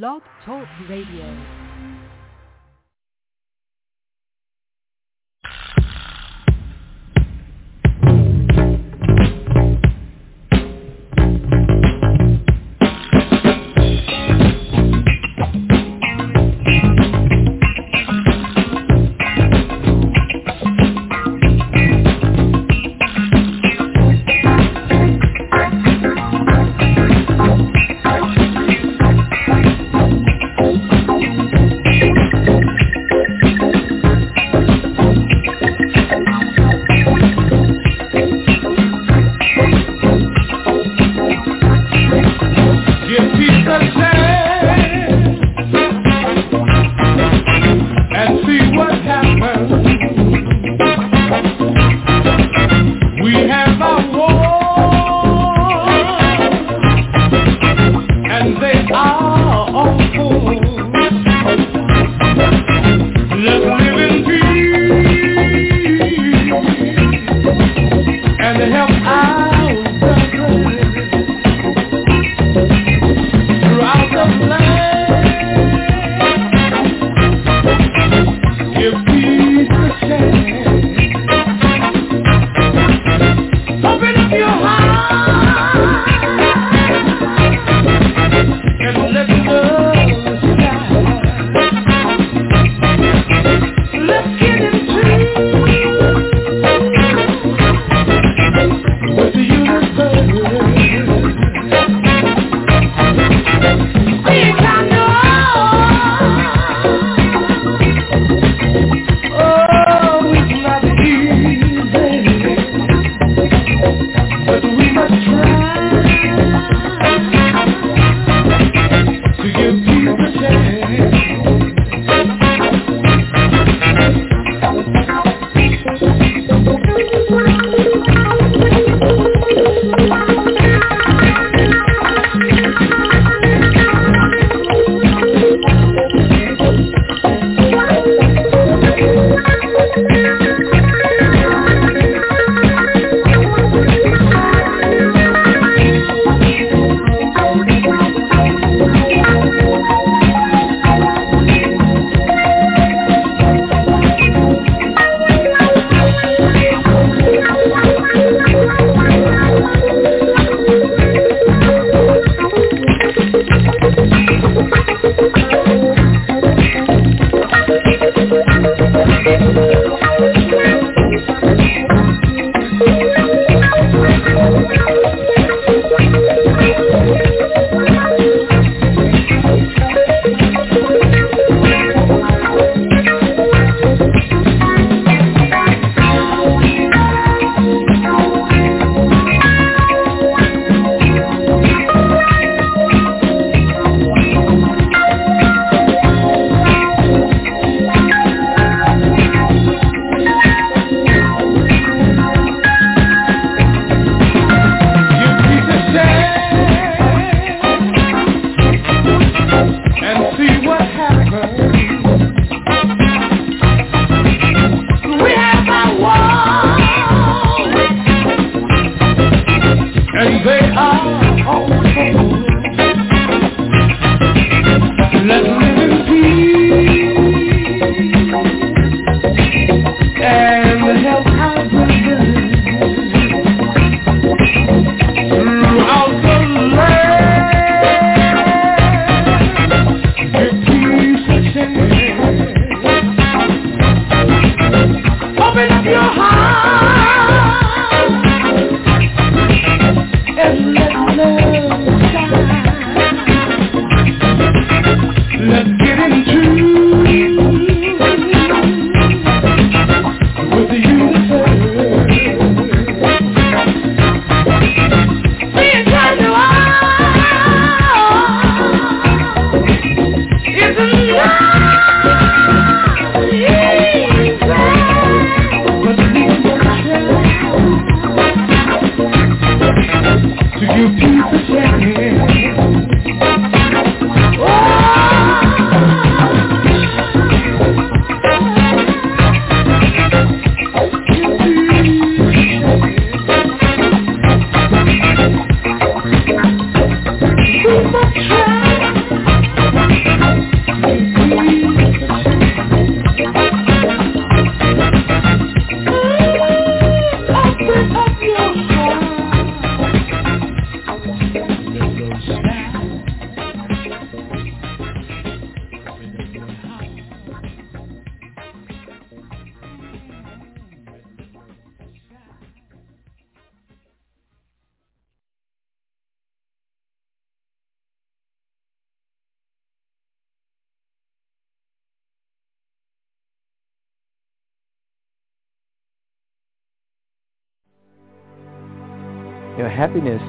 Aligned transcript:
Blog 0.00 0.22
Talk 0.46 0.66
Radio. 0.88 1.61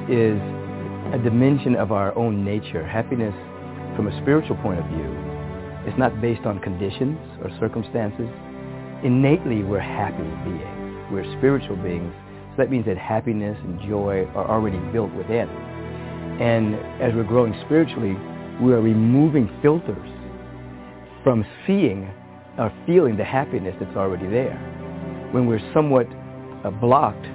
Is 0.08 0.40
a 1.14 1.18
dimension 1.22 1.76
of 1.76 1.92
our 1.92 2.16
own 2.16 2.44
nature. 2.44 2.86
Happiness, 2.86 3.34
from 3.96 4.08
a 4.08 4.22
spiritual 4.22 4.56
point 4.56 4.80
of 4.80 4.86
view, 4.86 5.10
is 5.86 5.94
not 5.98 6.20
based 6.20 6.46
on 6.46 6.58
conditions 6.60 7.18
or 7.42 7.50
circumstances. 7.60 8.28
Innately, 9.04 9.62
we're 9.62 9.80
happy 9.80 10.24
beings. 10.44 11.12
We're 11.12 11.24
spiritual 11.38 11.76
beings. 11.76 12.12
So 12.50 12.62
that 12.62 12.70
means 12.70 12.86
that 12.86 12.96
happiness 12.96 13.56
and 13.64 13.80
joy 13.88 14.24
are 14.34 14.48
already 14.48 14.78
built 14.92 15.12
within. 15.14 15.48
And 16.40 16.74
as 17.02 17.14
we're 17.14 17.24
growing 17.24 17.54
spiritually, 17.66 18.16
we 18.60 18.72
are 18.72 18.80
removing 18.80 19.48
filters 19.60 20.08
from 21.22 21.44
seeing 21.66 22.10
or 22.58 22.72
feeling 22.86 23.16
the 23.16 23.24
happiness 23.24 23.74
that's 23.80 23.96
already 23.96 24.28
there. 24.28 24.56
When 25.32 25.46
we're 25.46 25.62
somewhat 25.72 26.06
uh, 26.64 26.70
blocked, 26.70 27.26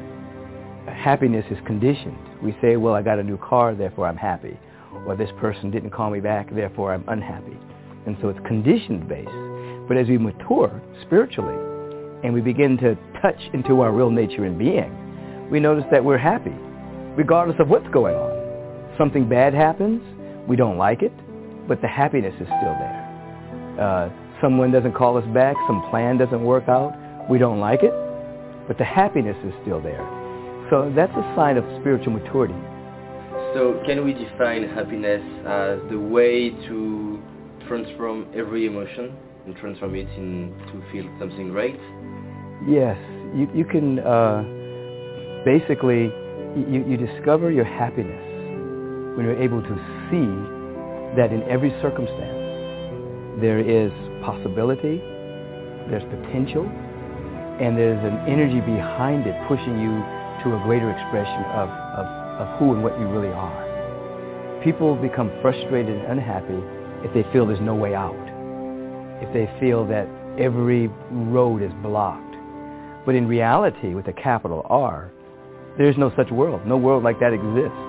happiness 0.88 1.46
is 1.52 1.58
conditioned. 1.66 2.29
We 2.44 2.56
say, 2.62 2.76
well, 2.78 2.94
I 2.94 3.02
got 3.02 3.20
a 3.20 3.24
new 3.24 3.38
car, 3.38 3.76
therefore 3.76 4.08
I'm 4.08 4.18
happy. 4.18 4.58
Or 5.06 5.16
this 5.16 5.30
person 5.40 5.72
didn't 5.72 5.92
call 5.92 6.10
me 6.10 6.20
back, 6.20 6.54
therefore 6.54 6.94
I'm 6.94 7.04
unhappy. 7.08 7.58
And 8.06 8.18
so 8.22 8.30
it's 8.30 8.40
conditioned 8.48 9.08
based. 9.08 9.30
But 9.88 9.98
as 9.98 10.08
we 10.08 10.18
mature 10.18 10.82
spiritually 11.06 11.58
and 12.24 12.34
we 12.34 12.42
begin 12.42 12.78
to 12.78 12.96
touch 13.22 13.40
into 13.54 13.82
our 13.82 13.92
real 13.92 14.10
nature 14.10 14.46
and 14.46 14.58
being, 14.58 15.50
we 15.50 15.60
notice 15.60 15.86
that 15.92 16.04
we're 16.04 16.18
happy 16.18 16.56
regardless 17.16 17.60
of 17.60 17.68
what's 17.68 17.88
going 17.90 18.16
on. 18.16 18.96
Something 18.98 19.28
bad 19.28 19.54
happens, 19.54 20.02
we 20.48 20.56
don't 20.56 20.78
like 20.78 21.02
it, 21.02 21.12
but 21.68 21.82
the 21.82 21.88
happiness 21.88 22.34
is 22.36 22.48
still 22.48 22.76
there. 22.80 23.76
Uh, 23.80 24.10
someone 24.42 24.72
doesn't 24.72 24.94
call 24.94 25.18
us 25.18 25.26
back, 25.34 25.56
some 25.68 25.86
plan 25.90 26.18
doesn't 26.18 26.44
work 26.44 26.70
out, 26.70 26.96
we 27.30 27.38
don't 27.38 27.60
like 27.60 27.84
it, 27.84 27.94
but 28.68 28.78
the 28.78 28.86
happiness 28.86 29.36
is 29.44 29.54
still 29.64 29.82
there. 29.82 30.19
So 30.70 30.92
that's 30.96 31.14
a 31.14 31.34
sign 31.36 31.58
of 31.58 31.64
spiritual 31.82 32.14
maturity. 32.14 32.54
So 33.54 33.82
can 33.86 34.06
we 34.06 34.14
define 34.14 34.70
happiness 34.70 35.24
as 35.48 35.80
the 35.90 35.98
way 35.98 36.52
to 36.52 37.20
transform 37.68 38.28
every 38.36 38.68
emotion 38.68 39.16
and 39.46 39.56
transform 39.58 39.96
it 39.96 40.08
into 40.16 40.84
feel 40.92 41.10
something 41.18 41.50
great? 41.50 41.80
Yes, 42.68 42.98
you, 43.34 43.50
you 43.56 43.66
can 43.66 43.98
uh, 44.00 44.44
basically, 45.46 46.14
you, 46.70 46.86
you 46.86 46.98
discover 46.98 47.50
your 47.50 47.66
happiness 47.66 48.22
when 49.18 49.26
you're 49.26 49.42
able 49.42 49.64
to 49.64 49.76
see 50.14 50.30
that 51.18 51.34
in 51.34 51.42
every 51.50 51.72
circumstance 51.82 52.38
there 53.42 53.60
is 53.60 53.92
possibility, 54.22 55.02
there's 55.90 56.04
potential, 56.14 56.70
and 57.60 57.78
there's 57.78 58.04
an 58.06 58.30
energy 58.30 58.62
behind 58.62 59.26
it 59.26 59.36
pushing 59.48 59.82
you 59.82 60.19
to 60.44 60.56
a 60.56 60.64
greater 60.64 60.90
expression 60.90 61.44
of, 61.56 61.70
of, 61.70 62.06
of 62.42 62.60
who 62.60 62.74
and 62.74 62.84
what 62.84 63.00
you 63.00 63.08
really 63.08 63.34
are. 63.34 64.62
People 64.64 64.96
become 64.96 65.32
frustrated 65.42 65.98
and 65.98 66.20
unhappy 66.20 66.60
if 67.08 67.14
they 67.14 67.24
feel 67.32 67.46
there's 67.46 67.62
no 67.62 67.76
way 67.76 67.96
out, 67.96 68.16
if 69.22 69.32
they 69.34 69.48
feel 69.60 69.86
that 69.88 70.08
every 70.38 70.88
road 71.12 71.62
is 71.62 71.72
blocked. 71.82 72.36
But 73.06 73.16
in 73.16 73.28
reality, 73.28 73.94
with 73.94 74.08
a 74.08 74.14
capital 74.14 74.66
R, 74.70 75.12
there's 75.78 75.98
no 75.98 76.12
such 76.18 76.30
world. 76.32 76.66
No 76.68 76.78
world 76.78 77.04
like 77.04 77.20
that 77.20 77.34
exists. 77.34 77.80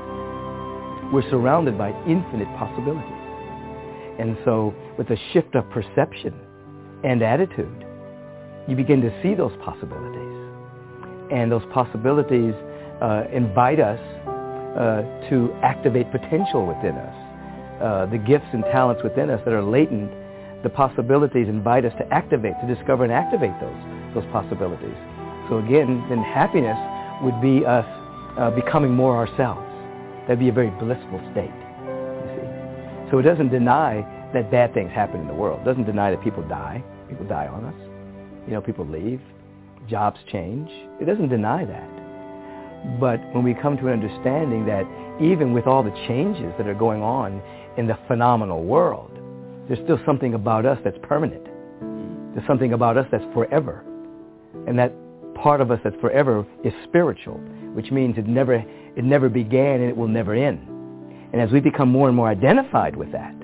We're 1.13 1.29
surrounded 1.29 1.77
by 1.77 1.91
infinite 2.07 2.49
possibilities. 2.57 3.21
And 4.21 4.37
so 4.45 4.75
with 4.97 5.11
a 5.11 5.17
shift 5.33 5.55
of 5.57 5.69
perception 5.71 6.35
and 7.03 7.23
attitude, 7.23 7.85
you 8.69 8.77
begin 8.77 9.01
to 9.01 9.23
see 9.23 9.35
those 9.35 9.53
possibilities. 9.65 10.30
And 11.31 11.51
those 11.51 11.65
possibilities 11.73 12.55
uh, 13.01 13.25
invite 13.33 13.81
us 13.81 14.01
uh, 14.77 15.03
to 15.31 15.53
activate 15.63 16.11
potential 16.11 16.67
within 16.67 16.97
us. 16.97 17.17
Uh, 17.81 18.07
the 18.07 18.19
gifts 18.19 18.47
and 18.53 18.63
talents 18.65 19.03
within 19.03 19.31
us 19.31 19.41
that 19.45 19.55
are 19.55 19.63
latent, 19.63 20.11
the 20.63 20.69
possibilities 20.69 21.49
invite 21.49 21.85
us 21.85 21.93
to 21.99 22.07
activate, 22.13 22.55
to 22.61 22.75
discover 22.75 23.05
and 23.05 23.13
activate 23.13 23.55
those, 23.61 23.81
those 24.15 24.27
possibilities. 24.33 24.97
So 25.49 25.59
again, 25.59 26.05
then 26.09 26.23
happiness 26.23 26.77
would 27.23 27.41
be 27.41 27.65
us 27.65 27.87
uh, 28.39 28.51
becoming 28.51 28.93
more 28.93 29.17
ourselves. 29.17 29.67
That'd 30.23 30.39
be 30.39 30.49
a 30.49 30.53
very 30.53 30.71
blissful 30.71 31.19
state, 31.33 31.51
you 31.51 32.29
see. 32.37 33.11
So 33.11 33.19
it 33.19 33.23
doesn't 33.23 33.49
deny 33.49 34.07
that 34.35 34.51
bad 34.51 34.75
things 34.75 34.93
happen 34.93 35.21
in 35.21 35.27
the 35.27 35.35
world. 35.35 35.63
It 35.63 35.65
doesn't 35.65 35.87
deny 35.87 36.11
that 36.11 36.23
people 36.23 36.47
die. 36.47 36.85
People 37.09 37.27
die 37.27 37.49
on 37.49 37.65
us. 37.65 37.75
You 38.47 38.53
know, 38.55 38.61
people 38.61 38.87
leave. 38.87 39.21
Jobs 39.91 40.21
change. 40.31 40.71
It 41.01 41.07
doesn't 41.07 41.29
deny 41.29 41.65
that. 41.65 41.91
But 43.01 43.21
when 43.35 43.45
we 43.45 43.55
come 43.55 43.77
to 43.79 43.89
an 43.89 43.93
understanding 43.93 44.65
that 44.67 44.87
even 45.21 45.53
with 45.53 45.67
all 45.67 45.83
the 45.83 45.91
changes 46.09 46.53
that 46.57 46.67
are 46.67 46.75
going 46.75 47.03
on 47.03 47.43
in 47.77 47.87
the 47.87 47.99
phenomenal 48.07 48.65
world, 48.65 49.11
there's 49.69 49.81
still 49.85 50.01
something 50.07 50.35
about 50.35 50.65
us 50.65 50.79
that's 50.85 50.97
permanent. 51.03 51.45
There's 52.35 52.47
something 52.47 52.73
about 52.73 52.97
us 52.97 53.07
that's 53.11 53.25
forever. 53.35 53.85
And 54.67 54.79
that 54.79 54.93
part 55.35 55.61
of 55.61 55.71
us 55.71 55.81
that's 55.85 55.97
forever 56.01 56.47
is 56.65 56.73
spiritual, 56.85 57.39
which 57.75 57.91
means 57.91 58.17
it 58.17 58.27
never, 58.27 58.55
it 58.55 59.05
never 59.05 59.29
began 59.29 59.81
and 59.81 59.91
it 59.91 59.97
will 59.97 60.09
never 60.09 60.35
end. 60.35 60.67
And 61.33 61.41
as 61.41 61.51
we 61.51 61.61
become 61.61 61.91
more 61.91 62.09
and 62.09 62.17
more 62.17 62.29
identified 62.29 62.97
with 62.97 63.13
that, 63.13 63.35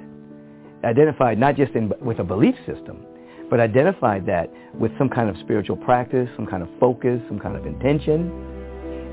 identified 0.85 1.39
not 1.39 1.57
just 1.57 1.73
in, 1.73 1.93
with 2.01 2.19
a 2.19 2.25
belief 2.25 2.55
system, 2.67 3.05
but 3.51 3.61
identified 3.61 4.27
that 4.27 4.51
with 4.75 4.91
some 4.99 5.09
kind 5.09 5.29
of 5.29 5.37
spiritual 5.39 5.77
practice, 5.77 6.29
some 6.37 6.47
kind 6.47 6.63
of 6.63 6.69
focus, 6.81 7.21
some 7.29 7.39
kind 7.39 7.57
of 7.57 7.67
intention, 7.67 8.31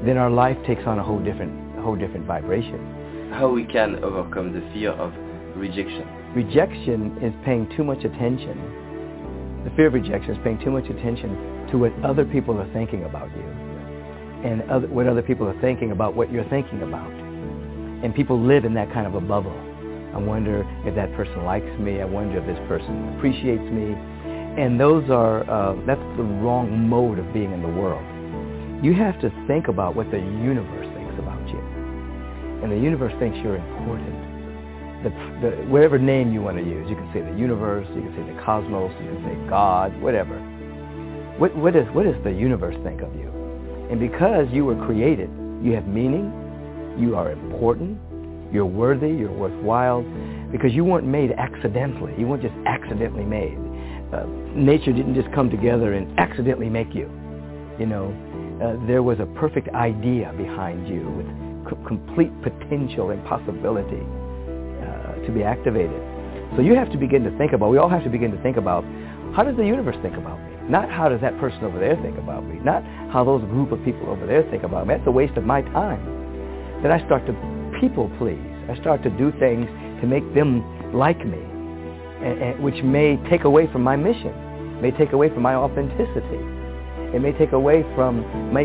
then 0.05 0.17
our 0.17 0.29
life 0.29 0.57
takes 0.65 0.83
on 0.85 0.99
a 0.99 1.03
whole 1.03 1.19
different, 1.19 1.77
a 1.77 1.81
whole 1.81 1.95
different 1.95 2.25
vibration. 2.25 3.31
How 3.31 3.49
we 3.49 3.63
can 3.63 4.03
overcome 4.03 4.53
the 4.53 4.61
fear 4.73 4.91
of 4.91 5.13
rejection? 5.55 6.07
Rejection 6.35 7.17
is 7.21 7.33
paying 7.45 7.69
too 7.77 7.83
much 7.83 8.03
attention. 8.03 8.57
The 9.63 9.71
fear 9.75 9.87
of 9.87 9.93
rejection 9.93 10.31
is 10.31 10.39
paying 10.43 10.59
too 10.59 10.71
much 10.71 10.85
attention 10.85 11.67
to 11.71 11.77
what 11.77 11.93
other 12.03 12.25
people 12.25 12.59
are 12.59 12.71
thinking 12.73 13.05
about 13.05 13.29
you 13.35 13.43
and 14.43 14.61
other, 14.69 14.87
what 14.87 15.07
other 15.07 15.21
people 15.21 15.47
are 15.47 15.59
thinking 15.61 15.91
about 15.91 16.15
what 16.15 16.31
you're 16.31 16.47
thinking 16.49 16.81
about. 16.81 17.11
And 18.03 18.13
people 18.13 18.39
live 18.39 18.65
in 18.65 18.73
that 18.73 18.91
kind 18.91 19.07
of 19.07 19.15
a 19.15 19.21
bubble. 19.21 19.55
I 20.13 20.17
wonder 20.17 20.67
if 20.85 20.95
that 20.95 21.13
person 21.15 21.45
likes 21.45 21.79
me. 21.79 22.01
I 22.01 22.05
wonder 22.05 22.37
if 22.37 22.45
this 22.45 22.59
person 22.67 23.15
appreciates 23.15 23.63
me. 23.71 23.95
And 24.57 24.79
those 24.79 25.09
are, 25.09 25.49
uh, 25.49 25.73
that's 25.85 26.01
the 26.15 26.23
wrong 26.23 26.87
mode 26.87 27.17
of 27.17 27.33
being 27.33 27.51
in 27.51 27.61
the 27.61 27.67
world. 27.67 28.03
You 28.83 28.93
have 28.93 29.19
to 29.21 29.31
think 29.47 29.67
about 29.67 29.95
what 29.95 30.11
the 30.11 30.19
universe 30.19 30.87
thinks 30.93 31.17
about 31.17 31.41
you. 31.49 31.57
And 32.61 32.71
the 32.71 32.77
universe 32.77 33.13
thinks 33.17 33.37
you're 33.39 33.55
important. 33.55 34.13
The, 35.03 35.09
the, 35.41 35.49
whatever 35.67 35.97
name 35.97 36.31
you 36.31 36.41
want 36.41 36.57
to 36.57 36.63
use, 36.63 36.87
you 36.89 36.95
can 36.95 37.09
say 37.13 37.21
the 37.21 37.37
universe, 37.37 37.87
you 37.95 38.01
can 38.01 38.13
say 38.15 38.31
the 38.31 38.39
cosmos, 38.41 38.91
you 39.01 39.09
can 39.09 39.23
say 39.25 39.49
God, 39.49 39.99
whatever. 40.01 40.37
What, 41.37 41.55
what, 41.57 41.75
is, 41.75 41.87
what 41.93 42.03
does 42.03 42.21
the 42.23 42.31
universe 42.31 42.75
think 42.83 43.01
of 43.01 43.13
you? 43.15 43.27
And 43.89 43.99
because 43.99 44.47
you 44.51 44.65
were 44.65 44.77
created, 44.85 45.29
you 45.61 45.73
have 45.73 45.87
meaning, 45.87 46.31
you 46.97 47.15
are 47.15 47.31
important, 47.31 47.97
you're 48.53 48.65
worthy, 48.65 49.09
you're 49.09 49.31
worthwhile, 49.31 50.03
because 50.51 50.73
you 50.73 50.85
weren't 50.85 51.07
made 51.07 51.31
accidentally. 51.31 52.13
You 52.17 52.27
weren't 52.27 52.43
just 52.43 52.55
accidentally 52.67 53.25
made. 53.25 53.57
Uh, 54.13 54.25
nature 54.53 54.93
didn't 54.93 55.15
just 55.15 55.31
come 55.33 55.49
together 55.49 55.93
and 55.93 56.19
accidentally 56.19 56.69
make 56.69 56.93
you. 56.93 57.09
You 57.79 57.87
know, 57.87 58.13
uh, 58.61 58.85
there 58.85 59.01
was 59.01 59.19
a 59.19 59.25
perfect 59.25 59.69
idea 59.69 60.31
behind 60.37 60.87
you 60.87 61.01
with 61.17 61.25
c- 61.65 61.83
complete 61.87 62.31
potential 62.43 63.09
and 63.09 63.25
possibility 63.25 64.05
uh, 64.85 65.25
to 65.25 65.31
be 65.33 65.41
activated. 65.41 65.99
So 66.55 66.61
you 66.61 66.75
have 66.75 66.91
to 66.91 66.97
begin 66.97 67.23
to 67.23 67.35
think 67.39 67.53
about, 67.53 67.71
we 67.71 67.79
all 67.79 67.89
have 67.89 68.03
to 68.03 68.09
begin 68.09 68.29
to 68.31 68.41
think 68.43 68.57
about, 68.57 68.83
how 69.33 69.43
does 69.43 69.57
the 69.57 69.65
universe 69.65 69.97
think 70.03 70.15
about 70.15 70.37
me? 70.37 70.69
Not 70.69 70.91
how 70.91 71.09
does 71.09 71.19
that 71.21 71.37
person 71.39 71.63
over 71.63 71.79
there 71.79 71.95
think 72.03 72.17
about 72.19 72.45
me? 72.45 72.59
Not 72.63 72.83
how 73.11 73.23
those 73.23 73.41
group 73.49 73.71
of 73.71 73.83
people 73.83 74.07
over 74.09 74.27
there 74.27 74.43
think 74.51 74.61
about 74.61 74.85
me. 74.85 74.93
That's 74.93 75.07
a 75.07 75.11
waste 75.11 75.35
of 75.35 75.43
my 75.43 75.61
time. 75.73 76.05
Then 76.83 76.91
I 76.91 77.03
start 77.05 77.25
to 77.25 77.33
people 77.81 78.11
please. 78.19 78.39
I 78.69 78.79
start 78.79 79.01
to 79.03 79.09
do 79.09 79.33
things 79.39 79.65
to 80.01 80.07
make 80.07 80.23
them 80.35 80.61
like 80.93 81.25
me, 81.25 81.41
and, 82.23 82.41
and, 82.41 82.63
which 82.63 82.81
may 82.83 83.17
take 83.29 83.43
away 83.43 83.67
from 83.71 83.83
my 83.83 83.95
mission, 83.95 84.33
may 84.81 84.91
take 84.91 85.11
away 85.11 85.29
from 85.29 85.41
my 85.41 85.55
authenticity. 85.55 86.39
It 87.13 87.21
may 87.21 87.33
take 87.33 87.51
away 87.51 87.83
from 87.95 88.23
my, 88.53 88.63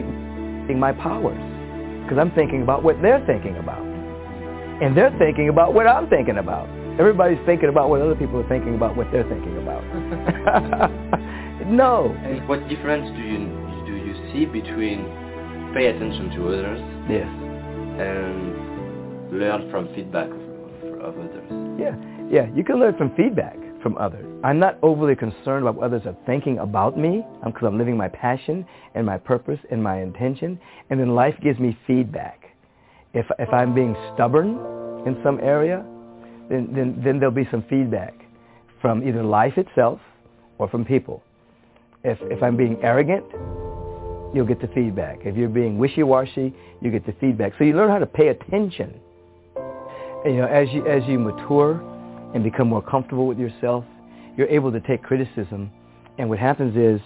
my 0.73 0.93
powers, 0.93 1.38
because 2.05 2.19
I'm 2.19 2.31
thinking 2.33 2.62
about 2.62 2.83
what 2.83 3.00
they're 3.03 3.25
thinking 3.27 3.57
about. 3.57 3.83
And 4.81 4.97
they're 4.97 5.15
thinking 5.19 5.49
about 5.49 5.75
what 5.75 5.87
I'm 5.87 6.09
thinking 6.09 6.38
about. 6.38 6.69
Everybody's 7.00 7.38
thinking 7.47 7.69
about 7.69 7.91
what 7.91 8.00
other 8.00 8.15
people 8.15 8.38
are 8.38 8.49
thinking 8.49 8.75
about 8.75 8.97
what 8.97 9.11
they're 9.12 9.29
thinking 9.29 9.59
about. 9.59 9.83
no. 11.67 12.15
And 12.25 12.49
what 12.49 12.69
difference 12.69 13.11
do 13.17 13.23
you 13.23 13.38
do 13.87 13.95
you 13.95 14.15
see 14.33 14.47
between 14.47 15.05
pay 15.75 15.87
attention 15.87 16.31
to 16.37 16.49
others 16.49 16.81
yes. 17.11 17.27
and 18.03 19.38
learn 19.38 19.71
from 19.71 19.93
feedback 19.95 20.29
of, 20.29 21.00
of 21.03 21.19
others? 21.19 21.47
Yeah, 21.79 21.95
yeah. 22.30 22.47
You 22.54 22.64
can 22.64 22.78
learn 22.78 22.97
from 22.97 23.14
feedback 23.16 23.56
from 23.82 23.97
others. 23.99 24.26
I'm 24.44 24.58
not 24.58 24.78
overly 24.82 25.14
concerned 25.14 25.62
about 25.62 25.76
what 25.76 25.85
others 25.85 26.02
are 26.04 26.16
thinking 26.26 26.58
about 26.58 26.99
me 26.99 27.25
um, 27.42 27.52
because 27.52 27.66
I'm, 27.66 27.75
I'm 27.75 27.78
living 27.78 27.97
my 27.97 28.08
passion 28.08 28.66
and 28.94 29.06
my 29.06 29.18
purpose 29.18 29.58
and 29.70 29.82
my 29.82 30.00
intention. 30.02 30.58
And 30.90 30.99
then 30.99 31.14
life 31.14 31.35
gives 31.42 31.58
me 31.58 31.78
feedback. 31.87 32.44
If, 33.14 33.26
if 33.38 33.49
I'm 33.52 33.75
being 33.75 33.97
stubborn 34.14 34.58
in 35.06 35.18
some 35.23 35.38
area, 35.40 35.85
then, 36.50 36.70
then, 36.75 37.00
then 37.04 37.18
there'll 37.18 37.35
be 37.35 37.49
some 37.50 37.64
feedback 37.70 38.14
from 38.80 39.06
either 39.06 39.23
life 39.23 39.56
itself 39.56 40.00
or 40.58 40.68
from 40.68 40.85
people. 40.85 41.23
If, 42.04 42.18
if 42.23 42.42
I'm 42.42 42.56
being 42.56 42.78
arrogant, 42.82 43.25
you'll 44.35 44.47
get 44.47 44.61
the 44.61 44.68
feedback. 44.68 45.20
If 45.23 45.37
you're 45.37 45.49
being 45.49 45.78
wishy-washy, 45.78 46.54
you 46.80 46.90
get 46.90 47.06
the 47.06 47.14
feedback. 47.20 47.52
So 47.58 47.64
you 47.64 47.75
learn 47.75 47.90
how 47.90 47.99
to 47.99 48.06
pay 48.06 48.28
attention. 48.28 49.00
And, 50.25 50.35
you 50.35 50.40
know, 50.40 50.47
as 50.49 50.68
you, 50.73 50.87
as 50.87 51.02
you 51.08 51.18
mature 51.18 51.80
and 52.35 52.44
become 52.44 52.68
more 52.68 52.82
comfortable 52.82 53.26
with 53.26 53.38
yourself, 53.38 53.85
you're 54.37 54.49
able 54.49 54.70
to 54.73 54.80
take 54.80 55.02
criticism. 55.02 55.70
And 56.18 56.28
what 56.28 56.38
happens 56.38 56.76
is 56.76 57.00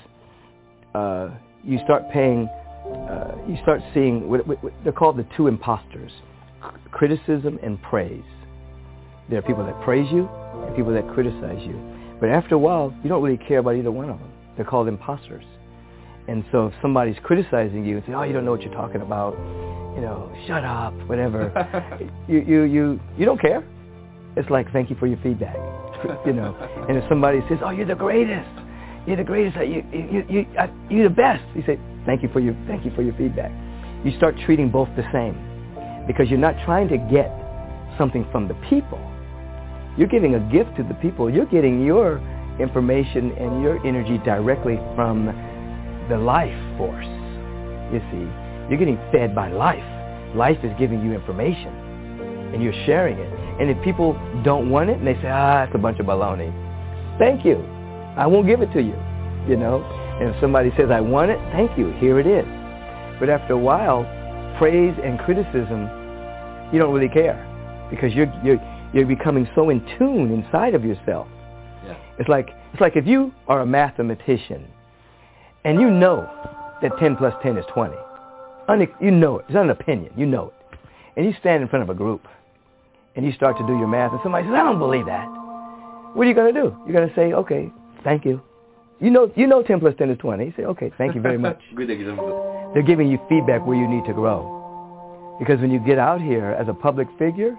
uh, 0.95 1.31
you 1.65 1.79
start 1.85 2.11
paying, 2.13 2.49
uh, 2.49 3.35
you 3.49 3.57
start 3.63 3.81
seeing, 3.95 4.29
what, 4.29 4.47
what, 4.47 4.63
what, 4.63 4.73
they're 4.85 4.93
called 4.93 5.17
the 5.17 5.27
two 5.37 5.47
imposters, 5.47 6.13
criticism 6.91 7.59
and 7.63 7.81
praise. 7.83 8.25
There 9.29 9.39
are 9.39 9.43
people 9.43 9.65
that 9.65 9.81
praise 9.83 10.11
you 10.13 10.29
and 10.67 10.77
people 10.77 10.93
that 10.93 11.09
criticize 11.15 11.63
you. 11.67 11.81
But 12.21 12.31
after 12.31 12.55
a 12.55 12.59
while, 12.59 12.95
you 13.03 13.09
don't 13.09 13.23
really 13.23 13.43
care 13.49 13.59
about 13.59 13.77
either 13.77 13.91
one 13.91 14.11
of 14.11 14.19
them. 14.19 14.31
They're 14.57 14.65
called 14.65 14.89
imposters. 14.89 15.45
And 16.29 16.45
so 16.53 16.67
if 16.67 16.75
somebody's 16.81 17.17
criticizing 17.23 17.85
you 17.85 17.97
and 17.97 18.07
say, 18.07 18.13
oh, 18.13 18.23
you 18.23 18.33
don't 18.33 18.45
know 18.45 18.53
what 18.53 18.63
you're 18.63 18.75
talking 18.75 19.01
about, 19.01 19.33
you 19.97 20.01
know, 20.01 20.33
shut 20.47 20.65
up, 20.65 20.95
whatever, 21.09 21.51
you, 22.29 22.41
you, 22.41 22.63
you, 22.63 23.01
you 23.19 23.25
don't 23.25 23.41
care. 23.41 23.65
It's 24.37 24.49
like, 24.51 24.73
thank 24.73 24.91
you 24.91 24.97
for 24.97 25.07
your 25.07 25.19
feedback, 25.23 25.57
you 26.27 26.33
know. 26.33 26.57
And 26.89 26.97
if 26.97 27.05
somebody 27.09 27.41
says, 27.49 27.59
oh, 27.65 27.71
you're 27.71 27.87
the 27.87 27.95
greatest, 27.95 28.49
you're 29.07 29.17
the 29.17 29.25
greatest, 29.25 29.57
you, 29.59 29.85
you, 29.93 30.25
you, 30.29 30.47
uh, 30.59 30.69
you're 30.89 31.09
the 31.09 31.15
best, 31.15 31.43
you 31.55 31.63
say, 31.67 31.79
thank 32.07 32.23
you 32.23 32.31
for 32.33 32.41
your, 32.41 32.57
thank 32.67 32.85
you 32.85 32.93
for 32.95 33.03
your 33.03 33.15
feedback. 33.15 33.51
You 34.05 34.17
start 34.17 34.35
treating 34.47 34.71
both 34.71 34.89
the 34.97 35.05
same 35.13 35.37
because 36.07 36.29
you're 36.29 36.39
not 36.39 36.55
trying 36.65 36.89
to 36.89 36.99
get 37.13 37.31
something 37.99 38.27
from 38.33 38.49
the 38.49 38.55
people. 38.69 38.99
You're 39.99 40.09
giving 40.09 40.35
a 40.35 40.41
gift 40.51 40.77
to 40.77 40.83
the 40.83 40.95
people. 40.95 41.31
You're 41.31 41.47
getting 41.47 41.85
your 41.85 42.17
information 42.59 43.33
and 43.33 43.63
your 43.63 43.85
energy 43.87 44.19
directly 44.25 44.77
from 44.97 45.27
the 46.09 46.17
life 46.17 46.57
force. 46.79 47.07
You 47.93 48.01
see, 48.11 48.25
you're 48.71 48.79
getting 48.79 48.99
fed 49.13 49.35
by 49.35 49.51
life. 49.53 49.85
Life 50.35 50.59
is 50.65 50.73
giving 50.79 51.05
you 51.05 51.13
information, 51.13 51.69
and 52.55 52.63
you're 52.63 52.87
sharing 52.87 53.19
it. 53.19 53.42
And 53.61 53.71
if 53.71 53.83
people 53.85 54.15
don't 54.45 54.71
want 54.71 54.91
it, 54.91 54.99
and 54.99 55.07
they 55.07 55.15
say, 55.15 55.29
ah, 55.29 55.65
it's 55.65 55.75
a 55.75 55.79
bunch 55.79 55.99
of 55.99 56.07
baloney, 56.07 56.51
thank 57.19 57.45
you. 57.45 57.57
I 58.17 58.27
won't 58.27 58.47
give 58.47 58.61
it 58.61 58.73
to 58.73 58.83
you, 58.83 58.97
you 59.49 59.57
know. 59.57 59.83
And 60.21 60.31
if 60.31 60.41
somebody 60.41 60.71
says, 60.77 60.91
I 60.91 61.01
want 61.01 61.31
it, 61.31 61.39
thank 61.53 61.77
you. 61.79 61.93
Here 61.93 62.19
it 62.19 62.27
is. 62.27 62.47
But 63.19 63.31
after 63.31 63.55
a 63.55 63.59
while, 63.59 64.05
praise 64.59 64.95
and 65.03 65.19
criticism, 65.21 65.89
you 66.73 66.79
don't 66.79 66.93
really 66.93 67.09
care 67.09 67.39
because 67.91 68.13
you're, 68.15 68.33
you're, 68.45 68.61
you're 68.93 69.07
becoming 69.07 69.49
so 69.55 69.71
in 69.71 69.81
tune 69.99 70.33
inside 70.33 70.75
of 70.75 70.85
yourself. 70.85 71.29
Yeah. 71.85 71.97
It's 72.19 72.29
like, 72.29 72.49
it's 72.73 72.81
like 72.81 72.97
if 72.97 73.07
you 73.07 73.33
are 73.49 73.61
a 73.61 73.67
mathematician 73.67 74.67
and 75.65 75.81
you 75.81 75.91
know 75.91 76.29
that 76.83 76.93
10 76.99 77.17
plus 77.17 77.35
10 77.43 77.57
is 77.57 77.65
20. 77.73 77.95
You 79.01 79.11
know 79.11 79.39
it. 79.39 79.45
It's 79.47 79.55
not 79.55 79.65
an 79.65 79.71
opinion. 79.71 80.13
You 80.17 80.27
know 80.27 80.47
it. 80.49 80.79
And 81.17 81.27
you 81.27 81.35
stand 81.41 81.63
in 81.63 81.69
front 81.69 81.83
of 81.83 81.91
a 81.91 81.95
group 81.95 82.27
and 83.17 83.25
you 83.27 83.33
start 83.33 83.57
to 83.59 83.67
do 83.67 83.77
your 83.79 83.89
math 83.89 84.13
and 84.13 84.21
somebody 84.23 84.47
says, 84.47 84.55
I 84.55 84.63
don't 84.63 84.79
believe 84.79 85.07
that. 85.07 85.27
What 86.15 86.27
are 86.27 86.29
you 86.29 86.35
going 86.35 86.55
to 86.55 86.61
do? 86.61 86.77
You're 86.85 86.95
going 86.95 87.09
to 87.09 87.15
say, 87.15 87.33
okay, 87.33 87.71
thank 88.05 88.25
you. 88.25 88.41
You 89.01 89.11
know, 89.11 89.33
you 89.35 89.47
know 89.47 89.63
10 89.63 89.81
plus 89.81 89.95
10 89.99 90.11
is 90.11 90.19
20. 90.19 90.45
You 90.45 90.53
say, 90.57 90.65
okay, 90.65 90.93
thank 90.99 91.15
you 91.15 91.21
very 91.21 91.39
much. 91.47 91.61
Good 91.75 91.91
example. 91.91 92.71
They're 92.75 92.83
giving 92.83 93.09
you 93.11 93.19
feedback 93.29 93.67
where 93.67 93.77
you 93.77 93.89
need 93.89 94.05
to 94.07 94.13
grow. 94.13 95.37
Because 95.39 95.61
when 95.61 95.71
you 95.71 95.81
get 95.81 95.99
out 95.99 96.21
here 96.21 96.57
as 96.59 96.69
a 96.69 96.75
public 96.75 97.09
figure, 97.19 97.57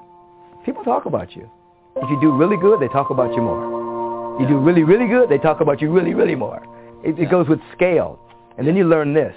people 0.66 0.84
talk 0.84 1.06
about 1.06 1.36
you. 1.36 1.50
If 1.98 2.10
you 2.10 2.20
do 2.22 2.32
really 2.32 2.58
good, 2.58 2.80
they 2.80 2.88
talk 2.88 3.10
about 3.10 3.34
you 3.36 3.42
more. 3.42 4.40
You 4.40 4.48
do 4.48 4.58
really, 4.58 4.84
really 4.84 5.08
good, 5.08 5.30
they 5.30 5.38
talk 5.38 5.62
about 5.62 5.82
you 5.82 5.92
really, 5.92 6.14
really 6.14 6.36
more. 6.36 6.66
It, 7.04 7.20
it 7.20 7.30
goes 7.30 7.48
with 7.48 7.60
scale. 7.76 8.20
And 8.58 8.68
then 8.68 8.76
you 8.76 8.88
learn 8.88 9.14
this. 9.14 9.36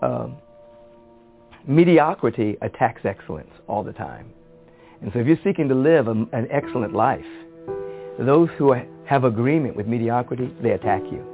Um, 0.00 0.36
mediocrity 1.66 2.56
attacks 2.62 3.02
excellence 3.04 3.50
all 3.68 3.84
the 3.84 3.92
time. 3.92 4.32
And 5.02 5.12
so 5.12 5.18
if 5.18 5.26
you're 5.26 5.38
seeking 5.42 5.68
to 5.68 5.74
live 5.74 6.06
a, 6.06 6.12
an 6.12 6.46
excellent 6.50 6.94
life, 6.94 7.24
those 8.18 8.48
who 8.56 8.74
have 9.06 9.24
agreement 9.24 9.76
with 9.76 9.86
mediocrity, 9.86 10.50
they 10.62 10.70
attack 10.70 11.02
you 11.10 11.24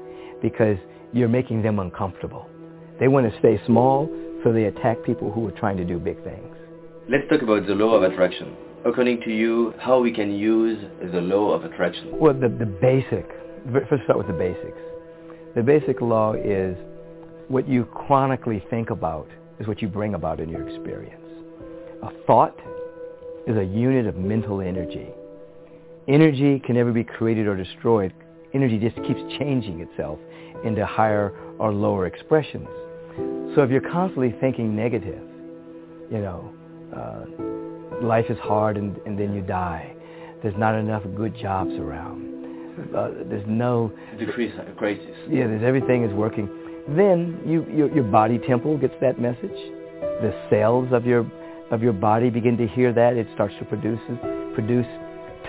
because 0.41 0.79
you're 1.13 1.29
making 1.29 1.63
them 1.63 1.79
uncomfortable. 1.79 2.49
They 2.99 3.09
want 3.09 3.31
to 3.31 3.39
stay 3.39 3.61
small, 3.67 4.09
so 4.43 4.53
they 4.53 4.65
attack 4.65 5.03
people 5.05 5.31
who 5.31 5.47
are 5.47 5.53
trying 5.53 5.77
to 5.77 5.85
do 5.85 5.99
big 5.99 6.23
things. 6.25 6.55
Let's 7.09 7.29
talk 7.29 7.43
about 7.43 7.67
the 7.67 7.75
law 7.75 7.95
of 7.95 8.11
attraction. 8.11 8.57
According 8.85 9.23
to 9.23 9.31
you, 9.31 9.75
how 9.79 10.01
we 10.01 10.13
can 10.13 10.33
use 10.33 10.83
the 11.13 11.21
law 11.21 11.53
of 11.53 11.65
attraction? 11.65 12.19
Well, 12.19 12.35
the, 12.35 12.49
the 12.49 12.67
basic, 12.67 13.29
first 13.89 14.05
start 14.05 14.19
with 14.19 14.29
the 14.29 14.33
basics. 14.33 14.79
The 15.57 15.63
basic 15.63 16.01
law 16.01 16.35
is 16.35 16.77
what 17.49 17.69
you 17.69 17.85
chronically 17.87 18.65
think 18.71 18.91
about 18.91 19.29
is 19.59 19.67
what 19.67 19.83
you 19.83 19.89
bring 19.89 20.15
about 20.15 20.39
in 20.39 20.49
your 20.49 20.67
experience. 20.69 21.25
A 22.03 22.11
thought 22.27 22.57
is 23.49 23.57
a 23.57 23.65
unit 23.65 24.07
of 24.07 24.17
mental 24.17 24.61
energy. 24.61 25.09
Energy 26.07 26.61
can 26.61 26.77
never 26.77 26.93
be 26.93 27.03
created 27.03 27.47
or 27.47 27.57
destroyed. 27.57 28.13
Energy 28.55 28.79
just 28.79 28.97
keeps 29.07 29.21
changing 29.39 29.81
itself 29.81 30.19
into 30.65 30.85
higher 30.87 31.33
or 31.59 31.73
lower 31.73 32.07
expressions. 32.07 32.69
So 33.55 33.63
if 33.63 33.71
you're 33.71 33.81
constantly 33.81 34.35
thinking 34.41 34.77
negative, 34.77 35.23
you 36.11 36.19
know, 36.19 36.53
uh, 36.97 38.05
life 38.07 38.27
is 38.29 38.39
hard 38.39 38.77
and, 38.77 38.97
and 39.07 39.19
then 39.19 39.35
you 39.35 39.43
die. 39.43 39.95
There's 40.43 40.57
not 40.57 40.75
enough 40.77 41.03
good 41.17 41.35
jobs 41.37 41.73
around 41.73 42.29
uh, 42.97 43.11
there's 43.29 43.45
no 43.47 43.93
decrease 44.19 44.53
crisis. 44.77 45.17
Yeah, 45.29 45.47
there's 45.47 45.63
everything 45.65 46.05
is 46.05 46.13
working. 46.13 46.49
Then 46.89 47.41
you, 47.45 47.67
your, 47.71 47.93
your 47.95 48.05
body 48.05 48.39
temple 48.39 48.79
gets 48.79 48.95
that 49.01 49.21
message. 49.21 49.57
The 50.21 50.35
cells 50.51 50.89
of 50.93 51.05
your 51.05 51.25
of 51.71 51.83
your 51.83 51.93
body 51.93 52.31
begin 52.31 52.57
to 52.57 52.67
hear 52.67 52.93
that. 52.93 53.17
It 53.17 53.27
starts 53.35 53.55
to 53.59 53.65
produce 53.65 54.01
produce 54.55 54.87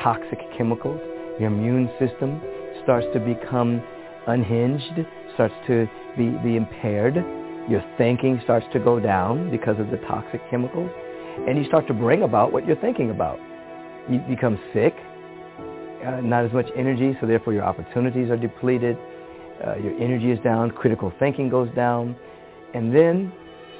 toxic 0.01 0.39
chemicals. 0.57 0.99
Your 1.39 1.47
immune 1.47 1.89
system 1.99 2.41
starts 2.83 3.07
to 3.13 3.19
become 3.19 3.81
unhinged, 4.27 5.05
starts 5.33 5.53
to 5.67 5.89
be, 6.17 6.29
be 6.43 6.57
impaired. 6.57 7.15
Your 7.69 7.83
thinking 7.97 8.39
starts 8.43 8.65
to 8.73 8.79
go 8.79 8.99
down 8.99 9.49
because 9.51 9.79
of 9.79 9.89
the 9.89 9.97
toxic 10.07 10.41
chemicals. 10.49 10.89
And 11.47 11.57
you 11.57 11.65
start 11.65 11.87
to 11.87 11.93
bring 11.93 12.23
about 12.23 12.51
what 12.51 12.67
you're 12.67 12.81
thinking 12.81 13.11
about. 13.11 13.39
You 14.09 14.19
become 14.27 14.59
sick 14.73 14.95
uh, 16.05 16.21
not 16.21 16.45
as 16.45 16.53
much 16.53 16.67
energy, 16.75 17.17
so 17.19 17.27
therefore 17.27 17.53
your 17.53 17.63
opportunities 17.63 18.29
are 18.29 18.37
depleted. 18.37 18.97
Uh, 19.65 19.75
your 19.75 19.99
energy 19.99 20.31
is 20.31 20.39
down, 20.39 20.71
critical 20.71 21.11
thinking 21.19 21.49
goes 21.49 21.69
down, 21.75 22.15
and 22.73 22.95
then 22.95 23.31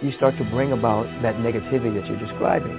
you 0.02 0.12
start 0.16 0.38
to 0.38 0.44
bring 0.46 0.72
about 0.72 1.06
that 1.22 1.36
negativity 1.36 1.94
that 2.00 2.08
you're 2.08 2.20
describing. 2.20 2.72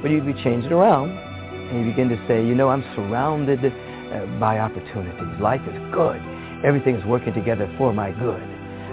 But 0.00 0.10
you, 0.10 0.22
change 0.42 0.64
it 0.64 0.72
around, 0.72 1.10
and 1.10 1.84
you 1.84 1.90
begin 1.90 2.08
to 2.08 2.16
say, 2.28 2.44
you 2.44 2.54
know, 2.54 2.68
I'm 2.68 2.84
surrounded 2.94 3.60
uh, 3.64 4.26
by 4.38 4.58
opportunities. 4.58 5.40
Life 5.40 5.60
is 5.68 5.76
good. 5.92 6.20
Everything 6.64 6.96
is 6.96 7.04
working 7.04 7.34
together 7.34 7.72
for 7.76 7.92
my 7.92 8.10
good. 8.12 8.42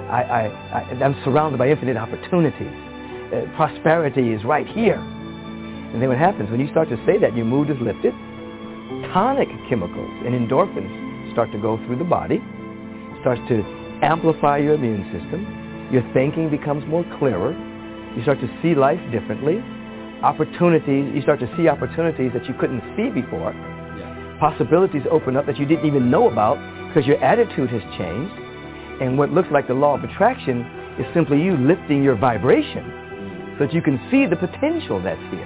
I, 0.09 0.51
am 1.01 1.15
surrounded 1.23 1.57
by 1.57 1.69
infinite 1.69 1.97
opportunities. 1.97 2.73
Uh, 3.31 3.47
prosperity 3.55 4.33
is 4.33 4.43
right 4.43 4.67
here. 4.67 4.99
And 4.99 6.01
then 6.01 6.09
what 6.09 6.17
happens, 6.17 6.51
when 6.51 6.59
you 6.59 6.69
start 6.69 6.89
to 6.89 6.97
say 7.05 7.17
that, 7.19 7.35
your 7.35 7.45
mood 7.45 7.69
is 7.69 7.77
lifted, 7.79 8.13
tonic 9.13 9.47
chemicals 9.69 10.11
and 10.25 10.35
endorphins 10.35 11.31
start 11.31 11.51
to 11.51 11.57
go 11.59 11.77
through 11.85 11.97
the 11.97 12.03
body, 12.03 12.41
starts 13.21 13.41
to 13.47 13.63
amplify 14.03 14.57
your 14.57 14.75
immune 14.75 15.03
system. 15.13 15.62
Your 15.93 16.01
thinking 16.11 16.49
becomes 16.49 16.83
more 16.87 17.05
clearer. 17.19 17.53
You 18.17 18.23
start 18.23 18.41
to 18.41 18.49
see 18.63 18.73
life 18.73 18.99
differently. 19.11 19.61
Opportunities, 20.23 21.13
you 21.13 21.21
start 21.21 21.39
to 21.41 21.49
see 21.55 21.67
opportunities 21.67 22.31
that 22.33 22.49
you 22.49 22.55
couldn't 22.59 22.81
see 22.97 23.13
before. 23.13 23.53
Yeah. 23.53 24.37
Possibilities 24.39 25.03
open 25.11 25.37
up 25.37 25.45
that 25.45 25.59
you 25.59 25.67
didn't 25.67 25.85
even 25.85 26.09
know 26.09 26.31
about 26.31 26.57
because 26.87 27.05
your 27.05 27.23
attitude 27.23 27.69
has 27.69 27.83
changed. 27.95 28.33
And 29.05 29.19
what 29.19 29.29
looks 29.29 29.49
like 29.51 29.67
the 29.67 29.75
law 29.75 29.93
of 29.93 30.03
attraction 30.03 30.65
is 30.97 31.05
simply 31.13 31.39
you 31.39 31.55
lifting 31.57 32.01
your 32.01 32.15
vibration 32.15 33.53
so 33.59 33.65
that 33.65 33.73
you 33.73 33.83
can 33.83 34.01
see 34.09 34.25
the 34.25 34.35
potential 34.35 34.99
that's 34.99 35.21
here. 35.29 35.45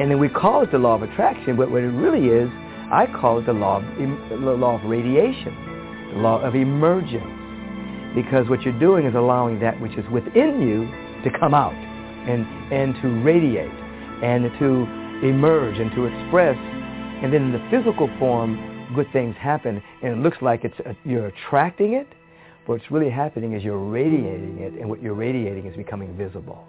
And 0.00 0.10
then 0.10 0.18
we 0.18 0.28
call 0.28 0.62
it 0.62 0.72
the 0.72 0.78
law 0.78 0.96
of 0.96 1.02
attraction, 1.02 1.54
but 1.54 1.70
what 1.70 1.84
it 1.84 1.94
really 1.94 2.26
is 2.26 2.50
I 2.90 3.06
call 3.06 3.38
it 3.38 3.46
the 3.46 3.52
law 3.52 3.76
of, 3.76 3.84
the 4.30 4.36
law 4.36 4.80
of 4.80 4.84
radiation, 4.84 5.54
the 6.12 6.18
law 6.18 6.40
of 6.42 6.56
emergence. 6.56 7.33
Because 8.14 8.48
what 8.48 8.62
you're 8.62 8.78
doing 8.78 9.06
is 9.06 9.14
allowing 9.14 9.58
that 9.60 9.80
which 9.80 9.92
is 9.92 10.04
within 10.10 10.62
you 10.62 10.86
to 11.24 11.38
come 11.38 11.54
out 11.54 11.74
and, 11.74 12.46
and 12.72 12.94
to 13.02 13.08
radiate 13.22 13.72
and 14.22 14.44
to 14.58 15.26
emerge 15.26 15.78
and 15.78 15.90
to 15.92 16.04
express. 16.06 16.56
And 16.56 17.32
then 17.32 17.42
in 17.44 17.52
the 17.52 17.66
physical 17.70 18.08
form, 18.18 18.92
good 18.94 19.10
things 19.12 19.34
happen. 19.38 19.82
And 20.02 20.18
it 20.18 20.22
looks 20.22 20.38
like 20.40 20.64
it's, 20.64 20.78
uh, 20.86 20.92
you're 21.04 21.26
attracting 21.26 21.94
it, 21.94 22.08
but 22.66 22.74
what's 22.74 22.90
really 22.90 23.10
happening 23.10 23.54
is 23.54 23.62
you're 23.62 23.78
radiating 23.78 24.58
it, 24.58 24.74
and 24.74 24.88
what 24.88 25.02
you're 25.02 25.14
radiating 25.14 25.66
is 25.66 25.76
becoming 25.76 26.16
visible. 26.16 26.66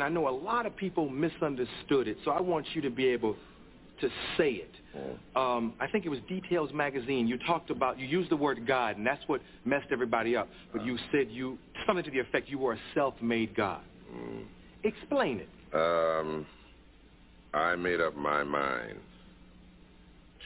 And 0.00 0.06
I 0.06 0.08
know 0.08 0.28
a 0.28 0.30
lot 0.30 0.64
of 0.64 0.74
people 0.76 1.10
misunderstood 1.10 2.08
it, 2.08 2.16
so 2.24 2.30
I 2.30 2.40
want 2.40 2.66
you 2.72 2.80
to 2.80 2.90
be 2.90 3.06
able 3.08 3.36
to 4.00 4.08
say 4.38 4.52
it. 4.52 4.70
Um, 5.36 5.74
I 5.78 5.86
think 5.88 6.06
it 6.06 6.08
was 6.08 6.20
Details 6.26 6.70
Magazine. 6.72 7.28
You 7.28 7.36
talked 7.46 7.68
about, 7.68 7.98
you 7.98 8.06
used 8.06 8.30
the 8.30 8.36
word 8.36 8.66
God, 8.66 8.96
and 8.96 9.06
that's 9.06 9.22
what 9.26 9.42
messed 9.66 9.88
everybody 9.92 10.34
up. 10.34 10.48
But 10.72 10.86
you 10.86 10.96
said 11.12 11.28
you, 11.30 11.58
something 11.86 12.02
to 12.04 12.10
the 12.10 12.18
effect 12.18 12.48
you 12.48 12.58
were 12.58 12.72
a 12.72 12.78
self-made 12.94 13.54
God. 13.54 13.82
Mm. 14.10 14.44
Explain 14.84 15.40
it. 15.40 15.48
Um, 15.74 16.46
I 17.52 17.76
made 17.76 18.00
up 18.00 18.16
my 18.16 18.42
mind 18.42 18.96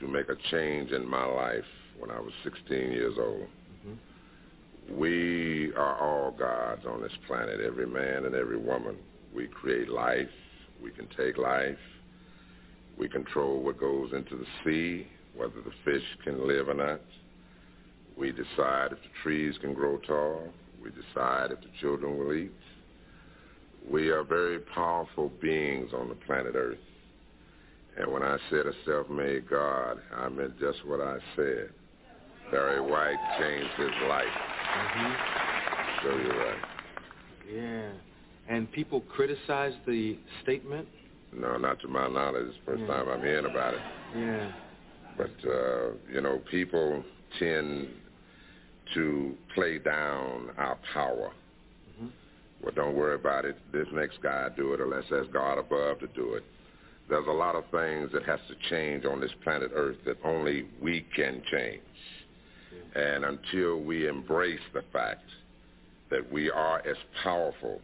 to 0.01 0.09
make 0.09 0.29
a 0.29 0.37
change 0.51 0.91
in 0.91 1.09
my 1.09 1.25
life 1.25 1.65
when 1.97 2.11
I 2.11 2.19
was 2.19 2.33
16 2.43 2.77
years 2.77 3.15
old. 3.21 3.47
Mm-hmm. 3.87 4.99
We 4.99 5.73
are 5.77 5.97
all 5.97 6.33
gods 6.33 6.83
on 6.87 7.01
this 7.01 7.13
planet, 7.29 7.61
every 7.61 7.87
man 7.87 8.25
and 8.25 8.35
every 8.35 8.59
woman. 8.59 8.97
We 9.35 9.49
create 9.49 9.89
life. 9.89 10.29
We 10.83 10.91
can 10.91 11.09
take 11.17 11.39
life. 11.39 11.79
We 12.99 13.09
control 13.09 13.61
what 13.61 13.81
goes 13.81 14.13
into 14.13 14.37
the 14.37 14.47
sea, 14.65 15.07
whether 15.35 15.61
the 15.65 15.73
fish 15.85 16.05
can 16.23 16.47
live 16.47 16.69
or 16.69 16.75
not. 16.75 17.01
We 18.17 18.31
decide 18.31 18.93
if 18.93 18.99
the 18.99 19.11
trees 19.23 19.55
can 19.61 19.75
grow 19.75 19.99
tall. 19.99 20.49
We 20.83 20.91
decide 20.91 21.51
if 21.51 21.61
the 21.61 21.71
children 21.81 22.17
will 22.19 22.33
eat. 22.33 22.53
We 23.91 24.11
are 24.11 24.23
very 24.23 24.61
powerful 24.61 25.33
beings 25.43 25.91
on 25.93 26.09
the 26.09 26.15
planet 26.15 26.55
Earth. 26.55 26.79
And 27.99 28.13
when 28.13 28.23
I 28.23 28.39
said 28.51 28.67
a 28.67 28.73
self-made 28.87 29.49
God, 29.49 29.99
I 30.17 30.29
meant 30.29 30.59
just 30.59 30.85
what 30.87 31.01
I 31.01 31.19
said. 31.37 31.71
Barry 32.51 32.81
White 32.81 33.19
changed 33.39 33.75
his 33.77 34.09
life. 34.09 34.25
Mm-hmm. 34.77 35.13
So 36.03 36.17
you're 36.17 36.39
right. 36.39 36.63
Yeah. 37.53 38.14
And 38.49 38.71
people 38.73 39.01
criticize 39.01 39.73
the 39.87 40.19
statement? 40.43 40.87
No, 41.33 41.57
not 41.57 41.81
to 41.81 41.89
my 41.89 42.09
knowledge. 42.09 42.47
It's 42.49 42.57
the 42.65 42.73
first 42.73 42.83
yeah. 42.83 42.87
time 42.89 43.09
I'm 43.09 43.21
hearing 43.21 43.47
about 43.47 43.75
it. 43.75 43.81
Yeah. 44.17 44.53
But, 45.17 45.51
uh, 45.51 45.91
you 46.13 46.21
know, 46.21 46.41
people 46.51 47.03
tend 47.39 47.89
to 48.95 49.35
play 49.55 49.79
down 49.79 50.51
our 50.59 50.79
power. 50.93 51.33
Mm-hmm. 51.91 52.09
Well, 52.63 52.73
don't 52.75 52.95
worry 52.95 53.15
about 53.15 53.45
it. 53.45 53.57
This 53.73 53.87
next 53.93 54.23
guy 54.23 54.49
do 54.57 54.75
it, 54.75 54.81
or 54.81 54.87
let's 54.87 55.07
ask 55.11 55.33
God 55.33 55.59
above 55.59 56.01
to 56.01 56.07
do 56.09 56.35
it. 56.35 56.45
There's 57.09 57.27
a 57.27 57.33
lot 57.33 57.55
of 57.55 57.65
things 57.71 58.11
that 58.13 58.25
has 58.25 58.41
to 58.49 58.71
change 58.71 59.05
on 59.05 59.21
this 59.21 59.33
planet 59.43 59.71
Earth 59.75 59.97
that 60.07 60.17
only 60.25 60.67
we 60.81 61.07
can 61.15 61.43
change. 61.51 61.83
Yeah. 62.95 63.03
And 63.03 63.25
until 63.25 63.81
we 63.81 64.09
embrace 64.09 64.61
the 64.73 64.83
fact 64.93 65.25
that 66.11 66.31
we 66.33 66.51
are 66.51 66.79
as 66.87 66.97
powerful 67.23 67.81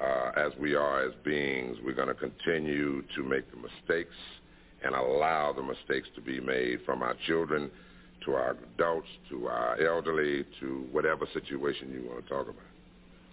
uh, 0.00 0.32
as 0.36 0.52
we 0.58 0.74
are 0.74 1.06
as 1.06 1.12
beings, 1.24 1.76
we're 1.84 1.94
going 1.94 2.08
to 2.08 2.14
continue 2.14 3.02
to 3.14 3.22
make 3.22 3.50
the 3.50 3.56
mistakes 3.56 4.14
and 4.84 4.94
allow 4.94 5.52
the 5.52 5.62
mistakes 5.62 6.08
to 6.14 6.20
be 6.20 6.40
made 6.40 6.80
from 6.84 7.02
our 7.02 7.14
children 7.26 7.70
to 8.24 8.32
our 8.32 8.56
adults 8.74 9.08
to 9.30 9.46
our 9.46 9.80
elderly 9.80 10.44
to 10.60 10.86
whatever 10.92 11.26
situation 11.32 11.90
you 11.92 12.08
want 12.08 12.22
to 12.24 12.28
talk 12.28 12.48
about. 12.48 12.56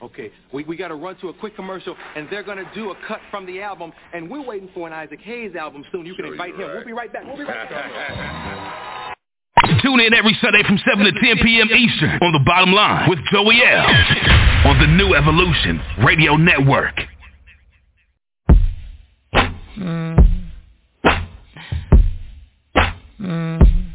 Okay, 0.02 0.32
we, 0.52 0.64
we 0.64 0.76
got 0.76 0.88
to 0.88 0.96
run 0.96 1.16
to 1.18 1.30
a 1.30 1.34
quick 1.34 1.56
commercial, 1.56 1.96
and 2.16 2.28
they're 2.32 2.42
going 2.42 2.58
to 2.58 2.70
do 2.74 2.90
a 2.90 2.96
cut 3.08 3.20
from 3.30 3.46
the 3.46 3.62
album, 3.62 3.94
and 4.14 4.30
we're 4.30 4.44
waiting 4.44 4.70
for 4.74 4.88
an 4.88 4.94
Isaac 4.94 5.20
Hayes 5.22 5.56
album 5.56 5.86
soon. 5.92 6.08
You 6.08 6.16
can 6.16 6.26
sure 6.26 6.32
invite 6.34 6.56
him. 6.56 6.62
Right. 6.62 6.76
We'll 6.76 6.86
be 6.86 6.94
right 6.94 7.14
back. 7.14 7.24
We'll 7.26 7.38
be 7.38 7.44
right 7.44 7.70
back. 7.70 9.16
Tune 9.84 10.00
in 10.00 10.14
every 10.14 10.36
Sunday 10.42 10.64
from 10.64 10.80
7 10.90 11.06
to 11.06 11.12
10 11.12 11.38
p.m. 11.44 11.70
Eastern 11.70 12.10
on 12.22 12.34
The 12.34 12.42
Bottom 12.46 12.74
Line 12.74 13.10
with 13.10 13.20
Joey 13.32 13.62
L. 13.64 14.41
on 14.66 14.78
the 14.80 14.88
New 14.88 15.16
Evolution 15.16 15.82
Radio 16.04 16.36
Network. 16.36 17.02
Mm. 19.78 20.52
Mm. 23.20 23.94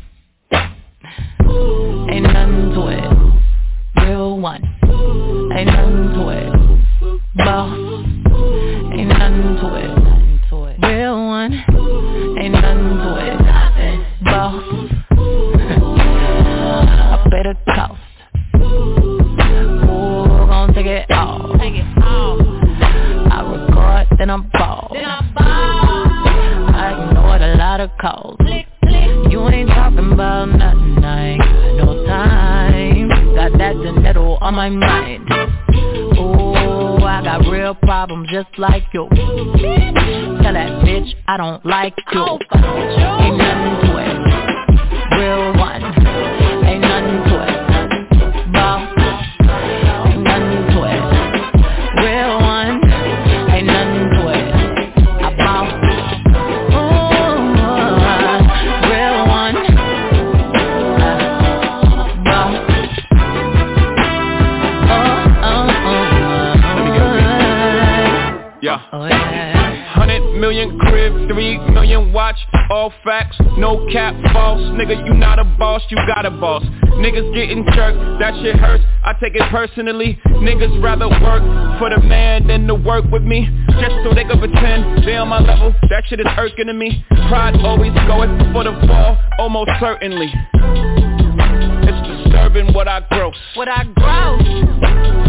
Ain't 2.10 2.22
nothing 2.22 2.72
to 2.74 2.86
it. 2.88 4.06
Real 4.06 4.38
one. 4.38 4.62
Ain't 5.56 5.66
nothing 5.66 6.12
to 6.14 6.28
it. 6.30 6.52
Boss. 7.36 7.78
Ain't 8.98 9.08
nothing 9.08 9.56
to 9.60 9.66
it. 9.76 9.90
Real 10.82 11.26
one. 11.26 11.52
Ain't 12.38 12.52
nothing 12.52 12.98
to 12.98 13.10
it. 13.20 13.38
Boss. 14.24 14.86
the 17.46 17.54
cost. 17.72 18.00
Ooh, 18.00 18.05
then 24.26 24.30
I'm 24.30 24.48
ball. 24.50 24.92
I 24.96 27.08
ignored 27.08 27.42
a 27.42 27.54
lot 27.56 27.80
of 27.80 27.90
calls. 28.00 28.38
You 29.30 29.48
ain't 29.48 29.68
talking 29.68 30.12
about 30.12 30.46
nothing, 30.46 31.04
I 31.04 31.28
ain't 31.28 31.40
got 31.40 31.76
no 31.84 32.04
time. 32.06 33.08
Got 33.34 33.52
that 33.58 33.74
dinero 33.74 34.38
on 34.40 34.54
my 34.54 34.68
mind. 34.68 35.28
Ooh, 36.18 37.04
I 37.04 37.20
got 37.22 37.48
real 37.50 37.74
problems 37.74 38.28
just 38.32 38.48
like 38.58 38.84
you. 38.92 39.08
Tell 39.10 40.54
that 40.54 40.82
bitch 40.84 41.14
I 41.28 41.36
don't 41.36 41.64
like 41.64 41.94
you. 42.12 42.22
Ain't 42.22 43.38
nothing 43.38 43.76
to 43.82 43.98
it. 43.98 44.16
Real 45.18 45.52
one. 45.56 45.82
All 72.70 72.92
facts, 73.04 73.36
no 73.58 73.86
cap, 73.92 74.14
false. 74.32 74.60
Nigga, 74.78 75.06
you 75.06 75.14
not 75.14 75.38
a 75.38 75.44
boss, 75.44 75.82
you 75.90 75.96
got 76.06 76.26
a 76.26 76.30
boss. 76.30 76.62
Niggas 76.96 77.34
getting 77.34 77.64
jerked, 77.74 77.98
that 78.20 78.34
shit 78.42 78.56
hurts, 78.56 78.84
I 79.04 79.12
take 79.14 79.34
it 79.34 79.42
personally 79.50 80.18
Niggas 80.46 80.82
rather 80.82 81.08
work 81.08 81.42
for 81.78 81.90
the 81.90 82.00
man 82.06 82.46
than 82.46 82.66
to 82.66 82.74
work 82.74 83.04
with 83.10 83.22
me. 83.22 83.48
Just 83.80 83.96
so 84.04 84.14
they 84.14 84.24
can 84.24 84.38
pretend 84.38 85.04
they 85.04 85.16
on 85.16 85.28
my 85.28 85.40
level, 85.40 85.74
that 85.90 86.04
shit 86.06 86.20
is 86.20 86.26
irking 86.36 86.66
to 86.66 86.72
me. 86.72 87.04
Pride 87.28 87.56
always 87.64 87.92
going 88.06 88.38
for 88.52 88.64
the 88.64 88.72
fall, 88.86 89.18
almost 89.38 89.70
certainly 89.80 90.32
Disturbing 92.26 92.74
what 92.74 92.88
I 92.88 93.00
gross. 93.10 93.36
What 93.54 93.68
I 93.68 93.84
gross. 93.94 94.42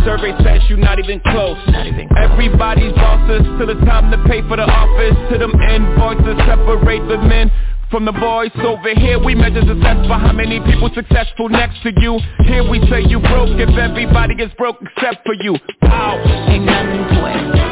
Survey 0.06 0.34
says 0.44 0.62
you 0.70 0.78
not 0.78 1.00
even 1.00 1.20
close. 1.20 1.58
Not 1.68 1.86
even 1.86 2.08
close. 2.08 2.30
Everybody's 2.32 2.94
bosses 2.94 3.44
Till 3.58 3.70
it's 3.70 3.86
time 3.86 4.10
to 4.12 4.18
pay 4.28 4.42
for 4.48 4.58
the 4.58 4.66
office. 4.66 5.16
To 5.32 5.38
them 5.38 5.54
invoices 5.62 6.38
separate 6.48 7.08
the 7.08 7.18
men 7.18 7.52
from 7.90 8.06
the 8.06 8.12
boys. 8.12 8.52
Over 8.56 8.94
here 8.96 9.20
we 9.24 9.36
measure 9.36 9.62
success 9.62 10.08
by 10.08 10.20
how 10.20 10.34
many 10.34 10.60
people 10.60 10.90
successful 10.94 11.50
next 11.50 11.82
to 11.84 11.92
you. 12.02 12.20
Here 12.46 12.68
we 12.68 12.80
say 12.90 13.04
you 13.04 13.20
broke 13.20 13.56
if 13.60 13.70
everybody 13.78 14.36
gets 14.36 14.54
broke 14.56 14.78
except 14.82 15.26
for 15.26 15.36
you. 15.36 15.56
Wow 15.82 16.18
Ain't 16.50 16.66
nothing 16.66 17.04
to 17.16 17.62
it 17.62 17.67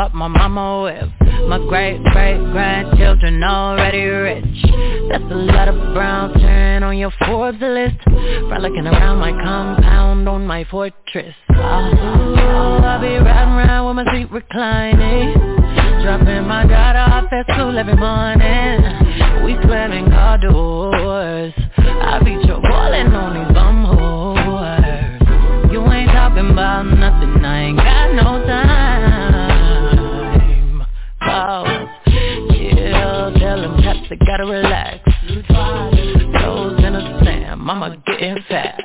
but 0.00 0.14
my 0.14 0.28
mama 0.28 0.84
with 0.84 1.12
My 1.46 1.58
great 1.68 2.02
great 2.04 2.38
grandchildren 2.52 3.44
already 3.44 4.04
rich. 4.04 4.64
That's 5.10 5.30
a 5.30 5.34
lot 5.34 5.68
of 5.68 5.74
brown 5.92 6.32
turn 6.40 6.82
on 6.82 6.96
your 6.96 7.12
Forbes 7.26 7.60
list. 7.60 8.00
Frolicking 8.48 8.86
around 8.86 9.18
my 9.18 9.32
compound 9.32 10.26
on 10.26 10.46
my 10.46 10.64
fortress. 10.70 11.34
Oh, 11.50 12.80
I'll 12.82 12.98
be 12.98 13.14
riding 13.18 13.52
around 13.52 13.94
with 13.94 14.06
my 14.06 14.14
seat 14.14 14.30
reclining. 14.32 15.34
Dropping 16.02 16.46
my 16.48 16.64
daughter 16.66 17.04
off 17.12 17.30
at 17.30 17.44
school 17.52 17.78
every 17.78 17.96
morning. 17.96 18.80
We 19.44 19.52
slamming 19.66 20.10
our 20.14 20.38
doors 20.38 21.52
I 21.76 22.20
be 22.24 22.36
trolling 22.46 23.12
on 23.12 23.34
these 23.36 23.54
bum 23.54 23.84
whores. 23.84 25.70
You 25.70 25.84
ain't 25.92 26.10
talking 26.10 26.52
about 26.52 26.84
nothing, 26.84 27.44
I 27.44 27.60
ain't 27.64 27.76
got 27.76 28.14
no 28.14 28.46
time 28.46 29.29
fall. 31.30 31.66
Yeah, 32.56 33.30
tell 33.38 33.60
them 33.60 33.82
cats 33.82 34.06
they 34.08 34.16
gotta 34.16 34.46
relax. 34.46 35.04
Toes 36.40 36.78
in 36.84 36.94
a 36.94 37.20
slam, 37.22 37.60
mama 37.60 37.96
getting 38.06 38.38
fat. 38.48 38.80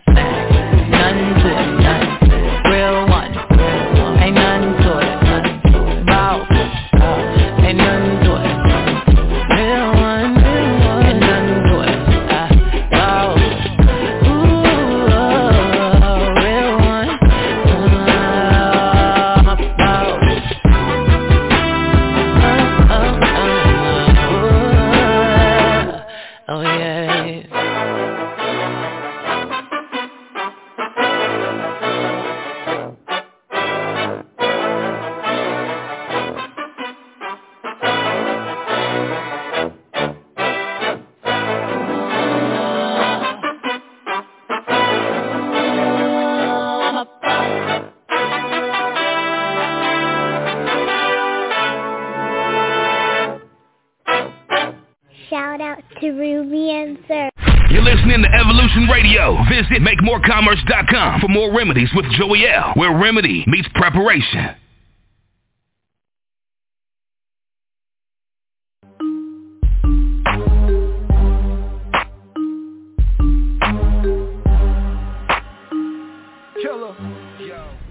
Visit 59.56 59.82
MakeMoreCommerce.com 59.84 61.22
for 61.22 61.30
more 61.30 61.56
remedies 61.56 61.88
with 61.96 62.04
Joey 62.20 62.46
L, 62.46 62.74
where 62.76 62.92
remedy 62.94 63.46
meets 63.48 63.70
preparation. 63.74 64.54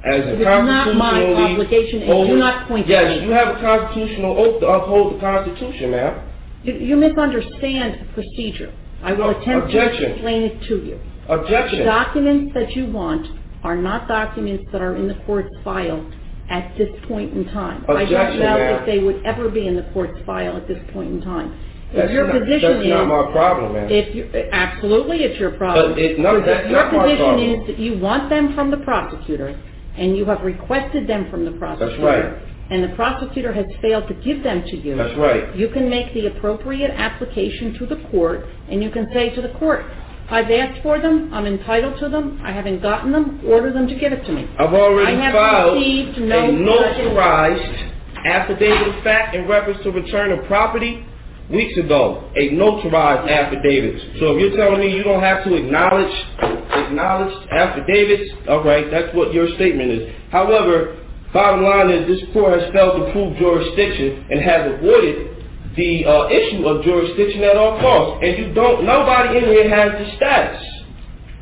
as 0.04 0.20
a 0.20 0.34
It 0.34 0.40
is 0.40 0.44
not 0.44 0.94
my 0.96 1.24
obligation, 1.24 2.02
and 2.02 2.28
do 2.28 2.36
not 2.36 2.68
point 2.68 2.86
Yes, 2.86 3.04
at 3.04 3.20
me. 3.22 3.26
you 3.26 3.32
have 3.32 3.56
a 3.56 3.60
constitutional 3.60 4.36
oath 4.38 4.60
to 4.60 4.66
uphold 4.68 5.14
the 5.16 5.20
Constitution, 5.20 5.92
ma'am. 5.92 6.20
You, 6.62 6.74
you 6.74 6.96
misunderstand 6.96 8.00
the 8.00 8.12
procedure. 8.12 8.72
I 9.02 9.12
will 9.14 9.30
attempt 9.30 9.66
Objection. 9.68 10.02
to 10.02 10.12
explain 10.12 10.42
it 10.42 10.62
to 10.68 10.76
you. 10.84 10.98
Objection. 11.28 11.80
The 11.80 11.84
documents 11.84 12.54
that 12.54 12.72
you 12.76 12.86
want 12.86 13.26
are 13.62 13.76
not 13.76 14.08
documents 14.08 14.64
that 14.72 14.82
are 14.82 14.96
in 14.96 15.08
the 15.08 15.14
court's 15.26 15.54
file 15.64 16.10
at 16.50 16.76
this 16.76 16.90
point 17.08 17.32
in 17.32 17.46
time. 17.46 17.84
I 17.88 18.04
don't 18.04 18.38
know 18.38 18.78
if 18.80 18.86
they 18.86 18.98
would 18.98 19.24
ever 19.24 19.48
be 19.48 19.66
in 19.66 19.76
the 19.76 19.88
court's 19.94 20.18
file 20.26 20.56
at 20.56 20.68
this 20.68 20.78
point 20.92 21.10
in 21.10 21.22
time. 21.22 21.58
If 21.90 21.96
That's 21.96 22.12
your 22.12 22.26
not- 22.26 22.40
position 22.40 22.72
that's 22.72 22.84
is, 22.84 22.90
not 22.90 23.06
my 23.06 23.32
problem, 23.32 23.72
ma'am. 23.74 23.88
If 23.88 24.14
you, 24.14 24.28
absolutely, 24.52 25.18
it's 25.24 25.38
your 25.38 25.52
problem. 25.52 25.92
But 25.92 25.98
it- 25.98 26.18
no, 26.18 26.40
that's 26.40 26.66
if 26.66 26.70
your 26.70 26.88
position 26.90 27.38
is 27.38 27.66
that 27.68 27.78
you 27.78 27.98
want 27.98 28.28
them 28.28 28.52
from 28.54 28.70
the 28.70 28.78
prosecutor, 28.78 29.54
and 29.96 30.16
you 30.16 30.24
have 30.24 30.42
requested 30.42 31.06
them 31.06 31.30
from 31.30 31.44
the 31.44 31.52
prosecutor. 31.52 31.92
That's 31.92 32.02
right. 32.02 32.42
And 32.70 32.82
the 32.82 32.88
prosecutor 32.96 33.52
has 33.52 33.66
failed 33.80 34.08
to 34.08 34.14
give 34.14 34.42
them 34.42 34.62
to 34.64 34.76
you. 34.76 34.96
That's 34.96 35.16
right. 35.16 35.54
You 35.54 35.68
can 35.68 35.88
make 35.88 36.12
the 36.14 36.26
appropriate 36.26 36.90
application 36.90 37.74
to 37.74 37.86
the 37.86 37.96
court, 38.10 38.46
and 38.68 38.82
you 38.82 38.90
can 38.90 39.08
say 39.12 39.30
to 39.30 39.40
the 39.42 39.50
court, 39.50 39.84
I've 40.30 40.50
asked 40.50 40.82
for 40.82 41.00
them, 41.00 41.32
I'm 41.34 41.46
entitled 41.46 41.98
to 42.00 42.08
them, 42.08 42.40
I 42.42 42.50
haven't 42.50 42.80
gotten 42.80 43.12
them, 43.12 43.40
order 43.46 43.72
them 43.72 43.86
to 43.86 43.94
give 43.94 44.12
it 44.12 44.24
to 44.24 44.32
me. 44.32 44.48
I've 44.58 44.72
already 44.72 45.16
I 45.16 45.20
have 45.22 45.34
filed 45.34 45.76
received 45.76 46.18
a 46.18 46.20
no 46.20 46.50
notarized 46.50 47.92
affidavit 48.24 48.96
of 48.96 49.04
fact 49.04 49.36
in 49.36 49.46
reference 49.46 49.82
to 49.82 49.90
return 49.90 50.32
of 50.32 50.44
property 50.46 51.06
weeks 51.50 51.76
ago. 51.78 52.30
A 52.36 52.50
notarized 52.50 53.30
affidavit. 53.30 54.18
So 54.18 54.34
if 54.34 54.40
you're 54.40 54.56
telling 54.56 54.80
me 54.80 54.96
you 54.96 55.02
don't 55.02 55.22
have 55.22 55.44
to 55.44 55.54
acknowledge 55.54 56.12
acknowledged 56.40 57.48
affidavits, 57.52 58.30
all 58.48 58.64
right, 58.64 58.90
that's 58.90 59.14
what 59.14 59.34
your 59.34 59.48
statement 59.56 59.90
is. 59.90 60.14
However, 60.30 60.98
bottom 61.32 61.64
line 61.64 61.90
is 61.90 62.06
this 62.08 62.32
court 62.32 62.60
has 62.60 62.72
failed 62.72 63.06
to 63.06 63.12
prove 63.12 63.36
jurisdiction 63.36 64.26
and 64.30 64.40
has 64.40 64.72
avoided 64.72 65.33
the 65.76 66.06
uh, 66.06 66.28
issue 66.28 66.66
of 66.66 66.84
jurisdiction 66.84 67.42
at 67.42 67.56
all 67.56 67.80
costs. 67.80 68.24
And 68.24 68.38
you 68.38 68.54
don't, 68.54 68.84
nobody 68.84 69.38
in 69.38 69.44
here 69.44 69.68
has 69.68 69.92
the 69.98 70.16
status. 70.16 70.62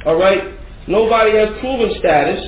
All 0.07 0.17
right? 0.17 0.59
Nobody 0.89 1.37
has 1.37 1.49
proven 1.61 1.95
status, 1.99 2.43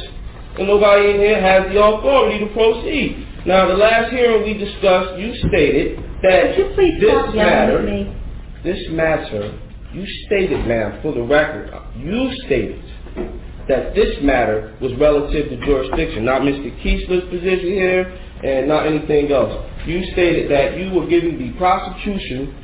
and 0.58 0.66
nobody 0.66 1.10
in 1.10 1.16
here 1.20 1.40
has 1.40 1.72
the 1.72 1.82
authority 1.82 2.40
to 2.40 2.52
proceed. 2.52 3.28
Now, 3.46 3.68
the 3.68 3.74
last 3.74 4.10
hearing 4.10 4.42
we 4.42 4.54
discussed, 4.54 5.20
you 5.20 5.34
stated 5.48 5.98
that 6.22 6.56
this 6.56 7.34
matter, 7.34 7.84
this 8.64 8.80
matter, 8.90 9.60
you 9.92 10.06
stated, 10.26 10.66
ma'am, 10.66 11.00
for 11.02 11.12
the 11.12 11.22
record, 11.22 11.70
you 11.96 12.32
stated 12.46 12.82
that 13.68 13.94
this 13.94 14.16
matter 14.22 14.76
was 14.80 14.92
relative 14.98 15.50
to 15.50 15.56
jurisdiction, 15.64 16.24
not 16.24 16.42
Mr. 16.42 16.72
Keesler's 16.82 17.28
position 17.30 17.68
here 17.68 18.18
and 18.44 18.68
not 18.68 18.86
anything 18.86 19.32
else. 19.32 19.52
You 19.86 20.04
stated 20.12 20.50
that 20.50 20.78
you 20.78 20.92
were 20.92 21.06
giving 21.06 21.38
the 21.38 21.56
prosecution 21.56 22.54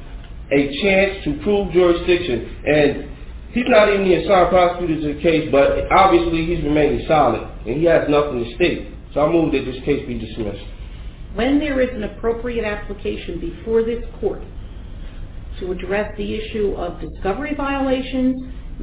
a 0.52 0.82
chance 0.82 1.24
to 1.24 1.40
prove 1.42 1.72
jurisdiction, 1.72 2.56
and 2.66 3.08
he's 3.52 3.68
not 3.68 3.88
even 3.88 4.04
the 4.04 4.14
assigned 4.16 4.50
prosecutor 4.50 5.00
to 5.00 5.14
the 5.14 5.22
case, 5.22 5.48
but 5.50 5.90
obviously 5.90 6.44
he's 6.44 6.62
remaining 6.64 7.06
silent, 7.08 7.44
and 7.66 7.76
he 7.78 7.84
has 7.84 8.08
nothing 8.08 8.44
to 8.44 8.54
state. 8.56 8.88
So 9.14 9.20
I 9.20 9.32
move 9.32 9.52
that 9.52 9.64
this 9.64 9.82
case 9.84 10.06
be 10.06 10.18
dismissed. 10.18 10.64
When 11.34 11.58
there 11.58 11.80
is 11.80 11.90
an 11.94 12.04
appropriate 12.04 12.64
application 12.64 13.40
before 13.40 13.82
this 13.82 14.04
court 14.20 14.42
to 15.60 15.72
address 15.72 16.12
the 16.16 16.34
issue 16.34 16.74
of 16.74 17.00
discovery 17.00 17.54
violations, 17.54 18.36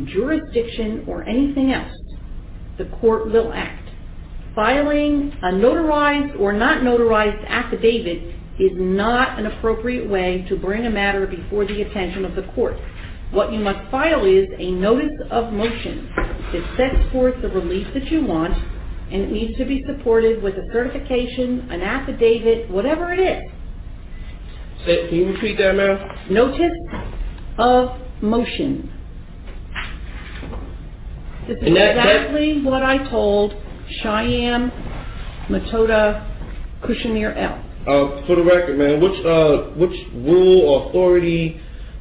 jurisdiction, 0.06 1.04
or 1.08 1.24
anything 1.24 1.74
else, 1.74 1.92
the 2.78 2.86
court 3.02 3.32
will 3.32 3.52
act. 3.54 3.87
Filing 4.58 5.32
a 5.44 5.50
notarized 5.50 6.40
or 6.40 6.52
not 6.52 6.80
notarized 6.80 7.48
affidavit 7.48 8.34
is 8.58 8.72
not 8.74 9.38
an 9.38 9.46
appropriate 9.46 10.10
way 10.10 10.48
to 10.50 10.56
bring 10.56 10.88
a 10.88 10.90
matter 10.90 11.28
before 11.28 11.64
the 11.68 11.84
attention 11.84 12.26
of 12.26 12.36
the 12.36 12.42
court. 12.56 12.76
What 13.30 13.54
you 13.54 13.60
must 13.60 13.92
file 13.92 14.26
is 14.26 14.48
a 14.58 14.72
notice 14.72 15.14
of 15.30 15.54
motion 15.54 16.10
that 16.16 16.64
sets 16.76 17.12
forth 17.12 17.40
the 17.44 17.50
relief 17.50 17.86
that 17.94 18.10
you 18.10 18.26
want, 18.26 18.56
and 19.12 19.22
it 19.22 19.32
needs 19.32 19.56
to 19.60 19.66
be 19.66 19.84
supported 19.86 20.42
with 20.42 20.56
a 20.56 20.66
certification, 20.74 21.68
an 21.70 21.84
affidavit, 21.84 22.68
whatever 22.72 23.14
it 23.14 23.20
is. 23.20 23.44
Can 24.86 25.16
you 25.16 25.34
repeat 25.34 25.60
that, 25.60 25.76
ma'am? 25.76 26.00
Notice 26.32 26.74
of 27.60 27.92
motion. 28.24 28.90
This 31.48 31.58
is 31.58 31.64
And 31.68 31.76
that- 31.76 31.94
that- 31.94 32.08
exactly 32.08 32.62
what 32.64 32.82
I 32.82 32.98
told 33.08 33.54
Cheyenne 34.02 34.72
Matoda 35.50 36.26
Kushner 36.84 37.36
L. 37.38 37.64
Uh, 37.88 38.28
for 38.28 38.36
the 38.36 38.44
record, 38.44 38.78
man, 38.78 39.00
which 39.02 39.26
uh, 39.26 39.72
which 39.78 39.96
rule, 40.14 40.90
authority, 40.90 41.60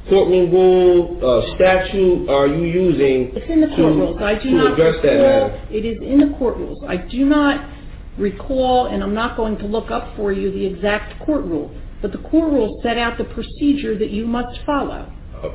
courtroom 0.09 0.51
rule, 0.51 1.17
uh, 1.23 1.55
statute 1.55 2.29
are 2.29 2.47
you 2.47 2.65
using 2.65 3.31
It's 3.35 3.49
in 3.49 3.61
the 3.61 3.67
to, 3.67 3.75
court 3.75 3.95
rules. 3.95 4.21
I 4.21 4.35
do 4.35 4.51
not 4.51 4.73
address 4.73 4.95
that 5.03 5.09
recall, 5.11 5.49
matter? 5.49 5.67
it 5.71 5.85
is 5.85 5.97
in 6.01 6.19
the 6.29 6.37
court 6.37 6.57
rules. 6.57 6.83
I 6.87 6.97
do 6.97 7.25
not 7.25 7.69
recall, 8.17 8.87
and 8.87 9.01
I'm 9.01 9.13
not 9.13 9.37
going 9.37 9.57
to 9.59 9.65
look 9.65 9.89
up 9.89 10.15
for 10.17 10.33
you 10.33 10.51
the 10.51 10.65
exact 10.65 11.23
court 11.25 11.45
rule, 11.45 11.71
but 12.01 12.11
the 12.11 12.17
court 12.17 12.51
rules 12.51 12.83
set 12.83 12.97
out 12.97 13.17
the 13.17 13.25
procedure 13.25 13.97
that 13.97 14.09
you 14.09 14.27
must 14.27 14.59
follow. 14.65 15.11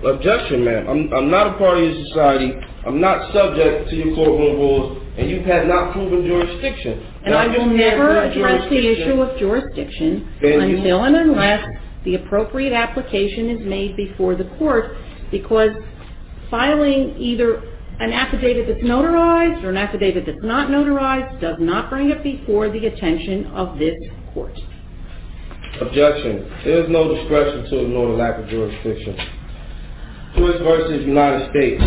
Objection, 0.06 0.64
ma'am. 0.64 0.88
I'm, 0.88 1.12
I'm 1.12 1.30
not 1.30 1.48
a 1.54 1.58
part 1.58 1.76
of 1.78 1.84
your 1.84 2.06
society. 2.06 2.52
I'm 2.86 3.00
not 3.00 3.32
subject 3.34 3.90
to 3.90 3.96
your 3.96 4.14
courtroom 4.14 4.56
rules, 4.56 5.01
and 5.18 5.28
you 5.30 5.42
have 5.42 5.66
not 5.66 5.92
proven 5.92 6.26
jurisdiction. 6.26 7.06
And 7.24 7.34
I 7.34 7.46
will 7.46 7.66
never 7.66 8.24
address 8.24 8.68
the 8.70 8.78
issue 8.78 9.20
of 9.20 9.38
jurisdiction 9.38 10.28
until 10.42 11.04
and 11.04 11.16
unless 11.16 11.66
the 12.04 12.16
appropriate 12.16 12.72
application 12.72 13.50
is 13.50 13.66
made 13.66 13.96
before 13.96 14.34
the 14.34 14.44
court, 14.58 14.96
because 15.30 15.70
filing 16.50 17.14
either 17.18 17.62
an 18.00 18.12
affidavit 18.12 18.66
that's 18.66 18.84
notarized 18.84 19.62
or 19.62 19.70
an 19.70 19.76
affidavit 19.76 20.24
that's 20.26 20.42
not 20.42 20.68
notarized 20.68 21.40
does 21.40 21.56
not 21.60 21.90
bring 21.90 22.10
it 22.10 22.22
before 22.22 22.70
the 22.70 22.86
attention 22.86 23.46
of 23.48 23.78
this 23.78 23.94
court. 24.34 24.58
Objection. 25.80 26.50
There 26.64 26.84
is 26.84 26.90
no 26.90 27.14
discretion 27.14 27.70
to 27.70 27.84
ignore 27.84 28.08
the 28.08 28.18
lack 28.18 28.38
of 28.38 28.48
jurisdiction. 28.48 29.16
Joyce 30.36 30.58
versus 30.60 31.04
United 31.06 31.50
States. 31.50 31.82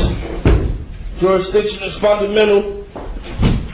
Jurisdiction 1.19 1.83
is 1.83 2.01
fundamental, 2.01 2.84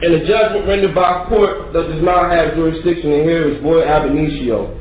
and 0.02 0.14
a 0.16 0.26
judgment 0.26 0.68
rendered 0.68 0.96
by 0.96 1.24
a 1.24 1.30
court 1.30 1.74
that 1.74 1.86
does 1.88 2.02
not 2.02 2.32
have 2.32 2.56
jurisdiction 2.56 3.12
in 3.12 3.22
here 3.24 3.54
is 3.54 3.62
void 3.62 3.86
ab 3.86 4.10
initio, 4.10 4.74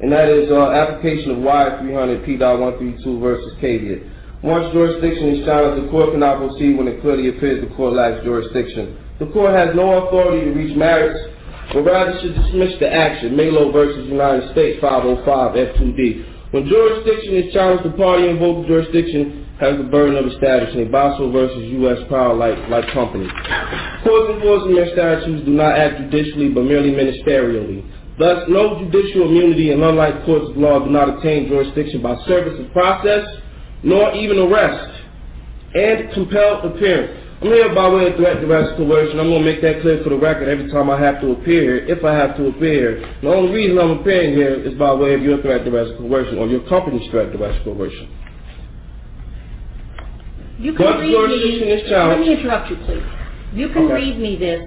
and 0.00 0.12
that 0.12 0.28
is 0.30 0.50
uh, 0.50 0.70
application 0.70 1.32
of 1.32 1.38
Y300 1.38 2.24
P.132 2.24 3.20
versus 3.20 3.52
Cavitt. 3.60 4.06
Once 4.42 4.72
jurisdiction 4.72 5.34
is 5.34 5.44
challenged, 5.44 5.82
the 5.82 5.90
court 5.90 6.12
cannot 6.14 6.38
proceed 6.38 6.78
when 6.78 6.86
it 6.86 7.02
clearly 7.02 7.28
appears 7.28 7.58
the 7.58 7.74
court 7.74 7.94
lacks 7.94 8.22
jurisdiction. 8.22 8.94
The 9.18 9.26
court 9.34 9.50
has 9.50 9.74
no 9.74 10.06
authority 10.06 10.46
to 10.46 10.52
reach 10.54 10.76
merits, 10.76 11.18
but 11.74 11.82
rather 11.82 12.14
should 12.22 12.38
dismiss 12.38 12.78
the 12.78 12.86
action. 12.86 13.36
Melo 13.36 13.72
versus 13.72 14.06
United 14.06 14.52
States 14.52 14.78
505 14.80 15.26
F2D. 15.26 16.54
When 16.54 16.68
jurisdiction 16.70 17.34
is 17.34 17.52
challenged, 17.52 17.82
the 17.82 17.98
party 17.98 18.30
invoking 18.30 18.70
jurisdiction 18.70 19.47
has 19.60 19.76
the 19.76 19.84
burden 19.84 20.16
of 20.16 20.30
establishing 20.30 20.86
a 20.86 20.90
Basso 20.90 21.30
versus 21.32 21.64
Utah 21.66 22.08
Power 22.08 22.34
like, 22.34 22.56
like 22.68 22.86
company. 22.94 23.26
Courts 24.04 24.30
enforcing 24.34 24.74
their 24.74 24.92
statutes 24.94 25.44
do 25.44 25.50
not 25.50 25.76
act 25.76 25.98
judicially 25.98 26.48
but 26.48 26.62
merely 26.62 26.90
ministerially. 26.90 27.82
Thus, 28.18 28.44
no 28.48 28.78
judicial 28.78 29.26
immunity 29.26 29.70
and 29.70 29.82
unlike 29.82 30.24
courts 30.24 30.50
of 30.50 30.56
law 30.56 30.84
do 30.84 30.90
not 30.90 31.18
attain 31.18 31.48
jurisdiction 31.48 32.02
by 32.02 32.16
service 32.26 32.58
of 32.58 32.72
process, 32.72 33.26
nor 33.82 34.14
even 34.14 34.38
arrest 34.38 35.02
and 35.74 36.12
compelled 36.12 36.64
appearance. 36.64 37.24
I'm 37.40 37.46
here 37.46 37.72
by 37.72 37.88
way 37.88 38.10
of 38.10 38.16
threat, 38.16 38.40
duress, 38.40 38.76
coercion. 38.76 39.20
I'm 39.20 39.30
going 39.30 39.44
to 39.44 39.50
make 39.52 39.62
that 39.62 39.80
clear 39.80 40.02
for 40.02 40.10
the 40.10 40.18
record 40.18 40.48
every 40.48 40.68
time 40.72 40.90
I 40.90 40.98
have 41.00 41.20
to 41.20 41.30
appear 41.30 41.62
here, 41.62 41.86
if 41.86 42.02
I 42.02 42.12
have 42.12 42.36
to 42.36 42.48
appear 42.48 42.98
here. 42.98 43.14
The 43.22 43.28
only 43.28 43.54
reason 43.54 43.78
I'm 43.78 44.02
appearing 44.02 44.34
here 44.34 44.54
is 44.54 44.74
by 44.74 44.92
way 44.92 45.14
of 45.14 45.22
your 45.22 45.40
threat, 45.42 45.64
duress, 45.64 45.96
coercion, 45.98 46.38
or 46.38 46.48
your 46.48 46.66
company's 46.68 47.08
threat, 47.10 47.30
duress, 47.30 47.54
coercion. 47.62 48.10
You 50.58 50.74
can 50.74 50.86
read 50.98 51.30
me, 51.30 51.86
let 51.92 52.20
me 52.20 52.32
interrupt 52.32 52.70
you, 52.70 52.76
please. 52.84 53.02
You 53.52 53.68
can 53.68 53.86
read 53.88 54.18
me 54.18 54.36
this 54.36 54.60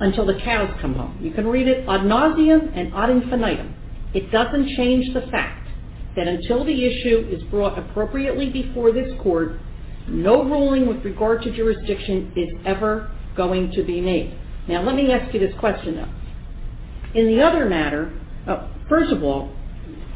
until 0.00 0.26
the 0.26 0.38
cows 0.42 0.70
come 0.80 0.94
home. 0.94 1.18
You 1.20 1.30
can 1.30 1.46
read 1.46 1.68
it 1.68 1.88
ad 1.88 2.00
nauseum 2.00 2.76
and 2.76 2.92
ad 2.92 3.10
infinitum. 3.10 3.74
It 4.14 4.32
doesn't 4.32 4.76
change 4.76 5.14
the 5.14 5.22
fact 5.30 5.68
that 6.16 6.26
until 6.26 6.64
the 6.64 6.84
issue 6.84 7.28
is 7.30 7.42
brought 7.44 7.78
appropriately 7.78 8.50
before 8.50 8.92
this 8.92 9.12
court, 9.22 9.60
no 10.08 10.42
ruling 10.42 10.88
with 10.88 11.04
regard 11.04 11.42
to 11.42 11.54
jurisdiction 11.54 12.32
is 12.36 12.48
ever 12.66 13.12
going 13.36 13.70
to 13.72 13.84
be 13.84 14.00
made. 14.00 14.36
Now, 14.66 14.82
let 14.82 14.96
me 14.96 15.12
ask 15.12 15.32
you 15.32 15.40
this 15.40 15.54
question, 15.60 15.96
though. 15.96 17.18
In 17.18 17.26
the 17.26 17.40
other 17.42 17.68
matter, 17.68 18.12
oh, 18.48 18.68
first 18.88 19.12
of 19.12 19.22
all, 19.22 19.54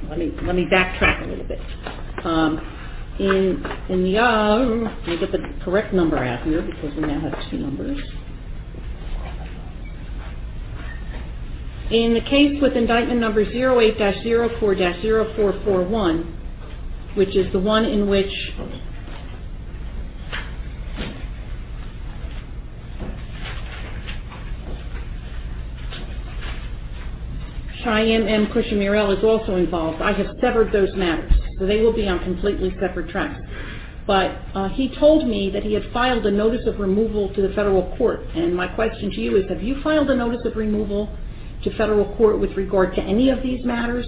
let 0.08 0.18
me 0.18 0.32
let 0.42 0.54
me 0.54 0.66
backtrack 0.66 1.24
a 1.24 1.26
little 1.26 1.44
bit. 1.44 1.60
Um, 2.24 2.73
In 3.18 3.62
the 3.88 4.18
uh, 4.18 4.94
get 5.06 5.30
the 5.30 5.38
correct 5.64 5.94
number 5.94 6.18
out 6.18 6.44
here 6.44 6.62
because 6.62 6.92
we 6.96 7.02
now 7.02 7.20
have 7.20 7.48
two 7.48 7.58
numbers. 7.58 8.00
In 11.92 12.14
the 12.14 12.22
case 12.22 12.60
with 12.60 12.76
indictment 12.76 13.20
number 13.20 13.44
08-04-0441, 13.44 16.34
which 17.14 17.36
is 17.36 17.52
the 17.52 17.60
one 17.60 17.84
in 17.84 18.08
which 18.08 18.32
Cheyenne 27.84 28.26
M. 28.26 28.46
Cushamirel 28.46 29.16
is 29.16 29.22
also 29.22 29.54
involved. 29.56 30.02
I 30.02 30.12
have 30.14 30.34
severed 30.40 30.72
those 30.72 30.92
matters, 30.96 31.30
so 31.58 31.66
they 31.66 31.80
will 31.80 31.92
be 31.92 32.06
on 32.08 32.18
completely 32.20 32.74
separate 32.80 33.08
tracks. 33.10 33.40
But 34.06 34.36
uh, 34.54 34.68
he 34.68 34.94
told 34.98 35.26
me 35.26 35.50
that 35.50 35.62
he 35.62 35.72
had 35.72 35.84
filed 35.92 36.26
a 36.26 36.30
notice 36.30 36.66
of 36.66 36.78
removal 36.78 37.32
to 37.34 37.42
the 37.42 37.54
federal 37.54 37.96
court, 37.96 38.20
and 38.34 38.54
my 38.54 38.66
question 38.68 39.10
to 39.10 39.20
you 39.20 39.36
is, 39.36 39.48
have 39.48 39.62
you 39.62 39.80
filed 39.82 40.10
a 40.10 40.14
notice 40.14 40.42
of 40.44 40.56
removal 40.56 41.08
to 41.62 41.76
federal 41.76 42.14
court 42.16 42.38
with 42.38 42.50
regard 42.52 42.94
to 42.96 43.00
any 43.02 43.30
of 43.30 43.42
these 43.42 43.64
matters? 43.64 44.06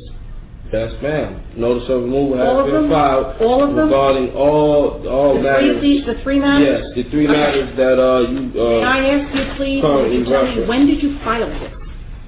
Yes, 0.72 0.92
ma'am. 1.00 1.42
Notice 1.56 1.88
of 1.88 2.02
removal 2.02 2.40
All 2.42 2.59
has 2.59 2.66
of 2.66 2.72
been 2.72 2.82
them? 2.82 2.90
filed 2.90 3.40
All 3.40 3.62
of 3.62 3.70
them? 3.76 3.85
regarding 3.87 4.30
all 4.35 5.09
all 5.09 5.35
The 5.37 5.40
matters. 5.40 5.78
three, 5.78 6.02
the 6.04 6.14
three 6.24 6.40
matters? 6.40 6.82
Yes, 6.85 7.04
the 7.04 7.11
three 7.11 7.28
Okay. 7.28 7.37
matters 7.38 7.76
that 7.76 7.98
uh 8.02 8.20
you 8.28 8.40
May 8.52 8.61
uh 8.61 8.80
I 8.80 8.98
ask 9.14 9.35
you, 9.38 9.44
please, 9.56 9.76
you 9.76 10.24
tell 10.24 10.44
me, 10.44 10.64
when 10.66 10.87
did 10.88 11.02
you 11.02 11.18
file 11.20 11.48
this? 11.48 11.72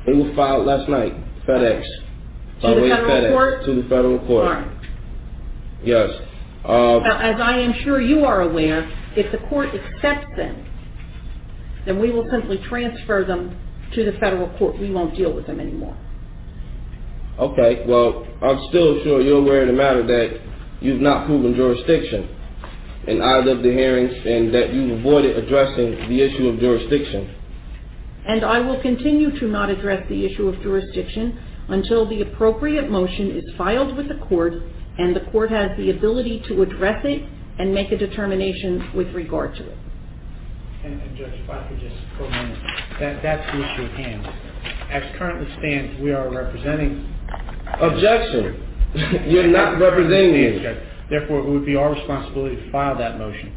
They 0.07 0.13
were 0.15 0.33
filed 0.37 0.67
last 0.67 0.89
night. 0.89 1.15
FedEx. 1.49 1.83
By 2.63 2.69
To 2.71 2.75
the 2.77 2.83
way 2.83 2.91
federal 2.91 3.11
FedEx, 3.11 3.33
court? 3.33 3.65
To 3.65 3.75
the 3.83 3.89
federal 3.89 4.19
court. 4.21 4.45
right. 4.47 4.67
Yes. 5.83 6.11
As 6.65 7.41
I 7.41 7.59
am 7.59 7.73
sure 7.85 8.01
you 8.01 8.25
are 8.25 8.43
aware, 8.43 8.89
if 9.17 9.31
the 9.33 9.39
court 9.49 9.71
accepts 9.75 10.37
them, 10.37 10.65
then 11.87 11.99
we 11.99 12.11
will 12.11 12.29
simply 12.31 12.59
transfer 12.69 13.25
them 13.25 13.57
to 13.95 14.05
the 14.05 14.13
federal 14.19 14.49
court. 14.59 14.79
We 14.79 14.91
won't 14.91 15.17
deal 15.17 15.33
with 15.33 15.47
them 15.47 15.61
anymore. 15.61 15.97
Okay, 17.39 17.85
well, 17.87 18.27
I'm 18.43 18.69
still 18.69 19.03
sure 19.05 19.21
you're 19.21 19.39
aware 19.39 19.63
of 19.63 19.69
the 19.69 19.75
matter 19.75 20.05
that 20.07 20.41
you've 20.81 21.01
not 21.01 21.27
proven 21.27 21.55
jurisdiction 21.55 22.29
in 23.07 23.23
either 23.23 23.53
of 23.53 23.63
the 23.63 23.71
hearings 23.71 24.13
and 24.27 24.53
that 24.55 24.75
you've 24.75 24.99
avoided 24.99 25.39
addressing 25.39 26.09
the 26.09 26.21
issue 26.21 26.49
of 26.49 26.59
jurisdiction. 26.59 27.35
And 28.27 28.45
I 28.45 28.59
will 28.59 28.81
continue 28.83 29.39
to 29.39 29.47
not 29.47 29.71
address 29.71 30.07
the 30.09 30.27
issue 30.27 30.49
of 30.49 30.61
jurisdiction 30.63 31.39
until 31.69 32.09
the 32.09 32.23
appropriate 32.23 32.91
motion 32.91 33.31
is 33.31 33.45
filed 33.57 33.97
with 33.97 34.09
the 34.09 34.17
court 34.27 34.55
and 34.99 35.15
the 35.15 35.21
court 35.33 35.51
has 35.51 35.71
the 35.77 35.91
ability 35.91 36.43
to 36.49 36.63
address 36.63 37.01
it 37.05 37.23
and 37.59 37.75
make 37.75 37.91
a 37.93 37.97
determination 37.97 38.91
with 38.95 39.09
regard 39.15 39.55
to 39.57 39.63
it. 39.69 39.79
And, 40.85 41.01
and 41.03 41.17
Judge, 41.17 41.33
if 41.35 41.51
I 41.51 41.67
could 41.69 41.81
just 41.81 41.97
for 42.17 42.25
a 42.27 42.31
minute, 42.31 42.59
that, 43.01 43.23
that's 43.23 43.45
the 43.53 43.59
issue 43.59 43.85
at 43.85 43.91
hand. 43.93 44.27
As 44.91 45.03
currently 45.19 45.53
stands, 45.59 46.01
we 46.01 46.13
are 46.13 46.31
representing. 46.31 47.13
Objection. 47.81 48.65
You're 49.29 49.49
not 49.49 49.79
representing 49.81 50.33
me. 50.33 50.63
Judge. 50.63 50.79
Therefore, 51.11 51.41
it 51.41 51.49
would 51.49 51.67
be 51.67 51.75
our 51.77 51.93
responsibility 51.95 52.57
to 52.57 52.71
file 52.71 52.97
that 52.99 53.19
motion. 53.19 53.55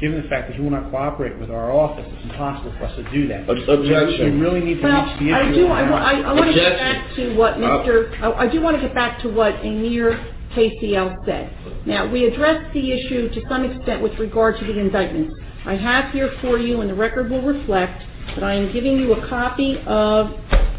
Given 0.00 0.20
the 0.22 0.28
fact 0.28 0.48
that 0.48 0.56
you 0.58 0.64
will 0.64 0.70
not 0.72 0.90
cooperate 0.90 1.38
with 1.38 1.50
our 1.50 1.70
office, 1.70 2.04
it's 2.08 2.24
impossible 2.24 2.72
for 2.78 2.84
us 2.86 2.96
to 2.96 3.08
do 3.12 3.28
that. 3.28 3.48
Ob- 3.48 3.68
objection. 3.68 4.40
We 4.40 4.40
really 4.40 4.60
need 4.60 4.80
to 4.80 4.86
reach 4.88 5.18
the 5.20 5.26
issue. 5.26 5.34
I 5.34 5.52
do, 5.52 5.68
I, 5.68 5.84
how- 5.84 5.90
wa- 5.92 5.98
I, 5.98 6.12
I 6.20 6.32
want 6.32 6.48
to 6.48 6.54
get 6.54 6.72
Objection. 6.72 7.04
back 7.06 7.16
to 7.16 7.36
what 7.36 7.54
Mr., 7.54 8.20
I, 8.22 8.32
I 8.32 8.46
do 8.48 8.60
want 8.60 8.76
to 8.76 8.82
get 8.82 8.94
back 8.94 9.20
to 9.22 9.28
what 9.28 9.54
Amir 9.56 10.31
KCL 10.54 11.24
said. 11.24 11.50
Now, 11.86 12.10
we 12.10 12.26
addressed 12.26 12.74
the 12.74 12.92
issue 12.92 13.30
to 13.30 13.40
some 13.48 13.64
extent 13.64 14.02
with 14.02 14.18
regard 14.18 14.58
to 14.58 14.64
the 14.64 14.78
indictments. 14.78 15.34
I 15.64 15.76
have 15.76 16.12
here 16.12 16.32
for 16.40 16.58
you, 16.58 16.80
and 16.80 16.90
the 16.90 16.94
record 16.94 17.30
will 17.30 17.42
reflect, 17.42 18.02
that 18.34 18.42
I 18.44 18.54
am 18.54 18.72
giving 18.72 18.98
you 18.98 19.14
a 19.14 19.28
copy 19.28 19.78
of 19.86 20.30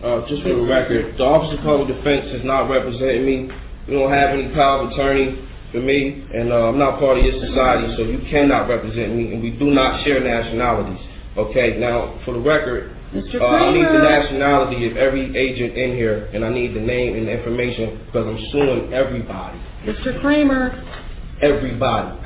Uh, 0.02 0.26
just 0.26 0.42
for 0.42 0.48
the 0.48 0.62
record, 0.62 1.16
the 1.16 1.22
Office 1.22 1.56
of 1.56 1.64
Public 1.64 1.96
Defense 1.96 2.26
is 2.32 2.44
not 2.44 2.68
representing 2.68 3.24
me. 3.24 3.48
You 3.86 3.98
don't 3.98 4.12
have 4.12 4.30
any 4.30 4.54
power 4.54 4.84
of 4.84 4.92
attorney 4.92 5.48
for 5.72 5.80
me, 5.80 6.24
and 6.34 6.52
uh, 6.52 6.68
I'm 6.68 6.78
not 6.78 6.98
part 7.00 7.18
of 7.18 7.24
your 7.24 7.38
society, 7.40 7.94
so 7.96 8.02
you 8.02 8.20
cannot 8.30 8.68
represent 8.68 9.16
me, 9.16 9.32
and 9.32 9.42
we 9.42 9.50
do 9.50 9.70
not 9.70 10.04
share 10.04 10.22
nationalities. 10.22 11.00
Okay, 11.36 11.78
now, 11.78 12.20
for 12.24 12.34
the 12.34 12.40
record, 12.40 12.94
Mr. 13.14 13.40
uh, 13.40 13.46
I 13.46 13.72
need 13.72 13.84
the 13.84 14.04
nationality 14.04 14.86
of 14.90 14.96
every 14.96 15.34
agent 15.36 15.76
in 15.76 15.96
here, 15.96 16.26
and 16.32 16.44
I 16.44 16.50
need 16.50 16.74
the 16.74 16.80
name 16.80 17.16
and 17.16 17.26
the 17.26 17.32
information 17.32 18.00
because 18.06 18.26
I'm 18.26 18.38
suing 18.52 18.92
everybody. 18.92 19.58
Mr. 19.84 20.20
Kramer, 20.20 20.78
Everybody. 21.42 22.18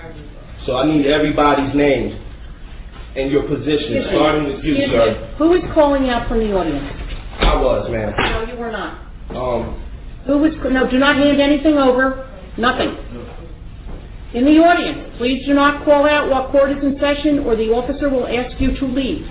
So 0.66 0.77
I 0.77 0.85
need 0.85 1.07
everybody's 1.07 1.75
names 1.75 2.12
and 3.16 3.31
your 3.33 3.45
position, 3.49 3.97
excuse 3.97 4.05
me. 4.05 4.12
starting 4.12 4.45
with 4.45 4.64
you, 4.64 4.73
Excuse 4.77 4.90
sir. 4.92 5.31
me. 5.31 5.35
Who 5.38 5.55
is 5.55 5.62
calling 5.73 6.11
out 6.11 6.29
from 6.29 6.40
the 6.40 6.53
audience? 6.53 6.85
I 7.40 7.57
was, 7.57 7.88
ma'am. 7.90 8.12
No, 8.19 8.53
you 8.53 8.59
were 8.61 8.71
not. 8.71 9.01
Um, 9.31 9.83
Who 10.27 10.39
was, 10.39 10.53
no, 10.71 10.91
do 10.91 10.99
not 10.99 11.17
hand 11.17 11.41
anything 11.41 11.77
over, 11.77 12.29
nothing. 12.59 12.97
In 14.35 14.45
the 14.45 14.59
audience, 14.59 15.15
please 15.19 15.47
do 15.47 15.55
not 15.55 15.85
call 15.85 16.07
out 16.07 16.29
while 16.29 16.51
court 16.51 16.73
is 16.73 16.83
in 16.83 16.99
session, 16.99 17.41
or 17.41 17.57
the 17.57 17.71
officer 17.71 18.11
will 18.11 18.27
ask 18.27 18.61
you 18.61 18.77
to 18.77 18.87
leave. 18.87 19.27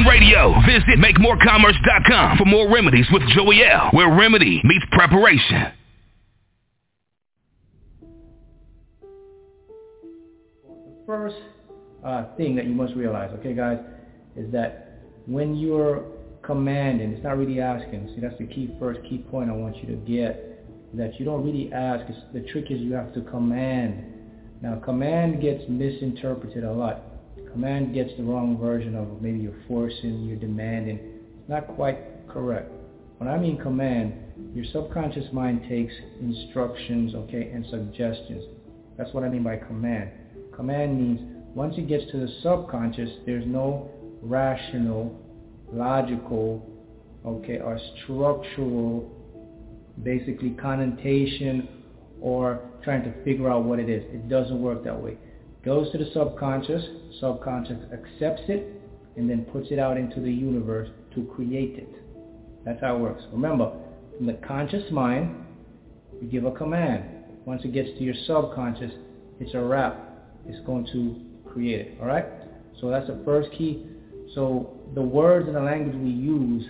Radio. 0.00 0.54
Visit 0.66 0.98
MakeMoreCommerce.com 0.98 2.38
for 2.38 2.46
more 2.46 2.72
remedies 2.72 3.06
with 3.12 3.22
Joey 3.28 3.62
L, 3.64 3.90
where 3.92 4.08
remedy 4.08 4.60
meets 4.64 4.84
preparation. 4.90 5.70
The 10.64 11.06
first 11.06 11.36
uh, 12.04 12.34
thing 12.36 12.56
that 12.56 12.64
you 12.64 12.74
must 12.74 12.94
realize, 12.94 13.30
okay, 13.38 13.52
guys, 13.54 13.78
is 14.34 14.50
that 14.52 15.02
when 15.26 15.56
you're 15.56 16.04
commanding, 16.42 17.12
it's 17.12 17.22
not 17.22 17.36
really 17.36 17.60
asking. 17.60 18.08
See, 18.14 18.20
that's 18.20 18.38
the 18.38 18.46
key 18.46 18.74
first 18.80 19.00
key 19.02 19.18
point 19.18 19.50
I 19.50 19.52
want 19.52 19.76
you 19.76 19.86
to 19.88 19.96
get. 19.96 20.96
That 20.96 21.18
you 21.20 21.26
don't 21.26 21.44
really 21.44 21.72
ask. 21.72 22.04
It's, 22.08 22.18
the 22.32 22.40
trick 22.50 22.70
is 22.70 22.80
you 22.80 22.94
have 22.94 23.12
to 23.14 23.20
command. 23.22 24.04
Now, 24.62 24.76
command 24.76 25.42
gets 25.42 25.62
misinterpreted 25.68 26.64
a 26.64 26.72
lot 26.72 27.11
command 27.52 27.92
gets 27.94 28.10
the 28.16 28.22
wrong 28.22 28.58
version 28.58 28.96
of 28.96 29.20
maybe 29.20 29.38
you're 29.38 29.62
forcing, 29.68 30.24
you're 30.24 30.38
demanding. 30.38 30.98
It's 31.40 31.48
not 31.48 31.68
quite 31.68 31.98
correct. 32.28 32.70
When 33.18 33.28
I 33.28 33.38
mean 33.38 33.58
command, 33.58 34.14
your 34.54 34.64
subconscious 34.72 35.26
mind 35.32 35.62
takes 35.68 35.92
instructions, 36.20 37.14
okay, 37.14 37.50
and 37.52 37.64
suggestions. 37.70 38.44
That's 38.96 39.12
what 39.12 39.22
I 39.22 39.28
mean 39.28 39.42
by 39.42 39.56
command. 39.56 40.10
Command 40.56 40.98
means 40.98 41.20
once 41.54 41.74
it 41.76 41.88
gets 41.88 42.10
to 42.12 42.18
the 42.18 42.28
subconscious, 42.42 43.10
there's 43.26 43.46
no 43.46 43.90
rational, 44.22 45.20
logical, 45.70 46.66
okay, 47.24 47.58
or 47.58 47.78
structural, 48.02 49.10
basically 50.02 50.50
connotation 50.50 51.68
or 52.20 52.60
trying 52.82 53.02
to 53.04 53.24
figure 53.24 53.50
out 53.50 53.64
what 53.64 53.78
it 53.78 53.90
is. 53.90 54.02
It 54.12 54.28
doesn't 54.28 54.60
work 54.60 54.84
that 54.84 55.00
way 55.00 55.18
goes 55.64 55.90
to 55.92 55.98
the 55.98 56.10
subconscious, 56.12 56.82
subconscious 57.20 57.78
accepts 57.92 58.42
it, 58.48 58.80
and 59.16 59.28
then 59.28 59.44
puts 59.46 59.68
it 59.70 59.78
out 59.78 59.96
into 59.96 60.20
the 60.20 60.32
universe 60.32 60.88
to 61.14 61.24
create 61.34 61.78
it. 61.78 61.88
That's 62.64 62.80
how 62.80 62.96
it 62.96 63.00
works. 63.00 63.22
Remember, 63.32 63.72
from 64.16 64.26
the 64.26 64.34
conscious 64.34 64.90
mind, 64.90 65.44
you 66.20 66.28
give 66.28 66.44
a 66.44 66.52
command. 66.52 67.04
Once 67.44 67.62
it 67.64 67.72
gets 67.72 67.88
to 67.98 68.04
your 68.04 68.14
subconscious, 68.26 68.92
it's 69.40 69.54
a 69.54 69.60
wrap. 69.60 69.98
It's 70.46 70.64
going 70.64 70.86
to 70.92 71.50
create 71.50 71.80
it. 71.80 71.98
All 72.00 72.06
right? 72.06 72.26
So 72.80 72.88
that's 72.88 73.06
the 73.06 73.20
first 73.24 73.50
key. 73.56 73.86
So 74.34 74.78
the 74.94 75.02
words 75.02 75.46
and 75.46 75.56
the 75.56 75.60
language 75.60 75.96
we 75.96 76.10
use, 76.10 76.64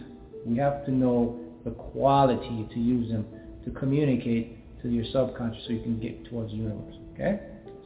we 0.47 0.57
have 0.59 0.84
to 0.86 0.90
know 0.90 1.38
the 1.64 1.70
quality 1.70 2.68
to 2.72 2.80
use 2.80 3.11
them 3.11 3.24
to 3.64 3.70
communicate 3.70 4.59
to 4.82 4.88
your 4.88 5.05
subconscious 5.12 5.62
so 5.66 5.72
you 5.72 5.82
can 5.82 6.01
get 6.01 6.28
towards 6.28 6.51
the 6.51 6.57
universe. 6.57 6.97
Okay? 7.14 7.40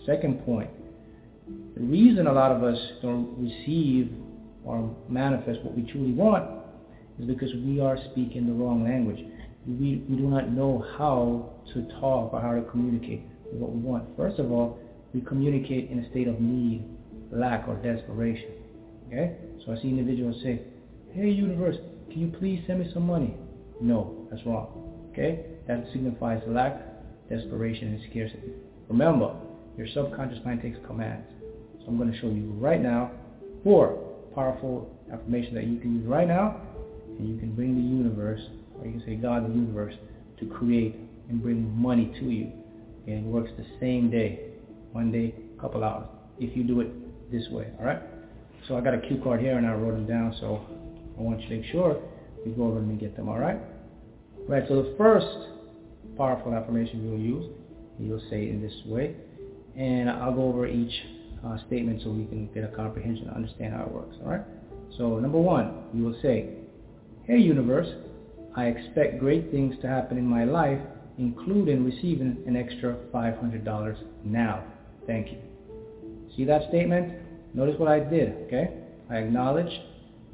Second 0.06 0.44
point, 0.44 0.70
the 1.76 1.82
reason 1.82 2.26
a 2.26 2.32
lot 2.32 2.52
of 2.52 2.64
us 2.64 2.78
don't 3.02 3.36
receive 3.38 4.10
or 4.64 4.96
manifest 5.10 5.62
what 5.62 5.76
we 5.76 5.82
truly 5.82 6.12
want 6.12 6.48
is 7.18 7.26
because 7.26 7.52
we 7.66 7.80
are 7.80 7.98
speaking 8.10 8.46
the 8.46 8.52
wrong 8.52 8.82
language. 8.82 9.18
We, 9.66 10.02
we 10.08 10.16
do 10.16 10.22
not 10.22 10.50
know 10.50 10.86
how 10.96 11.50
to 11.74 11.82
talk 12.00 12.32
or 12.32 12.40
how 12.40 12.54
to 12.54 12.62
communicate 12.70 13.22
what 13.52 13.72
we 13.72 13.80
want. 13.80 14.04
First 14.16 14.38
of 14.38 14.50
all, 14.50 14.78
we 15.12 15.20
communicate 15.20 15.90
in 15.90 15.98
a 15.98 16.10
state 16.10 16.28
of 16.28 16.40
need, 16.40 16.82
lack, 17.30 17.68
or 17.68 17.76
desperation. 17.76 18.52
Okay? 19.08 19.36
So 19.64 19.72
I 19.72 19.76
see 19.76 19.88
individuals 19.88 20.36
say, 20.42 20.62
hey 21.12 21.28
universe, 21.28 21.76
can 22.10 22.20
you 22.20 22.38
please 22.38 22.62
send 22.66 22.80
me 22.80 22.90
some 22.94 23.06
money? 23.06 23.36
No, 23.82 24.26
that's 24.30 24.44
wrong. 24.46 25.08
Okay? 25.12 25.44
That 25.68 25.84
signifies 25.92 26.40
lack, 26.46 26.80
desperation, 27.28 27.88
and 27.88 28.00
scarcity. 28.10 28.52
Remember, 28.88 29.34
your 29.76 29.88
subconscious 29.92 30.38
mind 30.42 30.62
takes 30.62 30.78
commands. 30.86 31.26
I'm 31.88 31.98
going 31.98 32.12
to 32.12 32.18
show 32.18 32.28
you 32.28 32.52
right 32.58 32.80
now 32.80 33.10
four 33.62 34.02
powerful 34.34 34.90
affirmations 35.12 35.54
that 35.54 35.64
you 35.64 35.78
can 35.78 35.96
use 35.96 36.06
right 36.06 36.26
now 36.26 36.60
and 37.18 37.28
you 37.28 37.38
can 37.38 37.54
bring 37.54 37.74
the 37.74 37.80
universe, 37.80 38.40
or 38.78 38.86
you 38.86 38.92
can 38.92 39.02
say 39.06 39.14
God 39.16 39.44
the 39.48 39.54
universe, 39.54 39.94
to 40.38 40.46
create 40.46 40.96
and 41.28 41.42
bring 41.42 41.70
money 41.76 42.12
to 42.20 42.24
you. 42.26 42.52
And 43.06 43.26
it 43.26 43.28
works 43.28 43.50
the 43.56 43.64
same 43.80 44.10
day, 44.10 44.50
one 44.92 45.10
day, 45.10 45.34
a 45.56 45.60
couple 45.60 45.82
hours, 45.82 46.08
if 46.38 46.56
you 46.56 46.64
do 46.64 46.80
it 46.80 47.30
this 47.30 47.48
way, 47.50 47.68
all 47.78 47.86
right? 47.86 48.00
So 48.68 48.76
I 48.76 48.80
got 48.80 48.94
a 48.94 48.98
cue 48.98 49.20
card 49.22 49.40
here 49.40 49.56
and 49.56 49.66
I 49.66 49.72
wrote 49.72 49.92
them 49.92 50.06
down, 50.06 50.34
so 50.40 50.60
I 51.18 51.22
want 51.22 51.40
you 51.40 51.48
to 51.48 51.56
make 51.56 51.70
sure 51.70 52.00
you 52.44 52.52
go 52.52 52.64
over 52.64 52.78
and 52.78 53.00
get 53.00 53.16
them, 53.16 53.28
all 53.28 53.38
right? 53.38 53.58
Right, 54.48 54.64
so 54.68 54.82
the 54.82 54.94
first 54.98 55.26
powerful 56.16 56.54
affirmation 56.54 57.04
you'll 57.04 57.18
use, 57.18 57.46
you'll 57.98 58.22
say 58.30 58.48
in 58.48 58.60
this 58.60 58.74
way, 58.86 59.14
and 59.76 60.10
I'll 60.10 60.34
go 60.34 60.42
over 60.42 60.66
each 60.66 60.92
uh, 61.46 61.58
statement 61.66 62.02
so 62.02 62.10
we 62.10 62.24
can 62.26 62.48
get 62.52 62.64
a 62.64 62.68
comprehension 62.68 63.28
and 63.28 63.36
understand 63.36 63.74
how 63.74 63.82
it 63.84 63.92
works. 63.92 64.16
All 64.24 64.30
right. 64.30 64.42
So 64.96 65.18
number 65.18 65.38
one, 65.38 65.84
you 65.94 66.04
will 66.04 66.18
say, 66.22 66.50
Hey 67.24 67.38
universe, 67.38 67.88
I 68.56 68.66
expect 68.66 69.18
great 69.18 69.50
things 69.50 69.74
to 69.82 69.88
happen 69.88 70.16
in 70.16 70.26
my 70.26 70.44
life, 70.44 70.80
including 71.18 71.84
receiving 71.84 72.42
an 72.46 72.56
extra 72.56 72.96
$500 73.12 73.96
now. 74.24 74.64
Thank 75.06 75.28
you. 75.28 75.38
See 76.36 76.44
that 76.44 76.68
statement? 76.68 77.14
Notice 77.54 77.78
what 77.78 77.88
I 77.88 78.00
did, 78.00 78.32
okay? 78.46 78.70
I 79.10 79.16
acknowledge, 79.16 79.72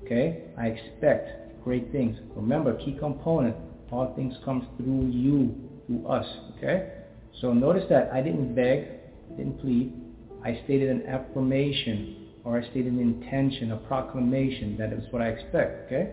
okay? 0.05 0.45
I 0.59 0.67
expect 0.67 1.63
great 1.65 1.93
things. 1.93 2.17
Remember, 2.35 2.77
key 2.77 2.97
component, 2.99 3.57
all 3.91 4.15
things 4.17 4.35
come 4.45 4.67
through 4.77 5.11
you, 5.11 5.55
through 5.87 6.07
us, 6.07 6.27
okay? 6.57 6.93
So 7.41 7.53
notice 7.53 7.85
that 7.91 8.11
I 8.13 8.23
didn't 8.23 8.55
beg, 8.55 8.89
didn't 9.37 9.61
plead. 9.61 10.02
I 10.45 10.61
stated 10.64 10.90
an 10.90 11.07
affirmation 11.07 12.28
or 12.45 12.59
I 12.61 12.62
stated 12.70 12.93
an 12.93 13.01
intention, 13.01 13.72
a 13.72 13.76
proclamation 13.76 14.76
that 14.78 14.93
is 14.93 15.05
what 15.11 15.22
I 15.22 15.28
expect, 15.28 15.86
okay? 15.86 16.12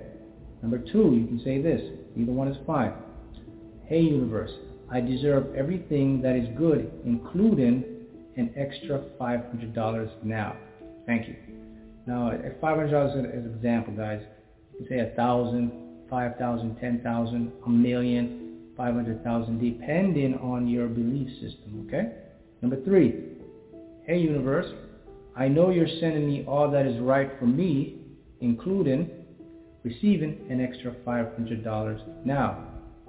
Number 0.61 0.77
two, 0.77 1.15
you 1.15 1.25
can 1.25 1.41
say 1.43 1.61
this. 1.61 1.81
Either 2.17 2.31
one 2.31 2.47
is 2.47 2.57
fine. 2.67 2.93
Hey 3.85 4.01
universe, 4.01 4.51
I 4.91 5.01
deserve 5.01 5.55
everything 5.55 6.21
that 6.21 6.35
is 6.35 6.47
good, 6.57 6.91
including 7.05 7.83
an 8.37 8.53
extra 8.55 9.03
$500 9.19 10.23
now. 10.23 10.55
Thank 11.05 11.27
you. 11.27 11.35
Now, 12.05 12.31
$500 12.61 13.09
is 13.09 13.15
an 13.15 13.55
example, 13.55 13.93
guys. 13.95 14.21
You 14.73 14.85
can 14.85 14.87
say 14.87 14.99
a 14.99 15.15
thousand, 15.15 15.71
five 16.09 16.37
thousand, 16.37 16.75
ten 16.77 17.01
thousand, 17.01 17.51
a 17.65 17.69
million, 17.69 18.71
five 18.75 18.95
hundred 18.95 19.23
thousand, 19.23 19.59
depending 19.59 20.35
on 20.35 20.67
your 20.67 20.87
belief 20.87 21.29
system. 21.41 21.85
Okay. 21.87 22.11
Number 22.61 22.81
three. 22.83 23.38
Hey, 24.09 24.17
universe, 24.17 24.65
I 25.35 25.47
know 25.47 25.69
you're 25.69 25.99
sending 25.99 26.25
me 26.25 26.43
all 26.47 26.71
that 26.71 26.87
is 26.87 26.99
right 26.99 27.29
for 27.37 27.45
me, 27.45 27.97
including 28.41 29.07
receiving 29.83 30.47
an 30.49 30.59
extra 30.59 30.93
$500 31.05 32.25
now. 32.25 32.57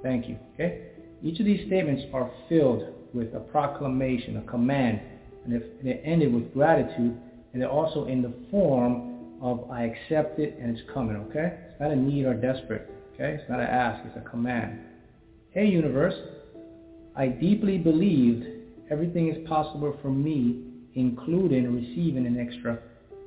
Thank 0.03 0.29
you. 0.29 0.37
Okay? 0.53 0.89
Each 1.23 1.41
of 1.41 1.47
these 1.47 1.67
statements 1.69 2.03
are 2.13 2.31
filled 2.51 2.83
with 3.15 3.33
a 3.33 3.41
proclamation, 3.41 4.37
a 4.37 4.43
command, 4.43 5.01
and 5.47 5.55
if 5.55 5.63
they're 5.83 6.05
ended 6.05 6.35
with 6.35 6.53
gratitude, 6.53 7.19
and 7.55 7.63
they're 7.63 7.71
also 7.71 8.05
in 8.05 8.21
the 8.21 8.35
form 8.51 9.39
of 9.41 9.71
I 9.71 9.85
accept 9.85 10.39
it 10.39 10.59
and 10.61 10.77
it's 10.77 10.87
coming, 10.93 11.17
okay? 11.17 11.61
It's 11.71 11.81
not 11.81 11.93
a 11.93 11.97
need 11.97 12.27
or 12.27 12.35
desperate, 12.35 12.91
okay? 13.15 13.39
It's 13.41 13.49
not 13.49 13.59
an 13.59 13.69
ask, 13.69 14.05
it's 14.05 14.19
a 14.19 14.29
command. 14.29 14.79
Hey 15.49 15.65
universe, 15.65 16.15
I 17.17 17.29
deeply 17.29 17.79
believed 17.79 18.45
everything 18.91 19.29
is 19.29 19.49
possible 19.49 19.97
for 20.03 20.11
me 20.11 20.67
including 20.95 21.75
receiving 21.75 22.27
an 22.27 22.39
extra 22.39 22.79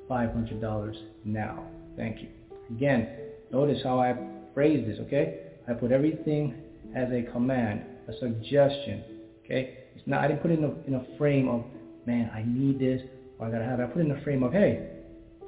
$500 0.10 0.96
now. 1.26 1.64
Thank 1.96 2.22
you. 2.22 2.30
Again, 2.70 3.08
notice 3.52 3.80
how 3.84 4.00
I 4.00 4.16
phrase 4.54 4.86
this, 4.88 5.00
okay? 5.08 5.52
I 5.68 5.74
put 5.74 5.92
everything 5.92 6.56
as 6.96 7.10
a 7.12 7.24
command, 7.32 7.82
a 8.08 8.14
suggestion, 8.20 9.04
okay? 9.44 9.78
It's 9.96 10.08
not, 10.08 10.24
I 10.24 10.28
didn't 10.28 10.42
put 10.42 10.52
it 10.52 10.60
in 10.60 10.66
a, 10.66 10.88
in 10.88 10.96
a 10.96 11.18
frame 11.18 11.48
of, 11.48 11.64
man, 12.06 12.30
I 12.34 12.44
need 12.46 12.80
this, 12.80 13.02
or 13.40 13.48
I 13.48 13.52
gotta 13.52 13.66
have 13.66 13.80
it. 13.80 13.84
I 13.84 13.86
put 13.88 14.02
it 14.02 14.06
in 14.06 14.12
a 14.12 14.22
frame 14.24 14.44
of, 14.44 14.52
hey, 14.52 14.90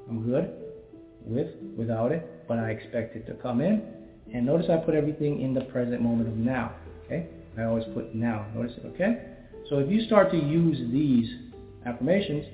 I'm 0.09 0.26
good 0.26 0.53
with, 1.26 1.47
without 1.78 2.11
it, 2.11 2.47
but 2.47 2.59
I 2.59 2.70
expect 2.72 3.16
it 3.16 3.26
to 3.28 3.34
come 3.34 3.61
in. 3.61 3.84
And 4.34 4.45
notice 4.45 4.68
I 4.70 4.78
put 4.78 4.95
everything 4.95 5.41
in 5.41 5.53
the 5.53 5.61
present 5.61 6.01
moment 6.01 6.30
of 6.30 6.36
now, 6.36 6.76
okay? 7.05 7.28
I 7.57 7.63
always 7.63 7.86
put 7.93 8.16
now, 8.16 8.45
notice 8.55 8.74
it, 8.78 8.86
okay? 8.88 9.36
So 9.70 9.80
if 9.80 9.89
you 9.89 10.05
start 10.05 10.32
to 10.32 10.38
use 10.38 10.78
these 10.91 11.28
affirmations 11.86 12.45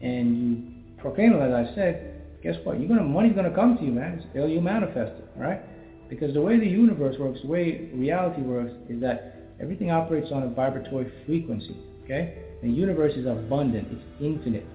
and 0.00 0.38
you 0.38 0.62
proclaim 0.98 1.32
it, 1.32 1.40
as 1.40 1.68
I 1.68 1.74
said, 1.74 2.22
guess 2.42 2.54
what? 2.64 2.78
You're 2.78 2.88
gonna 2.88 3.02
money's 3.02 3.34
gonna 3.34 3.54
come 3.54 3.76
to 3.78 3.84
you, 3.84 3.92
man. 3.92 4.22
It's, 4.34 4.50
you 4.50 4.60
manifest 4.60 5.12
it, 5.18 5.28
right? 5.36 5.60
Because 6.08 6.32
the 6.34 6.40
way 6.40 6.58
the 6.58 6.66
universe 6.66 7.16
works, 7.18 7.40
the 7.42 7.48
way 7.48 7.90
reality 7.94 8.42
works, 8.42 8.72
is 8.88 9.00
that 9.00 9.34
everything 9.60 9.90
operates 9.90 10.32
on 10.32 10.42
a 10.44 10.48
vibratory 10.48 11.12
frequency. 11.26 11.76
Okay? 12.04 12.42
The 12.62 12.68
universe 12.68 13.14
is 13.14 13.26
abundant. 13.26 13.88
It's 13.90 14.02
infinite. 14.20 14.66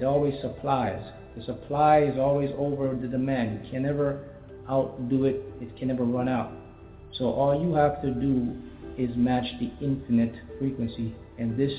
It 0.00 0.04
always 0.04 0.34
supplies. 0.40 1.02
The 1.36 1.44
supply 1.44 2.00
is 2.00 2.18
always 2.18 2.50
over 2.56 2.96
the 3.00 3.06
demand. 3.06 3.64
You 3.64 3.70
can 3.70 3.82
never 3.82 4.24
outdo 4.68 5.26
it. 5.26 5.42
It 5.60 5.76
can 5.76 5.88
never 5.88 6.04
run 6.04 6.28
out. 6.28 6.52
So 7.18 7.26
all 7.26 7.60
you 7.60 7.74
have 7.74 8.00
to 8.02 8.10
do 8.10 8.56
is 8.96 9.10
match 9.16 9.46
the 9.60 9.70
infinite 9.84 10.34
frequency, 10.58 11.14
and 11.38 11.56
this 11.56 11.72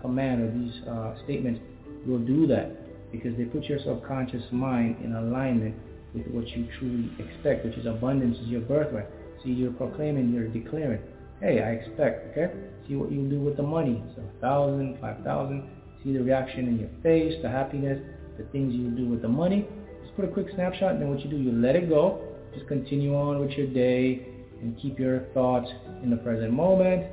command 0.00 0.42
or 0.42 0.50
these 0.50 0.82
uh, 0.88 1.14
statements 1.24 1.60
will 2.06 2.18
do 2.18 2.46
that 2.46 3.12
because 3.12 3.36
they 3.36 3.44
put 3.44 3.64
your 3.64 3.78
subconscious 3.84 4.42
mind 4.52 4.96
in 5.04 5.14
alignment 5.14 5.74
with 6.14 6.26
what 6.28 6.46
you 6.48 6.68
truly 6.78 7.10
expect, 7.18 7.64
which 7.64 7.76
is 7.76 7.86
abundance 7.86 8.36
is 8.38 8.48
your 8.48 8.60
birthright. 8.62 9.06
See, 9.42 9.50
you're 9.50 9.72
proclaiming, 9.72 10.32
you're 10.32 10.48
declaring, 10.48 11.00
hey, 11.40 11.62
I 11.62 11.70
expect, 11.70 12.36
okay? 12.36 12.52
See 12.88 12.96
what 12.96 13.12
you 13.12 13.28
do 13.28 13.40
with 13.40 13.56
the 13.56 13.62
money. 13.62 14.02
So 14.16 14.22
a 14.22 14.40
thousand, 14.40 14.98
five 15.00 15.22
thousand. 15.24 15.68
See 16.04 16.12
the 16.12 16.22
reaction 16.22 16.68
in 16.68 16.78
your 16.78 16.90
face, 17.02 17.34
the 17.42 17.48
happiness, 17.48 18.00
the 18.36 18.44
things 18.44 18.74
you 18.74 18.90
do 18.90 19.08
with 19.08 19.22
the 19.22 19.28
money. 19.28 19.66
Just 20.02 20.16
put 20.16 20.24
a 20.24 20.28
quick 20.28 20.46
snapshot, 20.54 20.92
and 20.92 21.02
then 21.02 21.10
what 21.10 21.20
you 21.20 21.30
do, 21.30 21.36
you 21.36 21.52
let 21.52 21.76
it 21.76 21.88
go. 21.88 22.20
Just 22.54 22.66
continue 22.66 23.14
on 23.14 23.40
with 23.40 23.50
your 23.52 23.66
day 23.66 24.26
and 24.60 24.76
keep 24.80 24.98
your 24.98 25.20
thoughts 25.34 25.68
in 26.02 26.10
the 26.10 26.16
present 26.16 26.52
moment 26.52 27.06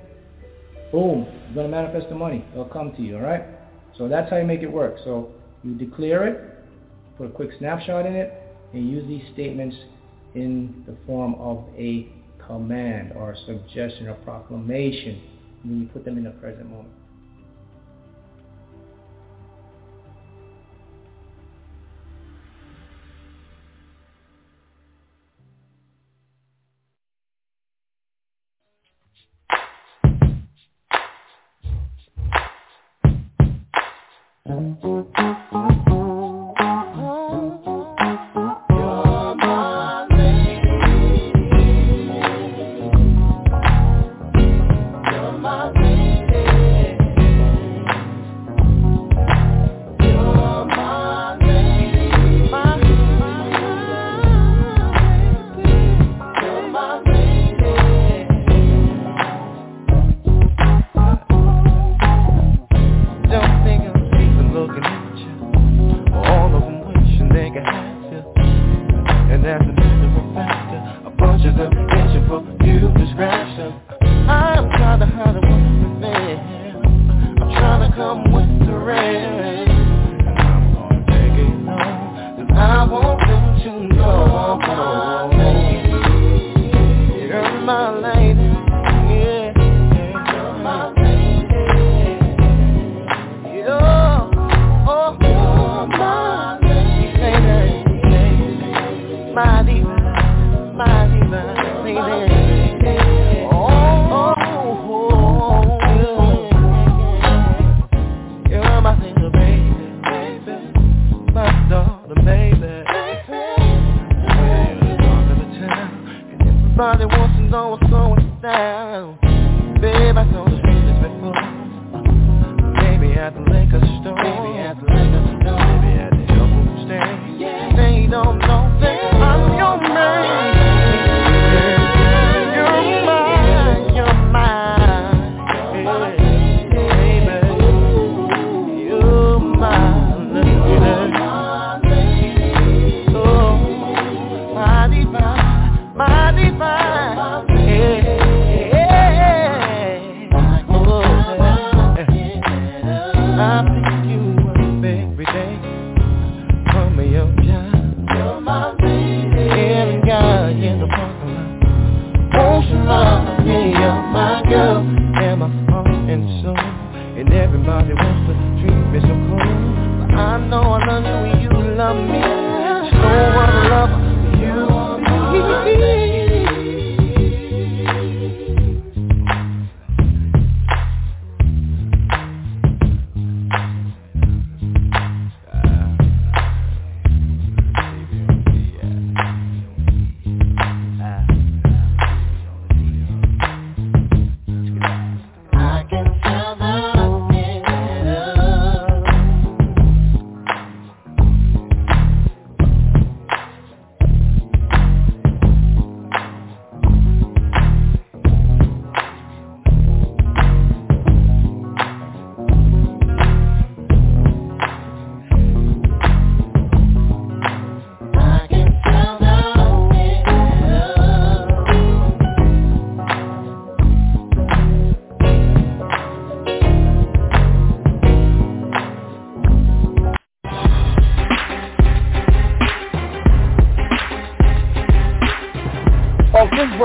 boom, 0.92 1.26
you're 1.46 1.56
going 1.56 1.72
to 1.72 1.78
manifest 1.78 2.10
the 2.10 2.16
money. 2.16 2.46
It'll 2.52 2.66
come 2.66 2.94
to 2.96 3.02
you, 3.02 3.18
all 3.18 3.24
right? 3.24 3.44
So 3.98 4.08
that's 4.08 4.30
how 4.30 4.38
you 4.38 4.46
make 4.46 4.62
it 4.62 4.72
work. 4.72 4.98
So 5.04 5.32
you 5.64 5.76
declare 5.76 6.28
it, 6.28 6.56
put 7.18 7.28
a 7.28 7.30
quick 7.30 7.52
snapshot 7.60 8.06
in 8.06 8.16
it, 8.16 8.34
and 8.74 8.90
use 8.90 9.08
these 9.08 9.24
statements 9.34 9.76
in 10.34 10.84
the 10.86 10.96
form 11.06 11.36
of 11.36 11.66
a 11.78 12.10
command 12.46 13.14
or 13.16 13.32
a 13.32 13.38
suggestion 13.46 14.08
or 14.08 14.16
proclamation. 14.16 15.22
And 15.64 15.82
you 15.82 15.88
put 15.88 16.06
them 16.06 16.18
in 16.18 16.26
the 16.26 16.32
present 16.32 16.70
moment. 16.70 16.94
Thank 34.48 34.84
you. 34.84 35.85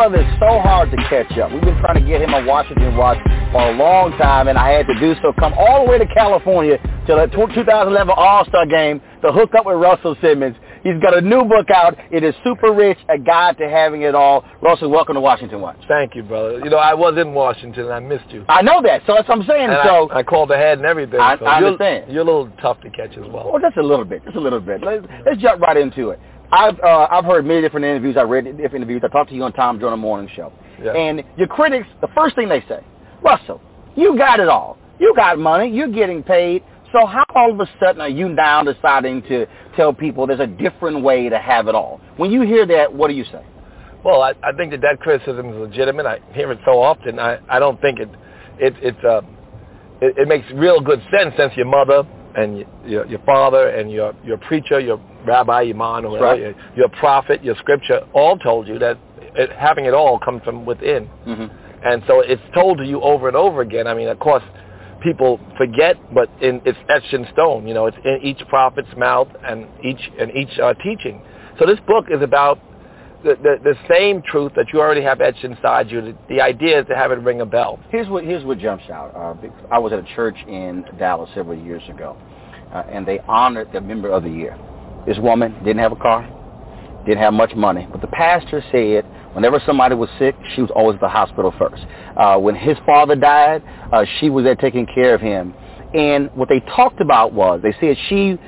Brother 0.01 0.23
is 0.23 0.39
so 0.41 0.59
hard 0.61 0.91
to 0.91 0.97
catch 1.11 1.37
up. 1.37 1.53
We've 1.53 1.61
been 1.61 1.79
trying 1.79 2.01
to 2.01 2.09
get 2.09 2.23
him 2.23 2.33
a 2.33 2.43
Washington 2.47 2.97
watch 2.97 3.19
for 3.53 3.69
a 3.69 3.73
long 3.77 4.13
time, 4.13 4.49
and 4.49 4.57
I 4.57 4.71
had 4.71 4.87
to 4.87 4.99
do 4.99 5.15
so. 5.21 5.35
Come 5.39 5.53
all 5.53 5.85
the 5.85 5.91
way 5.91 5.99
to 5.99 6.07
California 6.07 6.79
to 6.79 7.13
the 7.17 7.27
2011 7.37 8.15
All-Star 8.17 8.65
game 8.65 9.03
to 9.21 9.31
hook 9.31 9.51
up 9.55 9.67
with 9.67 9.77
Russell 9.77 10.17
Simmons. 10.23 10.57
He's 10.83 10.99
got 11.03 11.15
a 11.15 11.21
new 11.21 11.45
book 11.45 11.69
out. 11.69 11.99
It 12.11 12.25
is 12.25 12.35
Super 12.43 12.73
Rich, 12.73 12.97
A 13.11 13.19
Guide 13.19 13.59
to 13.59 13.69
Having 13.69 14.01
It 14.01 14.15
All. 14.15 14.43
Russell, 14.63 14.89
welcome 14.89 15.17
to 15.17 15.21
Washington 15.21 15.61
Watch. 15.61 15.77
Thank 15.87 16.15
you, 16.15 16.23
brother. 16.23 16.61
You 16.61 16.71
know, 16.71 16.79
I 16.79 16.95
was 16.95 17.19
in 17.19 17.35
Washington 17.35 17.85
and 17.85 17.93
I 17.93 18.01
missed 18.01 18.31
you. 18.31 18.47
I 18.49 18.63
know 18.63 18.81
that, 18.81 19.03
so 19.07 19.13
that's 19.13 19.29
what 19.29 19.37
I'm 19.37 19.47
saying. 19.47 19.69
And 19.69 19.81
so 19.85 20.09
I, 20.09 20.21
I 20.21 20.23
called 20.23 20.51
ahead 20.51 20.79
and 20.79 20.87
everything. 20.87 21.21
I, 21.21 21.39
so 21.39 21.45
I 21.45 21.59
you're, 21.59 21.69
understand. 21.69 22.11
You're 22.11 22.23
a 22.23 22.25
little 22.25 22.51
tough 22.63 22.81
to 22.81 22.89
catch 22.89 23.19
as 23.19 23.29
well. 23.29 23.53
Well, 23.53 23.61
just 23.61 23.77
a 23.77 23.83
little 23.83 24.07
bit, 24.07 24.25
just 24.25 24.37
a 24.37 24.41
little 24.41 24.61
bit. 24.61 24.81
Let's, 24.83 25.05
let's 25.27 25.43
jump 25.43 25.61
right 25.61 25.77
into 25.77 26.09
it. 26.09 26.21
I've 26.53 26.79
uh, 26.81 27.07
I've 27.11 27.25
heard 27.25 27.47
many 27.47 27.61
different 27.61 27.87
interviews. 27.87 28.17
I 28.17 28.23
read 28.23 28.45
different 28.45 28.77
interviews. 28.77 29.03
I 29.05 29.09
talked 29.09 29.31
to 29.31 29.37
you 29.37 29.45
on 29.45 29.53
Tom 29.53 29.79
Joyner 29.79 29.97
Morning 29.97 30.31
Show. 30.35 30.53
Yeah. 30.83 30.93
And 30.93 31.23
your 31.37 31.47
critics, 31.47 31.87
the 32.01 32.09
first 32.15 32.35
thing 32.35 32.49
they 32.49 32.65
say, 32.69 32.81
Russell, 33.23 33.61
you 33.97 34.17
got 34.17 34.41
it 34.41 34.49
all. 34.49 34.79
You 34.99 35.15
got 35.15 35.39
money. 35.39 35.71
You're 35.71 35.89
getting 35.93 36.23
paid. 36.23 36.63
So 36.93 37.07
how 37.07 37.25
all 37.35 37.53
of 37.53 37.61
a 37.61 37.71
sudden 37.81 38.01
are 38.01 38.09
you 38.09 38.29
now 38.29 38.63
deciding 38.65 39.23
to 39.23 39.47
tell 39.77 39.93
people 39.93 40.27
there's 40.27 40.41
a 40.41 40.47
different 40.47 41.03
way 41.03 41.29
to 41.29 41.39
have 41.39 41.69
it 41.69 41.75
all? 41.75 42.01
When 42.17 42.33
you 42.33 42.43
hear 42.43 42.67
that, 42.67 42.93
what 42.93 43.09
do 43.09 43.15
you 43.15 43.25
say? 43.25 43.45
Well, 44.05 44.23
I, 44.23 44.31
I 44.43 44.53
think 44.57 44.73
that 44.73 44.81
that 44.81 44.99
criticism 45.01 45.51
is 45.51 45.57
legitimate. 45.57 46.07
I 46.07 46.21
hear 46.33 46.51
it 46.51 46.59
so 46.65 46.81
often. 46.81 47.19
I, 47.19 47.39
I 47.49 47.59
don't 47.59 47.81
think 47.81 48.01
it 48.01 48.09
it 48.59 48.75
it's 48.81 49.05
uh 49.05 49.21
it, 50.01 50.17
it 50.19 50.29
makes 50.29 50.47
real 50.55 50.81
good 50.81 51.03
sense 51.13 51.35
since 51.37 51.53
your 51.57 51.67
mother 51.67 52.03
and 52.37 52.65
your, 52.87 53.07
your 53.07 53.21
father 53.21 53.69
and 53.69 53.91
your 53.93 54.15
your 54.25 54.39
preacher, 54.39 54.81
your 54.81 55.01
rabbi, 55.25 55.71
imam, 55.71 56.07
or 56.07 56.19
Right. 56.19 56.41
your, 56.41 56.55
your 56.77 56.89
prophet, 56.89 57.43
your 57.45 57.57
scripture, 57.57 58.01
all 58.13 58.39
told 58.39 58.69
you 58.69 58.79
that 58.79 58.99
it, 59.35 59.53
having 59.53 59.85
it 59.85 59.95
all 59.95 60.19
comes 60.19 60.43
from 60.43 60.65
within. 60.65 61.09
Mm-hmm. 61.27 61.87
And 61.87 62.03
so 62.07 62.21
it's 62.21 62.43
told 62.55 62.79
to 62.79 62.85
you 62.85 63.01
over 63.01 63.29
and 63.29 63.37
over 63.37 63.63
again. 63.63 63.87
I 63.87 63.95
mean, 63.95 64.09
of 64.09 64.19
course, 64.19 64.43
people 65.03 65.41
forget, 65.57 65.97
but 66.15 66.29
in, 66.41 66.61
it's 66.65 66.79
etched 66.89 67.13
in 67.13 67.27
stone. 67.33 67.67
You 67.67 67.75
know, 67.75 67.87
it's 67.87 67.97
in 68.05 68.21
each 68.23 68.47
prophet's 68.49 68.95
mouth 68.97 69.29
and 69.47 69.67
each 69.83 70.11
and 70.19 70.31
each 70.37 70.59
uh, 70.59 70.75
teaching. 70.75 71.23
So 71.59 71.67
this 71.67 71.79
book 71.87 72.07
is 72.11 72.23
about 72.23 72.59
the, 73.25 73.37
the, 73.37 73.57
the 73.63 73.75
same 73.89 74.23
truth 74.23 74.53
that 74.57 74.67
you 74.73 74.81
already 74.81 75.03
have 75.03 75.21
etched 75.21 75.45
inside 75.45 75.91
you. 75.91 76.01
The, 76.01 76.17
the 76.29 76.41
idea 76.41 76.81
is 76.81 76.87
to 76.89 76.97
have 76.97 77.13
it 77.13 77.19
ring 77.21 77.41
a 77.41 77.47
bell. 77.47 77.79
Here's 77.91 78.09
what 78.09 78.25
here's 78.25 78.45
what 78.45 78.59
jumps 78.59 78.85
out. 78.91 79.15
Uh, 79.15 79.49
I 79.71 79.79
was 79.79 79.93
at 79.93 79.99
a 79.99 80.15
church 80.15 80.37
in 80.47 80.85
Dallas 80.99 81.31
several 81.35 81.59
years 81.59 81.83
ago, 81.89 82.17
uh, 82.73 82.85
and 82.91 83.07
they 83.07 83.21
honored 83.21 83.73
the 83.73 83.81
member 83.81 84.11
of 84.11 84.23
the 84.23 84.31
year. 84.31 84.59
This 85.07 85.19
woman 85.19 85.55
didn't 85.65 85.79
have 85.79 85.93
a 85.93 85.97
car, 85.97 86.23
didn't 87.07 87.19
have 87.19 87.33
much 87.33 87.55
money, 87.55 87.89
but 87.91 88.01
the 88.01 88.07
pastor 88.09 88.63
said 88.71 89.05
whenever 89.35 89.61
somebody 89.65 89.95
was 89.95 90.09
sick, 90.19 90.35
she 90.55 90.63
was 90.63 90.71
always 90.71 90.95
at 90.95 91.01
the 91.01 91.09
hospital 91.09 91.53
first. 91.59 91.85
Uh, 92.17 92.39
when 92.39 92.55
his 92.55 92.77
father 92.85 93.17
died, 93.17 93.63
uh, 93.93 94.05
she 94.19 94.31
was 94.31 94.45
there 94.45 94.57
taking 94.57 94.87
care 94.87 95.15
of 95.15 95.21
him. 95.21 95.55
And 95.95 96.31
what 96.35 96.49
they 96.49 96.61
talked 96.61 97.01
about 97.01 97.33
was 97.33 97.61
they 97.63 97.75
said 97.81 97.97
she 98.09 98.39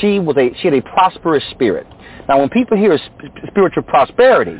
she 0.00 0.18
was 0.18 0.36
a 0.36 0.54
she 0.60 0.68
had 0.68 0.74
a 0.74 0.82
prosperous 0.82 1.44
spirit. 1.50 1.86
Now, 2.28 2.38
when 2.38 2.48
people 2.48 2.76
hear 2.76 2.98
spiritual 3.48 3.82
prosperity, 3.84 4.58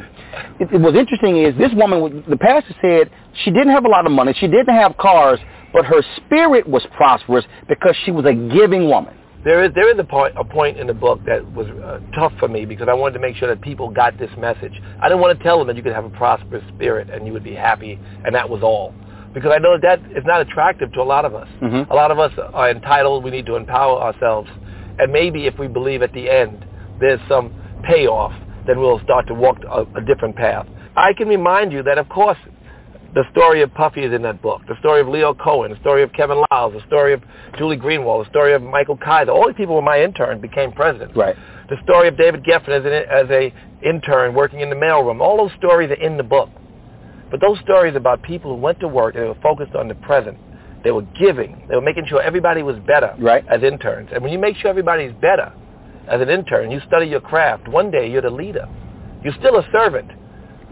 it, 0.59 0.73
it 0.73 0.81
was 0.81 0.95
interesting 0.95 1.37
is 1.39 1.57
this 1.57 1.73
woman, 1.75 2.25
the 2.29 2.37
pastor 2.37 2.75
said 2.81 3.11
she 3.45 3.51
didn't 3.51 3.71
have 3.71 3.85
a 3.85 3.89
lot 3.89 4.07
of 4.07 4.13
money, 4.13 4.35
she 4.39 4.47
didn't 4.47 4.75
have 4.75 4.97
cars, 4.97 5.39
but 5.73 5.85
her 5.85 6.03
spirit 6.17 6.67
was 6.67 6.85
prosperous 6.97 7.45
because 7.69 7.95
she 8.05 8.11
was 8.11 8.25
a 8.25 8.35
giving 8.35 8.89
woman. 8.89 9.15
There 9.45 9.65
is 9.65 9.73
there 9.75 9.91
is 9.91 9.99
a 9.99 10.05
point 10.05 10.35
a 10.37 10.45
point 10.45 10.79
in 10.79 10.87
the 10.87 10.95
book 10.95 11.21
that 11.25 11.51
was 11.55 11.67
uh, 11.67 12.01
tough 12.15 12.33
for 12.39 12.47
me 12.49 12.67
because 12.67 12.89
I 12.91 12.95
wanted 12.95 13.15
to 13.15 13.21
make 13.21 13.37
sure 13.37 13.49
that 13.49 13.63
people 13.63 13.89
got 13.89 14.19
this 14.19 14.31
message. 14.37 14.73
I 15.01 15.09
didn't 15.09 15.21
want 15.21 15.39
to 15.39 15.43
tell 15.43 15.59
them 15.59 15.67
that 15.69 15.77
you 15.77 15.83
could 15.83 15.95
have 15.95 16.05
a 16.05 16.11
prosperous 16.11 16.63
spirit 16.75 17.09
and 17.09 17.27
you 17.27 17.33
would 17.33 17.45
be 17.45 17.55
happy 17.55 17.99
and 18.25 18.35
that 18.35 18.49
was 18.49 18.63
all. 18.63 18.95
Because 19.33 19.53
I 19.55 19.59
know 19.59 19.79
that 19.79 20.03
that 20.03 20.13
is 20.17 20.25
not 20.27 20.41
attractive 20.43 20.93
to 20.93 21.01
a 21.01 21.05
lot 21.05 21.25
of 21.25 21.35
us. 21.35 21.49
Mm-hmm. 21.63 21.91
A 21.91 21.95
lot 21.95 22.11
of 22.11 22.19
us 22.19 22.33
are 22.53 22.71
entitled. 22.71 23.25
We 23.25 23.31
need 23.31 23.47
to 23.47 23.57
empower 23.57 23.99
ourselves. 24.01 24.51
And 24.99 25.11
maybe 25.13 25.47
if 25.47 25.59
we 25.59 25.69
believe 25.69 26.03
at 26.03 26.13
the 26.13 26.29
end 26.29 26.67
there's 27.01 27.21
some 27.29 27.55
payoff, 27.85 28.33
then 28.67 28.79
we'll 28.79 29.01
start 29.01 29.27
to 29.29 29.35
walk 29.35 29.57
a, 29.71 29.83
a 29.97 30.05
different 30.05 30.37
path. 30.37 30.67
I 30.97 31.15
can 31.15 31.29
remind 31.29 31.73
you 31.73 31.83
that, 31.85 31.97
of 31.97 32.09
course, 32.11 32.37
the 33.15 33.25
story 33.33 33.63
of 33.63 33.73
Puffy 33.75 34.03
is 34.05 34.13
in 34.13 34.23
that 34.23 34.41
book. 34.41 34.63
The 34.69 34.79
story 34.79 35.01
of 35.01 35.09
Lyor 35.09 35.37
Cohen, 35.39 35.73
the 35.73 35.81
story 35.81 36.03
of 36.03 36.13
Kevin 36.13 36.43
Liles, 36.51 36.75
the 36.75 36.87
story 36.87 37.13
of 37.13 37.23
Julie 37.59 37.77
Greenwald, 37.77 38.25
the 38.25 38.31
story 38.31 38.53
of 38.53 38.63
Michael 38.63 38.97
Kyser. 38.97 39.29
All 39.29 39.47
these 39.47 39.57
people 39.57 39.75
were 39.75 39.83
my 39.83 40.01
intern, 40.01 40.41
became 40.41 40.73
presidents. 40.73 41.17
Right. 41.17 41.37
The 41.69 41.77
story 41.83 42.09
of 42.09 42.17
David 42.17 42.45
Geffen 42.45 42.69
as 42.69 42.85
an 42.85 42.93
as 42.93 43.31
a 43.31 43.53
intern 43.83 44.35
working 44.35 44.61
in 44.61 44.71
the 44.71 44.77
mailroom. 44.77 45.21
All 45.21 45.37
those 45.37 45.57
stories 45.59 45.91
are 45.91 45.95
in 45.95 46.17
the 46.17 46.23
book. 46.23 46.51
But 47.31 47.41
those 47.41 47.59
stories 47.61 47.95
about 47.97 48.23
people 48.23 48.55
who 48.55 48.61
went 48.61 48.81
to 48.81 48.89
work 48.89 49.15
and 49.15 49.25
they 49.25 49.29
were 49.29 49.39
focused 49.43 49.75
on 49.75 49.89
the 49.89 49.95
present. 49.95 50.37
They 50.83 50.91
were 50.91 51.07
giving. 51.19 51.63
They 51.69 51.77
were 51.77 51.83
making 51.83 52.07
sure 52.07 52.21
everybody 52.23 52.63
was 52.63 52.77
better 52.87 53.15
Right. 53.19 53.45
as 53.49 53.63
interns. 53.63 54.09
And 54.13 54.23
when 54.23 54.33
you 54.33 54.39
make 54.39 54.57
sure 54.57 54.71
everybody's 54.71 55.13
better 55.21 55.53
as 56.09 56.21
an 56.21 56.29
intern, 56.31 56.71
you 56.71 56.81
study 56.87 57.07
your 57.07 57.21
craft. 57.21 57.69
One 57.69 57.91
day 57.91 58.09
you're 58.11 58.23
the 58.23 58.31
leader. 58.31 58.67
You're 59.23 59.35
still 59.35 59.57
a 59.59 59.67
servant, 59.71 60.11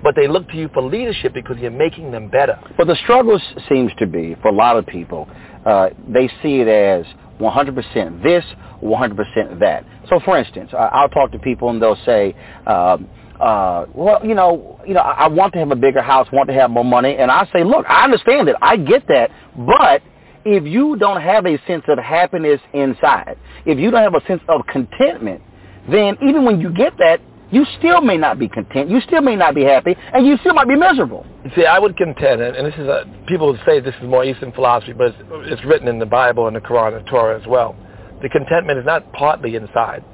but 0.03 0.15
they 0.15 0.29
look 0.29 0.49
to 0.49 0.57
you 0.57 0.69
for 0.73 0.83
leadership 0.83 1.35
because 1.35 1.57
you're 1.59 1.71
making 1.71 2.11
them 2.11 2.29
better. 2.29 2.59
But 2.77 2.87
the 2.87 2.97
struggle 2.97 3.41
seems 3.69 3.93
to 3.99 4.07
be, 4.07 4.37
for 4.43 4.49
a 4.49 4.55
lot 4.55 4.77
of 4.77 4.87
people, 4.87 5.29
uh, 5.67 5.91
they 6.09 6.29
see 6.43 6.61
it 6.61 6.69
as 6.69 7.05
100% 7.41 8.23
this, 8.23 8.45
100% 8.83 9.61
that. 9.61 9.85
So, 10.09 10.21
for 10.25 10.39
instance, 10.39 10.71
I'll 10.77 11.09
talk 11.09 11.33
to 11.33 11.39
people 11.39 11.71
and 11.71 11.83
they'll 11.83 11.99
say, 12.05 12.35
um, 12.67 13.09
uh, 13.41 13.87
well, 13.95 14.25
you 14.27 14.35
know, 14.35 14.81
you 14.87 14.95
know, 14.95 15.01
I 15.01 15.29
want 15.29 15.53
to 15.53 15.61
have 15.61 15.71
a 15.71 15.77
bigger 15.77 16.03
house, 16.03 16.27
want 16.33 16.49
to 16.49 16.55
have 16.55 16.71
more 16.71 16.85
money, 16.85 17.17
and 17.17 17.31
I 17.31 17.49
say, 17.53 17.63
look, 17.63 17.87
I 17.89 18.05
understand 18.05 18.49
it, 18.49 18.57
I 18.61 18.77
get 18.77 19.07
that, 19.09 19.31
but 19.57 20.03
if 20.45 20.65
you 20.65 20.97
don't 20.97 21.21
have 21.21 21.47
a 21.47 21.57
sense 21.67 21.85
of 21.89 21.99
happiness 21.99 22.61
inside, 22.73 23.37
if 23.65 23.79
you 23.79 23.91
don't 23.91 24.03
have 24.03 24.15
a 24.15 24.27
sense 24.27 24.41
of 24.49 24.63
contentment, 24.67 25.43
then 25.89 26.17
even 26.27 26.45
when 26.45 26.61
you 26.61 26.73
get 26.73 26.95
that, 26.99 27.21
you 27.51 27.65
still 27.79 28.01
may 28.01 28.17
not 28.17 28.39
be 28.39 28.49
content, 28.49 28.91
you 28.91 29.01
still 29.01 29.23
may 29.23 29.37
not 29.37 29.55
be 29.55 29.65
happy, 29.65 29.97
and 30.13 30.27
you 30.27 30.37
still 30.39 30.55
might 30.55 30.69
be 30.69 30.77
miserable. 30.77 31.25
See, 31.57 31.65
I 31.65 31.79
would 31.79 31.97
contend, 31.97 32.43
and 32.43 32.67
this 32.67 32.75
is 32.75 32.87
a, 32.87 33.05
people 33.27 33.47
would 33.49 33.61
say 33.67 33.81
this 33.81 33.95
is 34.03 34.09
more 34.09 34.25
Eastern 34.25 34.53
philosophy, 34.53 34.93
but 34.93 35.09
it's, 35.09 35.19
it's 35.53 35.65
written 35.65 35.89
in 35.89 35.99
the 35.99 36.07
Bible 36.07 36.47
and 36.47 36.55
the 36.57 36.61
Quran 36.61 36.97
and 36.97 37.07
Torah 37.07 37.41
as 37.41 37.47
well. 37.47 37.75
The 38.23 38.29
contentment 38.29 38.79
is 38.79 38.85
not 38.85 39.11
partly 39.13 39.55
inside 39.55 40.05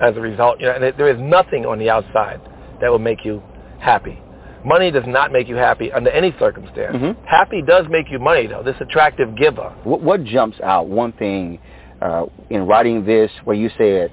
as 0.00 0.16
a 0.16 0.20
result. 0.20 0.60
You 0.60 0.66
know, 0.66 0.72
and 0.74 0.84
it, 0.84 0.96
there 0.98 1.08
is 1.08 1.18
nothing 1.20 1.64
on 1.66 1.78
the 1.78 1.90
outside 1.90 2.40
that 2.80 2.90
will 2.90 2.98
make 2.98 3.24
you 3.24 3.42
happy. 3.80 4.20
Money 4.64 4.90
does 4.90 5.04
not 5.06 5.32
make 5.32 5.48
you 5.48 5.56
happy 5.56 5.92
under 5.92 6.10
any 6.10 6.34
circumstance. 6.38 6.96
Mhm. 6.96 7.16
Happy 7.24 7.62
does 7.62 7.86
make 7.88 8.10
you 8.10 8.18
money, 8.18 8.46
though. 8.46 8.62
This 8.62 8.76
attractive 8.80 9.36
giver. 9.36 9.72
What, 9.84 10.02
what 10.02 10.24
jumps 10.24 10.58
out, 10.60 10.88
one 10.88 11.12
thing 11.12 11.58
uh, 12.02 12.26
in 12.50 12.66
writing 12.66 13.04
this 13.06 13.30
where 13.44 13.56
you 13.56 13.70
said, 13.78 14.12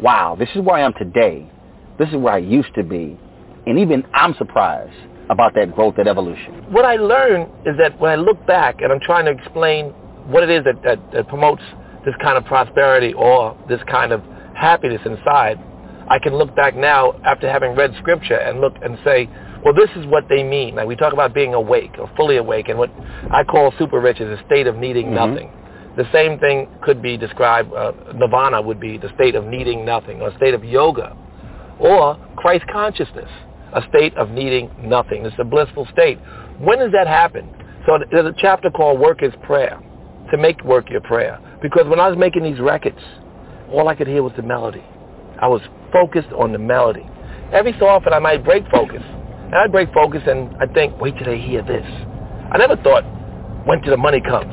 wow, 0.00 0.34
this 0.38 0.48
is 0.54 0.62
where 0.62 0.76
I 0.76 0.80
am 0.80 0.92
today. 0.94 1.48
This 1.98 2.08
is 2.08 2.16
where 2.16 2.34
I 2.34 2.38
used 2.38 2.74
to 2.74 2.82
be. 2.82 3.18
And 3.66 3.78
even 3.78 4.04
I'm 4.14 4.34
surprised 4.34 4.94
about 5.30 5.54
that 5.54 5.74
growth, 5.74 5.96
that 5.96 6.06
evolution. 6.06 6.72
What 6.72 6.84
I 6.84 6.96
learned 6.96 7.50
is 7.66 7.76
that 7.78 7.98
when 7.98 8.10
I 8.10 8.16
look 8.16 8.44
back 8.46 8.80
and 8.80 8.92
I'm 8.92 9.00
trying 9.00 9.24
to 9.24 9.32
explain 9.32 9.86
what 10.28 10.42
it 10.42 10.50
is 10.50 10.64
that, 10.64 10.82
that, 10.84 11.12
that 11.12 11.28
promotes 11.28 11.62
this 12.04 12.14
kind 12.22 12.38
of 12.38 12.44
prosperity 12.44 13.12
or 13.14 13.56
this 13.68 13.80
kind 13.90 14.12
of 14.12 14.22
happiness 14.54 15.00
inside, 15.04 15.58
I 16.08 16.20
can 16.20 16.34
look 16.36 16.54
back 16.54 16.76
now 16.76 17.14
after 17.24 17.50
having 17.50 17.74
read 17.74 17.92
scripture 17.98 18.36
and 18.36 18.60
look 18.60 18.74
and 18.82 18.96
say, 19.04 19.28
well, 19.64 19.74
this 19.74 19.90
is 19.96 20.06
what 20.06 20.28
they 20.28 20.44
mean. 20.44 20.76
Like 20.76 20.86
we 20.86 20.94
talk 20.94 21.12
about 21.12 21.34
being 21.34 21.54
awake 21.54 21.96
or 21.98 22.08
fully 22.16 22.36
awake, 22.36 22.68
and 22.68 22.78
what 22.78 22.90
I 23.32 23.42
call 23.42 23.72
super 23.78 23.98
rich 24.00 24.20
is 24.20 24.38
a 24.38 24.44
state 24.46 24.68
of 24.68 24.76
needing 24.76 25.06
Mhm. 25.06 25.14
nothing. 25.14 25.50
The 25.96 26.06
same 26.12 26.38
thing 26.38 26.68
could 26.82 27.02
be 27.02 27.16
described, 27.16 27.74
uh, 27.74 27.92
nirvana 28.14 28.62
would 28.62 28.78
be 28.78 28.98
the 28.98 29.08
state 29.14 29.34
of 29.34 29.46
needing 29.46 29.84
nothing, 29.84 30.20
or 30.22 30.28
a 30.28 30.36
state 30.36 30.54
of 30.54 30.64
yoga, 30.64 31.16
or 31.78 32.16
Christ 32.36 32.64
consciousness, 32.72 33.30
a 33.72 33.82
state 33.88 34.16
of 34.16 34.30
needing 34.30 34.70
nothing. 34.82 35.24
It's 35.24 35.36
a 35.38 35.44
blissful 35.44 35.86
state. 35.92 36.18
When 36.58 36.78
does 36.78 36.92
that 36.92 37.06
happen? 37.06 37.48
So 37.86 37.98
there's 38.10 38.26
a 38.26 38.34
chapter 38.38 38.70
called 38.70 38.98
Work 38.98 39.22
is 39.22 39.32
Prayer, 39.44 39.80
to 40.30 40.36
make 40.36 40.62
work 40.64 40.90
your 40.90 41.00
prayer. 41.02 41.38
Because 41.62 41.86
when 41.86 42.00
I 42.00 42.08
was 42.08 42.18
making 42.18 42.42
these 42.42 42.60
records, 42.60 42.98
all 43.70 43.88
I 43.88 43.94
could 43.94 44.06
hear 44.06 44.22
was 44.22 44.32
the 44.36 44.42
melody. 44.42 44.84
I 45.40 45.48
was 45.48 45.60
focused 45.92 46.32
on 46.32 46.52
the 46.52 46.58
melody. 46.58 47.06
Every 47.52 47.74
so 47.78 47.86
often 47.86 48.12
I 48.12 48.18
might 48.18 48.44
break 48.44 48.64
focus. 48.70 49.02
And 49.02 49.54
I'd 49.54 49.70
break 49.70 49.92
focus 49.92 50.22
and 50.26 50.56
I'd 50.60 50.74
think, 50.74 51.00
wait 51.00 51.16
till 51.16 51.26
they 51.26 51.38
hear 51.38 51.62
this. 51.62 51.86
I 52.52 52.58
never 52.58 52.76
thought, 52.76 53.04
when 53.66 53.80
till 53.82 53.90
the 53.90 53.96
money 53.96 54.20
comes. 54.20 54.52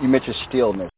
You 0.00 0.08
mentioned 0.08 0.36
stillness. 0.48 0.90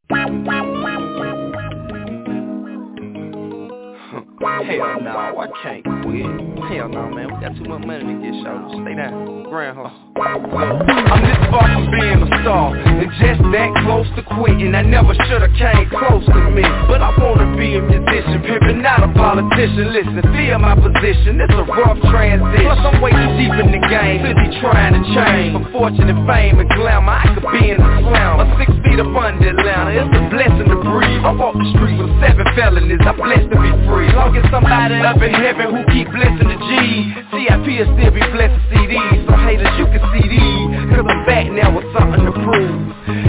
Hell 4.40 5.04
no, 5.04 5.36
I 5.36 5.48
can't 5.62 5.84
quit. 5.84 6.24
Hell 6.72 6.88
no, 6.88 7.12
man. 7.12 7.28
We 7.28 7.36
got 7.44 7.52
too 7.60 7.68
much 7.68 7.84
money 7.84 8.08
to 8.08 8.16
get 8.24 8.32
showed. 8.40 8.72
Stay 8.72 8.96
down. 8.96 9.44
Grand. 9.44 9.76
I'm 9.76 11.20
this 11.28 11.40
far 11.52 11.68
from 11.68 11.84
being 11.92 12.24
a 12.24 12.28
star. 12.40 12.72
And 12.72 13.10
just 13.20 13.36
that 13.52 13.70
close 13.84 14.08
to 14.16 14.22
quitting. 14.40 14.72
I 14.72 14.80
never 14.80 15.12
should've 15.28 15.52
came 15.60 15.92
close 15.92 16.24
to 16.24 16.40
me. 16.56 16.64
But 16.88 17.04
I 17.04 17.12
wanna 17.20 17.52
be 17.52 17.76
a 17.76 17.82
musician, 17.84 18.40
pimpin', 18.40 18.80
not 18.80 19.04
a 19.04 19.12
politician. 19.12 19.92
Listen, 19.92 20.24
feel 20.32 20.56
my 20.56 20.72
position, 20.72 21.36
it's 21.36 21.52
a 21.52 21.64
rough 21.68 22.00
transition. 22.08 22.64
Plus 22.64 22.80
I'm 22.80 22.96
way 23.04 23.12
too 23.12 23.30
deep 23.36 23.52
in 23.60 23.68
the 23.76 23.82
game, 23.92 24.24
busy 24.24 24.56
trying 24.64 24.96
to 24.96 25.02
change. 25.12 25.52
For 25.52 25.92
fortune 25.92 26.08
and 26.08 26.24
fame 26.24 26.56
and 26.56 26.70
glamour, 26.80 27.12
I 27.12 27.28
could 27.36 27.44
be 27.44 27.76
in 27.76 27.76
the 27.76 27.90
slam. 28.08 28.40
I'm 28.40 28.56
six 28.56 28.72
feet 28.88 29.04
up 29.04 29.12
under 29.12 29.52
Atlanta, 29.52 30.00
it's 30.00 30.16
a 30.16 30.22
blessing 30.32 30.68
to 30.72 30.78
breathe. 30.80 31.28
I 31.28 31.32
walk 31.36 31.60
the 31.60 31.68
streets 31.76 32.00
with 32.00 32.14
seven 32.24 32.46
felonies, 32.56 33.04
I'm 33.04 33.20
blessed 33.20 33.52
to 33.52 33.58
be 33.60 33.72
free. 33.84 34.08
As 34.30 34.46
somebody 34.50 34.94
up 35.02 35.18
in 35.22 35.34
heaven 35.34 35.74
who 35.74 35.82
keep 35.90 36.06
blessing 36.10 36.46
the 36.46 36.58
G. 36.58 37.14
CIP 37.34 37.66
will 37.66 37.90
still 37.98 38.12
be 38.14 38.22
blessing 38.30 38.62
CDs, 38.70 39.26
so 39.26 39.34
haters 39.42 39.74
you 39.74 39.86
can 39.90 40.02
see 40.14 40.26
these. 40.30 40.68
Cause 40.94 41.06
I'm 41.06 41.26
back 41.26 41.50
now 41.50 41.74
with 41.74 41.86
something 41.90 42.22
to 42.26 42.32
prove. 42.32 42.78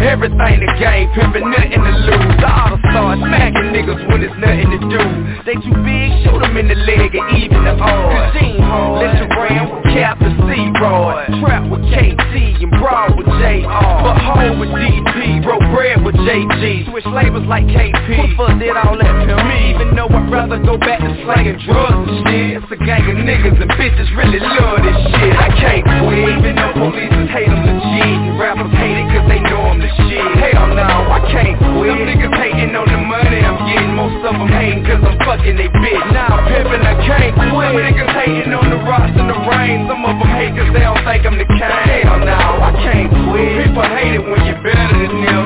Everything 0.02 0.62
the 0.62 0.70
game, 0.78 1.10
pimpin', 1.18 1.50
nothing 1.50 1.82
to 1.82 1.94
lose. 2.06 2.38
I 2.46 2.70
oughta 2.70 2.78
start 2.86 3.18
smacking 3.18 3.74
niggas 3.74 4.02
when 4.10 4.22
there's 4.22 4.38
nothing 4.38 4.70
to 4.78 4.80
do. 4.94 5.02
They 5.46 5.58
too 5.58 5.74
big, 5.82 6.10
shoot 6.22 6.38
them 6.38 6.58
in 6.58 6.68
the 6.70 6.78
leg 6.78 7.14
and 7.18 7.28
even 7.38 7.64
the 7.66 7.74
odds. 7.82 8.38
Let 8.38 9.18
your 9.18 9.30
brand 9.30 9.81
with 9.92 10.04
Captain 10.04 10.36
C-Rod. 10.48 11.28
Trap 11.42 11.70
with 11.70 11.84
KT 11.92 12.64
and 12.64 12.72
Broad 12.80 13.18
with 13.18 13.28
JR. 13.28 13.68
But 13.68 14.18
home 14.20 14.60
with 14.60 14.70
DP, 14.70 15.44
broke 15.44 15.64
bread 15.76 16.04
with 16.04 16.16
JG. 16.16 16.90
Switch 16.90 17.06
labels 17.08 17.46
like 17.48 17.66
KP. 17.66 18.38
Fuck 18.38 18.60
did 18.60 18.76
all 18.76 18.98
that 18.98 19.14
pimp 19.28 19.44
me? 19.48 19.76
Even 19.76 19.96
though 19.96 20.08
I'd 20.08 20.32
rather 20.32 20.58
go 20.60 20.78
back 20.78 21.00
to 21.00 21.12
slanging 21.24 21.60
drugs 21.66 22.10
and 22.10 22.28
shit. 22.28 22.64
It's 22.64 22.72
a 22.72 22.80
gang 22.80 23.04
of 23.10 23.18
niggas 23.18 23.60
and 23.62 23.72
bitches 23.72 24.10
really 24.16 24.40
love 24.40 24.80
this 24.84 25.00
shit. 25.20 25.36
I 25.36 25.50
can't 25.60 25.84
quit, 25.84 26.30
even 26.40 26.56
though 26.56 26.74
police 26.74 27.30
hate 27.32 27.50
them 27.50 27.62
legit. 27.66 28.16
And 28.32 28.40
rappers 28.40 28.72
hate 28.72 28.98
it 28.98 29.08
cause 29.12 29.28
they 29.28 29.42
I'm 29.72 29.80
the 29.80 29.88
shit. 29.88 30.20
Hell 30.52 30.68
no, 30.76 30.84
I 30.84 31.24
can't 31.32 31.56
quit. 31.56 31.96
Some 31.96 32.04
niggas 32.04 32.36
hating 32.36 32.76
on 32.76 32.92
the 32.92 33.00
money 33.00 33.40
I'm 33.40 33.56
getting. 33.64 33.96
Most 33.96 34.20
of 34.28 34.36
them 34.36 34.52
hating 34.52 34.84
cause 34.84 35.00
I'm 35.00 35.16
fucking 35.24 35.56
they 35.56 35.72
bitch. 35.72 36.06
Now 36.12 36.28
I'm 36.28 36.44
pimping, 36.44 36.84
I 36.84 37.00
can't 37.08 37.32
quit. 37.32 37.72
Some 37.72 37.80
niggas 37.80 38.12
hating 38.12 38.52
on 38.52 38.68
the 38.68 38.84
rocks 38.84 39.16
and 39.16 39.32
the 39.32 39.40
rain. 39.48 39.88
Some 39.88 40.04
of 40.04 40.20
them 40.20 40.28
hate 40.36 40.52
cause 40.60 40.68
they 40.76 40.84
don't 40.84 41.00
think 41.08 41.24
I'm 41.24 41.40
the 41.40 41.48
kind. 41.48 41.88
Hell 41.88 42.20
no, 42.20 42.36
I 42.36 42.72
can't 42.84 43.08
quit. 43.32 43.64
People 43.64 43.88
hate 43.96 44.20
it 44.20 44.24
when 44.28 44.44
you're 44.44 44.60
better 44.60 45.08
than 45.08 45.16
them. 45.24 45.41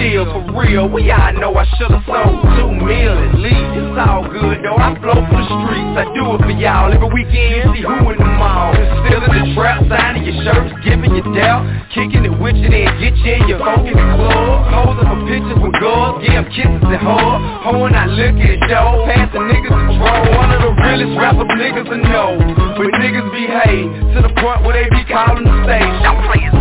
Deals 0.00 0.28
for 0.32 0.42
real. 0.56 0.88
We 0.88 1.12
all 1.12 1.32
know 1.36 1.52
I 1.52 1.68
should've 1.76 2.00
sold 2.08 2.40
two 2.56 2.72
mil 2.72 3.14
at 3.20 3.36
least. 3.36 3.70
It's 3.76 3.98
all 4.00 4.24
good 4.24 4.64
though. 4.64 4.80
I 4.80 4.96
flow 4.96 5.20
for 5.28 5.40
the 5.44 5.52
streets. 5.60 5.94
I 6.00 6.04
do 6.16 6.24
it 6.32 6.40
for 6.40 6.54
y'all. 6.56 6.88
Every 6.88 7.10
weekend 7.12 7.76
see 7.76 7.84
who 7.84 8.08
in 8.08 8.16
the 8.16 8.30
mall. 8.40 8.72
Still 8.72 9.20
in 9.20 9.32
the 9.36 9.44
trap, 9.52 9.84
signing 9.92 10.24
your 10.24 10.40
shirts, 10.40 10.72
giving 10.80 11.12
you 11.12 11.24
doubt. 11.36 11.68
Kicking 11.92 12.24
it 12.24 12.34
with 12.40 12.56
you, 12.56 12.70
then 12.72 12.88
get 12.96 13.14
you 13.20 13.34
in 13.36 13.48
your 13.48 13.60
the 13.60 13.92
club. 13.92 14.56
Posing 14.72 15.04
for 15.04 15.20
pictures 15.28 15.60
with 15.60 15.76
girls, 15.76 16.24
give 16.24 16.46
kisses 16.56 16.80
and 16.80 17.02
hugs. 17.04 17.42
Hoeing 17.68 17.92
I 17.92 18.06
look 18.08 18.40
at 18.40 18.56
it, 18.56 18.60
show. 18.72 19.04
Passing 19.04 19.46
niggas 19.52 19.76
draw. 20.00 20.16
One 20.32 20.50
of 20.54 20.60
the 20.64 20.72
realest 20.80 21.14
rappers 21.20 21.52
niggas 21.60 21.88
I 21.92 21.98
know. 22.08 22.30
But 22.78 22.88
niggas 22.96 23.28
behave 23.36 23.88
to 24.16 24.18
the 24.24 24.32
point 24.40 24.64
where 24.64 24.74
they 24.80 24.88
be 24.88 25.04
calling 25.04 25.44
the 25.44 25.54
stage. 25.68 25.90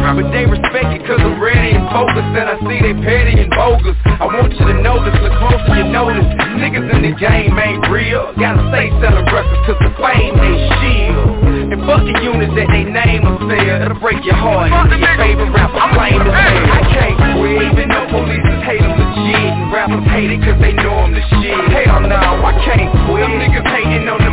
But 0.10 0.34
they 0.34 0.46
respect 0.50 0.90
it 0.98 1.06
cause 1.06 1.22
I'm 1.22 1.38
ready 1.40 1.78
and 1.78 1.86
focused. 1.94 2.34
And 2.34 2.50
I 2.50 2.58
see 2.66 2.82
they 2.82 2.98
petty 3.06 3.29
and 3.38 3.52
bogus. 3.52 3.98
I 4.06 4.26
want 4.26 4.54
you 4.54 4.66
to 4.66 4.78
notice, 4.82 5.14
look 5.22 5.36
closer, 5.38 5.76
you 5.78 5.88
notice. 5.92 6.26
Niggas 6.58 6.88
in 6.90 7.02
the 7.06 7.14
game 7.20 7.54
ain't 7.60 7.86
real. 7.92 8.34
Gotta 8.40 8.64
stay 8.74 8.90
selling 9.04 9.28
records 9.30 9.62
cause 9.68 9.80
the 9.84 9.92
fame 10.00 10.36
they 10.40 10.56
shield. 10.82 11.70
And 11.70 11.82
fuck 11.86 12.02
the 12.02 12.16
units 12.26 12.54
that 12.58 12.68
they 12.74 12.84
name 12.88 13.28
or 13.28 13.38
sell. 13.46 13.78
It'll 13.86 14.00
break 14.02 14.24
your 14.26 14.40
heart. 14.40 14.74
And 14.74 14.98
your 14.98 15.16
favorite 15.20 15.54
rapper 15.54 15.86
claim 15.94 16.18
to 16.18 16.32
fail. 16.34 16.66
I 16.74 16.82
can't 16.90 17.18
quit. 17.38 17.62
Even 17.70 17.88
though 17.94 18.08
police 18.10 18.46
hate 18.66 18.82
them 18.82 18.98
legit. 18.98 19.54
And 19.54 19.70
rappers 19.70 20.08
hate 20.10 20.32
it 20.34 20.42
cause 20.42 20.58
they 20.58 20.74
know 20.74 21.06
I'm 21.06 21.14
the 21.14 21.24
shit. 21.40 21.54
Hell 21.54 22.02
no, 22.02 22.18
I 22.18 22.54
can't 22.66 22.90
quit. 23.06 23.22
Some 23.22 23.38
niggas 23.38 23.68
hating 23.70 24.10
on 24.10 24.20
the 24.24 24.29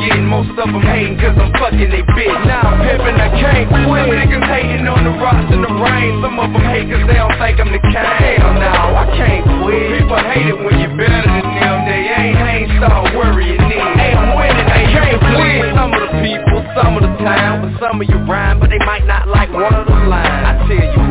getting. 0.00 0.26
Most 0.26 0.50
of 0.56 0.68
them 0.68 0.80
hating 0.80 1.20
cause 1.20 1.36
I'm 1.36 1.52
fucking 1.60 1.90
they 1.90 2.04
bitch. 2.16 2.40
Now 2.48 2.72
I'm 2.72 2.80
pimping, 2.80 3.18
I 3.20 3.28
can't 3.36 3.68
quit. 3.68 4.04
Some 4.08 4.16
niggas 4.16 4.46
hating 4.48 4.86
on 4.88 5.04
the 5.04 5.14
rocks 5.20 5.48
and 5.52 5.62
the 5.62 5.72
rain. 5.72 6.10
Some 6.24 6.36
of 6.40 6.48
them 6.52 6.64
hate 6.64 6.88
cause 6.88 7.04
they 7.04 7.18
don't 7.20 7.36
think 7.36 7.56
I'm 7.60 7.70
the 7.70 7.80
kind. 7.80 8.40
Hell 8.40 8.54
no, 8.56 8.72
I 8.96 9.04
can't 9.14 9.44
quit. 9.60 10.00
People 10.00 10.20
hate 10.20 10.48
it 10.48 10.58
when 10.58 10.74
you're 10.80 10.96
better 10.96 11.22
than 11.22 11.44
them. 11.44 11.76
They 11.84 12.02
ain't, 12.08 12.36
ain't 12.40 12.68
start 12.80 13.12
worrying 13.12 13.62
me. 13.68 13.78
Hey, 14.00 14.16
I'm 14.16 14.32
winning, 14.36 14.68
I 14.68 14.82
can't 14.88 15.20
quit. 15.20 15.74
Some 15.76 15.92
of 15.92 16.00
the 16.00 16.10
people, 16.24 16.58
some 16.72 16.92
of 16.96 17.02
the 17.04 17.12
time, 17.20 17.62
but 17.62 17.72
some 17.78 18.00
of 18.00 18.06
you 18.08 18.18
rhyme, 18.24 18.60
but 18.60 18.70
they 18.72 18.80
might 18.88 19.04
not 19.04 19.28
like 19.28 19.52
one 19.52 19.74
of 19.74 19.86
the 19.86 19.89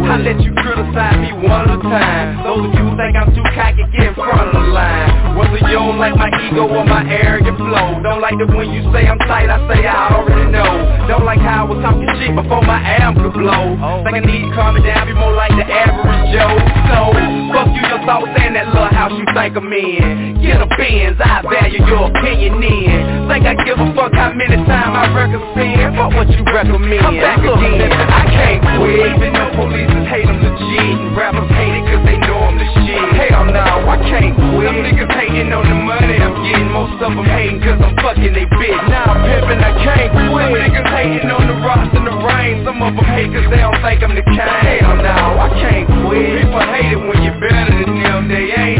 I 0.10 0.18
let 0.18 0.41
you 0.41 0.49
criticize 0.57 1.22
me 1.22 1.30
one 1.45 1.70
at 1.70 1.78
a 1.78 1.82
time. 1.86 2.41
Those 2.41 2.66
of 2.66 2.74
you 2.74 2.82
who 2.82 2.97
think 2.97 3.14
I'm 3.14 3.30
too 3.30 3.45
cocky, 3.53 3.86
get 3.93 4.10
in 4.10 4.16
front 4.18 4.41
of 4.41 4.57
the 4.57 4.66
line. 4.74 5.38
Whether 5.38 5.62
you 5.70 5.78
don't 5.78 6.01
like 6.01 6.18
my 6.18 6.34
ego 6.49 6.66
or 6.66 6.82
my 6.82 7.05
arrogant 7.05 7.57
flow, 7.62 8.01
don't 8.01 8.18
like 8.18 8.34
it 8.41 8.49
when 8.49 8.74
you 8.74 8.82
say 8.89 9.05
I'm 9.05 9.22
tight, 9.30 9.53
I 9.53 9.62
say 9.70 9.86
I 9.86 10.18
already 10.18 10.49
know. 10.49 11.05
Don't 11.05 11.26
like 11.30 11.38
how 11.38 11.62
I 11.62 11.70
was 11.70 11.78
talking 11.86 12.10
shit 12.18 12.34
before 12.34 12.66
my 12.66 12.82
album 12.97 13.22
could 13.22 13.38
blow. 13.38 13.78
Think 14.01 14.18
I 14.18 14.22
need 14.26 14.49
to 14.49 14.51
calm 14.57 14.82
it 14.82 14.84
down, 14.89 15.05
be 15.05 15.14
more 15.14 15.34
like 15.38 15.53
the 15.53 15.66
average 15.70 16.34
Joe. 16.34 16.57
So, 16.89 17.14
fuck 17.53 17.70
you, 17.70 17.82
your 17.86 18.01
thoughts 18.10 18.34
and 18.34 18.57
that 18.57 18.74
little 18.74 18.89
house 18.89 19.14
you 19.14 19.30
think 19.30 19.53
I'm 19.53 19.70
in. 19.70 20.41
Get 20.41 20.57
a 20.57 20.66
Benz, 20.74 21.22
I 21.22 21.45
value 21.45 21.86
your 21.86 22.10
opinion 22.10 22.57
in. 22.66 23.30
Think 23.30 23.45
I 23.45 23.53
give 23.62 23.78
a 23.78 23.88
fuck 23.93 24.14
how 24.18 24.34
many 24.34 24.57
times 24.66 24.89
I 24.89 25.05
record 25.14 25.45
spin? 25.53 25.93
Fuck 25.93 26.18
what 26.18 26.30
you 26.34 26.41
recommend. 26.49 27.05
I'm 27.05 27.14
back 27.22 27.45
again. 27.45 27.93
I 27.93 28.22
can't 28.26 28.62
quit. 28.74 29.05
Even 29.05 29.34
though 29.38 29.53
police 29.53 29.99
hate 30.08 30.28
them 30.28 30.39
legit. 30.39 30.95
And 31.00 31.18
rappers 31.18 31.50
hate 31.52 31.76
it 31.80 31.84
cause 31.89 32.04
they 32.06 32.18
know 32.24 32.39
I'm 32.39 32.56
the 32.56 32.68
shit. 32.86 33.04
Hell 33.30 33.45
no, 33.50 33.66
I 33.89 33.97
can't 34.08 34.36
quit. 34.36 34.68
Some 34.70 34.82
niggas 34.86 35.12
hating 35.12 35.52
on 35.52 35.66
the 35.68 35.76
money 35.76 36.18
I'm 36.20 36.36
getting. 36.45 36.72
Most 36.72 37.02
of 37.02 37.12
them 37.16 37.26
hating 37.26 37.60
cause 37.60 37.80
I'm 37.82 37.95
fucking 38.00 38.34
they 38.34 38.47
bitch. 38.47 38.82
Now 38.88 39.12
I'm 39.12 39.20
pimping, 39.26 39.60
I 39.60 39.72
can't 39.84 40.12
quit. 40.14 40.45
Some 40.47 40.56
niggas 40.56 40.89
hating 40.93 41.30
on 41.32 41.43
the 41.47 41.58
rocks 41.66 41.91
and 41.95 42.06
the 42.08 42.16
rain. 42.24 42.64
Some 42.64 42.80
of 42.82 42.95
them 42.95 43.08
hate 43.12 43.32
cause 43.34 43.47
they 43.52 43.60
don't 43.60 43.80
think 43.84 44.00
I'm 44.04 44.16
the 44.16 44.24
kind. 44.24 44.64
Hell 44.80 44.95
no, 45.00 45.18
I 45.39 45.47
can't 45.60 45.88
quit. 46.08 46.43
People 46.43 46.64
hate 46.72 46.91
it 46.95 47.02
when 47.02 47.20
you're 47.24 47.39
better 47.39 47.74
than 47.76 47.91
them. 48.00 48.28
They 48.30 48.54
ain't, 48.54 48.79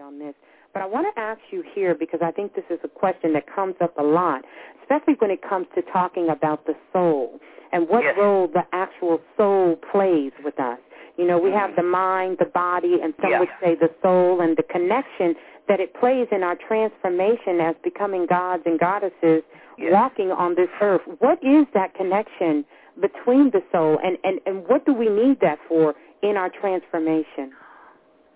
on 0.00 0.18
this. 0.18 0.34
But 0.72 0.82
I 0.82 0.86
want 0.86 1.06
to 1.14 1.20
ask 1.20 1.40
you 1.50 1.64
here 1.74 1.94
because 1.94 2.20
I 2.22 2.30
think 2.30 2.54
this 2.54 2.64
is 2.70 2.78
a 2.84 2.88
question 2.88 3.32
that 3.32 3.44
comes 3.52 3.74
up 3.80 3.96
a 3.98 4.02
lot, 4.02 4.44
especially 4.82 5.14
when 5.18 5.30
it 5.30 5.40
comes 5.42 5.66
to 5.74 5.82
talking 5.92 6.28
about 6.28 6.66
the 6.66 6.74
soul 6.92 7.40
and 7.72 7.88
what 7.88 8.04
Yes. 8.04 8.16
role 8.18 8.46
the 8.48 8.64
actual 8.72 9.20
soul 9.36 9.76
plays 9.90 10.32
with 10.44 10.58
us. 10.60 10.78
You 11.16 11.26
know, 11.26 11.38
we 11.38 11.50
have 11.50 11.70
mm-hmm. 11.70 11.76
the 11.76 11.82
mind, 11.82 12.36
the 12.38 12.44
body, 12.46 13.00
and 13.02 13.14
some 13.20 13.30
Yeah. 13.30 13.40
would 13.40 13.48
say 13.62 13.74
the 13.74 13.90
soul 14.02 14.40
and 14.40 14.56
the 14.56 14.62
connection 14.62 15.34
that 15.68 15.80
it 15.80 15.94
plays 15.94 16.28
in 16.30 16.42
our 16.42 16.56
transformation 16.56 17.60
as 17.60 17.74
becoming 17.82 18.26
gods 18.26 18.62
and 18.66 18.78
goddesses 18.78 19.42
walking 19.78 20.30
on 20.30 20.54
this 20.54 20.68
earth. 20.80 21.02
What 21.18 21.42
is 21.42 21.66
that 21.74 21.94
connection 21.94 22.64
between 23.00 23.50
the 23.50 23.62
soul 23.72 23.98
and, 24.02 24.16
and, 24.24 24.40
and 24.46 24.66
what 24.68 24.86
do 24.86 24.92
we 24.92 25.08
need 25.08 25.40
that 25.40 25.58
for 25.68 25.94
in 26.22 26.36
our 26.36 26.48
transformation? 26.50 27.52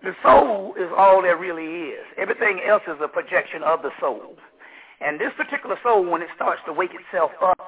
The 0.03 0.14
soul 0.22 0.74
is 0.78 0.90
all 0.96 1.22
there 1.22 1.36
really 1.36 1.90
is. 1.90 2.05
Everything 2.16 2.61
else 2.66 2.82
is 2.88 2.96
a 3.03 3.09
projection 3.09 3.62
of 3.62 3.82
the 3.82 3.90
soul. 4.01 4.36
And 5.01 5.20
this 5.20 5.32
particular 5.36 5.76
soul, 5.82 6.05
when 6.05 6.22
it 6.22 6.28
starts 6.34 6.61
to 6.66 6.72
wake 6.72 6.92
itself 6.94 7.32
up, 7.42 7.59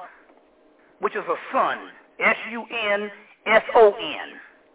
which 0.99 1.15
is 1.15 1.23
a 1.27 1.35
sun, 1.51 1.77
S-U-N-S-O-N, 2.19 3.09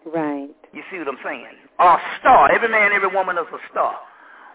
Right. 0.06 0.48
You 0.72 0.82
see 0.90 0.98
what 0.98 1.08
I'm 1.08 1.18
saying? 1.24 1.46
Or 1.78 1.94
a 1.98 2.00
star. 2.20 2.50
Every 2.50 2.68
man, 2.68 2.92
every 2.92 3.08
woman 3.08 3.36
is 3.36 3.46
a 3.52 3.58
star. 3.70 3.96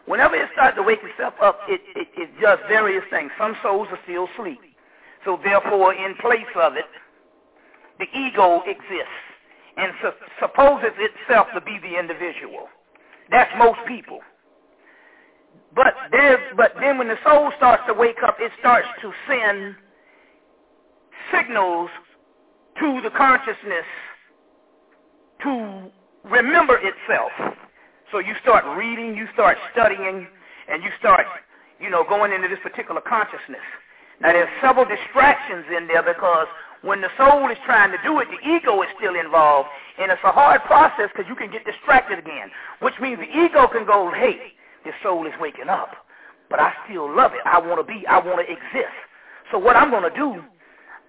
Whenever 0.06 0.36
it 0.36 0.50
starts 0.54 0.76
to 0.78 0.84
wake 0.84 1.00
itself 1.04 1.34
up, 1.42 1.60
it, 1.68 1.82
it, 1.96 2.08
it 2.18 2.30
does 2.42 2.60
various 2.68 3.04
things. 3.10 3.32
Some 3.38 3.56
souls 3.64 3.88
are 3.92 4.00
still 4.04 4.28
asleep. 4.34 4.60
So 5.26 5.40
therefore, 5.44 5.94
in 5.94 6.16
place 6.16 6.50
of 6.56 6.76
it, 6.76 6.90
the 8.00 8.06
ego 8.18 8.62
exists 8.66 9.24
and 9.78 9.94
su- 10.02 10.26
supposes 10.42 10.92
itself 10.98 11.48
to 11.54 11.62
be 11.62 11.80
the 11.80 11.98
individual. 11.98 12.68
That's 13.32 13.52
most 13.58 13.80
people. 13.88 14.20
But 15.76 15.94
there's, 16.12 16.40
but 16.56 16.74
then 16.80 16.98
when 16.98 17.08
the 17.08 17.18
soul 17.26 17.52
starts 17.58 17.84
to 17.88 17.94
wake 17.94 18.22
up, 18.26 18.38
it 18.40 18.52
starts 18.60 18.88
to 19.02 19.12
send 19.28 19.76
signals 21.34 21.90
to 22.80 23.02
the 23.02 23.10
consciousness 23.10 23.86
to 25.44 25.92
remember 26.26 26.78
itself. 26.78 27.32
So 28.12 28.20
you 28.20 28.34
start 28.42 28.66
reading, 28.78 29.16
you 29.16 29.28
start 29.34 29.58
studying, 29.72 30.28
and 30.70 30.84
you 30.84 30.90
start, 31.00 31.26
you 31.80 31.90
know, 31.90 32.04
going 32.08 32.32
into 32.32 32.48
this 32.48 32.60
particular 32.62 33.02
consciousness. 33.02 33.66
Now 34.22 34.32
there's 34.34 34.50
several 34.62 34.86
distractions 34.86 35.66
in 35.76 35.88
there 35.88 36.04
because 36.04 36.48
when 36.84 37.00
the 37.00 37.10
soul 37.18 37.50
is 37.50 37.58
trying 37.66 37.92
to 37.92 37.98
do 38.04 38.20
it, 38.20 38.28
the 38.28 38.44
ego 38.48 38.82
is 38.84 38.90
still 38.98 39.16
involved, 39.16 39.70
and 40.00 40.12
it's 40.12 40.22
a 40.24 40.32
hard 40.32 40.62
process 40.64 41.10
because 41.16 41.28
you 41.30 41.36
can 41.36 41.50
get 41.50 41.64
distracted 41.66 42.20
again, 42.20 42.52
which 42.82 42.94
means 43.02 43.20
the 43.20 43.32
ego 43.32 43.68
can 43.68 43.86
go, 43.86 44.12
hey, 44.12 44.52
this 44.84 44.94
soul 45.02 45.26
is 45.26 45.34
waking 45.40 45.70
up, 45.70 45.96
but 46.50 46.60
I 46.60 46.74
still 46.86 47.08
love 47.08 47.32
it. 47.34 47.42
I 47.46 47.58
want 47.58 47.80
to 47.80 47.88
be, 47.88 48.06
I 48.06 48.20
want 48.20 48.46
to 48.46 48.52
exist. 48.52 48.94
So 49.52 49.58
what 49.58 49.78
I'm 49.78 49.92
going 49.92 50.04
to 50.04 50.16
do, 50.16 50.44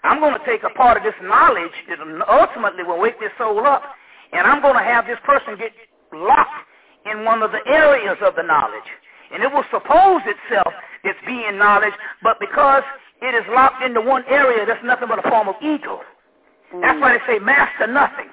I'm 0.05 0.20
going 0.20 0.39
to 0.39 0.47
take 0.47 0.62
a 0.62 0.70
part 0.70 0.97
of 0.97 1.03
this 1.03 1.18
knowledge 1.22 1.75
that 1.89 1.99
ultimately 2.29 2.85
will 2.85 3.01
wake 3.01 3.18
this 3.18 3.33
soul 3.37 3.66
up, 3.66 3.83
and 4.33 4.47
I'm 4.47 4.62
going 4.62 4.79
to 4.79 4.85
have 4.85 5.07
this 5.07 5.18
person 5.25 5.59
get 5.59 5.72
locked 6.12 6.70
in 7.11 7.25
one 7.25 7.43
of 7.43 7.51
the 7.51 7.66
areas 7.66 8.16
of 8.22 8.37
the 8.37 8.43
knowledge. 8.43 8.87
And 9.33 9.43
it 9.43 9.53
will 9.53 9.64
suppose 9.72 10.22
itself 10.22 10.72
it's 11.03 11.18
being 11.27 11.59
knowledge, 11.59 11.95
but 12.22 12.39
because 12.39 12.85
it 13.23 13.35
is 13.35 13.45
locked 13.51 13.83
into 13.83 14.01
one 14.01 14.25
area, 14.29 14.67
that's 14.67 14.85
nothing 14.85 15.09
but 15.09 15.25
a 15.25 15.29
form 15.29 15.49
of 15.49 15.55
ego. 15.62 16.01
Mm. 16.75 16.83
That's 16.83 17.01
why 17.01 17.17
they 17.17 17.25
say 17.27 17.39
master 17.39 17.87
nothing. 17.87 18.29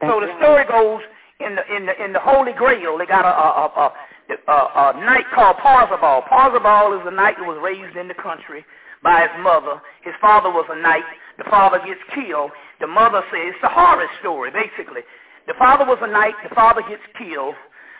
That's 0.00 0.12
so 0.12 0.20
the 0.20 0.32
story 0.38 0.64
goes 0.68 1.02
in 1.40 1.56
the 1.56 1.64
in 1.74 1.86
the 1.86 2.04
in 2.04 2.12
the 2.12 2.20
Holy 2.20 2.52
Grail. 2.52 2.98
They 2.98 3.06
got 3.06 3.24
a 3.24 3.34
a, 3.34 3.64
a, 3.78 4.52
a, 4.52 4.58
a 4.96 5.04
knight 5.04 5.26
called 5.34 5.56
Parzival. 5.58 6.22
Parzival 6.28 7.00
is 7.00 7.06
a 7.06 7.14
knight 7.14 7.36
that 7.38 7.46
was 7.46 7.58
raised 7.62 7.96
in 7.96 8.08
the 8.08 8.14
country 8.14 8.64
by 9.02 9.22
his 9.22 9.30
mother. 9.42 9.80
His 10.02 10.14
father 10.20 10.50
was 10.50 10.66
a 10.70 10.80
knight. 10.80 11.04
The 11.38 11.44
father 11.44 11.78
gets 11.84 12.00
killed. 12.14 12.50
The 12.80 12.86
mother 12.86 13.22
says 13.30 13.54
it's 13.54 13.62
a 13.62 13.68
horror 13.68 14.08
story, 14.20 14.50
basically. 14.50 15.02
The 15.46 15.54
father 15.58 15.84
was 15.84 15.98
a 16.02 16.06
knight. 16.06 16.34
The 16.48 16.54
father 16.54 16.82
gets 16.82 17.02
killed. 17.16 17.54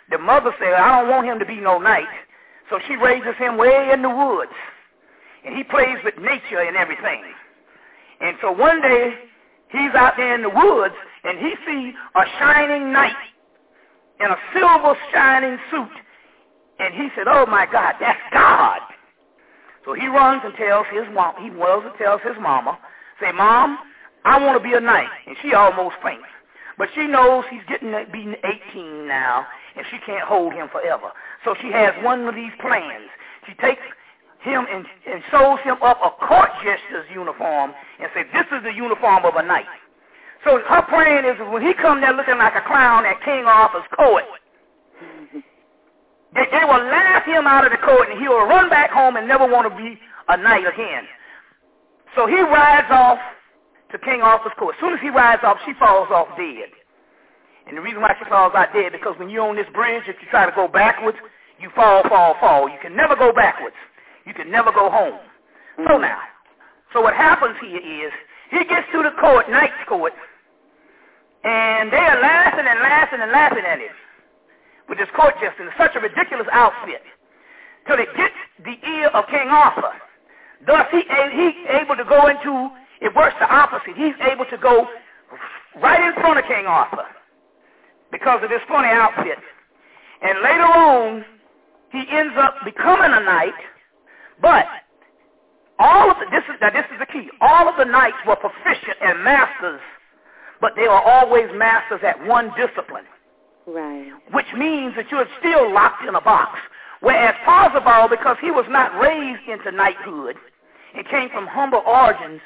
The 0.09 0.17
mother 0.17 0.51
said, 0.59 0.73
I 0.73 0.99
don't 0.99 1.09
want 1.09 1.27
him 1.27 1.39
to 1.39 1.45
be 1.45 1.59
no 1.61 1.77
knight. 1.77 2.09
So 2.69 2.79
she 2.87 2.95
raises 2.95 3.35
him 3.37 3.57
way 3.57 3.91
in 3.93 4.01
the 4.01 4.09
woods. 4.09 4.51
And 5.45 5.55
he 5.55 5.63
plays 5.63 5.97
with 6.03 6.17
nature 6.17 6.59
and 6.59 6.75
everything. 6.75 7.23
And 8.21 8.37
so 8.41 8.51
one 8.51 8.81
day, 8.81 9.13
he's 9.71 9.93
out 9.95 10.13
there 10.17 10.35
in 10.35 10.41
the 10.41 10.49
woods, 10.49 10.95
and 11.23 11.39
he 11.39 11.53
sees 11.65 11.93
a 12.15 12.23
shining 12.39 12.91
knight 12.91 13.13
in 14.19 14.27
a 14.27 14.37
silver 14.53 14.95
shining 15.13 15.57
suit. 15.71 15.95
And 16.79 16.93
he 16.93 17.09
said, 17.15 17.27
oh 17.27 17.45
my 17.45 17.65
God, 17.71 17.95
that's 17.99 18.19
God. 18.33 18.79
So 19.85 19.93
he 19.93 20.07
runs 20.07 20.41
and 20.43 20.53
tells 20.55 20.85
his 20.91 21.05
mom, 21.13 21.35
he 21.41 21.49
runs 21.49 21.85
and 21.85 21.95
tells 21.97 22.21
his 22.21 22.35
mama, 22.39 22.77
say, 23.19 23.31
Mom, 23.31 23.79
I 24.25 24.39
want 24.43 24.61
to 24.61 24.63
be 24.63 24.75
a 24.75 24.79
knight. 24.79 25.09
And 25.27 25.35
she 25.41 25.53
almost 25.53 25.95
faints. 26.03 26.27
But 26.77 26.89
she 26.95 27.07
knows 27.07 27.43
he's 27.49 27.65
getting 27.67 27.91
be 28.11 28.35
18 28.71 29.07
now, 29.07 29.45
and 29.75 29.85
she 29.91 29.97
can't 30.05 30.23
hold 30.23 30.53
him 30.53 30.69
forever. 30.71 31.11
So 31.43 31.55
she 31.61 31.71
has 31.71 31.93
one 32.03 32.27
of 32.27 32.35
these 32.35 32.51
plans. 32.61 33.09
She 33.47 33.53
takes 33.55 33.81
him 34.39 34.65
and, 34.71 34.85
and 35.07 35.21
sews 35.31 35.59
him 35.63 35.77
up 35.81 35.99
a 36.03 36.11
court 36.25 36.49
jester's 36.63 37.05
uniform 37.13 37.73
and 37.99 38.09
says, 38.15 38.25
this 38.33 38.47
is 38.55 38.63
the 38.63 38.73
uniform 38.73 39.25
of 39.25 39.35
a 39.35 39.43
knight. 39.43 39.67
So 40.45 40.59
her 40.59 40.83
plan 40.87 41.25
is 41.25 41.35
when 41.51 41.61
he 41.61 41.73
come 41.73 41.99
there 41.99 42.13
looking 42.13 42.37
like 42.37 42.55
a 42.55 42.63
clown 42.65 43.05
at 43.05 43.19
King 43.23 43.43
Arthur's 43.45 43.87
court, 43.95 44.23
they, 46.33 46.45
they 46.51 46.63
will 46.63 46.83
laugh 46.87 47.25
him 47.25 47.47
out 47.47 47.65
of 47.65 47.71
the 47.71 47.83
court 47.83 48.09
and 48.09 48.19
he 48.19 48.27
will 48.27 48.45
run 48.47 48.69
back 48.69 48.91
home 48.91 49.17
and 49.17 49.27
never 49.27 49.45
want 49.45 49.67
to 49.69 49.75
be 49.75 49.99
a 50.29 50.37
knight 50.37 50.65
again. 50.65 51.03
So 52.15 52.27
he 52.27 52.39
rides 52.39 52.87
off 52.89 53.19
to 53.91 53.97
King 53.99 54.21
Arthur's 54.21 54.53
court. 54.57 54.75
As 54.75 54.79
soon 54.79 54.93
as 54.93 55.01
he 55.01 55.09
rides 55.09 55.41
off, 55.43 55.57
she 55.65 55.73
falls 55.73 56.07
off 56.11 56.27
dead. 56.37 56.69
And 57.67 57.77
the 57.77 57.81
reason 57.81 58.01
why 58.01 58.15
she 58.17 58.29
falls 58.29 58.53
out 58.55 58.73
dead 58.73 58.93
because 58.93 59.15
when 59.19 59.29
you're 59.29 59.47
on 59.47 59.55
this 59.55 59.67
bridge, 59.73 60.03
if 60.07 60.15
you 60.21 60.27
try 60.29 60.45
to 60.45 60.55
go 60.55 60.67
backwards, 60.67 61.17
you 61.59 61.69
fall, 61.75 62.03
fall, 62.07 62.35
fall. 62.39 62.69
You 62.69 62.77
can 62.81 62.95
never 62.95 63.15
go 63.15 63.33
backwards. 63.33 63.75
You 64.25 64.33
can 64.33 64.51
never 64.51 64.71
go 64.71 64.89
home. 64.89 65.19
Mm-hmm. 65.79 65.87
So 65.87 65.97
now, 65.97 66.19
so 66.93 67.01
what 67.01 67.13
happens 67.13 67.55
here 67.61 67.79
is 67.79 68.11
he 68.51 68.65
gets 68.65 68.87
to 68.93 69.03
the 69.03 69.11
court, 69.19 69.49
Knight's 69.49 69.73
court, 69.87 70.13
and 71.43 71.91
they 71.91 71.97
are 71.97 72.19
laughing 72.21 72.65
and 72.67 72.79
laughing 72.79 73.19
and 73.21 73.31
laughing 73.31 73.63
at 73.65 73.79
him 73.79 73.95
with 74.89 74.97
this 74.97 75.07
court 75.15 75.35
jester 75.39 75.63
in 75.63 75.69
such 75.77 75.95
a 75.95 75.99
ridiculous 75.99 76.47
outfit 76.51 77.01
till 77.87 77.97
it 77.99 78.09
gets 78.17 78.33
the 78.65 78.75
ear 78.89 79.07
of 79.07 79.25
King 79.27 79.47
Arthur. 79.47 79.93
Thus 80.65 80.85
he, 80.91 81.01
he 81.01 81.65
able 81.69 81.95
to 81.95 82.03
go 82.03 82.27
into, 82.27 82.69
it 82.99 83.15
works 83.15 83.35
the 83.39 83.47
opposite. 83.47 83.95
He's 83.95 84.17
able 84.29 84.45
to 84.45 84.57
go 84.57 84.87
right 85.81 86.01
in 86.01 86.13
front 86.19 86.39
of 86.39 86.45
King 86.45 86.65
Arthur 86.65 87.05
because 88.11 88.43
of 88.43 88.49
this 88.49 88.61
funny 88.67 88.89
outfit. 88.89 89.37
And 90.21 90.41
later 90.43 90.65
on, 90.65 91.25
he 91.91 92.03
ends 92.11 92.33
up 92.37 92.55
becoming 92.65 93.11
a 93.13 93.23
knight, 93.23 93.53
but 94.41 94.65
all 95.79 96.11
of 96.11 96.17
the, 96.19 96.25
this 96.31 96.43
is, 96.43 96.59
now 96.61 96.69
this 96.71 96.85
is 96.91 96.99
the 96.99 97.05
key, 97.05 97.29
all 97.41 97.67
of 97.67 97.75
the 97.77 97.85
knights 97.85 98.17
were 98.27 98.35
proficient 98.35 98.97
and 99.01 99.23
masters, 99.23 99.81
but 100.61 100.73
they 100.75 100.85
are 100.85 101.01
always 101.01 101.47
masters 101.55 102.01
at 102.03 102.25
one 102.27 102.51
discipline. 102.57 103.05
Right. 103.65 104.11
Which 104.31 104.47
means 104.57 104.95
that 104.95 105.09
you're 105.11 105.27
still 105.39 105.71
locked 105.71 106.03
in 106.07 106.15
a 106.15 106.21
box. 106.21 106.59
Whereas 107.01 107.35
Parzival, 107.45 108.09
because 108.09 108.35
he 108.41 108.51
was 108.51 108.65
not 108.69 108.99
raised 108.99 109.47
into 109.47 109.71
knighthood 109.71 110.35
and 110.95 111.07
came 111.07 111.29
from 111.29 111.47
humble 111.47 111.83
origins, 111.85 112.41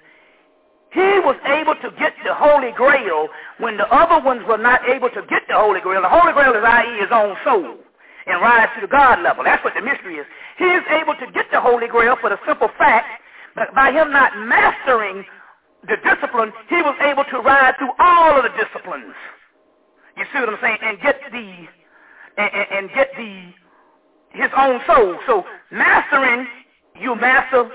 he 0.91 1.17
was 1.25 1.35
able 1.45 1.73
to 1.73 1.89
get 1.97 2.13
the 2.23 2.35
Holy 2.35 2.71
Grail 2.71 3.29
when 3.57 3.77
the 3.77 3.87
other 3.87 4.23
ones 4.23 4.43
were 4.47 4.59
not 4.59 4.87
able 4.87 5.09
to 5.09 5.21
get 5.27 5.41
the 5.47 5.55
Holy 5.55 5.81
Grail. 5.81 6.03
The 6.03 6.09
Holy 6.09 6.33
Grail 6.33 6.53
is 6.53 6.63
i.e. 6.63 7.01
his 7.01 7.09
own 7.11 7.35
soul 7.43 7.82
and 8.27 8.41
rise 8.41 8.69
to 8.75 8.81
the 8.81 8.87
God 8.87 9.21
level. 9.21 9.43
That's 9.43 9.63
what 9.63 9.73
the 9.75 9.81
mystery 9.81 10.15
is. 10.15 10.25
He 10.57 10.65
is 10.65 10.83
able 10.89 11.15
to 11.15 11.27
get 11.31 11.45
the 11.51 11.59
Holy 11.59 11.87
Grail 11.87 12.15
for 12.19 12.29
the 12.29 12.39
simple 12.47 12.69
fact 12.77 13.07
that 13.55 13.73
by 13.75 13.91
him 13.91 14.11
not 14.11 14.37
mastering 14.37 15.25
the 15.87 15.97
discipline, 16.03 16.51
he 16.69 16.81
was 16.81 16.95
able 17.01 17.23
to 17.25 17.39
ride 17.39 17.75
through 17.77 17.91
all 17.99 18.37
of 18.37 18.43
the 18.43 18.51
disciplines. 18.55 19.13
You 20.17 20.25
see 20.33 20.39
what 20.39 20.49
I'm 20.49 20.57
saying? 20.61 20.77
And 20.81 20.99
get 21.01 21.19
the 21.31 21.67
and, 22.37 22.67
and, 22.71 22.89
get 22.95 23.09
the 23.15 23.51
his 24.31 24.49
own 24.57 24.79
soul. 24.87 25.17
So 25.27 25.43
mastering, 25.71 26.47
you 26.99 27.15
master 27.15 27.69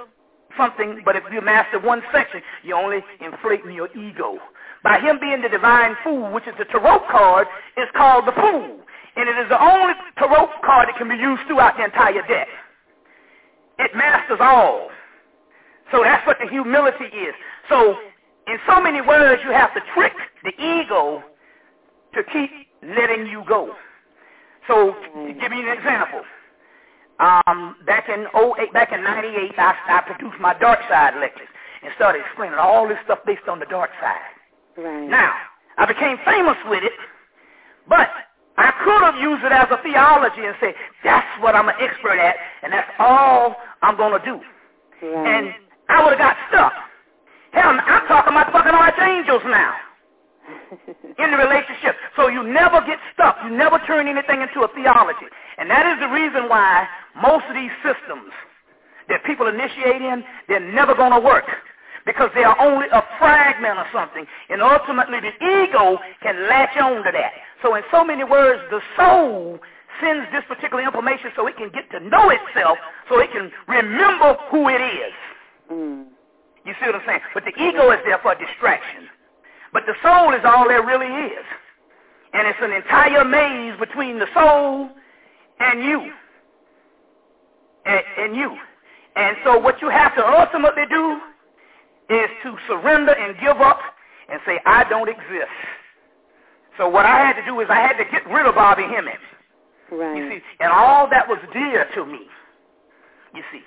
something, 0.57 1.03
but 1.05 1.15
if 1.15 1.23
you 1.33 1.41
master 1.41 1.79
one 1.79 2.03
section, 2.13 2.41
you're 2.65 2.79
only 2.79 3.05
inflating 3.21 3.73
your 3.73 3.89
ego. 3.97 4.39
By 4.83 4.99
him 4.99 5.19
being 5.21 5.43
the 5.43 5.49
divine 5.49 5.97
fool, 6.03 6.33
which 6.33 6.47
is 6.47 6.55
the 6.59 6.65
tarot 6.65 7.01
card, 7.11 7.47
is 7.77 7.87
called 7.97 8.27
the 8.27 8.33
fool. 8.33 8.81
And 9.19 9.29
it 9.29 9.37
is 9.37 9.49
the 9.49 9.61
only 9.61 9.95
tarot 10.17 10.47
card 10.65 10.89
that 10.89 10.97
can 10.97 11.09
be 11.09 11.17
used 11.17 11.43
throughout 11.49 11.77
the 11.77 11.85
entire 11.85 12.23
deck. 12.27 12.47
It 13.81 13.91
masters 13.95 14.39
all. 14.41 14.91
So 15.91 16.03
that's 16.05 16.25
what 16.27 16.37
the 16.41 16.49
humility 16.49 17.05
is. 17.05 17.35
So 17.69 17.97
in 18.47 18.59
so 18.69 18.81
many 18.81 19.01
words, 19.01 19.43
you 19.45 19.51
have 19.51 19.75
to 19.75 19.81
trick 19.95 20.13
the 20.45 20.53
ego 20.63 21.23
to 22.15 22.23
keep 22.33 22.51
letting 22.83 23.27
you 23.27 23.43
go. 23.49 23.75
So 24.69 24.95
give 25.41 25.53
you 25.53 25.69
an 25.69 25.79
example, 25.79 26.23
um, 27.19 27.77
back 27.87 28.09
in 28.09 28.27
08, 28.35 28.73
back 28.73 28.93
in 28.93 29.03
98, 29.03 29.59
I, 29.59 29.75
I 29.89 30.01
produced 30.07 30.41
my 30.41 30.55
dark 30.59 30.79
side 30.89 31.19
lectures 31.19 31.49
and 31.83 31.93
started 31.97 32.23
explaining 32.25 32.59
all 32.59 32.87
this 32.87 32.99
stuff 33.05 33.19
based 33.27 33.49
on 33.49 33.59
the 33.59 33.67
dark 33.67 33.91
side. 34.01 34.21
Right. 34.77 35.09
Now, 35.09 35.33
I 35.79 35.87
became 35.87 36.19
famous 36.25 36.57
with 36.67 36.85
it, 36.85 36.93
but 37.89 38.09
I 38.59 38.75
could 38.83 39.03
have 39.07 39.17
used 39.23 39.45
it 39.45 39.53
as 39.53 39.69
a 39.71 39.79
theology 39.83 40.45
and 40.45 40.57
say, 40.61 40.75
that's 41.05 41.27
what 41.41 41.55
I'm 41.55 41.69
an 41.69 41.77
expert 41.81 42.19
at, 42.19 42.35
and 42.63 42.73
that's 42.73 42.91
all 42.99 43.55
I'm 43.83 43.97
going 43.97 44.19
to 44.19 44.25
do. 44.25 44.41
Right. 45.07 45.27
And 45.27 45.55
I 45.89 46.03
would 46.03 46.19
have 46.19 46.19
got 46.19 46.37
stuck. 46.51 46.73
Hell, 47.53 47.71
I'm 47.71 48.07
talking 48.09 48.35
about 48.35 48.53
fucking 48.53 48.75
archangels 48.75 49.43
now 49.47 49.75
in 51.23 51.31
the 51.31 51.39
relationship. 51.39 51.97
So 52.17 52.29
you 52.29 52.43
never 52.43 52.83
get 52.85 52.99
stuck. 53.15 53.39
You 53.45 53.51
never 53.51 53.79
turn 53.87 54.09
anything 54.09 54.43
into 54.43 54.67
a 54.67 54.69
theology. 54.75 55.31
And 55.57 55.71
that 55.71 55.87
is 55.87 56.01
the 56.01 56.09
reason 56.09 56.49
why 56.49 56.87
most 57.23 57.45
of 57.49 57.55
these 57.55 57.73
systems 57.87 58.35
that 59.09 59.25
people 59.25 59.47
initiate 59.47 60.03
in, 60.03 60.25
they're 60.49 60.61
never 60.61 60.95
going 60.95 61.13
to 61.13 61.21
work. 61.21 61.47
Because 62.09 62.31
they 62.35 62.43
are 62.43 62.57
only 62.59 62.87
a 62.89 63.05
fragment 63.19 63.79
of 63.79 63.85
something. 63.93 64.25
And 64.49 64.63
ultimately 64.63 65.21
the 65.21 65.37
ego 65.45 65.99
can 66.23 66.49
latch 66.49 66.75
on 66.81 67.05
to 67.05 67.11
that. 67.13 67.33
So 67.61 67.75
in 67.75 67.83
so 67.93 68.03
many 68.03 68.25
words, 68.25 68.63
the 68.71 68.81
soul 68.97 69.59
sends 70.01 70.25
this 70.33 70.43
particular 70.49 70.83
information 70.83 71.31
so 71.37 71.47
it 71.47 71.59
can 71.59 71.69
get 71.69 71.91
to 71.91 72.01
know 72.01 72.31
itself, 72.31 72.79
so 73.11 73.21
it 73.21 73.31
can 73.31 73.53
remember 73.69 74.39
who 74.51 74.71
it 74.71 74.81
is. 74.81 75.13
Mm. 75.71 76.07
You 76.65 76.73
see 76.81 76.87
what 76.87 76.95
I'm 76.95 77.03
saying? 77.05 77.21
But 77.35 77.45
the 77.45 77.53
ego 77.61 77.91
is 77.91 77.99
there 78.07 78.19
for 78.23 78.35
distraction. 78.35 79.05
But 79.75 79.83
the 79.85 79.95
soul 80.03 80.33
is 80.33 80.41
all 80.47 80.67
there 80.67 80.85
really 80.85 81.13
is. 81.29 81.45
And 82.33 82.49
it's 82.49 82.59
an 82.63 82.73
entire 82.73 83.25
maze 83.25 83.79
between 83.79 84.19
the 84.19 84.29
soul 84.33 84.89
and 85.61 85.85
you. 85.85 86.11
And, 87.85 88.03
and 88.17 88.35
you. 88.35 88.57
And 89.15 89.37
so 89.45 89.59
what 89.59 89.83
you 89.83 89.91
have 89.91 90.17
to 90.17 90.27
ultimately 90.27 90.85
do 90.89 91.21
is 92.11 92.29
to 92.43 92.57
surrender 92.67 93.13
and 93.13 93.39
give 93.41 93.61
up 93.61 93.81
and 94.31 94.41
say, 94.47 94.61
I 94.67 94.85
don't 94.89 95.09
exist. 95.09 95.53
So 96.77 96.89
what 96.89 97.07
I 97.07 97.19
had 97.19 97.35
to 97.35 97.45
do 97.45 97.61
is 97.61 97.67
I 97.71 97.81
had 97.81 97.97
to 97.99 98.05
get 98.11 98.27
rid 98.31 98.47
of 98.47 98.55
Bobby 98.55 98.83
Hemmitt. 98.83 99.19
Right. 99.91 100.17
You 100.17 100.31
see, 100.31 100.41
and 100.61 100.71
all 100.71 101.09
that 101.11 101.29
was 101.29 101.39
dear 101.53 101.87
to 101.95 102.07
me. 102.07 102.21
You 103.35 103.43
see. 103.53 103.61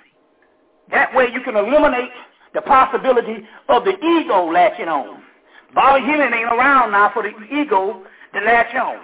That 0.90 1.14
way 1.14 1.28
you 1.32 1.40
can 1.42 1.56
eliminate 1.56 2.10
the 2.54 2.62
possibility 2.62 3.46
of 3.68 3.84
the 3.84 3.96
ego 3.98 4.50
latching 4.50 4.88
on. 4.88 5.22
Bobby 5.74 6.04
Hemmitt 6.04 6.32
ain't 6.32 6.52
around 6.52 6.92
now 6.92 7.10
for 7.12 7.22
the 7.22 7.32
ego 7.54 8.02
to 8.34 8.40
latch 8.40 8.74
on. 8.74 9.00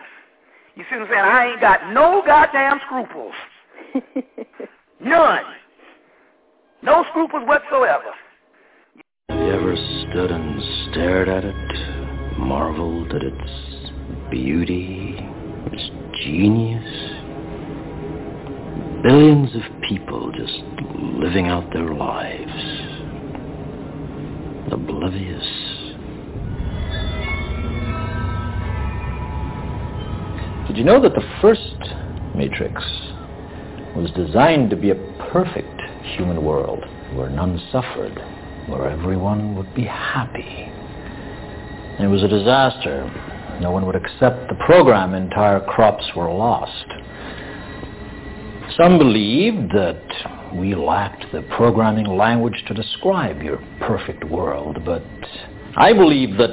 You 0.75 0.85
see 0.91 0.97
what 0.97 1.09
I'm 1.09 1.09
saying? 1.11 1.25
I 1.25 1.47
ain't 1.53 1.61
got 1.61 1.93
no 1.93 2.23
goddamn 2.25 2.79
scruples. 2.87 3.35
None. 5.01 5.45
No 6.83 7.05
scruples 7.11 7.43
whatsoever. 7.47 8.13
Ever 9.49 9.77
stood 9.77 10.31
and 10.31 10.63
stared 10.91 11.27
at 11.27 11.43
it, 11.43 12.39
marveled 12.39 13.15
at 13.15 13.23
its 13.23 13.51
beauty, 14.31 15.17
its 15.73 15.91
genius? 16.23 16.85
Billions 19.03 19.55
of 19.57 19.63
people 19.89 20.31
just 20.33 20.63
living 21.19 21.47
out 21.47 21.73
their 21.73 21.95
lives, 21.95 22.53
oblivious. 24.71 25.47
Did 30.67 30.77
you 30.77 30.85
know 30.85 31.01
that 31.01 31.15
the 31.15 31.27
first 31.41 31.79
Matrix 32.37 32.83
was 33.97 34.11
designed 34.15 34.69
to 34.69 34.77
be 34.77 34.91
a 34.91 35.29
perfect 35.33 35.81
human 36.17 36.45
world 36.45 36.85
where 37.15 37.31
none 37.31 37.59
suffered, 37.73 38.23
where 38.69 38.89
everyone 38.89 39.57
would 39.57 39.75
be 39.75 39.85
happy? 39.85 40.71
It 41.99 42.07
was 42.07 42.23
a 42.23 42.29
disaster. 42.29 43.11
No 43.61 43.71
one 43.73 43.87
would 43.87 43.97
accept 43.97 44.49
the 44.49 44.55
program. 44.67 45.15
Entire 45.15 45.61
crops 45.61 46.05
were 46.15 46.31
lost. 46.31 46.87
Some 48.77 48.99
believed 48.99 49.73
that 49.73 50.55
we 50.55 50.75
lacked 50.75 51.25
the 51.33 51.43
programming 51.57 52.07
language 52.07 52.63
to 52.69 52.75
describe 52.75 53.43
your 53.43 53.59
perfect 53.81 54.25
world, 54.25 54.79
but 54.85 55.03
I 55.77 55.93
believe 55.93 56.37
that 56.39 56.51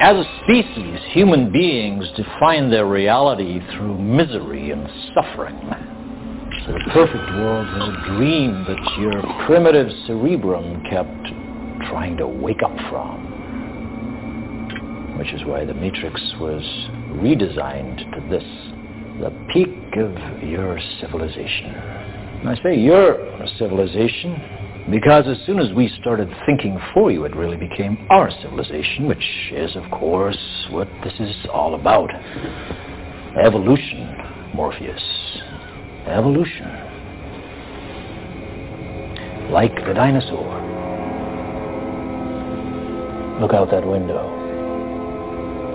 as 0.00 0.16
a 0.16 0.40
species, 0.44 1.00
human 1.12 1.52
beings 1.52 2.04
define 2.16 2.70
their 2.70 2.86
reality 2.86 3.60
through 3.72 3.98
misery 3.98 4.70
and 4.70 4.88
suffering. 5.14 5.58
So 6.66 6.72
the 6.72 6.90
perfect 6.92 7.30
world 7.34 7.66
was 7.66 7.88
a 7.88 8.16
dream 8.16 8.64
that 8.66 8.98
your 9.00 9.46
primitive 9.46 9.88
cerebrum 10.06 10.82
kept 10.90 11.47
trying 11.88 12.16
to 12.18 12.26
wake 12.26 12.62
up 12.62 12.76
from. 12.90 13.36
Which 15.18 15.32
is 15.32 15.44
why 15.44 15.64
the 15.64 15.74
Matrix 15.74 16.20
was 16.40 16.62
redesigned 17.20 17.98
to 18.14 18.20
this, 18.30 18.44
the 19.20 19.30
peak 19.52 19.96
of 19.96 20.42
your 20.42 20.78
civilization. 21.00 21.74
And 22.40 22.48
I 22.48 22.54
say 22.62 22.78
your 22.78 23.18
civilization 23.58 24.58
because 24.90 25.26
as 25.28 25.36
soon 25.44 25.58
as 25.58 25.70
we 25.74 25.90
started 26.00 26.34
thinking 26.46 26.78
for 26.94 27.10
you, 27.10 27.24
it 27.26 27.36
really 27.36 27.58
became 27.58 28.06
our 28.08 28.30
civilization, 28.40 29.06
which 29.06 29.52
is, 29.52 29.76
of 29.76 29.82
course, 29.90 30.38
what 30.70 30.88
this 31.04 31.12
is 31.20 31.36
all 31.52 31.74
about. 31.74 32.08
Evolution, 33.44 34.16
Morpheus. 34.54 35.02
Evolution. 36.06 36.66
Like 39.50 39.74
the 39.86 39.92
dinosaur. 39.92 40.67
Look 43.40 43.54
out 43.54 43.70
that 43.70 43.86
window. 43.86 44.34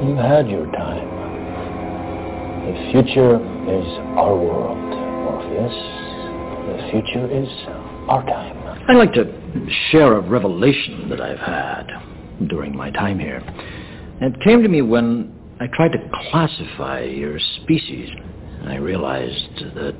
You've 0.05 0.17
had 0.17 0.49
your 0.49 0.65
time. 0.73 1.07
The 2.65 2.91
future 2.91 3.35
is 3.37 3.87
our 4.17 4.35
world, 4.35 4.77
Morpheus. 4.77 5.73
The 6.67 6.89
future 6.91 7.25
is 7.31 7.47
our 8.09 8.25
time. 8.25 8.85
I'd 8.89 8.97
like 8.97 9.13
to 9.13 9.33
share 9.91 10.17
a 10.17 10.19
revelation 10.19 11.07
that 11.09 11.21
I've 11.21 11.39
had 11.39 11.87
during 12.49 12.75
my 12.75 12.91
time 12.91 13.17
here. 13.17 13.41
It 14.19 14.41
came 14.43 14.61
to 14.61 14.67
me 14.67 14.81
when 14.81 15.33
I 15.61 15.67
tried 15.73 15.93
to 15.93 16.09
classify 16.29 17.03
your 17.03 17.39
species. 17.61 18.09
I 18.65 18.75
realized 18.75 19.75
that 19.75 19.95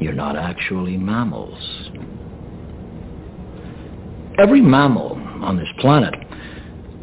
you're 0.00 0.12
not 0.12 0.36
actually 0.36 0.98
mammals. 0.98 1.58
Every 4.38 4.60
mammal 4.60 5.12
on 5.42 5.56
this 5.56 5.68
planet 5.78 6.14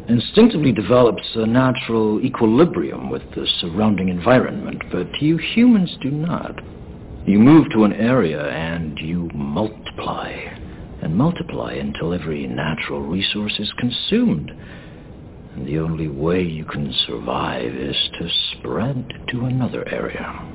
instinctively 0.08 0.72
develops 0.72 1.22
a 1.34 1.46
natural 1.46 2.20
equilibrium 2.24 3.10
with 3.10 3.22
the 3.34 3.46
surrounding 3.60 4.08
environment, 4.08 4.82
but 4.90 5.06
you 5.20 5.36
humans 5.36 5.96
do 6.00 6.10
not. 6.10 6.58
You 7.26 7.38
move 7.38 7.66
to 7.72 7.84
an 7.84 7.92
area 7.92 8.42
and 8.48 8.98
you 8.98 9.28
multiply 9.34 10.32
and 11.02 11.14
multiply 11.14 11.74
until 11.74 12.14
every 12.14 12.46
natural 12.46 13.02
resource 13.02 13.54
is 13.58 13.72
consumed. 13.78 14.50
And 15.54 15.66
the 15.66 15.78
only 15.78 16.08
way 16.08 16.42
you 16.42 16.64
can 16.64 16.92
survive 17.06 17.74
is 17.74 17.96
to 18.18 18.28
spread 18.52 19.12
to 19.28 19.44
another 19.44 19.86
area. 19.88 20.54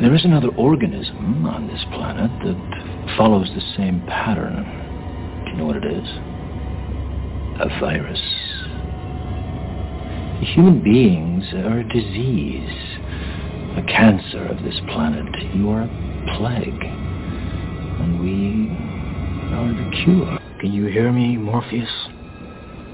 There 0.00 0.14
is 0.14 0.24
another 0.24 0.48
organism 0.56 1.46
on 1.46 1.66
this 1.68 1.84
planet 1.92 2.30
that 2.44 2.91
follows 3.16 3.48
the 3.54 3.62
same 3.76 4.02
pattern. 4.06 4.64
Do 5.44 5.50
you 5.50 5.56
know 5.56 5.66
what 5.66 5.76
it 5.76 5.84
is? 5.84 6.08
A 7.60 7.68
virus. 7.80 8.20
Human 10.54 10.82
beings 10.82 11.44
are 11.54 11.78
a 11.78 11.88
disease 11.88 12.92
a 13.76 13.82
cancer 13.84 14.44
of 14.46 14.62
this 14.62 14.78
planet. 14.88 15.24
You 15.54 15.70
are 15.70 15.82
a 15.82 16.36
plague. 16.36 16.84
And 18.02 18.20
we 18.20 18.68
are 19.54 19.72
the 19.72 20.04
cure. 20.04 20.38
Can 20.60 20.72
you 20.72 20.86
hear 20.86 21.10
me, 21.10 21.36
Morpheus? 21.36 21.88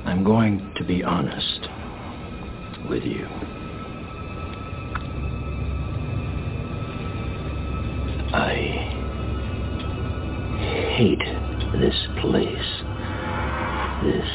I'm 0.05 0.23
going 0.23 0.73
to 0.77 0.85
be 0.85 1.03
honest 1.03 1.69
with 2.89 3.03
you. 3.03 3.27
I 8.31 8.98
hate 10.99 11.23
this 11.79 11.95
place. 12.21 12.71
This 14.03 14.29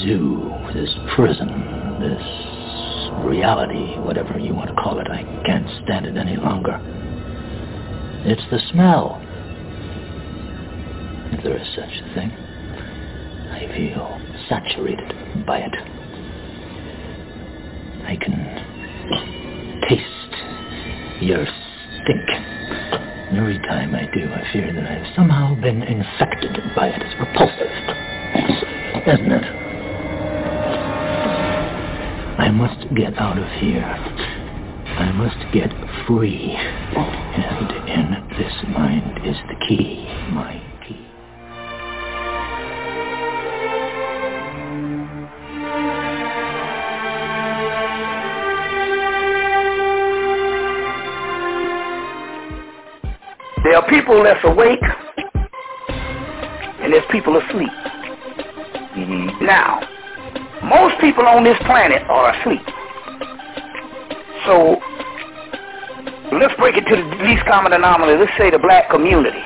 zoo, 0.00 0.50
this 0.72 0.88
prison, 1.14 1.48
this 2.00 3.26
reality, 3.26 3.98
whatever 3.98 4.38
you 4.38 4.54
want 4.54 4.70
to 4.70 4.76
call 4.82 4.98
it. 5.00 5.06
I 5.10 5.24
can't 5.44 5.68
stand 5.84 6.06
it 6.06 6.16
any 6.16 6.38
longer. 6.38 6.80
It's 8.24 8.40
the 8.50 8.58
smell. 8.72 9.20
If 11.32 11.44
there 11.44 11.58
is 11.58 11.68
such 11.76 11.92
a 11.92 12.14
thing. 12.14 12.30
I 13.52 13.68
feel 13.76 14.18
saturated 14.48 15.44
by 15.44 15.58
it. 15.58 15.74
I 18.06 18.16
can 18.16 19.82
taste 19.90 21.22
your 21.22 21.44
stink. 22.00 22.97
Every 23.38 23.58
time 23.60 23.94
I 23.94 24.10
do, 24.12 24.28
I 24.32 24.52
fear 24.52 24.72
that 24.72 24.84
I've 24.84 25.14
somehow 25.14 25.54
been 25.54 25.80
infected 25.84 26.60
by 26.74 26.88
it. 26.88 27.00
It's 27.00 27.14
repulsive, 27.20 27.70
isn't 29.06 29.30
it? 29.30 29.44
I 32.40 32.50
must 32.50 32.92
get 32.96 33.16
out 33.16 33.38
of 33.38 33.48
here. 33.60 33.84
I 33.84 35.12
must 35.12 35.38
get 35.54 35.70
free. 36.08 36.56
And 36.56 37.70
in 37.88 38.26
this 38.36 38.52
mind 38.76 39.24
is 39.24 39.36
the 39.46 39.66
key, 39.68 40.08
my 40.32 40.60
There 53.78 53.86
are 53.86 53.90
people 53.94 54.24
that's 54.24 54.42
awake, 54.42 54.82
and 56.82 56.92
there's 56.92 57.06
people 57.12 57.38
asleep. 57.38 57.70
Mm-hmm. 58.98 59.46
Now, 59.46 59.78
most 60.66 61.00
people 61.00 61.24
on 61.28 61.44
this 61.44 61.56
planet 61.62 62.02
are 62.10 62.34
asleep. 62.34 62.66
So, 64.50 64.82
let's 66.34 66.58
break 66.58 66.74
it 66.74 66.90
to 66.90 66.96
the 66.98 67.22
least 67.22 67.46
common 67.46 67.70
denominator. 67.70 68.18
Let's 68.18 68.34
say 68.36 68.50
the 68.50 68.58
black 68.58 68.90
community. 68.90 69.38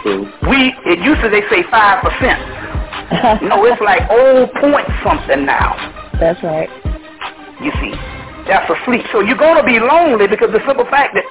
True. 0.00 0.32
We, 0.48 0.72
it 0.88 0.96
used 1.04 1.20
to 1.20 1.28
they 1.28 1.44
say 1.52 1.68
5%. 1.68 3.44
no, 3.44 3.60
it's 3.68 3.82
like 3.84 4.08
old 4.08 4.48
point 4.56 4.88
something 5.04 5.44
now. 5.44 5.76
That's 6.18 6.42
right. 6.42 6.72
You 7.60 7.72
see, 7.76 7.92
that's 8.48 8.72
asleep. 8.72 9.04
So 9.12 9.20
you're 9.20 9.36
going 9.36 9.60
to 9.60 9.66
be 9.68 9.84
lonely 9.84 10.28
because 10.28 10.48
the 10.48 10.64
simple 10.64 10.88
fact 10.88 11.12
that 11.12 11.28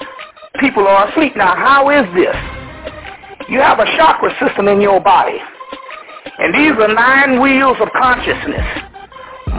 people 0.59 0.87
are 0.87 1.09
asleep. 1.09 1.35
Now, 1.35 1.55
how 1.55 1.89
is 1.89 2.05
this? 2.13 2.35
You 3.49 3.59
have 3.59 3.79
a 3.79 3.85
chakra 3.97 4.33
system 4.39 4.67
in 4.67 4.81
your 4.81 4.99
body. 4.99 5.37
And 6.37 6.53
these 6.53 6.73
are 6.81 6.93
nine 6.93 7.41
wheels 7.41 7.77
of 7.79 7.89
consciousness. 7.93 8.65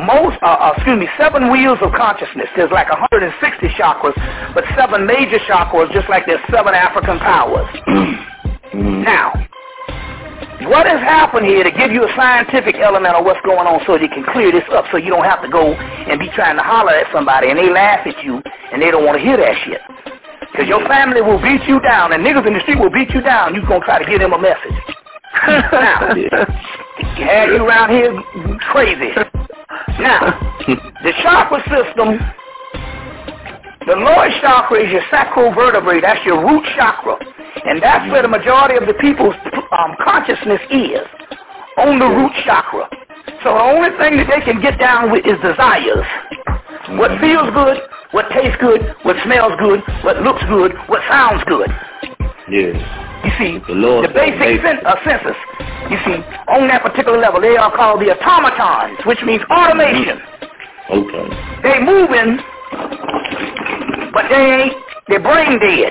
Most, 0.04 0.36
uh, 0.42 0.60
uh, 0.60 0.72
excuse 0.76 0.98
me, 0.98 1.08
seven 1.16 1.50
wheels 1.50 1.78
of 1.80 1.92
consciousness. 1.92 2.48
There's 2.54 2.70
like 2.70 2.90
160 2.90 3.32
chakras, 3.80 4.14
but 4.54 4.64
seven 4.76 5.06
major 5.06 5.38
chakras, 5.48 5.90
just 5.92 6.08
like 6.10 6.26
there's 6.26 6.42
seven 6.50 6.74
African 6.74 7.18
powers. 7.18 7.66
now, 8.74 9.32
what 10.68 10.86
has 10.86 11.00
happened 11.00 11.46
here 11.46 11.62
to 11.62 11.70
give 11.70 11.92
you 11.92 12.04
a 12.04 12.12
scientific 12.16 12.76
element 12.76 13.14
of 13.14 13.24
what's 13.24 13.40
going 13.46 13.66
on 13.66 13.80
so 13.86 13.96
you 13.96 14.08
can 14.08 14.24
clear 14.32 14.50
this 14.50 14.64
up 14.72 14.84
so 14.90 14.98
you 14.98 15.08
don't 15.08 15.24
have 15.24 15.40
to 15.42 15.48
go 15.48 15.72
and 15.72 16.18
be 16.18 16.28
trying 16.34 16.56
to 16.56 16.62
holler 16.62 16.92
at 16.92 17.06
somebody 17.12 17.48
and 17.48 17.58
they 17.58 17.70
laugh 17.70 18.06
at 18.06 18.16
you 18.24 18.42
and 18.72 18.82
they 18.82 18.90
don't 18.90 19.04
want 19.04 19.16
to 19.16 19.22
hear 19.22 19.36
that 19.36 19.54
shit. 19.64 19.80
Because 20.56 20.70
your 20.70 20.88
family 20.88 21.20
will 21.20 21.36
beat 21.36 21.68
you 21.68 21.80
down 21.80 22.14
and 22.14 22.24
niggas 22.24 22.46
in 22.46 22.54
the 22.54 22.60
street 22.60 22.80
will 22.80 22.88
beat 22.88 23.10
you 23.10 23.20
down. 23.20 23.54
You're 23.54 23.66
going 23.66 23.80
to 23.80 23.84
try 23.84 24.02
to 24.02 24.08
give 24.08 24.20
them 24.20 24.32
a 24.32 24.40
message. 24.40 24.72
now, 25.44 26.16
had 27.20 27.52
you 27.52 27.60
around 27.60 27.90
here 27.90 28.16
crazy. 28.72 29.12
Now, 30.00 30.32
the 31.04 31.12
chakra 31.20 31.60
system, 31.68 32.16
the 33.84 33.96
lower 34.00 34.32
chakra 34.40 34.80
is 34.80 34.90
your 34.90 35.02
sacral 35.10 35.52
vertebrae. 35.52 36.00
That's 36.00 36.24
your 36.24 36.40
root 36.40 36.64
chakra. 36.74 37.18
And 37.66 37.82
that's 37.82 38.10
where 38.10 38.22
the 38.22 38.28
majority 38.28 38.76
of 38.76 38.86
the 38.86 38.94
people's 38.94 39.36
um, 39.76 39.92
consciousness 40.00 40.60
is, 40.70 41.04
on 41.76 41.98
the 41.98 42.08
root 42.08 42.32
chakra. 42.46 42.88
So 43.44 43.52
the 43.52 43.60
only 43.60 43.90
thing 43.98 44.16
that 44.16 44.28
they 44.32 44.40
can 44.40 44.62
get 44.62 44.78
down 44.78 45.12
with 45.12 45.26
is 45.26 45.36
desires. 45.44 46.06
What 46.94 47.18
feels 47.18 47.50
good, 47.50 47.82
what 48.12 48.30
tastes 48.30 48.56
good, 48.60 48.94
what 49.02 49.16
smells 49.24 49.54
good, 49.58 49.82
what 50.04 50.22
looks 50.22 50.42
good, 50.46 50.72
what 50.86 51.02
sounds 51.08 51.42
good. 51.46 51.66
Yes. 52.48 52.78
You 53.26 53.32
see, 53.42 53.58
the, 53.66 54.06
the 54.06 54.12
basic 54.14 54.62
sen- 54.62 54.86
uh, 54.86 54.94
senses, 55.02 55.34
you 55.90 55.98
see, 56.06 56.22
on 56.46 56.68
that 56.68 56.86
particular 56.86 57.18
level, 57.18 57.40
they 57.40 57.56
are 57.56 57.74
called 57.74 58.00
the 58.00 58.14
automatons, 58.14 59.02
which 59.04 59.18
means 59.26 59.42
automation. 59.50 60.22
Okay. 60.86 61.26
They 61.66 61.82
moving, 61.82 62.38
but 64.14 64.30
they 64.30 64.70
ain't, 64.70 64.74
they're 65.08 65.18
brain 65.18 65.58
dead. 65.58 65.90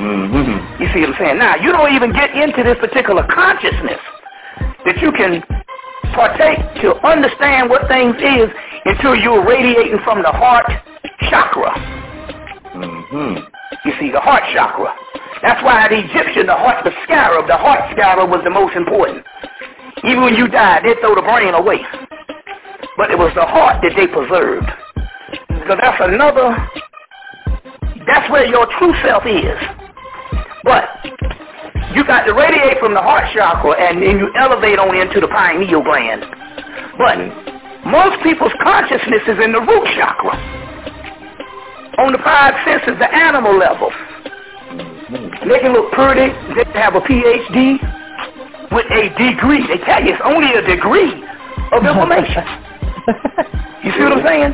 Mm-hmm. 0.00 0.82
You 0.82 0.88
see 0.96 1.00
what 1.04 1.12
I'm 1.12 1.16
saying? 1.20 1.38
Now, 1.38 1.56
you 1.56 1.72
don't 1.72 1.92
even 1.92 2.12
get 2.12 2.32
into 2.32 2.64
this 2.64 2.80
particular 2.80 3.26
consciousness 3.28 4.00
that 4.88 4.96
you 5.04 5.12
can 5.12 5.44
partake 6.16 6.56
to 6.80 6.96
understand 7.04 7.68
what 7.68 7.84
things 7.88 8.16
is 8.16 8.48
until 8.86 9.16
you're 9.16 9.44
radiating 9.44 9.98
from 10.04 10.22
the 10.22 10.30
heart 10.30 10.66
chakra. 11.28 11.74
Mm-hmm. 12.74 13.42
You 13.84 13.92
see, 13.98 14.10
the 14.12 14.20
heart 14.20 14.42
chakra. 14.54 14.94
That's 15.42 15.62
why 15.62 15.88
the 15.88 15.98
Egyptian, 15.98 16.46
the 16.46 16.54
heart, 16.54 16.84
the 16.84 16.92
scarab, 17.04 17.46
the 17.46 17.56
heart 17.56 17.90
scarab 17.92 18.30
was 18.30 18.40
the 18.44 18.50
most 18.50 18.76
important. 18.76 19.26
Even 20.04 20.22
when 20.22 20.34
you 20.34 20.48
died, 20.48 20.84
they 20.84 20.94
throw 21.00 21.14
the 21.14 21.22
brain 21.22 21.54
away. 21.54 21.82
But 22.96 23.10
it 23.10 23.18
was 23.18 23.32
the 23.34 23.44
heart 23.44 23.82
that 23.82 23.92
they 23.96 24.06
preserved. 24.06 24.70
Because 25.48 25.78
that's 25.82 26.00
another, 26.00 26.54
that's 28.06 28.30
where 28.30 28.46
your 28.46 28.66
true 28.78 28.94
self 29.02 29.26
is. 29.26 29.58
But 30.62 30.88
you 31.94 32.06
got 32.06 32.24
to 32.24 32.34
radiate 32.34 32.78
from 32.78 32.94
the 32.94 33.02
heart 33.02 33.24
chakra 33.34 33.74
and 33.74 34.02
then 34.02 34.18
you 34.18 34.30
elevate 34.38 34.78
on 34.78 34.94
into 34.94 35.20
the 35.20 35.28
pineal 35.28 35.82
gland. 35.82 36.22
But 36.98 37.55
most 37.86 38.22
people's 38.22 38.52
consciousness 38.62 39.22
is 39.26 39.38
in 39.42 39.52
the 39.52 39.60
root 39.60 39.86
chakra. 39.94 40.34
On 41.98 42.12
the 42.12 42.18
five 42.18 42.54
senses, 42.66 42.98
the 42.98 43.08
animal 43.08 43.56
level. 43.56 43.90
They 45.46 45.60
can 45.60 45.72
look 45.72 45.92
pretty. 45.92 46.34
They 46.54 46.64
can 46.64 46.82
have 46.82 46.94
a 46.94 47.00
PhD 47.00 47.78
with 48.72 48.86
a 48.90 49.08
degree. 49.16 49.64
They 49.66 49.78
tell 49.86 50.02
you 50.02 50.12
it's 50.12 50.22
only 50.24 50.52
a 50.52 50.62
degree 50.62 51.14
of 51.72 51.86
information. 51.86 52.42
you 53.86 53.92
see 53.94 54.02
what 54.02 54.18
I'm 54.18 54.26
saying? 54.26 54.52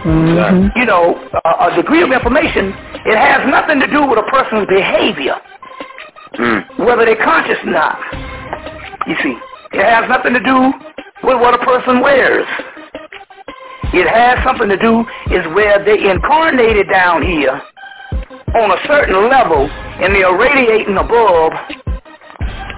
Mm-hmm. 0.00 0.78
You 0.80 0.86
know, 0.86 1.20
a, 1.44 1.68
a 1.68 1.76
degree 1.76 2.02
of 2.02 2.10
information, 2.10 2.72
it 3.04 3.16
has 3.16 3.46
nothing 3.46 3.78
to 3.80 3.86
do 3.86 4.06
with 4.06 4.18
a 4.18 4.26
person's 4.30 4.66
behavior, 4.66 5.36
Mm. 6.38 6.86
whether 6.86 7.04
they're 7.04 7.16
conscious 7.16 7.58
or 7.64 7.72
not. 7.72 7.98
You 9.08 9.16
see, 9.20 9.36
it 9.72 9.84
has 9.84 10.08
nothing 10.08 10.32
to 10.32 10.38
do 10.38 10.72
with 11.22 11.40
what 11.40 11.54
a 11.54 11.64
person 11.64 12.00
wears. 12.00 12.46
It 13.92 14.06
has 14.06 14.38
something 14.46 14.68
to 14.68 14.78
do 14.78 15.02
is 15.34 15.44
where 15.54 15.82
they 15.84 15.98
incarnated 16.08 16.86
down 16.88 17.22
here 17.22 17.60
on 18.54 18.70
a 18.70 18.80
certain 18.86 19.28
level 19.28 19.66
and 19.66 20.14
they 20.14 20.22
are 20.22 20.38
radiating 20.38 20.96
above 20.96 21.52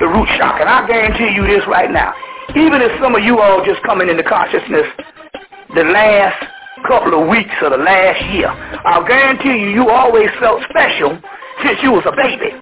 the 0.01 0.07
root 0.09 0.29
chakra. 0.41 0.65
And 0.65 0.71
I 0.71 0.87
guarantee 0.87 1.35
you 1.37 1.47
this 1.47 1.63
right 1.69 1.91
now. 1.91 2.15
Even 2.57 2.81
if 2.81 2.91
some 3.01 3.15
of 3.15 3.23
you 3.23 3.41
all 3.41 3.65
just 3.65 3.83
coming 3.85 4.09
into 4.09 4.23
consciousness 4.25 4.87
the 5.75 5.85
last 5.85 6.45
couple 6.89 7.21
of 7.21 7.29
weeks 7.29 7.55
or 7.63 7.71
the 7.71 7.77
last 7.77 8.21
year, 8.33 8.49
I'll 8.49 9.07
guarantee 9.07 9.61
you 9.61 9.69
you 9.69 9.91
always 9.91 10.29
felt 10.41 10.63
special 10.69 11.19
since 11.63 11.79
you 11.83 11.93
was 11.93 12.05
a 12.09 12.17
baby. 12.17 12.57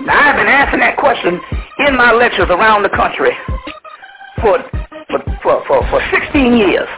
Now 0.00 0.18
I've 0.18 0.36
been 0.36 0.50
asking 0.50 0.80
that 0.80 0.96
question 0.98 1.40
in 1.86 1.96
my 1.96 2.12
lectures 2.12 2.50
around 2.50 2.82
the 2.82 2.90
country 2.90 3.32
for 4.40 4.58
for 5.10 5.20
for, 5.42 5.64
for, 5.66 5.78
for 5.90 6.00
16 6.10 6.56
years. 6.56 6.88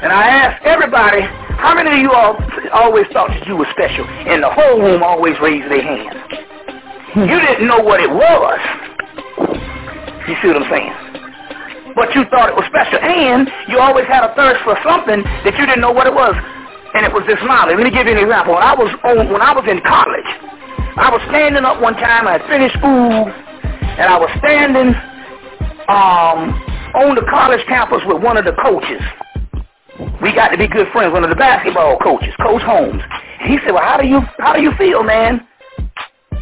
And 0.00 0.08
I 0.12 0.24
asked 0.28 0.64
everybody, 0.64 1.20
how 1.60 1.74
many 1.76 1.92
of 1.92 1.98
you 2.00 2.10
all 2.10 2.32
always 2.72 3.04
thought 3.12 3.28
that 3.28 3.46
you 3.46 3.56
were 3.56 3.68
special? 3.76 4.08
And 4.24 4.42
the 4.42 4.48
whole 4.48 4.80
room 4.80 5.02
always 5.02 5.36
raised 5.44 5.68
their 5.70 5.84
hand. 5.84 6.16
You 7.20 7.36
didn't 7.36 7.68
know 7.68 7.84
what 7.84 8.00
it 8.00 8.08
was. 8.08 8.60
You 10.24 10.34
see 10.40 10.48
what 10.48 10.62
I'm 10.62 10.70
saying? 10.72 10.94
But 11.92 12.14
you 12.14 12.24
thought 12.32 12.48
it 12.48 12.56
was 12.56 12.64
special. 12.72 12.96
And 12.96 13.50
you 13.68 13.76
always 13.76 14.06
had 14.06 14.24
a 14.24 14.32
thirst 14.32 14.64
for 14.64 14.78
something 14.80 15.20
that 15.44 15.52
you 15.58 15.66
didn't 15.66 15.84
know 15.84 15.92
what 15.92 16.06
it 16.06 16.14
was. 16.14 16.32
And 16.94 17.04
it 17.04 17.12
was 17.12 17.26
this 17.28 17.38
knowledge. 17.44 17.76
Let 17.76 17.84
me 17.84 17.92
give 17.92 18.06
you 18.08 18.16
an 18.16 18.24
example. 18.24 18.54
When 18.54 18.64
I 18.64 18.72
was 18.72 18.88
on, 19.04 19.28
when 19.28 19.42
I 19.42 19.52
was 19.52 19.68
in 19.68 19.84
college, 19.84 20.30
I 20.96 21.12
was 21.12 21.20
standing 21.28 21.66
up 21.68 21.76
one 21.82 21.94
time. 22.00 22.24
I 22.24 22.40
had 22.40 22.44
finished 22.48 22.78
school, 22.80 23.28
and 23.28 24.06
I 24.08 24.16
was 24.16 24.32
standing 24.40 24.96
um, 25.88 26.52
on 26.94 27.14
the 27.14 27.26
college 27.30 27.64
campus 27.66 28.00
with 28.06 28.22
one 28.22 28.36
of 28.36 28.44
the 28.44 28.52
coaches. 28.62 29.00
We 30.22 30.34
got 30.34 30.48
to 30.48 30.58
be 30.58 30.66
good 30.66 30.88
friends. 30.92 31.12
One 31.12 31.24
of 31.24 31.30
the 31.30 31.36
basketball 31.36 31.98
coaches, 31.98 32.34
Coach 32.40 32.62
Holmes. 32.62 33.02
And 33.40 33.50
he 33.50 33.58
said, 33.64 33.72
"Well, 33.72 33.82
how 33.82 33.96
do 34.00 34.06
you 34.06 34.20
how 34.38 34.54
do 34.54 34.62
you 34.62 34.72
feel, 34.78 35.02
man? 35.02 35.46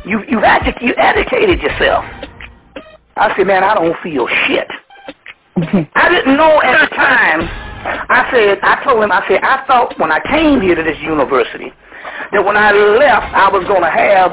You 0.05 0.23
you 0.29 0.39
edu- 0.39 0.81
you 0.83 0.95
educated 0.97 1.61
yourself." 1.61 2.05
I 3.17 3.35
said, 3.37 3.47
"Man, 3.47 3.65
I 3.65 3.75
don't 3.75 3.97
feel 4.03 4.29
shit." 4.47 4.69
I 5.95 6.09
didn't 6.09 6.37
know 6.37 6.63
at 6.63 6.89
the 6.89 6.95
time. 6.95 7.49
I 8.11 8.29
said, 8.31 8.59
I 8.63 8.83
told 8.85 9.03
him, 9.03 9.11
I 9.11 9.27
said, 9.29 9.41
I 9.43 9.65
thought 9.67 9.99
when 9.99 10.13
I 10.13 10.21
came 10.31 10.61
here 10.61 10.75
to 10.75 10.83
this 10.83 10.99
university 11.01 11.73
that 12.33 12.45
when 12.45 12.57
I 12.57 12.73
left, 12.73 13.35
I 13.35 13.49
was 13.51 13.67
going 13.67 13.83
to 13.83 13.91
have 13.91 14.33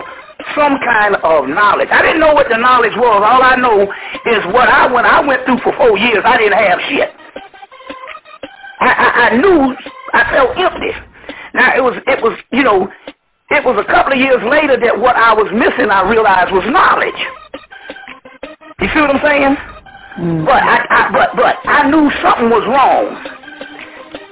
some 0.54 0.78
kind 0.84 1.16
of 1.16 1.50
knowledge. 1.50 1.90
I 1.92 2.02
didn't 2.02 2.20
know 2.20 2.34
what 2.34 2.48
the 2.50 2.58
knowledge 2.58 2.94
was. 2.96 3.24
All 3.26 3.42
I 3.42 3.56
know 3.56 3.90
is 4.30 4.44
what 4.54 4.70
I 4.70 4.92
when 4.92 5.06
I 5.06 5.26
went 5.26 5.46
through 5.46 5.60
for 5.64 5.74
four 5.78 5.98
years, 5.98 6.22
I 6.26 6.38
didn't 6.38 6.60
have 6.60 6.80
shit. 6.90 7.10
I, 8.80 8.92
I, 8.92 9.10
I 9.30 9.38
knew 9.38 9.76
I 10.14 10.22
felt 10.32 10.58
empty. 10.58 10.92
Now 11.54 11.76
it 11.76 11.82
was 11.82 11.96
it 12.06 12.22
was 12.22 12.38
you 12.52 12.64
know 12.64 12.92
it 13.50 13.64
was 13.64 13.78
a 13.80 13.88
couple 13.90 14.14
of 14.14 14.20
years 14.20 14.42
later 14.46 14.78
that 14.78 15.00
what 15.00 15.16
I 15.16 15.34
was 15.34 15.48
missing 15.54 15.90
I 15.90 16.08
realized 16.10 16.52
was 16.52 16.66
knowledge. 16.68 17.22
You 18.80 18.88
see 18.94 19.02
what 19.02 19.16
I'm 19.16 19.24
saying? 19.24 19.56
Mm-hmm. 20.20 20.46
But 20.46 20.62
I, 20.64 20.86
I 20.90 21.02
but 21.12 21.36
but 21.36 21.56
I 21.66 21.90
knew 21.90 22.12
something 22.22 22.50
was 22.50 22.64
wrong. 22.68 23.16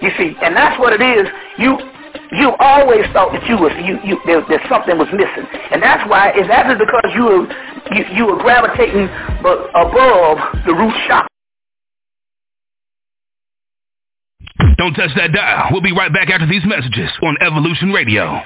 You 0.02 0.12
see, 0.18 0.36
and 0.44 0.56
that's 0.56 0.80
what 0.80 0.92
it 0.94 1.02
is. 1.02 1.28
You 1.58 1.80
you 2.34 2.52
always 2.60 3.06
thought 3.14 3.32
that 3.34 3.46
you 3.48 3.58
was 3.58 3.72
you, 3.78 4.00
you 4.04 4.20
that, 4.26 4.48
that 4.50 4.62
something 4.70 4.98
was 4.98 5.08
missing, 5.14 5.46
and 5.72 5.82
that's 5.82 6.08
why 6.10 6.32
it's 6.36 6.50
actually 6.50 6.84
because 6.86 7.10
you 7.14 7.24
were 7.24 7.46
you, 7.94 8.04
you 8.18 8.26
were 8.26 8.38
gravitating 8.42 9.10
above 9.40 10.38
the 10.66 10.74
root 10.74 10.94
chakra. 11.08 11.28
Don't 14.78 14.94
touch 14.94 15.12
that 15.16 15.32
dial. 15.32 15.70
We'll 15.72 15.82
be 15.82 15.94
right 15.94 16.12
back 16.12 16.30
after 16.30 16.48
these 16.48 16.66
messages 16.66 17.10
on 17.22 17.38
Evolution 17.42 17.92
Radio. 17.92 18.42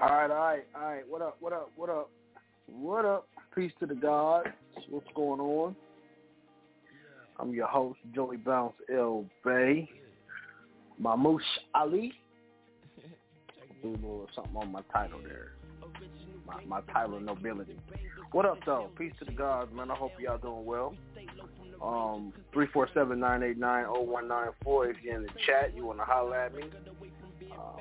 All 0.00 0.08
right, 0.08 0.30
all 0.30 0.36
right, 0.36 0.64
all 0.74 0.82
right. 0.82 1.02
What 1.08 1.22
up? 1.22 1.36
What 1.40 1.52
up? 1.52 1.70
What 1.76 1.90
up? 1.90 2.10
What 2.66 3.04
up? 3.04 3.28
Peace 3.58 3.72
to 3.80 3.86
the 3.86 3.94
gods. 3.96 4.46
What's 4.88 5.08
going 5.16 5.40
on? 5.40 5.74
I'm 7.40 7.52
your 7.52 7.66
host, 7.66 7.98
Joey 8.14 8.36
Bounce 8.36 8.74
L. 8.88 9.24
Bay. 9.44 9.90
Mamouche 11.02 11.40
Ali. 11.74 12.12
Do 13.82 13.88
a 13.88 13.90
little 13.90 14.28
something 14.32 14.54
on 14.54 14.70
my 14.70 14.82
title 14.92 15.18
there. 15.24 15.54
My, 16.46 16.62
my 16.66 16.82
title, 16.92 17.18
nobility. 17.18 17.76
What 18.30 18.46
up, 18.46 18.58
though? 18.64 18.90
Peace 18.96 19.12
to 19.18 19.24
the 19.24 19.32
gods, 19.32 19.74
man. 19.74 19.90
I 19.90 19.96
hope 19.96 20.12
y'all 20.20 20.38
doing 20.38 20.64
well. 20.64 20.94
Um, 21.82 22.32
347-989-0194. 22.54 24.88
If 24.88 24.98
you're 25.02 25.16
in 25.16 25.24
the 25.24 25.30
chat, 25.44 25.74
you 25.74 25.84
want 25.84 25.98
to 25.98 26.04
holler 26.04 26.36
at 26.36 26.54
me. 26.54 26.62
Uh, 27.50 27.80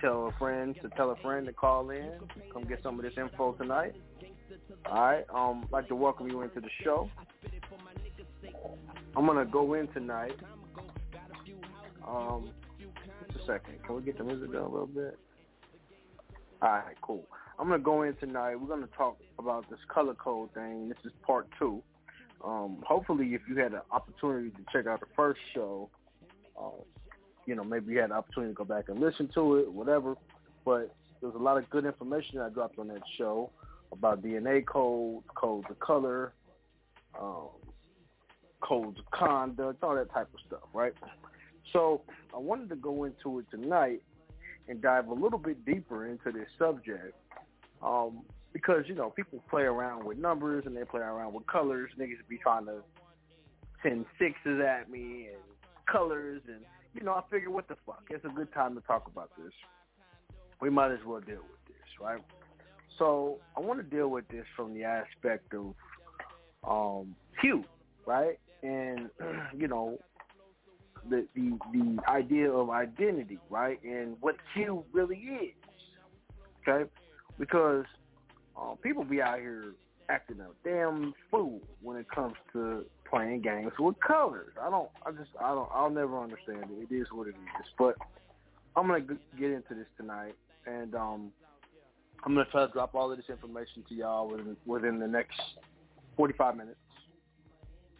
tell 0.00 0.28
a 0.28 0.32
friend 0.38 0.76
to 0.82 0.88
tell 0.90 1.10
a 1.10 1.16
friend 1.16 1.48
to 1.48 1.52
call 1.52 1.90
in. 1.90 2.12
Come 2.52 2.62
get 2.62 2.80
some 2.84 3.00
of 3.00 3.04
this 3.04 3.14
info 3.18 3.54
tonight. 3.54 3.96
All 4.90 5.00
right. 5.00 5.24
Um, 5.34 5.62
I'd 5.64 5.72
like 5.72 5.88
to 5.88 5.96
welcome 5.96 6.28
you 6.28 6.42
into 6.42 6.60
the 6.60 6.68
show. 6.82 7.10
I'm 9.16 9.26
gonna 9.26 9.44
go 9.44 9.74
in 9.74 9.88
tonight. 9.88 10.36
Um, 12.06 12.50
just 13.26 13.42
a 13.42 13.46
second. 13.46 13.82
Can 13.84 13.96
we 13.96 14.02
get 14.02 14.18
the 14.18 14.24
music 14.24 14.52
down 14.52 14.62
a 14.62 14.68
little 14.68 14.86
bit? 14.86 15.18
All 16.62 16.68
right, 16.68 16.96
cool. 17.02 17.24
I'm 17.58 17.68
gonna 17.68 17.82
go 17.82 18.02
in 18.02 18.14
tonight. 18.16 18.56
We're 18.56 18.68
gonna 18.68 18.88
talk 18.96 19.18
about 19.38 19.68
this 19.70 19.78
color 19.88 20.14
code 20.14 20.52
thing. 20.54 20.88
This 20.88 20.98
is 21.04 21.12
part 21.26 21.48
two. 21.58 21.82
Um, 22.44 22.82
hopefully, 22.86 23.34
if 23.34 23.42
you 23.48 23.56
had 23.56 23.72
an 23.72 23.80
opportunity 23.90 24.50
to 24.50 24.64
check 24.72 24.86
out 24.86 25.00
the 25.00 25.06
first 25.16 25.40
show, 25.54 25.88
uh, 26.60 26.82
you 27.46 27.54
know, 27.54 27.64
maybe 27.64 27.92
you 27.92 27.98
had 27.98 28.10
an 28.10 28.16
opportunity 28.16 28.52
to 28.52 28.56
go 28.56 28.64
back 28.64 28.88
and 28.88 29.00
listen 29.00 29.28
to 29.34 29.56
it, 29.56 29.72
whatever. 29.72 30.16
But 30.64 30.94
there 31.20 31.30
was 31.30 31.34
a 31.34 31.42
lot 31.42 31.56
of 31.56 31.68
good 31.70 31.86
information 31.86 32.38
I 32.40 32.50
dropped 32.50 32.78
on 32.78 32.88
that 32.88 33.02
show 33.16 33.50
about 33.92 34.22
DNA 34.22 34.64
codes, 34.64 35.26
codes 35.34 35.66
of 35.70 35.78
color, 35.78 36.32
um, 37.20 37.48
codes 38.60 38.98
of 38.98 39.10
conduct, 39.10 39.82
all 39.82 39.94
that 39.94 40.12
type 40.12 40.28
of 40.32 40.40
stuff, 40.46 40.68
right? 40.72 40.92
So 41.72 42.02
I 42.34 42.38
wanted 42.38 42.68
to 42.70 42.76
go 42.76 43.04
into 43.04 43.38
it 43.38 43.46
tonight 43.50 44.02
and 44.68 44.80
dive 44.80 45.08
a 45.08 45.14
little 45.14 45.38
bit 45.38 45.64
deeper 45.64 46.06
into 46.06 46.32
this 46.32 46.48
subject 46.58 47.14
um, 47.82 48.22
because, 48.52 48.84
you 48.86 48.94
know, 48.94 49.10
people 49.10 49.42
play 49.50 49.62
around 49.62 50.04
with 50.04 50.18
numbers 50.18 50.64
and 50.66 50.76
they 50.76 50.84
play 50.84 51.00
around 51.00 51.32
with 51.34 51.46
colors. 51.46 51.90
Niggas 51.98 52.26
be 52.28 52.38
trying 52.38 52.66
to 52.66 52.82
send 53.82 54.06
sixes 54.18 54.60
at 54.60 54.90
me 54.90 55.28
and 55.32 55.42
colors 55.90 56.42
and, 56.48 56.60
you 56.94 57.02
know, 57.02 57.12
I 57.12 57.22
figure 57.30 57.50
what 57.50 57.68
the 57.68 57.76
fuck. 57.84 58.04
It's 58.10 58.24
a 58.24 58.28
good 58.28 58.52
time 58.52 58.74
to 58.74 58.80
talk 58.82 59.06
about 59.06 59.30
this. 59.36 59.52
We 60.60 60.70
might 60.70 60.92
as 60.92 61.04
well 61.06 61.20
deal 61.20 61.42
with 61.42 61.66
this, 61.68 61.86
right? 62.00 62.22
So 62.98 63.38
I 63.56 63.60
want 63.60 63.78
to 63.78 63.96
deal 63.96 64.08
with 64.08 64.26
this 64.28 64.44
from 64.56 64.74
the 64.74 64.84
aspect 64.84 65.54
of 65.54 65.74
um, 66.66 67.14
hue, 67.40 67.64
right? 68.06 68.38
And 68.62 69.10
you 69.56 69.68
know, 69.68 69.98
the 71.08 71.26
the 71.34 71.58
the 71.72 71.98
idea 72.08 72.50
of 72.50 72.70
identity, 72.70 73.38
right? 73.50 73.82
And 73.82 74.16
what 74.20 74.36
hue 74.54 74.84
really 74.92 75.16
is, 75.16 75.54
okay? 76.66 76.90
Because 77.38 77.84
uh, 78.56 78.74
people 78.82 79.04
be 79.04 79.20
out 79.20 79.38
here 79.38 79.74
acting 80.08 80.38
a 80.40 80.68
damn 80.68 81.12
fool 81.30 81.60
when 81.82 81.96
it 81.96 82.06
comes 82.10 82.34
to 82.52 82.84
playing 83.08 83.42
games 83.42 83.72
with 83.78 83.96
colors. 84.06 84.52
I 84.60 84.70
don't. 84.70 84.88
I 85.04 85.10
just. 85.12 85.30
I 85.40 85.54
don't. 85.54 85.68
I'll 85.72 85.90
never 85.90 86.18
understand 86.18 86.64
it. 86.70 86.88
It 86.90 86.94
is 86.94 87.06
what 87.12 87.28
it 87.28 87.34
is. 87.60 87.66
But 87.78 87.96
I'm 88.74 88.86
gonna 88.86 89.00
get 89.00 89.50
into 89.50 89.74
this 89.74 89.86
tonight, 89.96 90.34
and 90.66 90.94
um, 90.94 91.32
I'm 92.24 92.34
gonna 92.34 92.46
try 92.50 92.66
to 92.66 92.72
drop 92.72 92.94
all 92.94 93.10
of 93.10 93.16
this 93.16 93.28
information 93.28 93.84
to 93.88 93.94
y'all 93.94 94.28
within 94.28 94.56
within 94.66 94.98
the 94.98 95.06
next 95.06 95.40
45 96.16 96.56
minutes. 96.56 96.78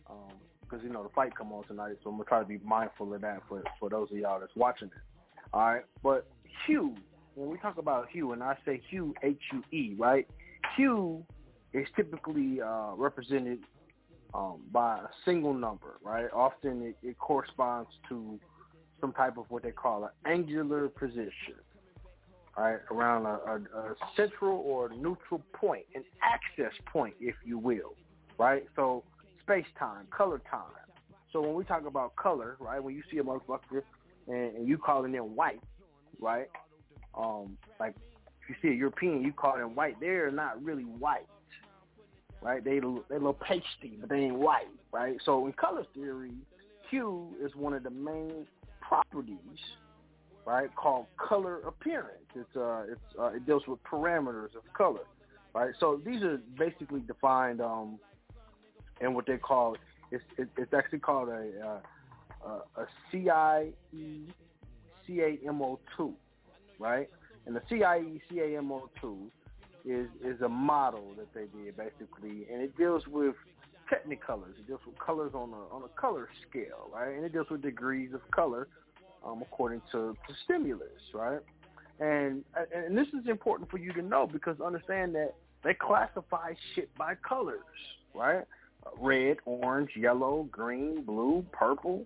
Um, 0.09 0.36
because 0.62 0.84
you 0.84 0.90
know 0.90 1.02
the 1.02 1.09
fight 1.10 1.36
come 1.36 1.52
on 1.52 1.64
tonight, 1.64 1.97
so 2.02 2.10
I'm 2.10 2.16
gonna 2.16 2.24
try 2.24 2.40
to 2.40 2.44
be 2.44 2.59
mindful 2.64 3.14
of 3.14 3.20
that 3.20 3.43
for 3.48 3.62
for 3.78 3.88
those 3.88 4.10
of 4.10 4.16
y'all 4.16 4.40
that's 4.40 4.55
watching 4.56 4.88
it. 4.88 4.94
All 5.52 5.60
right, 5.60 5.84
but 6.02 6.26
hue. 6.66 6.94
When 7.34 7.51
we 7.51 7.59
talk 7.59 7.78
about 7.78 8.09
hue, 8.10 8.32
and 8.32 8.43
I 8.43 8.56
say 8.64 8.80
hue, 8.90 9.14
H 9.22 9.40
U 9.52 9.62
E, 9.70 9.94
right? 9.98 10.26
Hue 10.76 11.24
is 11.72 11.86
typically 11.94 12.60
uh, 12.60 12.93
represented 12.97 13.60
um, 14.34 14.60
by 14.72 14.98
a 14.98 15.09
single 15.24 15.55
number, 15.55 15.98
right? 16.02 16.26
Often 16.32 16.82
it, 16.82 16.97
it 17.02 17.18
corresponds 17.18 17.90
to 18.09 18.40
some 19.01 19.12
type 19.12 19.36
of 19.36 19.44
what 19.51 19.62
they 19.62 19.70
call 19.70 20.05
an 20.05 20.10
angular 20.30 20.88
position, 20.88 21.55
right? 22.57 22.78
Around 22.91 23.27
a, 23.27 23.28
a, 23.28 23.81
a 23.81 23.95
central 24.16 24.59
or 24.65 24.89
neutral 24.91 25.43
point, 25.53 25.85
an 25.95 26.05
access 26.23 26.73
point, 26.87 27.15
if 27.20 27.35
you 27.45 27.59
will, 27.59 27.95
right? 28.39 28.65
So 28.74 29.05
space-time, 29.43 30.07
color 30.16 30.41
time. 30.51 30.62
So 31.33 31.41
when 31.43 31.55
we 31.55 31.65
talk 31.65 31.87
about 31.87 32.16
color, 32.16 32.57
right, 32.61 32.83
when 32.83 32.95
you 32.95 33.03
see 33.11 33.19
a 33.19 33.23
motherfucker 33.23 33.83
and, 34.28 34.57
and 34.57 34.69
you 34.69 34.78
calling 34.78 35.12
them 35.12 35.37
white, 35.37 35.61
right, 36.20 36.49
um, 37.16 37.57
like 37.78 37.95
if 38.43 38.49
you 38.49 38.55
see 38.62 38.69
a 38.74 38.77
European, 38.77 39.23
you 39.23 39.33
call 39.33 39.57
them 39.57 39.74
white, 39.74 39.99
they're 40.01 40.31
not 40.31 40.62
really 40.62 40.85
white, 40.85 41.27
right? 42.41 42.65
They 42.65 42.78
they 42.78 43.16
little 43.19 43.35
pasty, 43.35 43.99
but 44.01 44.09
they 44.09 44.16
ain't 44.16 44.37
white, 44.37 44.69
right? 44.93 45.16
So 45.24 45.47
in 45.47 45.53
color 45.53 45.85
theory, 45.95 46.33
hue 46.91 47.35
is 47.43 47.55
one 47.55 47.74
of 47.74 47.83
the 47.83 47.91
main 47.91 48.47
properties, 48.81 49.37
right, 50.47 50.74
called 50.74 51.06
color 51.18 51.60
appearance. 51.66 52.24
It's 52.35 52.56
uh 52.56 52.85
it's 52.89 53.18
uh, 53.18 53.27
it 53.35 53.44
deals 53.44 53.66
with 53.66 53.82
parameters 53.82 54.55
of 54.55 54.62
color, 54.77 55.05
right? 55.55 55.73
So 55.81 56.01
these 56.05 56.23
are 56.23 56.39
basically 56.56 57.01
defined 57.01 57.60
um 57.60 57.98
in 59.01 59.12
what 59.12 59.27
they 59.27 59.36
call 59.36 59.77
it's 60.10 60.24
it, 60.39 60.48
it's 60.56 60.73
actually 60.73 61.01
called 61.01 61.28
a 61.28 61.81
uh, 62.47 62.60
a 62.77 62.86
CIE 63.10 63.73
CAM02, 65.09 66.12
right? 66.78 67.10
And 67.47 67.56
the 67.56 67.62
CIE 67.68 68.23
CAM02 68.31 69.27
is 69.85 70.09
is 70.24 70.40
a 70.43 70.48
model 70.48 71.12
that 71.18 71.32
they 71.35 71.47
did 71.59 71.77
basically, 71.77 72.47
and 72.52 72.62
it 72.62 72.77
deals 72.77 73.06
with 73.09 73.35
technicolors. 73.93 74.59
It 74.59 74.66
deals 74.66 74.81
with 74.86 74.98
colors 74.98 75.32
on 75.35 75.51
a 75.51 75.74
on 75.74 75.82
a 75.82 76.01
color 76.01 76.28
scale, 76.48 76.89
right? 76.94 77.14
And 77.14 77.24
it 77.24 77.32
deals 77.32 77.48
with 77.51 77.62
degrees 77.62 78.14
of 78.14 78.20
color 78.31 78.68
um, 79.27 79.43
according 79.43 79.82
to, 79.93 80.16
to 80.28 80.35
stimulus, 80.44 80.89
right? 81.15 81.40
And 81.98 82.44
and 82.74 82.97
this 82.97 83.09
is 83.09 83.27
important 83.27 83.70
for 83.70 83.78
you 83.78 83.93
to 83.94 84.03
know 84.03 84.27
because 84.27 84.61
understand 84.61 85.15
that 85.15 85.35
they 85.65 85.73
classify 85.74 86.53
shit 86.74 86.94
by 86.97 87.15
colors, 87.27 87.59
right? 88.15 88.44
Red, 88.98 89.39
orange, 89.47 89.90
yellow, 89.97 90.47
green, 90.51 91.03
blue, 91.03 91.44
purple, 91.53 92.05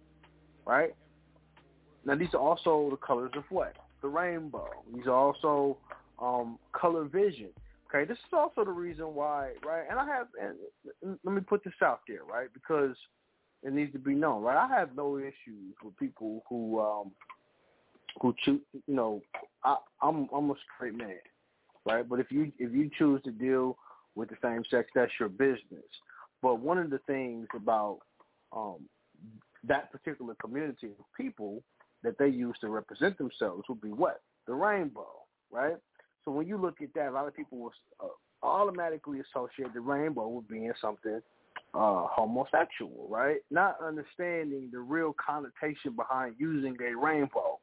right? 0.65 0.95
Now 2.05 2.15
these 2.15 2.35
are 2.35 2.41
also 2.41 2.89
the 2.91 2.97
colors 2.97 3.33
of 3.37 3.45
what? 3.51 3.77
The 4.01 4.09
rainbow. 4.09 4.69
These 4.95 5.07
are 5.07 5.11
also 5.11 5.77
um, 6.21 6.59
color 6.73 7.05
vision. 7.05 7.49
Okay, 7.93 8.05
this 8.05 8.19
is 8.19 8.33
also 8.33 8.65
the 8.65 8.71
reason 8.71 9.07
why, 9.07 9.55
right? 9.67 9.85
And 9.91 9.99
I 9.99 10.07
have, 10.07 10.29
and 10.41 11.19
let 11.25 11.35
me 11.35 11.41
put 11.41 11.65
this 11.65 11.75
out 11.83 12.03
there, 12.07 12.23
right? 12.23 12.47
Because 12.55 12.95
it 13.63 13.73
needs 13.73 13.93
to 13.93 13.99
be 13.99 14.15
known, 14.15 14.43
right? 14.43 14.57
I 14.57 14.79
have 14.79 14.97
no 14.97 15.19
issues 15.19 15.75
with 15.85 15.97
people 15.99 16.43
who, 16.49 16.81
um, 16.81 17.13
who 18.21 18.35
choose, 18.45 18.61
you 18.73 18.95
know, 18.95 19.21
I, 19.65 19.77
I'm 20.03 20.29
I'm 20.35 20.51
a 20.51 20.55
straight 20.77 20.95
man, 20.95 21.17
right? 21.85 22.09
But 22.09 22.21
if 22.21 22.31
you 22.31 22.53
if 22.59 22.73
you 22.73 22.91
choose 22.99 23.23
to 23.25 23.31
deal 23.31 23.77
with 24.15 24.31
the 24.31 24.37
same 24.43 24.63
sex, 24.71 24.89
that's 24.95 25.13
your 25.21 25.29
business. 25.29 25.85
But 26.43 26.61
one 26.61 26.79
of 26.79 26.91
the 26.91 26.99
things 27.07 27.47
about 27.55 27.99
um, 28.53 28.77
that 29.67 29.93
particular 29.93 30.35
community 30.41 30.89
of 30.89 31.05
people 31.17 31.63
that 32.03 32.17
they 32.19 32.29
use 32.29 32.57
to 32.63 32.69
represent 32.69 33.19
themselves 33.19 33.65
would 33.69 33.81
be 33.81 33.91
what 33.91 34.23
the 34.47 34.55
rainbow, 34.55 35.07
right? 35.51 35.77
So 36.25 36.31
when 36.31 36.47
you 36.47 36.57
look 36.57 36.81
at 36.83 36.89
that, 36.95 37.09
a 37.09 37.13
lot 37.13 37.29
of 37.29 37.37
people 37.37 37.59
will 37.59 37.73
uh, 38.03 38.07
automatically 38.47 39.21
associate 39.21 39.73
the 39.75 39.81
rainbow 39.81 40.29
with 40.29 40.49
being 40.49 40.73
something 40.81 41.21
uh, 41.75 42.07
homosexual, 42.09 43.07
right? 43.09 43.39
Not 43.51 43.77
understanding 43.85 44.71
the 44.73 44.81
real 44.81 45.15
connotation 45.25 45.95
behind 45.95 46.35
using 46.39 46.77
a 46.81 46.97
rainbow. 46.97 47.59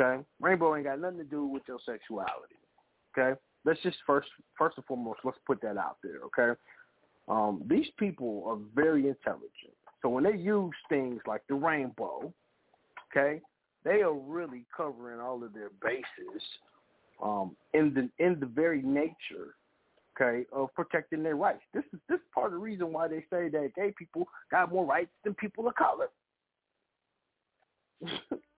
Okay, 0.00 0.22
rainbow 0.40 0.76
ain't 0.76 0.84
got 0.84 1.00
nothing 1.00 1.18
to 1.18 1.24
do 1.24 1.46
with 1.46 1.62
your 1.66 1.78
sexuality. 1.84 2.54
Okay, 3.16 3.38
let's 3.64 3.80
just 3.82 3.96
first, 4.06 4.28
first 4.56 4.76
and 4.76 4.86
foremost, 4.86 5.20
let's 5.24 5.38
put 5.46 5.60
that 5.62 5.76
out 5.76 5.96
there. 6.02 6.20
Okay, 6.26 6.58
um, 7.28 7.62
these 7.68 7.86
people 7.98 8.44
are 8.46 8.58
very 8.74 9.08
intelligent, 9.08 9.74
so 10.02 10.08
when 10.08 10.24
they 10.24 10.36
use 10.36 10.74
things 10.88 11.20
like 11.26 11.42
the 11.48 11.54
rainbow, 11.54 12.32
okay, 13.10 13.40
they 13.84 14.02
are 14.02 14.14
really 14.14 14.64
covering 14.76 15.20
all 15.20 15.42
of 15.42 15.52
their 15.52 15.70
bases 15.82 16.42
um, 17.22 17.56
in 17.74 17.92
the 17.94 18.24
in 18.24 18.38
the 18.38 18.46
very 18.46 18.82
nature, 18.82 19.54
okay, 20.20 20.44
of 20.52 20.72
protecting 20.74 21.22
their 21.22 21.36
rights. 21.36 21.62
This 21.72 21.84
is 21.92 22.00
this 22.08 22.16
is 22.16 22.26
part 22.34 22.46
of 22.46 22.52
the 22.52 22.58
reason 22.58 22.92
why 22.92 23.08
they 23.08 23.24
say 23.30 23.48
that 23.48 23.70
gay 23.76 23.92
people 23.96 24.26
got 24.50 24.72
more 24.72 24.84
rights 24.84 25.10
than 25.24 25.34
people 25.34 25.68
of 25.68 25.74
color. 25.74 26.08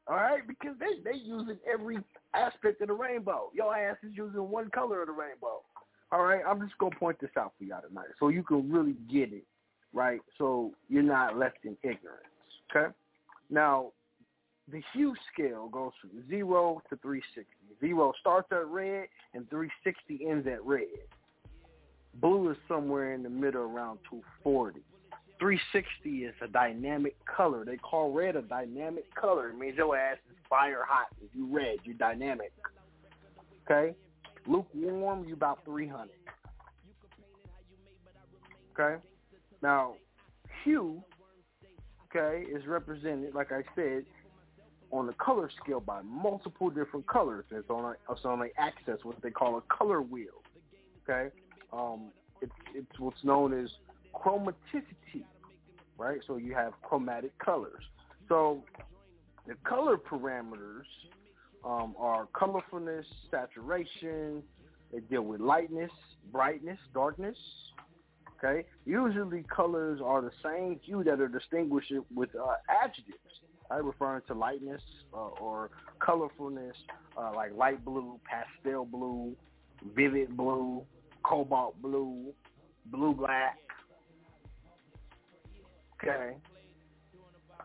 All 0.06 0.16
right, 0.16 0.46
because 0.46 0.76
they 0.78 1.02
they 1.04 1.16
using 1.16 1.58
every 1.70 1.98
aspect 2.34 2.80
of 2.80 2.88
the 2.88 2.94
rainbow. 2.94 3.50
Your 3.54 3.76
ass 3.76 3.96
is 4.02 4.12
using 4.14 4.48
one 4.48 4.70
color 4.70 5.02
of 5.02 5.06
the 5.06 5.12
rainbow. 5.12 5.62
All 6.12 6.24
right, 6.24 6.42
I'm 6.46 6.60
just 6.60 6.76
gonna 6.78 6.96
point 6.96 7.20
this 7.20 7.30
out 7.38 7.52
for 7.58 7.64
y'all 7.64 7.82
tonight, 7.86 8.08
so 8.18 8.28
you 8.28 8.42
can 8.42 8.70
really 8.70 8.96
get 9.10 9.32
it, 9.32 9.44
right? 9.92 10.20
So 10.38 10.72
you're 10.88 11.02
not 11.02 11.38
left 11.38 11.58
in 11.64 11.76
ignorance. 11.82 12.26
Okay. 12.74 12.92
Now, 13.50 13.92
the 14.70 14.82
hue 14.92 15.14
scale 15.32 15.68
goes 15.68 15.92
from 16.00 16.10
zero 16.28 16.82
to 16.90 16.96
360. 16.96 17.44
Zero 17.80 18.12
starts 18.20 18.48
at 18.52 18.66
red, 18.66 19.06
and 19.34 19.48
360 19.50 20.28
ends 20.28 20.46
at 20.46 20.64
red. 20.64 20.86
Blue 22.14 22.50
is 22.50 22.56
somewhere 22.68 23.14
in 23.14 23.22
the 23.22 23.30
middle, 23.30 23.62
around 23.62 23.98
240. 24.10 24.80
360 25.38 26.24
is 26.24 26.34
a 26.42 26.48
dynamic 26.48 27.16
color. 27.24 27.64
They 27.64 27.76
call 27.76 28.12
red 28.12 28.36
a 28.36 28.42
dynamic 28.42 29.12
color. 29.14 29.48
It 29.48 29.58
means 29.58 29.76
your 29.76 29.96
ass 29.96 30.18
is 30.30 30.36
fire 30.48 30.84
hot. 30.86 31.06
If 31.22 31.34
you 31.34 31.46
red, 31.46 31.78
you're 31.84 31.94
dynamic. 31.94 32.52
Okay? 33.64 33.94
Lukewarm, 34.46 35.24
you 35.26 35.34
about 35.34 35.64
300. 35.64 36.10
Okay? 38.78 39.02
Now, 39.62 39.94
hue, 40.64 41.02
okay, 42.14 42.44
is 42.50 42.66
represented, 42.66 43.34
like 43.34 43.52
I 43.52 43.62
said, 43.74 44.04
on 44.90 45.06
the 45.06 45.12
color 45.14 45.50
scale 45.62 45.80
by 45.80 46.02
multiple 46.02 46.68
different 46.68 47.06
colors. 47.06 47.44
It's 47.50 47.70
on 47.70 47.84
a, 47.84 48.12
it's 48.12 48.24
on 48.24 48.42
an 48.42 48.50
axis, 48.58 49.04
what 49.04 49.16
they 49.22 49.30
call 49.30 49.58
a 49.58 49.62
color 49.74 50.02
wheel. 50.02 50.42
Okay? 51.08 51.34
Um, 51.72 52.10
it's, 52.40 52.52
it's 52.74 52.98
what's 52.98 53.22
known 53.24 53.58
as 53.58 53.70
chromaticity, 54.14 55.24
right? 55.98 56.20
So 56.26 56.36
you 56.36 56.54
have 56.54 56.72
chromatic 56.82 57.36
colors. 57.38 57.82
So 58.28 58.64
the 59.46 59.54
color 59.64 59.96
parameters 59.96 60.84
um, 61.64 61.94
are 61.98 62.26
colorfulness, 62.34 63.04
saturation. 63.30 64.42
They 64.92 65.00
deal 65.00 65.22
with 65.22 65.40
lightness, 65.40 65.90
brightness, 66.32 66.78
darkness. 66.94 67.36
Okay. 68.38 68.64
Usually 68.86 69.44
colors 69.54 70.00
are 70.02 70.22
the 70.22 70.30
same 70.42 70.80
hue 70.82 71.04
that 71.04 71.20
are 71.20 71.28
distinguished 71.28 71.92
with 72.14 72.30
uh, 72.34 72.54
adjectives, 72.82 73.18
right? 73.70 73.84
referring 73.84 74.22
to 74.28 74.34
lightness 74.34 74.80
uh, 75.12 75.28
or 75.40 75.70
colorfulness, 76.00 76.72
uh, 77.18 77.32
like 77.34 77.54
light 77.54 77.84
blue, 77.84 78.18
pastel 78.24 78.86
blue, 78.86 79.34
vivid 79.94 80.36
blue, 80.36 80.82
cobalt 81.22 81.80
blue, 81.82 82.32
blue 82.86 83.14
black, 83.14 83.58
Okay. 86.02 86.36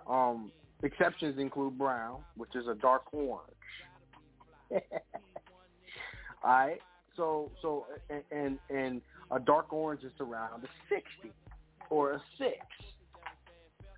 Um, 0.09 0.51
exceptions 0.83 1.39
include 1.39 1.77
brown, 1.77 2.21
which 2.35 2.55
is 2.55 2.67
a 2.67 2.75
dark 2.75 3.13
orange. 3.13 3.51
All 4.71 4.79
right. 6.43 6.79
So 7.15 7.51
so 7.61 7.85
and, 8.09 8.23
and 8.31 8.59
and 8.69 9.01
a 9.31 9.39
dark 9.39 9.71
orange 9.71 10.03
is 10.03 10.11
around 10.19 10.63
a 10.63 10.67
sixty 10.89 11.33
or 11.89 12.13
a 12.13 12.21
six. 12.37 12.57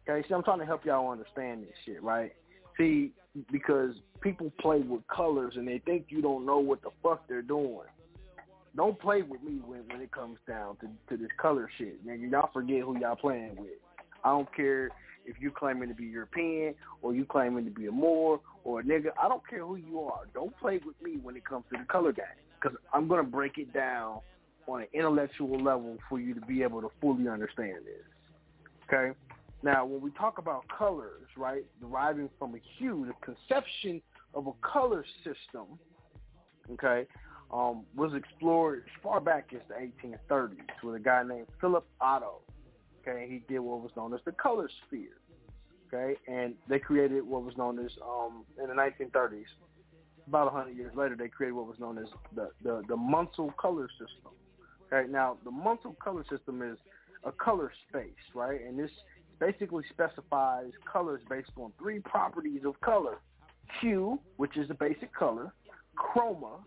Okay, 0.07 0.25
see, 0.27 0.33
I'm 0.33 0.43
trying 0.43 0.59
to 0.59 0.65
help 0.65 0.85
y'all 0.85 1.11
understand 1.11 1.63
this 1.63 1.73
shit, 1.85 2.01
right? 2.01 2.31
See, 2.77 3.11
because 3.51 3.95
people 4.21 4.51
play 4.59 4.79
with 4.79 5.01
colors 5.07 5.55
and 5.57 5.67
they 5.67 5.79
think 5.79 6.05
you 6.09 6.21
don't 6.21 6.45
know 6.45 6.59
what 6.59 6.81
the 6.81 6.91
fuck 7.03 7.27
they're 7.27 7.41
doing. 7.41 7.87
Don't 8.77 8.97
play 8.99 9.23
with 9.23 9.43
me 9.43 9.59
when 9.65 9.81
when 9.89 10.01
it 10.01 10.11
comes 10.11 10.37
down 10.47 10.77
to 10.77 10.87
to 11.09 11.21
this 11.21 11.31
color 11.41 11.69
shit, 11.77 12.05
man. 12.05 12.21
Y'all 12.31 12.49
forget 12.53 12.81
who 12.81 12.97
y'all 12.99 13.15
playing 13.15 13.55
with. 13.57 13.71
I 14.23 14.29
don't 14.29 14.53
care 14.55 14.89
if 15.25 15.35
you 15.39 15.51
claiming 15.51 15.89
to 15.89 15.95
be 15.95 16.05
European 16.05 16.75
or 17.01 17.13
you 17.13 17.25
claiming 17.25 17.65
to 17.65 17.71
be 17.71 17.87
a 17.87 17.91
Moor 17.91 18.39
or 18.63 18.79
a 18.79 18.83
nigga. 18.83 19.09
I 19.21 19.27
don't 19.27 19.45
care 19.47 19.65
who 19.65 19.75
you 19.75 19.99
are. 20.01 20.21
Don't 20.33 20.57
play 20.57 20.79
with 20.85 20.95
me 21.01 21.17
when 21.21 21.35
it 21.35 21.45
comes 21.45 21.65
to 21.71 21.77
the 21.77 21.85
color 21.85 22.13
game 22.13 22.25
because 22.61 22.77
I'm 22.93 23.07
going 23.07 23.23
to 23.23 23.29
break 23.29 23.57
it 23.57 23.73
down 23.73 24.21
on 24.67 24.81
an 24.81 24.87
intellectual 24.93 25.61
level 25.61 25.97
for 26.09 26.19
you 26.19 26.33
to 26.33 26.41
be 26.41 26.63
able 26.63 26.81
to 26.81 26.89
fully 27.01 27.27
understand 27.27 27.77
this. 27.85 28.05
Okay? 28.87 29.17
Now, 29.63 29.85
when 29.85 30.01
we 30.01 30.11
talk 30.11 30.37
about 30.37 30.65
colors, 30.75 31.27
right, 31.35 31.65
deriving 31.81 32.29
from 32.37 32.55
a 32.55 32.59
hue, 32.77 33.07
the 33.07 33.13
conception 33.25 34.01
of 34.33 34.47
a 34.47 34.51
color 34.61 35.03
system, 35.23 35.79
okay, 36.71 37.07
um, 37.51 37.85
was 37.95 38.13
explored 38.13 38.83
as 38.85 39.01
far 39.01 39.19
back 39.19 39.49
as 39.53 39.61
the 39.67 39.75
1830s 39.75 40.57
with 40.83 40.95
a 40.95 40.99
guy 40.99 41.23
named 41.23 41.47
Philip 41.61 41.85
Otto. 42.01 42.41
Okay, 43.01 43.27
he 43.29 43.41
did 43.51 43.59
what 43.59 43.81
was 43.81 43.91
known 43.95 44.13
as 44.13 44.19
the 44.25 44.33
color 44.33 44.69
sphere. 44.85 45.17
Okay, 45.87 46.19
and 46.27 46.55
they 46.67 46.79
created 46.79 47.25
what 47.25 47.43
was 47.43 47.55
known 47.55 47.79
as 47.79 47.91
um, 48.03 48.43
in 48.61 48.67
the 48.67 48.73
1930s. 48.73 49.45
About 50.27 50.51
100 50.53 50.75
years 50.75 50.93
later, 50.93 51.15
they 51.15 51.29
created 51.29 51.53
what 51.53 51.67
was 51.67 51.79
known 51.79 51.97
as 51.97 52.07
the 52.35 52.49
the, 52.63 52.83
the 52.89 52.95
Munsell 52.95 53.55
color 53.55 53.87
system. 53.91 54.33
Okay, 54.91 55.09
now 55.09 55.37
the 55.45 55.51
Munsell 55.51 55.97
color 55.99 56.25
system 56.29 56.61
is 56.61 56.77
a 57.23 57.31
color 57.31 57.71
space, 57.87 58.11
right? 58.33 58.59
And 58.61 58.77
this 58.77 58.91
basically 59.39 59.83
specifies 59.89 60.71
colors 60.91 61.21
based 61.29 61.51
on 61.55 61.71
three 61.79 61.99
properties 61.99 62.63
of 62.65 62.79
color: 62.81 63.19
hue, 63.79 64.19
which 64.35 64.57
is 64.57 64.67
the 64.67 64.73
basic 64.73 65.13
color, 65.13 65.53
chroma, 65.97 66.59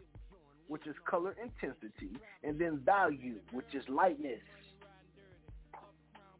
which 0.70 0.86
is 0.86 0.94
color 1.04 1.34
intensity, 1.42 2.10
and 2.44 2.56
then 2.56 2.80
value, 2.86 3.34
which 3.50 3.74
is 3.74 3.82
lightness. 3.88 4.38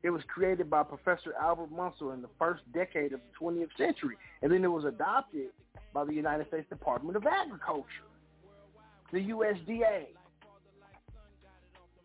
It 0.05 0.11
was 0.11 0.23
created 0.33 0.71
by 0.71 0.85
Professor 0.85 1.35
Albert 1.39 1.73
Munsell 1.73 2.15
in 2.15 2.23
the 2.23 2.29
first 2.39 2.63
decade 2.73 3.13
of 3.13 3.21
the 3.21 3.45
20th 3.45 3.77
century, 3.77 4.17
and 4.43 4.53
then 4.53 4.63
it 4.63 4.69
was 4.69 4.85
adopted 4.85 5.49
by 5.93 6.05
the 6.05 6.15
United 6.15 6.47
States 6.47 6.69
Department 6.69 7.17
of 7.17 7.27
Agriculture, 7.27 8.07
the 9.13 9.19
USDA. 9.19 10.07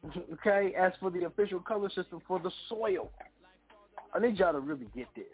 okay, 0.33 0.73
as 0.75 0.93
for 0.99 1.11
the 1.11 1.25
official 1.25 1.59
color 1.59 1.89
system 1.89 2.23
for 2.27 2.39
the 2.39 2.51
soil, 2.67 3.11
I 4.15 4.19
need 4.19 4.39
y'all 4.39 4.51
to 4.51 4.59
really 4.59 4.87
get 4.95 5.07
this. 5.15 5.25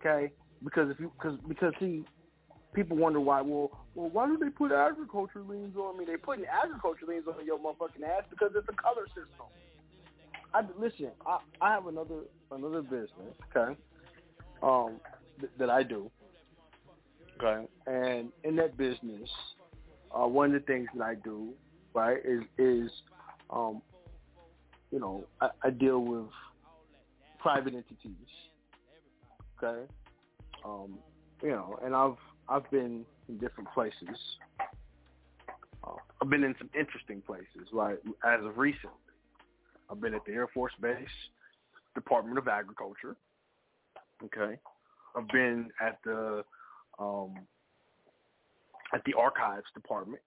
Okay, 0.00 0.32
because 0.64 0.90
if 0.90 0.98
you 0.98 1.12
because 1.20 1.38
because 1.46 1.74
see, 1.78 2.04
people 2.74 2.96
wonder 2.96 3.20
why. 3.20 3.40
Well, 3.40 3.70
well, 3.94 4.10
why 4.10 4.26
do 4.26 4.36
they 4.36 4.50
put 4.50 4.72
agriculture 4.72 5.42
liens 5.42 5.76
on 5.76 5.98
me? 5.98 6.04
They 6.04 6.16
putting 6.16 6.44
agriculture 6.46 7.06
liens 7.06 7.24
on 7.26 7.44
your 7.44 7.58
motherfucking 7.58 8.04
ass 8.04 8.24
because 8.30 8.50
it's 8.54 8.68
a 8.68 8.82
color 8.82 9.06
system. 9.08 9.46
I 10.54 10.62
listen. 10.78 11.10
I 11.26 11.38
I 11.60 11.72
have 11.72 11.86
another 11.86 12.20
another 12.50 12.82
business, 12.82 13.10
okay, 13.54 13.78
um, 14.62 15.00
th- 15.40 15.52
that 15.58 15.68
I 15.68 15.82
do, 15.82 16.10
okay, 17.38 17.66
and 17.86 18.30
in 18.44 18.56
that 18.56 18.76
business, 18.78 19.28
uh, 20.10 20.26
one 20.26 20.54
of 20.54 20.60
the 20.60 20.66
things 20.66 20.88
that 20.96 21.04
I 21.04 21.16
do, 21.16 21.50
right, 21.94 22.16
is 22.24 22.42
is, 22.56 22.90
um, 23.50 23.82
you 24.90 25.00
know, 25.00 25.24
I, 25.40 25.50
I 25.62 25.70
deal 25.70 26.00
with 26.00 26.30
private 27.38 27.74
entities, 27.74 28.28
okay, 29.62 29.82
um, 30.64 30.98
you 31.42 31.50
know, 31.50 31.78
and 31.84 31.94
I've 31.94 32.16
I've 32.48 32.68
been 32.70 33.04
in 33.28 33.38
different 33.38 33.70
places. 33.72 34.18
Uh, 35.84 35.92
I've 36.22 36.30
been 36.30 36.44
in 36.44 36.54
some 36.58 36.70
interesting 36.78 37.22
places, 37.26 37.68
right, 37.72 37.98
as 38.26 38.44
of 38.44 38.56
recently. 38.56 38.96
I've 39.90 40.00
been 40.00 40.14
at 40.14 40.24
the 40.26 40.32
Air 40.32 40.48
Force 40.52 40.72
Base, 40.80 40.96
Department 41.94 42.38
of 42.38 42.48
Agriculture. 42.48 43.16
Okay, 44.24 44.58
I've 45.16 45.28
been 45.28 45.70
at 45.80 45.98
the 46.04 46.44
um, 46.98 47.34
at 48.94 49.02
the 49.04 49.14
Archives 49.14 49.66
Department. 49.74 50.22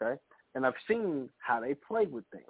Okay, 0.00 0.18
and 0.54 0.66
I've 0.66 0.74
seen 0.86 1.28
how 1.38 1.60
they 1.60 1.74
play 1.74 2.06
with 2.06 2.24
things. 2.32 2.44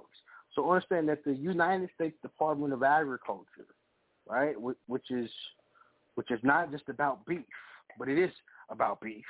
So 0.55 0.71
understand 0.71 1.09
that 1.09 1.25
the 1.25 1.35
United 1.35 1.91
States 1.95 2.17
Department 2.23 2.73
of 2.73 2.83
Agriculture, 2.83 3.67
right, 4.29 4.55
which 4.87 5.11
is 5.11 5.31
which 6.15 6.31
is 6.31 6.41
not 6.43 6.73
just 6.73 6.89
about 6.89 7.25
beef, 7.27 7.45
but 7.99 8.09
it 8.09 8.19
is 8.19 8.31
about 8.71 9.01
beef. 9.01 9.25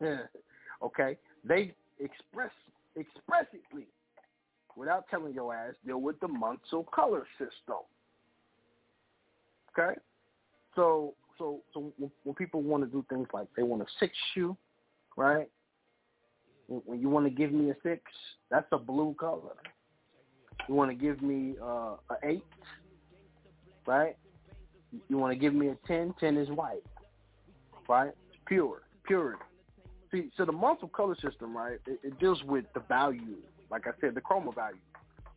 okay, 0.82 1.16
they 1.44 1.74
express 1.98 2.50
expressly 2.98 3.86
without 4.76 5.04
telling 5.10 5.34
your 5.34 5.54
ass, 5.54 5.74
deal 5.86 6.00
with 6.00 6.18
the 6.20 6.26
Munsell 6.26 6.90
color 6.90 7.26
system. 7.38 7.84
Okay? 9.78 9.98
So 10.74 11.14
so 11.38 11.60
so 11.72 11.92
when 11.98 12.34
people 12.34 12.62
want 12.62 12.84
to 12.84 12.90
do 12.90 13.04
things 13.08 13.28
like 13.32 13.48
they 13.56 13.62
want 13.62 13.82
to 13.82 13.88
six 13.98 14.12
shoe, 14.34 14.56
right? 15.16 15.48
When 16.68 17.00
you 17.00 17.08
want 17.08 17.26
to 17.26 17.30
give 17.30 17.52
me 17.52 17.70
a 17.70 17.76
six, 17.82 18.02
that's 18.50 18.66
a 18.72 18.78
blue 18.78 19.14
color. 19.18 19.56
You 20.68 20.74
want 20.74 20.90
to 20.90 20.94
give 20.94 21.20
me 21.22 21.56
uh, 21.60 21.96
a 22.10 22.16
eight, 22.22 22.44
right? 23.86 24.16
You 25.08 25.18
want 25.18 25.32
to 25.32 25.38
give 25.38 25.54
me 25.54 25.68
a 25.68 25.76
ten, 25.86 26.14
ten 26.20 26.36
is 26.36 26.48
white, 26.50 26.84
right? 27.88 28.12
Pure, 28.46 28.82
purity. 29.04 29.42
See, 30.10 30.30
so 30.36 30.44
the 30.44 30.52
Munsell 30.52 30.90
color 30.92 31.14
system, 31.14 31.56
right? 31.56 31.78
It, 31.86 32.00
it 32.02 32.18
deals 32.18 32.42
with 32.44 32.64
the 32.74 32.80
value 32.80 33.36
like 33.70 33.86
I 33.86 33.92
said, 34.00 34.14
the 34.14 34.20
chroma 34.20 34.54
value. 34.54 34.78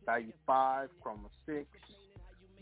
Value 0.04 0.32
5, 0.46 0.88
chroma 1.04 1.30
6, 1.46 1.66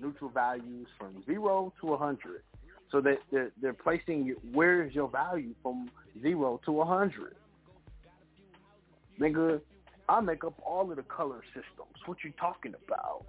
neutral 0.00 0.30
values 0.30 0.86
from 0.98 1.22
0 1.26 1.72
to 1.80 1.88
a 1.88 1.90
100. 1.90 2.42
So 2.90 3.00
that 3.00 3.18
they're, 3.32 3.50
they're 3.60 3.72
placing 3.72 4.34
where 4.52 4.84
is 4.84 4.94
your 4.94 5.08
value 5.08 5.54
from 5.62 5.90
zero 6.20 6.60
to 6.66 6.82
a 6.82 6.84
hundred. 6.84 7.36
Nigga, 9.18 9.62
I 10.10 10.20
make 10.20 10.44
up 10.44 10.60
all 10.62 10.90
of 10.90 10.96
the 10.98 11.02
color 11.04 11.40
systems. 11.54 11.96
What 12.04 12.18
you 12.22 12.34
talking 12.38 12.74
about? 12.86 13.24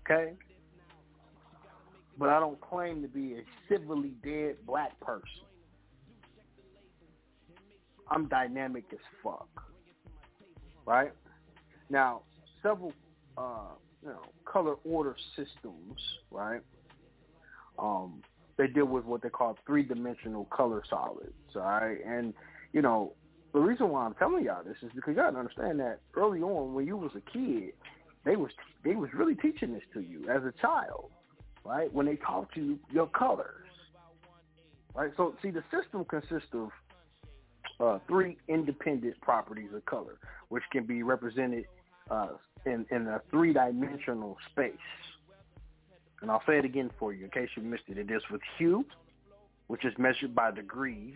Okay? 0.00 0.32
But 2.18 2.30
I 2.30 2.40
don't 2.40 2.60
claim 2.60 3.02
to 3.02 3.08
be 3.08 3.34
a 3.34 3.42
civilly 3.68 4.12
dead 4.24 4.56
black 4.66 4.98
person. 5.00 5.44
I'm 8.10 8.26
dynamic 8.26 8.84
as 8.92 8.98
fuck. 9.22 9.48
Right? 10.84 11.12
Now, 11.90 12.22
several 12.62 12.92
uh, 13.36 13.74
you 14.02 14.08
know, 14.08 14.22
color 14.44 14.76
order 14.84 15.16
systems, 15.36 16.00
right? 16.30 16.62
Um, 17.78 18.22
they 18.56 18.66
deal 18.66 18.86
with 18.86 19.04
what 19.04 19.22
they 19.22 19.28
call 19.28 19.56
three 19.66 19.82
dimensional 19.82 20.46
color 20.46 20.82
solids, 20.88 21.32
all 21.54 21.62
right? 21.62 21.98
And, 22.04 22.34
you 22.72 22.82
know, 22.82 23.12
the 23.52 23.60
reason 23.60 23.90
why 23.90 24.04
I'm 24.04 24.14
telling 24.14 24.44
y'all 24.44 24.64
this 24.64 24.76
is 24.82 24.90
because 24.94 25.10
you 25.10 25.22
gotta 25.22 25.38
understand 25.38 25.80
that 25.80 26.00
early 26.14 26.40
on 26.40 26.74
when 26.74 26.86
you 26.86 26.96
was 26.96 27.12
a 27.16 27.30
kid, 27.30 27.72
they 28.24 28.36
was 28.36 28.50
they 28.84 28.94
was 28.94 29.10
really 29.14 29.34
teaching 29.36 29.72
this 29.72 29.82
to 29.94 30.00
you 30.00 30.28
as 30.28 30.42
a 30.44 30.52
child, 30.60 31.10
right? 31.68 31.92
When 31.92 32.06
they 32.06 32.16
taught 32.16 32.48
you 32.54 32.78
your 32.90 33.06
colors, 33.08 33.66
right? 34.94 35.10
So 35.16 35.34
see, 35.42 35.50
the 35.50 35.62
system 35.70 36.04
consists 36.06 36.48
of 36.54 36.70
uh, 37.78 37.98
three 38.08 38.38
independent 38.48 39.20
properties 39.20 39.70
of 39.74 39.84
color, 39.84 40.18
which 40.48 40.64
can 40.72 40.84
be 40.86 41.02
represented 41.02 41.66
uh, 42.10 42.28
in 42.64 42.86
in 42.90 43.06
a 43.06 43.20
three 43.30 43.52
dimensional 43.52 44.36
space. 44.50 44.72
And 46.20 46.30
I'll 46.30 46.42
say 46.46 46.58
it 46.58 46.64
again 46.64 46.90
for 46.98 47.12
you 47.12 47.24
in 47.24 47.30
case 47.30 47.48
you 47.56 47.62
missed 47.62 47.84
it. 47.88 47.98
It 47.98 48.10
is 48.10 48.22
with 48.30 48.40
hue, 48.56 48.84
which 49.68 49.84
is 49.84 49.92
measured 49.98 50.34
by 50.34 50.50
degrees. 50.50 51.14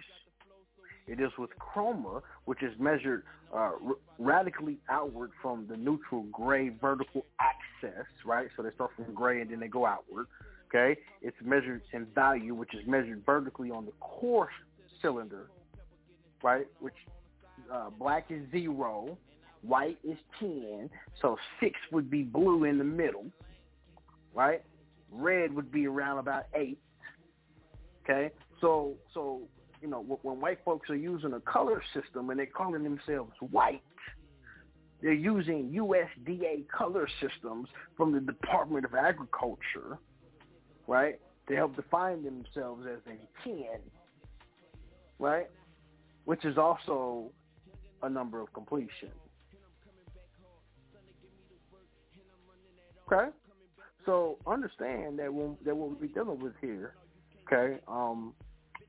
It 1.06 1.20
is 1.20 1.30
with 1.38 1.50
chroma, 1.58 2.22
which 2.44 2.62
is 2.62 2.72
measured 2.78 3.24
uh, 3.52 3.56
r- 3.56 3.96
radically 4.18 4.78
outward 4.88 5.30
from 5.40 5.66
the 5.68 5.76
neutral 5.76 6.22
gray 6.32 6.68
vertical 6.68 7.26
axis, 7.40 8.06
right? 8.24 8.48
So 8.56 8.62
they 8.62 8.70
start 8.70 8.92
from 8.96 9.12
gray 9.14 9.40
and 9.40 9.50
then 9.50 9.60
they 9.60 9.68
go 9.68 9.84
outward. 9.84 10.26
Okay, 10.68 10.98
it's 11.20 11.36
measured 11.44 11.82
in 11.92 12.06
value, 12.14 12.54
which 12.54 12.72
is 12.74 12.80
measured 12.86 13.22
vertically 13.26 13.70
on 13.70 13.84
the 13.84 13.92
core 14.00 14.48
cylinder, 15.02 15.48
right? 16.42 16.66
Which 16.80 16.94
uh, 17.70 17.90
black 17.90 18.30
is 18.30 18.50
zero, 18.50 19.18
white 19.60 19.98
is 20.02 20.16
ten, 20.40 20.88
so 21.20 21.36
six 21.60 21.78
would 21.90 22.10
be 22.10 22.22
blue 22.22 22.64
in 22.64 22.78
the 22.78 22.84
middle, 22.84 23.26
right? 24.34 24.62
Red 25.10 25.54
would 25.54 25.70
be 25.70 25.86
around 25.86 26.18
about 26.18 26.46
eight. 26.54 26.78
Okay, 28.02 28.30
so 28.60 28.94
so 29.12 29.42
you 29.82 29.88
know, 29.88 30.00
when 30.22 30.40
white 30.40 30.60
folks 30.64 30.88
are 30.88 30.96
using 30.96 31.32
a 31.32 31.40
color 31.40 31.82
system 31.92 32.30
and 32.30 32.38
they're 32.38 32.46
calling 32.46 32.84
themselves 32.84 33.32
white, 33.50 33.82
they're 35.02 35.12
using 35.12 35.70
USDA 35.70 36.68
color 36.68 37.08
systems 37.20 37.68
from 37.96 38.12
the 38.12 38.20
Department 38.20 38.84
of 38.84 38.94
Agriculture, 38.94 39.98
right, 40.86 41.18
to 41.48 41.56
help 41.56 41.74
define 41.74 42.22
themselves 42.22 42.86
as 42.90 43.00
they 43.04 43.18
can, 43.42 43.80
right, 45.18 45.50
which 46.24 46.44
is 46.44 46.56
also 46.56 47.32
a 48.04 48.08
number 48.08 48.40
of 48.40 48.52
completion. 48.52 49.10
Okay? 53.12 53.30
So 54.06 54.38
understand 54.46 55.18
that 55.18 55.32
when 55.32 55.56
that 55.64 55.76
what 55.76 56.00
we're 56.00 56.06
dealing 56.06 56.40
with 56.40 56.54
here, 56.60 56.94
okay, 57.46 57.78
um, 57.88 58.32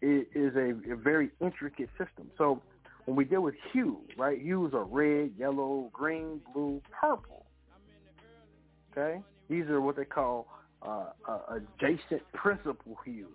it 0.03 0.27
is 0.35 0.53
a, 0.55 0.91
a 0.91 0.95
very 0.95 1.29
intricate 1.39 1.89
system. 1.97 2.29
So 2.37 2.61
when 3.05 3.15
we 3.15 3.23
deal 3.23 3.41
with 3.41 3.55
hue, 3.71 4.01
right, 4.17 4.39
hues 4.39 4.73
are 4.73 4.83
red, 4.83 5.31
yellow, 5.37 5.89
green, 5.93 6.41
blue, 6.53 6.81
purple. 6.91 7.45
Okay, 8.91 9.21
these 9.49 9.65
are 9.65 9.81
what 9.81 9.95
they 9.95 10.05
call 10.05 10.47
uh, 10.83 11.05
uh, 11.27 11.39
adjacent 11.55 12.21
principal 12.33 12.97
hues. 13.05 13.27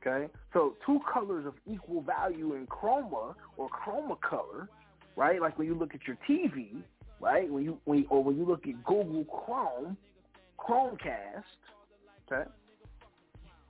Okay, 0.00 0.32
so 0.52 0.74
two 0.86 1.00
colors 1.12 1.46
of 1.46 1.54
equal 1.70 2.00
value 2.00 2.54
in 2.54 2.66
chroma 2.68 3.34
or 3.56 3.68
chroma 3.68 4.18
color, 4.20 4.68
right? 5.16 5.40
Like 5.40 5.58
when 5.58 5.66
you 5.66 5.74
look 5.74 5.94
at 5.94 6.06
your 6.06 6.16
TV, 6.28 6.82
right? 7.20 7.50
When 7.50 7.64
you 7.64 7.78
when 7.84 8.06
or 8.08 8.22
when 8.22 8.36
you 8.36 8.46
look 8.46 8.66
at 8.68 8.82
Google 8.84 9.24
Chrome, 9.24 9.96
Chromecast, 10.58 11.42
okay. 12.32 12.48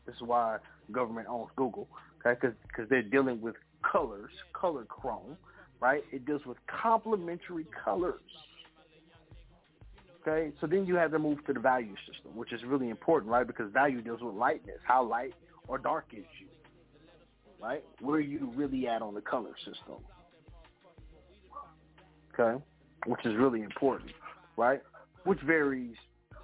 This 0.07 0.15
is 0.15 0.23
why 0.23 0.59
government 0.93 1.27
owns 1.29 1.51
Google, 1.57 1.89
okay? 2.25 2.39
Because 2.41 2.89
they're 2.89 3.03
dealing 3.03 3.41
with 3.41 3.57
colors, 3.83 4.31
color 4.53 4.85
chrome, 4.85 5.37
right? 5.81 6.03
It 6.13 6.25
deals 6.27 6.45
with 6.47 6.59
complementary 6.67 7.67
colors. 7.85 8.21
Okay, 10.27 10.53
so 10.61 10.67
then 10.67 10.87
you 10.87 10.97
have 10.97 11.13
to 11.13 11.21
move 11.21 11.45
to 11.47 11.53
the 11.53 11.61
value 11.61 11.95
system, 12.13 12.35
which 12.35 12.53
is 12.53 12.61
really 12.65 12.91
important, 12.91 13.31
right? 13.31 13.47
Because 13.47 13.73
value 13.73 14.03
deals 14.03 14.21
with 14.21 14.35
lightness. 14.35 14.79
How 14.85 15.05
light 15.05 15.35
or 15.69 15.79
dark 15.79 16.07
is 16.13 16.25
you? 16.41 16.49
Right? 17.63 17.85
Where 18.01 18.17
are 18.17 18.21
you 18.21 18.53
really 18.55 18.89
at 18.89 19.03
on 19.03 19.15
the 19.15 19.21
color 19.21 19.55
system? 19.59 20.03
Okay, 22.39 22.63
which 23.07 23.25
is 23.25 23.37
really 23.37 23.63
important, 23.63 24.11
right? 24.57 24.83
Which 25.25 25.41
varies 25.41 25.95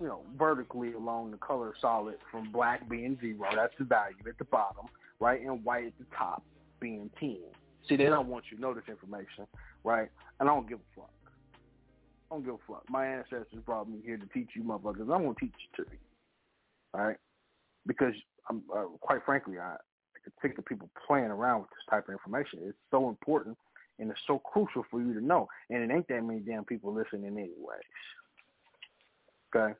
you 0.02 0.08
know, 0.08 0.22
vertically 0.36 0.94
along 0.94 1.30
the 1.30 1.36
color 1.36 1.74
solid 1.80 2.16
from 2.28 2.50
black 2.50 2.88
being 2.88 3.16
zero, 3.20 3.48
that's 3.54 3.72
the 3.78 3.84
value 3.84 4.16
at 4.28 4.36
the 4.36 4.44
bottom, 4.44 4.86
right, 5.20 5.40
and 5.40 5.64
white 5.64 5.86
at 5.86 5.92
the 5.98 6.04
top 6.16 6.42
being 6.80 7.08
10. 7.20 7.36
See, 7.88 7.94
they 7.94 8.06
don't 8.06 8.26
want 8.26 8.46
you 8.50 8.56
to 8.56 8.60
know 8.60 8.74
this 8.74 8.82
information, 8.88 9.46
right? 9.84 10.08
And 10.40 10.48
I 10.48 10.54
don't 10.54 10.68
give 10.68 10.78
a 10.78 11.00
fuck. 11.00 11.10
I 12.30 12.34
don't 12.34 12.44
give 12.44 12.54
a 12.54 12.58
fuck. 12.66 12.82
My 12.90 13.06
ancestors 13.06 13.62
brought 13.64 13.88
me 13.88 14.00
here 14.04 14.16
to 14.16 14.26
teach 14.34 14.48
you 14.56 14.64
motherfuckers. 14.64 15.02
I'm 15.02 15.22
going 15.22 15.34
to 15.34 15.40
teach 15.40 15.52
to 15.76 15.84
you, 15.88 15.98
all 16.94 17.04
right? 17.04 17.16
Because, 17.86 18.14
I'm, 18.50 18.62
uh, 18.76 18.86
quite 19.00 19.20
frankly, 19.24 19.60
I, 19.60 19.74
I 19.74 20.18
could 20.24 20.32
think 20.42 20.58
of 20.58 20.64
people 20.64 20.90
playing 21.06 21.26
around 21.26 21.60
with 21.60 21.70
this 21.70 21.86
type 21.88 22.08
of 22.08 22.12
information. 22.12 22.58
It's 22.64 22.76
so 22.90 23.08
important 23.08 23.56
and 24.00 24.10
it's 24.10 24.20
so 24.26 24.40
crucial 24.40 24.84
for 24.90 25.00
you 25.00 25.14
to 25.14 25.24
know. 25.24 25.46
And 25.70 25.88
it 25.88 25.94
ain't 25.94 26.08
that 26.08 26.24
many 26.24 26.40
damn 26.40 26.64
people 26.64 26.92
listening 26.92 27.26
anyways. 27.26 27.52
Okay? 29.54 29.74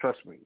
Trust 0.00 0.18
me. 0.26 0.36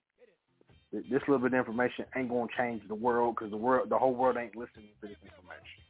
This 0.92 1.20
little 1.28 1.38
bit 1.38 1.52
of 1.52 1.58
information 1.58 2.06
ain't 2.16 2.30
gonna 2.30 2.46
change 2.56 2.82
the 2.88 2.94
world 2.94 3.34
because 3.34 3.50
the 3.50 3.56
world, 3.56 3.90
the 3.90 3.98
whole 3.98 4.14
world 4.14 4.36
ain't 4.38 4.56
listening 4.56 4.88
to 5.02 5.08
this 5.08 5.16
information. 5.22 5.82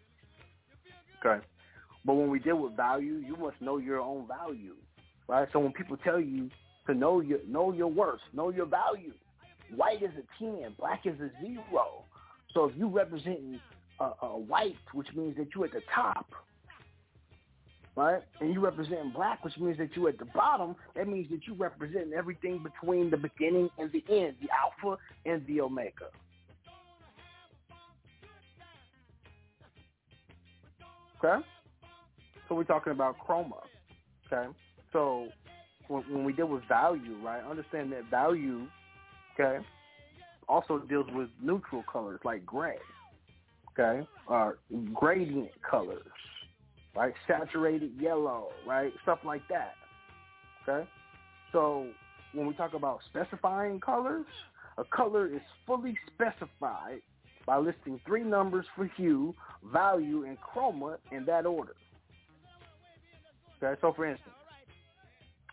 Okay, 1.20 1.44
but 2.04 2.14
when 2.14 2.30
we 2.30 2.38
deal 2.38 2.56
with 2.56 2.76
value, 2.76 3.14
you 3.14 3.36
must 3.36 3.60
know 3.60 3.78
your 3.78 4.00
own 4.00 4.26
value, 4.26 4.74
right? 5.28 5.48
So 5.52 5.60
when 5.60 5.72
people 5.72 5.96
tell 5.98 6.20
you 6.20 6.50
to 6.86 6.94
know 6.94 7.20
your 7.20 7.38
know 7.46 7.72
your 7.72 7.88
worth, 7.88 8.20
know 8.32 8.50
your 8.50 8.66
value, 8.66 9.12
white 9.76 10.02
is 10.02 10.10
a 10.18 10.42
ten, 10.42 10.74
black 10.78 11.06
is 11.06 11.20
a 11.20 11.30
zero. 11.40 12.04
So 12.54 12.64
if 12.64 12.76
you 12.76 12.88
represent 12.88 13.60
a, 14.00 14.10
a 14.22 14.38
white, 14.38 14.76
which 14.94 15.08
means 15.14 15.36
that 15.36 15.48
you're 15.54 15.66
at 15.66 15.72
the 15.72 15.82
top, 15.94 16.26
right? 17.98 18.22
And 18.40 18.54
you 18.54 18.60
represent 18.60 19.12
black, 19.12 19.44
which 19.44 19.58
means 19.58 19.76
that 19.78 19.96
you're 19.96 20.08
at 20.08 20.18
the 20.18 20.24
bottom. 20.26 20.76
That 20.94 21.08
means 21.08 21.28
that 21.30 21.40
you 21.48 21.54
represent 21.54 22.12
everything 22.16 22.62
between 22.62 23.10
the 23.10 23.16
beginning 23.16 23.68
and 23.76 23.90
the 23.90 24.04
end, 24.08 24.36
the 24.40 24.48
alpha 24.56 25.02
and 25.26 25.44
the 25.48 25.60
omega. 25.60 26.06
Okay? 31.18 31.44
So 32.48 32.54
we're 32.54 32.62
talking 32.62 32.92
about 32.92 33.16
chroma. 33.18 33.62
Okay? 34.32 34.48
So 34.92 35.26
when, 35.88 36.02
when 36.04 36.24
we 36.24 36.32
deal 36.32 36.46
with 36.46 36.62
value, 36.68 37.16
right, 37.20 37.42
understand 37.50 37.90
that 37.92 38.08
value, 38.08 38.68
okay, 39.34 39.58
also 40.48 40.78
deals 40.78 41.06
with 41.12 41.30
neutral 41.42 41.82
colors 41.92 42.20
like 42.24 42.46
gray, 42.46 42.76
okay, 43.72 44.06
or 44.28 44.58
gradient 44.94 45.50
colors, 45.68 46.06
right? 46.98 47.14
Saturated 47.28 47.92
yellow, 48.00 48.48
right? 48.66 48.92
Stuff 49.04 49.20
like 49.24 49.46
that. 49.48 49.76
Okay? 50.68 50.84
So 51.52 51.86
when 52.34 52.46
we 52.46 52.54
talk 52.54 52.74
about 52.74 52.98
specifying 53.08 53.78
colors, 53.78 54.26
a 54.76 54.84
color 54.84 55.26
is 55.26 55.40
fully 55.66 55.96
specified 56.14 57.00
by 57.46 57.56
listing 57.58 58.00
three 58.04 58.24
numbers 58.24 58.66
for 58.74 58.90
hue, 58.96 59.34
value, 59.72 60.24
and 60.24 60.36
chroma 60.40 60.96
in 61.12 61.24
that 61.24 61.46
order. 61.46 61.74
Okay, 63.62 63.80
so 63.80 63.92
for 63.92 64.06
instance, 64.06 64.34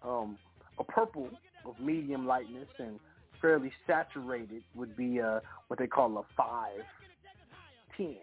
um, 0.04 0.38
a 0.80 0.84
purple 0.84 1.30
of 1.66 1.80
medium 1.80 2.28
lightness 2.28 2.68
and 2.80 3.00
fairly 3.42 3.72
saturated 3.88 4.64
would 4.76 4.96
be 4.98 5.22
uh, 5.22 5.40
what 5.68 5.80
they 5.80 5.88
call 5.88 6.18
a 6.18 6.24
510, 6.36 8.16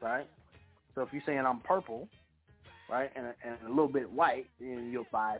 right? 0.00 0.26
So 0.94 1.02
if 1.02 1.08
you're 1.12 1.22
saying 1.26 1.40
I'm 1.46 1.60
purple, 1.60 2.08
right, 2.90 3.10
and 3.16 3.26
a, 3.26 3.34
and 3.44 3.56
a 3.66 3.68
little 3.68 3.88
bit 3.88 4.10
white, 4.10 4.46
then 4.60 4.90
you're 4.92 5.06
5'10". 5.12 5.38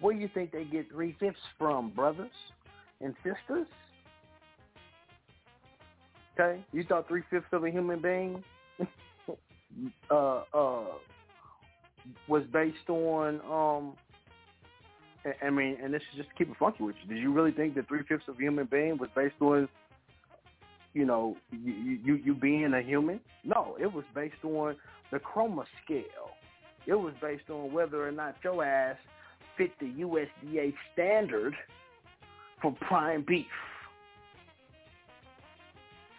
Where 0.00 0.14
do 0.14 0.20
you 0.20 0.28
think 0.32 0.52
they 0.52 0.64
get 0.64 0.90
three-fifths 0.90 1.38
from, 1.58 1.90
brothers 1.90 2.32
and 3.00 3.14
sisters? 3.22 3.66
Okay, 6.38 6.64
you 6.72 6.82
thought 6.84 7.06
three 7.06 7.22
fifths 7.30 7.46
of 7.52 7.64
a 7.64 7.70
human 7.70 8.02
being 8.02 8.42
uh, 10.10 10.42
uh, 10.52 10.84
was 12.26 12.42
based 12.52 12.88
on 12.88 13.40
um, 13.42 13.94
I 15.42 15.50
mean, 15.50 15.78
and 15.82 15.92
this 15.92 16.02
is 16.12 16.18
just 16.18 16.28
to 16.30 16.34
keep 16.34 16.50
it 16.50 16.56
funky 16.58 16.82
with 16.82 16.96
you. 17.02 17.14
Did 17.14 17.22
you 17.22 17.32
really 17.32 17.52
think 17.52 17.74
that 17.76 17.88
three 17.88 18.02
fifths 18.08 18.24
of 18.28 18.36
a 18.36 18.42
human 18.42 18.66
being 18.66 18.98
was 18.98 19.08
based 19.14 19.36
on, 19.40 19.68
you 20.92 21.06
know, 21.06 21.36
you, 21.50 21.98
you 22.04 22.14
you 22.16 22.34
being 22.34 22.74
a 22.74 22.82
human? 22.82 23.20
No, 23.42 23.76
it 23.80 23.90
was 23.90 24.04
based 24.14 24.44
on 24.44 24.76
the 25.10 25.18
chroma 25.18 25.64
scale. 25.84 26.30
It 26.86 26.94
was 26.94 27.14
based 27.20 27.48
on 27.50 27.72
whether 27.72 28.06
or 28.06 28.12
not 28.12 28.36
your 28.42 28.64
ass 28.64 28.96
fit 29.56 29.70
the 29.80 29.86
USDA 29.86 30.74
standard 30.92 31.54
for 32.60 32.72
prime 32.88 33.24
beef. 33.26 33.46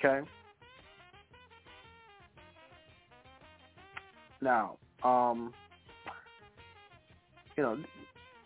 Okay. 0.04 0.28
Now, 4.42 4.78
um, 5.04 5.54
you 7.58 7.64
know, 7.64 7.78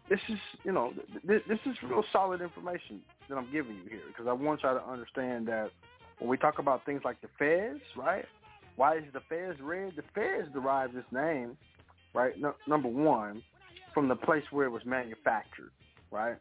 this 0.10 0.20
is 0.30 0.38
you 0.64 0.72
know 0.72 0.94
this, 1.26 1.41
this 1.48 1.60
is 1.66 1.76
real 1.84 2.04
solid 2.12 2.41
information 2.41 3.02
that 3.28 3.38
I'm 3.38 3.52
giving 3.52 3.76
you 3.76 3.90
here 3.90 4.02
because 4.08 4.28
I 4.28 4.34
want 4.34 4.64
y'all 4.64 4.76
to 4.76 4.90
understand 4.90 5.48
that 5.48 5.72
when 6.20 6.30
we 6.30 6.38
talk 6.38 6.60
about 6.60 6.86
things 6.86 7.02
like 7.04 7.18
the 7.22 7.28
fez, 7.38 7.80
right? 7.98 8.26
Why 8.76 8.98
is 8.98 9.04
the 9.14 9.22
fez 9.28 9.60
red? 9.62 9.94
The 9.96 10.04
fez 10.16 10.52
derives 10.54 10.96
its 10.96 11.12
name, 11.12 11.58
right? 12.14 12.40
No, 12.40 12.56
number 12.68 12.90
one, 12.90 13.41
from 13.94 14.07
the 14.07 14.15
place 14.15 14.44
where 14.52 14.65
it 14.65 14.72
was 14.72 14.86
manufactured, 14.86 15.72
right? 16.11 16.38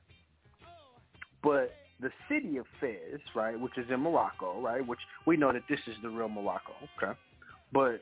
But 1.43 1.75
the 2.01 2.11
city 2.29 2.59
of 2.59 2.67
Fez, 2.81 3.21
right, 3.35 3.59
which 3.59 3.77
is 3.77 3.87
in 3.91 4.01
Morocco, 4.01 4.61
right, 4.61 4.87
which 4.87 5.01
we 5.27 5.37
know 5.37 5.53
that 5.53 5.63
this 5.69 5.81
is 5.87 5.97
the 6.03 6.09
real 6.09 6.29
Morocco, 6.29 6.73
okay? 6.97 7.19
But 7.73 8.01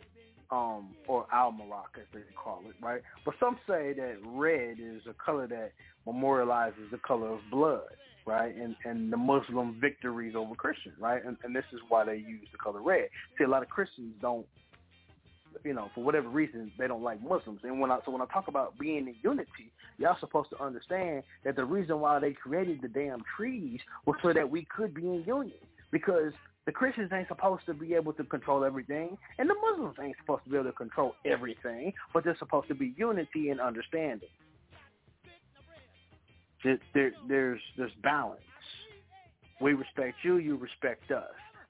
um, 0.50 0.94
or 1.08 1.26
Al 1.32 1.52
Morocco 1.52 2.00
as 2.00 2.06
they 2.12 2.20
call 2.36 2.62
it, 2.68 2.74
right? 2.80 3.02
But 3.24 3.34
some 3.40 3.58
say 3.66 3.92
that 3.94 4.18
red 4.24 4.78
is 4.80 5.02
a 5.08 5.14
color 5.14 5.46
that 5.48 5.72
memorializes 6.06 6.90
the 6.90 6.98
color 6.98 7.32
of 7.32 7.40
blood, 7.50 7.82
right? 8.26 8.54
And 8.54 8.76
and 8.84 9.12
the 9.12 9.16
Muslim 9.16 9.78
victories 9.80 10.34
over 10.36 10.54
Christians, 10.54 10.94
right? 11.00 11.24
And, 11.24 11.36
and 11.42 11.54
this 11.54 11.64
is 11.72 11.80
why 11.88 12.04
they 12.04 12.16
use 12.16 12.46
the 12.52 12.58
color 12.58 12.80
red. 12.80 13.08
See, 13.38 13.44
a 13.44 13.48
lot 13.48 13.62
of 13.62 13.68
Christians 13.68 14.14
don't, 14.20 14.46
you 15.64 15.74
know, 15.74 15.90
for 15.94 16.02
whatever 16.02 16.28
reason, 16.28 16.72
they 16.78 16.86
don't 16.86 17.02
like 17.02 17.22
Muslims. 17.22 17.60
And 17.64 17.80
when 17.80 17.90
I 17.90 17.98
so 18.04 18.10
when 18.10 18.22
I 18.22 18.26
talk 18.26 18.48
about 18.48 18.78
being 18.78 19.08
in 19.08 19.14
unity, 19.22 19.72
y'all 19.98 20.16
supposed 20.20 20.50
to 20.50 20.62
understand 20.62 21.22
that 21.44 21.56
the 21.56 21.64
reason 21.64 22.00
why 22.00 22.18
they 22.18 22.32
created 22.32 22.80
the 22.82 22.88
damn 22.88 23.22
trees 23.36 23.80
was 24.06 24.16
so 24.22 24.32
that 24.32 24.48
we 24.48 24.66
could 24.74 24.94
be 24.94 25.02
in 25.02 25.24
union. 25.26 25.56
Because 25.92 26.32
the 26.66 26.72
Christians 26.72 27.10
ain't 27.12 27.28
supposed 27.28 27.64
to 27.66 27.74
be 27.74 27.94
able 27.94 28.12
to 28.14 28.24
control 28.24 28.64
everything, 28.64 29.16
and 29.38 29.48
the 29.48 29.54
Muslims 29.54 29.94
ain't 30.02 30.16
supposed 30.20 30.44
to 30.44 30.50
be 30.50 30.56
able 30.56 30.66
to 30.66 30.72
control 30.72 31.14
everything, 31.24 31.92
but 32.12 32.24
there's 32.24 32.38
supposed 32.40 32.68
to 32.68 32.74
be 32.74 32.92
unity 32.96 33.50
and 33.50 33.60
understanding. 33.60 34.28
There, 36.64 36.78
there, 36.94 37.12
there's 37.28 37.60
there's 37.76 37.92
balance. 38.02 38.40
We 39.60 39.74
respect 39.74 40.16
you, 40.22 40.38
you 40.38 40.56
respect 40.56 41.10
us. 41.12 41.24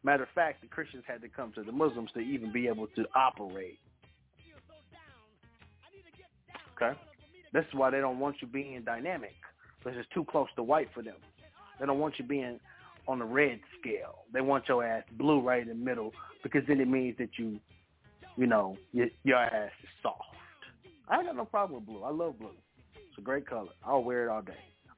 Matter 0.07 0.23
of 0.23 0.29
fact, 0.37 0.61
the 0.61 0.69
Christians 0.69 1.03
had 1.05 1.21
to 1.23 1.29
come 1.29 1.53
to 1.55 1.65
the 1.65 1.73
Muslims 1.73 2.11
to 2.15 2.21
even 2.21 2.53
be 2.53 2.69
able 2.69 2.87
to 2.95 3.05
operate. 3.17 3.81
Okay? 6.77 6.97
This 7.53 7.65
is 7.65 7.75
why 7.75 7.91
they 7.91 7.99
don't 7.99 8.21
want 8.21 8.37
you 8.41 8.47
being 8.47 8.85
dynamic, 8.85 9.35
because 9.81 9.99
it's 9.99 10.09
too 10.15 10.25
close 10.25 10.47
to 10.55 10.63
white 10.63 10.91
for 10.95 11.03
them. 11.03 11.17
They 11.81 11.87
don't 11.87 11.99
want 11.99 12.21
you 12.21 12.25
being 12.25 12.61
on 13.09 13.19
the 13.19 13.25
red 13.25 13.59
scale. 13.81 14.21
They 14.33 14.43
want 14.43 14.69
your 14.69 14.85
ass 14.85 15.03
blue 15.19 15.41
right 15.41 15.63
in 15.63 15.69
the 15.69 15.75
middle 15.75 16.13
because 16.45 16.63
then 16.69 16.81
it 16.81 16.87
means 16.87 17.17
that 17.19 17.31
you, 17.37 17.59
you 18.37 18.47
know, 18.47 18.77
your, 18.93 19.09
your 19.25 19.39
ass 19.39 19.73
is 19.83 19.89
soft. 20.05 20.23
I 21.09 21.17
ain't 21.17 21.27
got 21.27 21.35
no 21.35 21.47
problem 21.47 21.81
with 21.81 21.87
blue. 21.87 22.05
I 22.05 22.11
love 22.11 22.39
blue. 22.39 22.55
It's 22.95 23.19
a 23.19 23.23
great 23.23 23.49
color. 23.49 23.71
I'll 23.85 24.05
wear 24.05 24.25
it 24.25 24.31
all 24.31 24.43
day. 24.43 24.53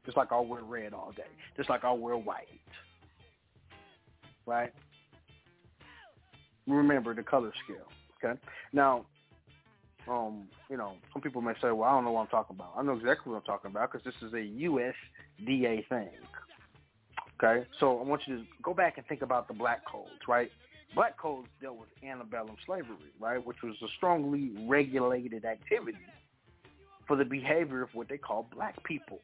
Just 0.04 0.18
like 0.18 0.32
I'll 0.32 0.44
wear 0.44 0.62
red 0.62 0.92
all 0.92 1.12
day. 1.16 1.22
Just 1.56 1.70
like 1.70 1.82
I'll 1.82 1.96
wear 1.96 2.18
white. 2.18 2.46
Right? 4.44 4.70
Remember 6.68 7.14
the 7.14 7.22
color 7.22 7.52
scale. 7.64 7.88
Okay? 8.22 8.38
Now, 8.72 9.06
um, 10.08 10.48
you 10.70 10.76
know, 10.76 10.94
some 11.12 11.22
people 11.22 11.40
may 11.40 11.52
say, 11.54 11.70
well, 11.70 11.84
I 11.84 11.92
don't 11.92 12.04
know 12.04 12.12
what 12.12 12.22
I'm 12.22 12.28
talking 12.28 12.56
about. 12.56 12.74
I 12.76 12.82
know 12.82 12.92
exactly 12.92 13.32
what 13.32 13.38
I'm 13.38 13.44
talking 13.44 13.70
about 13.70 13.92
because 13.92 14.04
this 14.04 14.14
is 14.22 14.32
a 14.32 14.36
USDA 14.36 15.88
thing. 15.88 16.10
Okay, 17.42 17.66
so 17.78 18.00
I 18.00 18.02
want 18.02 18.22
you 18.26 18.38
to 18.38 18.44
go 18.62 18.74
back 18.74 18.98
and 18.98 19.06
think 19.06 19.22
about 19.22 19.46
the 19.46 19.54
black 19.54 19.86
codes, 19.86 20.10
right? 20.26 20.50
Black 20.94 21.16
codes 21.16 21.46
dealt 21.60 21.78
with 21.78 21.88
antebellum 22.02 22.56
slavery, 22.66 22.96
right, 23.20 23.44
which 23.44 23.58
was 23.62 23.76
a 23.82 23.86
strongly 23.96 24.52
regulated 24.66 25.44
activity 25.44 25.98
for 27.06 27.16
the 27.16 27.24
behavior 27.24 27.82
of 27.82 27.90
what 27.94 28.08
they 28.08 28.18
call 28.18 28.48
black 28.54 28.82
people. 28.84 29.20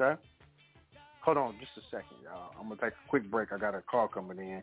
Okay? 0.00 0.20
Hold 1.22 1.36
on 1.36 1.54
just 1.58 1.72
a 1.76 1.82
second, 1.90 2.16
y'all. 2.22 2.52
I'm 2.58 2.68
going 2.68 2.78
to 2.78 2.84
take 2.84 2.92
a 2.92 3.08
quick 3.08 3.30
break. 3.30 3.52
I 3.52 3.58
got 3.58 3.74
a 3.74 3.82
call 3.82 4.08
coming 4.08 4.38
in, 4.38 4.62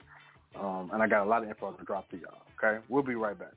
um, 0.60 0.92
and 0.94 1.02
I 1.02 1.08
got 1.08 1.26
a 1.26 1.30
lot 1.30 1.44
of 1.44 1.50
info 1.50 1.72
to 1.72 1.84
drop 1.84 2.10
to 2.12 2.18
y'all, 2.18 2.42
okay? 2.58 2.84
We'll 2.90 3.04
be 3.04 3.16
right 3.16 3.38
back. 3.38 3.54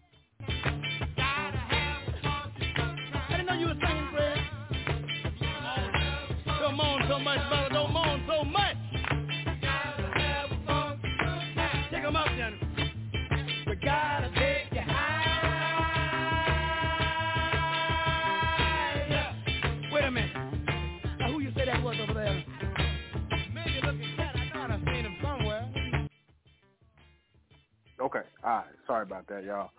I 13.93 14.40
Okay. 28.11 28.27
All 28.43 28.51
right. 28.51 28.65
Sorry 28.87 29.03
about 29.03 29.27
that, 29.29 29.45
y'all. 29.45 29.71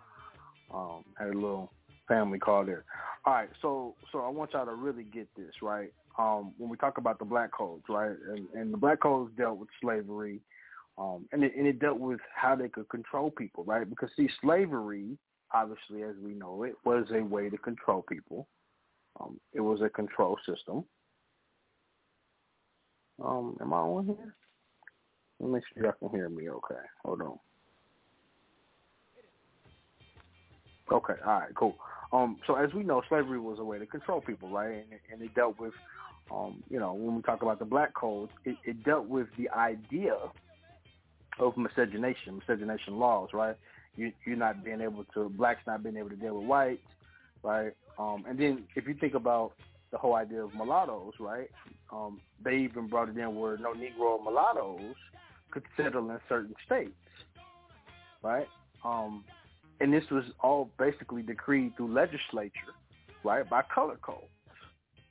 Um, 0.72 1.04
had 1.18 1.28
a 1.28 1.34
little 1.34 1.70
family 2.08 2.38
call 2.38 2.64
there. 2.64 2.84
All 3.26 3.34
right. 3.34 3.50
So, 3.60 3.94
so 4.10 4.20
I 4.20 4.28
want 4.28 4.52
y'all 4.52 4.64
to 4.64 4.74
really 4.74 5.04
get 5.04 5.28
this 5.36 5.52
right. 5.60 5.92
Um, 6.18 6.52
when 6.58 6.70
we 6.70 6.76
talk 6.76 6.98
about 6.98 7.18
the 7.18 7.24
black 7.24 7.52
codes, 7.52 7.84
right, 7.88 8.16
and, 8.28 8.46
and 8.54 8.72
the 8.72 8.76
black 8.76 9.00
codes 9.00 9.32
dealt 9.36 9.58
with 9.58 9.68
slavery, 9.80 10.40
um, 10.98 11.26
and 11.32 11.42
it, 11.42 11.52
and 11.56 11.66
it 11.66 11.78
dealt 11.78 11.98
with 11.98 12.20
how 12.34 12.54
they 12.54 12.68
could 12.68 12.88
control 12.90 13.30
people, 13.30 13.64
right? 13.64 13.88
Because 13.88 14.10
see, 14.14 14.28
slavery, 14.42 15.16
obviously, 15.54 16.02
as 16.02 16.14
we 16.22 16.32
know 16.32 16.64
it, 16.64 16.74
was 16.84 17.06
a 17.14 17.22
way 17.22 17.48
to 17.48 17.56
control 17.56 18.04
people. 18.06 18.46
Um, 19.20 19.40
it 19.54 19.60
was 19.60 19.80
a 19.80 19.88
control 19.88 20.36
system. 20.46 20.84
Um, 23.24 23.56
am 23.60 23.72
I 23.72 23.78
on 23.78 24.06
here? 24.06 24.36
Let 25.40 25.46
me 25.46 25.54
make 25.54 25.62
sure 25.72 25.84
y'all 25.84 26.08
can 26.10 26.18
hear 26.18 26.28
me. 26.28 26.50
Okay, 26.50 26.80
hold 27.04 27.22
on. 27.22 27.38
Okay, 30.92 31.14
all 31.26 31.40
right, 31.40 31.54
cool. 31.54 31.74
Um, 32.12 32.36
so 32.46 32.56
as 32.56 32.72
we 32.74 32.82
know, 32.82 33.02
slavery 33.08 33.40
was 33.40 33.58
a 33.58 33.64
way 33.64 33.78
to 33.78 33.86
control 33.86 34.20
people, 34.20 34.50
right? 34.50 34.72
And, 34.72 35.00
and 35.10 35.22
it 35.22 35.34
dealt 35.34 35.58
with, 35.58 35.72
um, 36.30 36.62
you 36.68 36.78
know, 36.78 36.92
when 36.92 37.16
we 37.16 37.22
talk 37.22 37.42
about 37.42 37.58
the 37.58 37.64
black 37.64 37.94
codes, 37.94 38.30
it, 38.44 38.56
it 38.66 38.84
dealt 38.84 39.06
with 39.06 39.26
the 39.38 39.48
idea 39.50 40.14
of 41.38 41.56
miscegenation, 41.56 42.38
miscegenation 42.38 42.98
laws, 42.98 43.30
right? 43.32 43.56
You, 43.96 44.12
you're 44.26 44.36
not 44.36 44.62
being 44.62 44.82
able 44.82 45.04
to, 45.14 45.30
blacks 45.30 45.62
not 45.66 45.82
being 45.82 45.96
able 45.96 46.10
to 46.10 46.16
deal 46.16 46.38
with 46.38 46.46
whites, 46.46 46.82
right? 47.42 47.72
Um, 47.98 48.24
and 48.28 48.38
then 48.38 48.64
if 48.76 48.86
you 48.86 48.94
think 48.94 49.14
about 49.14 49.52
the 49.90 49.98
whole 49.98 50.14
idea 50.14 50.44
of 50.44 50.54
mulattoes, 50.54 51.14
right? 51.18 51.48
Um, 51.90 52.20
they 52.44 52.56
even 52.56 52.88
brought 52.88 53.08
it 53.08 53.16
in 53.16 53.34
where 53.36 53.56
no 53.56 53.72
Negro 53.72 54.22
mulattoes 54.22 54.94
could 55.50 55.62
settle 55.76 56.10
in 56.10 56.18
certain 56.28 56.54
states, 56.66 56.92
right? 58.22 58.48
Um, 58.84 59.24
and 59.82 59.92
this 59.92 60.04
was 60.10 60.24
all 60.40 60.70
basically 60.78 61.22
decreed 61.22 61.76
through 61.76 61.92
legislature, 61.92 62.72
right, 63.24 63.48
by 63.50 63.62
color 63.62 63.98
codes. 64.00 64.22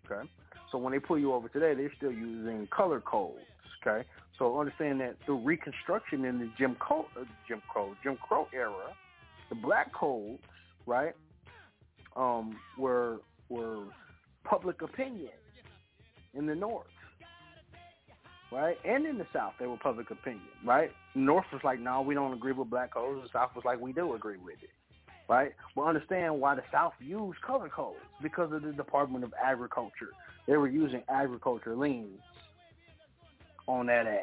Okay, 0.06 0.28
so 0.72 0.78
when 0.78 0.94
they 0.94 1.00
pull 1.00 1.20
you 1.20 1.34
over 1.34 1.50
today, 1.50 1.74
they're 1.74 1.92
still 1.98 2.12
using 2.12 2.68
color 2.68 3.02
codes. 3.02 3.40
Okay, 3.86 4.08
so 4.40 4.58
understand 4.60 5.02
that 5.02 5.18
through 5.26 5.40
Reconstruction 5.44 6.24
in 6.24 6.40
the 6.40 6.50
Jim 6.58 6.76
Crow, 6.80 7.06
uh, 7.20 7.26
Jim 7.48 7.62
Crow, 7.70 7.94
Jim 8.02 8.18
Crow 8.26 8.48
era, 8.54 8.96
the 9.50 9.56
black 9.56 9.94
codes, 9.94 10.42
right, 10.86 11.14
um, 12.16 12.58
were 12.78 13.18
were 13.50 13.84
public 14.46 14.82
opinion 14.82 15.32
in 16.34 16.46
the 16.46 16.56
North 16.56 16.88
right? 18.52 18.78
And 18.84 19.06
in 19.06 19.18
the 19.18 19.26
South, 19.34 19.54
they 19.60 19.68
were 19.68 19.78
public 19.78 20.12
opinion, 20.12 20.42
right? 20.64 20.92
North 21.16 21.46
was 21.54 21.62
like, 21.64 21.80
no, 21.80 22.02
we 22.02 22.14
don't 22.14 22.34
agree 22.34 22.52
with 22.52 22.70
black 22.70 22.94
codes. 22.94 23.22
The 23.24 23.30
South 23.32 23.52
was 23.56 23.64
like, 23.66 23.80
we 23.80 23.94
do 23.94 24.14
agree 24.14 24.38
with 24.38 24.62
it, 24.62 24.70
right? 25.30 25.54
But 25.76 25.84
understand 25.84 26.40
why 26.40 26.56
the 26.56 26.64
South 26.72 26.94
used 27.00 27.42
color 27.42 27.70
codes 27.70 28.00
because 28.22 28.52
of 28.52 28.62
the 28.62 28.74
Department 28.74 29.24
of 29.24 29.34
Agriculture. 29.42 30.10
They 30.48 30.58
were 30.58 30.68
using 30.68 31.04
agriculture 31.10 31.76
liens 31.76 32.20
on 33.68 33.86
that 33.88 34.08
ass. 34.08 34.20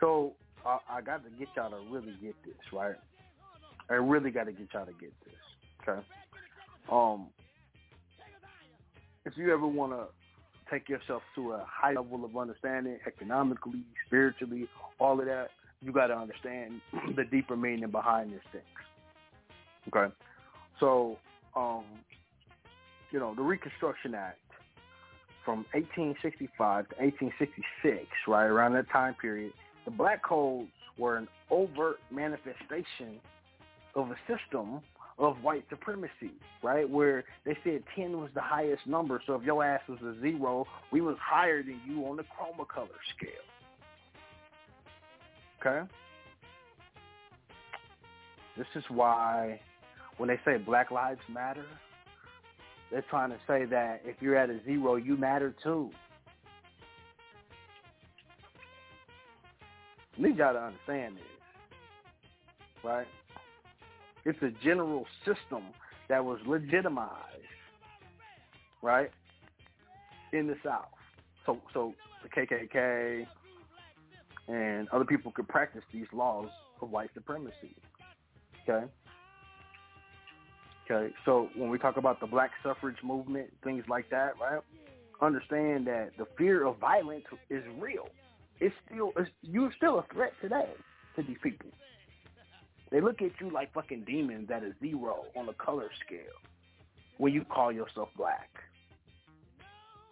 So 0.00 0.32
I, 0.64 0.78
I 0.90 1.00
got 1.02 1.24
to 1.24 1.30
get 1.38 1.48
y'all 1.56 1.70
to 1.70 1.78
really 1.90 2.14
get 2.22 2.34
this, 2.44 2.54
right? 2.72 2.96
I 3.90 3.94
really 3.94 4.30
got 4.30 4.44
to 4.44 4.52
get 4.52 4.68
y'all 4.72 4.86
to 4.86 4.92
get 4.92 5.12
this, 5.24 5.34
okay? 5.88 6.00
Um, 6.90 7.28
if 9.24 9.34
you 9.36 9.52
ever 9.52 9.66
want 9.66 9.92
to 9.92 10.06
take 10.70 10.88
yourself 10.88 11.22
to 11.34 11.52
a 11.52 11.66
high 11.68 11.92
level 11.92 12.24
of 12.24 12.36
understanding, 12.36 12.98
economically, 13.06 13.82
spiritually, 14.06 14.68
all 14.98 15.18
of 15.20 15.26
that, 15.26 15.48
you 15.82 15.92
got 15.92 16.08
to 16.08 16.16
understand 16.16 16.80
the 17.16 17.24
deeper 17.24 17.56
meaning 17.56 17.90
behind 17.90 18.32
this 18.32 18.40
thing. 18.52 18.62
Okay, 19.88 20.12
so 20.80 21.16
um, 21.54 21.84
you 23.10 23.20
know 23.20 23.34
the 23.34 23.42
Reconstruction 23.42 24.14
Act 24.14 24.38
from 25.44 25.58
1865 25.72 26.88
to 26.88 26.96
1866, 26.96 28.06
right 28.26 28.46
around 28.46 28.72
that 28.72 28.90
time 28.90 29.14
period, 29.14 29.52
the 29.84 29.92
black 29.92 30.24
codes 30.24 30.68
were 30.98 31.16
an 31.16 31.28
overt 31.50 32.00
manifestation 32.10 33.20
of 33.94 34.10
a 34.10 34.16
system 34.26 34.80
of 35.18 35.42
white 35.42 35.64
supremacy, 35.70 36.32
right? 36.62 36.88
Where 36.88 37.24
they 37.44 37.56
said 37.64 37.82
10 37.94 38.18
was 38.20 38.30
the 38.34 38.40
highest 38.40 38.86
number, 38.86 39.22
so 39.26 39.34
if 39.34 39.42
your 39.42 39.64
ass 39.64 39.80
was 39.88 39.98
a 40.02 40.20
zero, 40.20 40.66
we 40.92 41.00
was 41.00 41.16
higher 41.20 41.62
than 41.62 41.80
you 41.86 42.04
on 42.06 42.16
the 42.16 42.24
chroma 42.24 42.68
color 42.68 42.88
scale. 43.16 43.30
Okay? 45.60 45.88
This 48.56 48.66
is 48.74 48.84
why 48.88 49.60
when 50.18 50.28
they 50.28 50.38
say 50.44 50.58
Black 50.58 50.90
Lives 50.90 51.20
Matter, 51.32 51.66
they're 52.90 53.04
trying 53.10 53.30
to 53.30 53.38
say 53.46 53.64
that 53.66 54.02
if 54.04 54.16
you're 54.20 54.36
at 54.36 54.50
a 54.50 54.62
zero, 54.64 54.96
you 54.96 55.16
matter 55.16 55.54
too. 55.62 55.90
I 60.16 60.22
need 60.22 60.36
y'all 60.38 60.54
to 60.54 60.60
understand 60.60 61.16
this, 61.16 61.24
right? 62.82 63.06
It's 64.26 64.42
a 64.42 64.50
general 64.64 65.06
system 65.24 65.62
that 66.08 66.24
was 66.24 66.40
legitimized, 66.46 67.14
right, 68.82 69.10
in 70.32 70.48
the 70.48 70.56
South. 70.64 70.86
So, 71.46 71.58
so 71.72 71.94
the 72.24 72.28
KKK 72.28 73.24
and 74.48 74.88
other 74.88 75.04
people 75.04 75.30
could 75.30 75.46
practice 75.46 75.82
these 75.92 76.06
laws 76.12 76.48
of 76.82 76.90
white 76.90 77.10
supremacy. 77.14 77.76
Okay. 78.68 78.86
Okay. 80.90 81.14
So 81.24 81.48
when 81.54 81.70
we 81.70 81.78
talk 81.78 81.96
about 81.96 82.18
the 82.18 82.26
Black 82.26 82.50
suffrage 82.64 82.96
movement, 83.04 83.50
things 83.62 83.84
like 83.88 84.10
that, 84.10 84.32
right? 84.40 84.60
Understand 85.22 85.86
that 85.86 86.10
the 86.18 86.26
fear 86.36 86.66
of 86.66 86.78
violence 86.78 87.24
is 87.48 87.62
real. 87.78 88.08
It's 88.58 88.74
still, 88.90 89.12
it's, 89.16 89.30
you're 89.42 89.72
still 89.76 90.00
a 90.00 90.04
threat 90.12 90.32
today 90.42 90.68
to 91.14 91.22
these 91.22 91.38
people. 91.44 91.70
They 92.90 93.00
look 93.00 93.20
at 93.22 93.32
you 93.40 93.50
like 93.50 93.72
fucking 93.72 94.04
demons 94.04 94.50
at 94.50 94.62
a 94.62 94.72
zero 94.80 95.24
on 95.36 95.46
the 95.46 95.52
color 95.54 95.90
scale 96.04 96.20
when 97.18 97.32
you 97.32 97.44
call 97.44 97.72
yourself 97.72 98.08
black. 98.16 98.50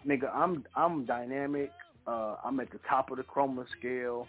Nigga, 0.06 0.34
I'm 0.34 0.64
I'm 0.74 1.04
dynamic. 1.04 1.70
Uh, 2.06 2.36
I'm 2.44 2.60
at 2.60 2.70
the 2.70 2.80
top 2.88 3.10
of 3.10 3.16
the 3.16 3.22
chroma 3.22 3.64
scale, 3.78 4.26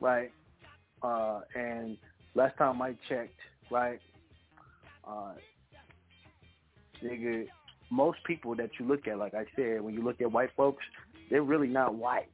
right? 0.00 0.30
Uh, 1.02 1.40
and 1.54 1.96
last 2.34 2.56
time 2.58 2.80
I 2.80 2.94
checked, 3.08 3.38
right, 3.70 3.98
uh, 5.06 5.32
nigga, 7.02 7.46
most 7.90 8.18
people 8.24 8.54
that 8.56 8.70
you 8.78 8.86
look 8.86 9.08
at, 9.08 9.18
like 9.18 9.34
I 9.34 9.44
said, 9.56 9.80
when 9.80 9.94
you 9.94 10.02
look 10.02 10.20
at 10.20 10.30
white 10.30 10.50
folks, 10.56 10.84
they're 11.30 11.42
really 11.42 11.68
not 11.68 11.94
white. 11.94 12.28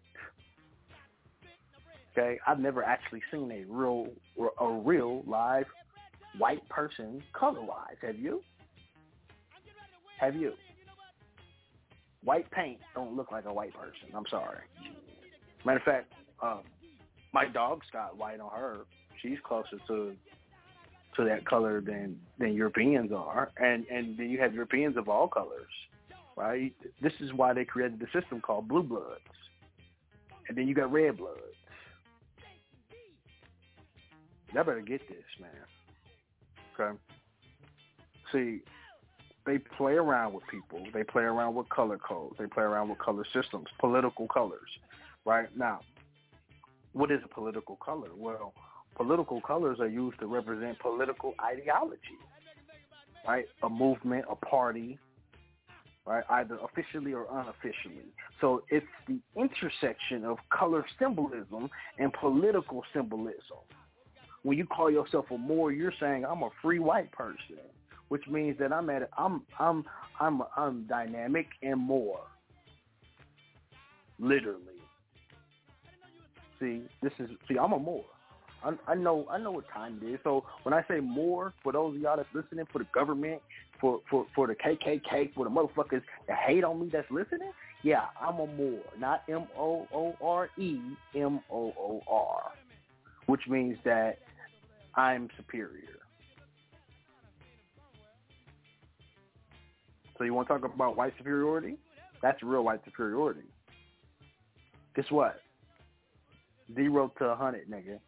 Okay, 2.13 2.39
I've 2.47 2.59
never 2.59 2.83
actually 2.83 3.23
seen 3.31 3.51
a 3.51 3.65
real 3.73 4.09
a 4.61 4.69
real 4.69 5.23
live 5.27 5.65
white 6.39 6.67
person 6.69 7.23
color 7.33 7.63
wise. 7.63 7.97
Have 8.03 8.19
you? 8.19 8.43
Have 10.21 10.37
you? 10.37 10.53
White 12.23 12.51
paint 12.51 12.79
don't 12.95 13.17
look 13.17 13.33
like 13.33 13.47
a 13.47 13.53
white 13.53 13.73
person. 13.75 14.15
I'm 14.15 14.27
sorry. 14.31 14.59
Matter 15.65 15.79
of 15.79 15.85
fact, 15.85 16.13
uh, 16.43 16.61
my 17.33 17.47
dog's 17.47 17.87
got 17.93 18.17
white 18.17 18.41
on 18.41 18.51
her. 18.51 18.81
She's 19.21 19.39
closer 19.45 19.79
to 19.89 20.15
to 21.17 21.25
that 21.25 21.45
color 21.47 21.81
than 21.81 22.19
than 22.39 22.55
Europeans 22.55 23.11
are, 23.13 23.51
and 23.57 23.87
and 23.87 24.19
then 24.19 24.29
you 24.29 24.39
have 24.39 24.55
Europeans 24.55 24.97
of 24.97 25.09
all 25.09 25.29
colors, 25.29 25.71
right? 26.37 26.75
This 27.01 27.13
is 27.21 27.33
why 27.33 27.55
they 27.55 27.65
created 27.65 28.01
the 28.01 28.07
system 28.19 28.41
called 28.41 28.69
blue 28.69 28.83
bloods, 28.83 29.21
and 30.49 30.57
then 30.57 30.69
you 30.69 30.75
got 30.75 30.93
red 30.93 31.17
bloods. 31.17 31.39
Y'all 34.55 34.65
better 34.65 34.81
get 34.81 35.07
this, 35.09 35.25
man. 35.41 35.51
Okay. 36.79 36.99
See, 38.33 38.61
they 39.47 39.59
play 39.59 39.95
around 39.95 40.35
with 40.35 40.45
people. 40.51 40.85
They 40.93 41.05
play 41.05 41.23
around 41.23 41.55
with 41.55 41.69
color 41.69 41.99
codes. 41.99 42.37
They 42.39 42.47
play 42.47 42.65
around 42.65 42.89
with 42.89 42.99
color 42.99 43.25
systems, 43.33 43.67
political 43.81 44.29
colors. 44.29 44.69
Right 45.25 45.49
now, 45.57 45.81
what 46.93 47.11
is 47.11 47.21
a 47.25 47.29
political 47.29 47.77
color? 47.77 48.09
Well, 48.17 48.53
political 48.97 49.41
colors 49.41 49.79
are 49.81 49.89
used 49.89 50.19
to 50.21 50.27
represent 50.27 50.79
political 50.81 51.35
ideology. 51.43 52.19
Right, 53.27 53.47
a 53.63 53.69
movement, 53.69 54.25
a 54.29 54.35
party, 54.35 54.99
right, 56.05 56.25
either 56.29 56.59
officially 56.65 57.15
or 57.15 57.27
unofficially. 57.31 58.11
So 58.41 58.65
it's 58.69 58.85
the 59.07 59.21
intersection 59.37 60.25
of 60.25 60.39
color 60.51 60.85
symbolism 60.99 61.71
and 62.01 62.13
political 62.13 62.83
symbolism 62.93 63.59
when 64.43 64.59
you 64.59 64.67
call 64.67 64.91
yourself 64.91 65.27
a 65.31 65.39
Moor, 65.39 65.73
you're 65.73 65.93
saying 66.01 66.25
I'm 66.25 66.43
a 66.43 66.51
free 66.61 66.79
white 66.79 67.11
person, 67.13 67.59
which 68.09 68.27
means 68.29 68.59
that 68.59 68.73
I'm 68.73 68.91
at 68.91 69.09
I'm 69.17 69.43
I'm 69.59 69.85
I'm 70.21 70.43
I'm 70.57 70.85
dynamic 70.85 71.47
and 71.63 71.81
more. 71.81 72.21
Literally. 74.19 74.59
See, 76.61 76.83
this 77.03 77.13
is 77.19 77.31
see, 77.49 77.59
I'm 77.59 77.73
a 77.73 77.79
Moor. 77.79 78.05
I, 78.65 78.73
I 78.87 78.95
know 78.95 79.27
I 79.31 79.39
know 79.39 79.51
what 79.51 79.69
time 79.69 80.01
it 80.03 80.07
is. 80.15 80.21
So 80.25 80.45
when 80.63 80.73
I 80.73 80.85
say 80.89 81.01
more, 81.01 81.53
for 81.63 81.73
those 81.73 81.97
of 81.97 82.01
y'all 82.01 82.17
that's 82.17 82.29
listening, 82.35 82.67
for 82.73 82.79
the 82.79 82.87
government, 82.93 83.41
for 83.81 84.01
for 84.11 84.27
for 84.35 84.47
the 84.47 84.55
KKK, 84.55 85.35
for 85.35 85.45
the 85.45 85.51
motherfuckers 85.51 86.03
that 86.29 86.39
hate 86.39 86.65
on 86.65 86.81
me 86.81 86.89
that's 86.93 87.11
listening, 87.11 87.53
yeah, 87.83 88.07
I'm 88.21 88.35
a 88.35 88.47
more, 88.47 88.81
not 88.99 89.23
M 89.29 89.47
O 89.57 89.87
O 89.93 90.17
R 90.23 90.49
E, 90.57 90.79
M 91.15 91.41
O 91.51 91.75
O 91.79 92.03
R, 92.09 92.53
which 93.27 93.43
means 93.49 93.77
that 93.85 94.19
I'm 94.95 95.29
superior. 95.37 96.01
So 100.19 100.25
you 100.25 100.35
want 100.35 100.49
to 100.49 100.59
talk 100.59 100.65
about 100.73 100.97
white 100.97 101.15
superiority? 101.19 101.77
That's 102.21 102.43
real 102.43 102.63
white 102.63 102.81
superiority. 102.85 103.49
Guess 104.95 105.07
what? 105.11 105.41
Zero 106.75 107.13
to 107.19 107.25
a 107.25 107.37
hundred, 107.37 107.69
nigga. 107.69 107.99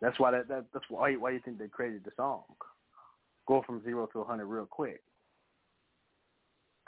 That's 0.00 0.18
why 0.18 0.30
that, 0.30 0.48
that 0.48 0.64
that's 0.72 0.84
why 0.88 1.14
why 1.14 1.30
you 1.30 1.40
think 1.44 1.58
they 1.58 1.68
created 1.68 2.02
the 2.04 2.12
song. 2.16 2.42
Go 3.46 3.62
from 3.66 3.82
zero 3.82 4.08
to 4.12 4.20
a 4.20 4.24
hundred 4.24 4.46
real 4.46 4.66
quick. 4.66 5.02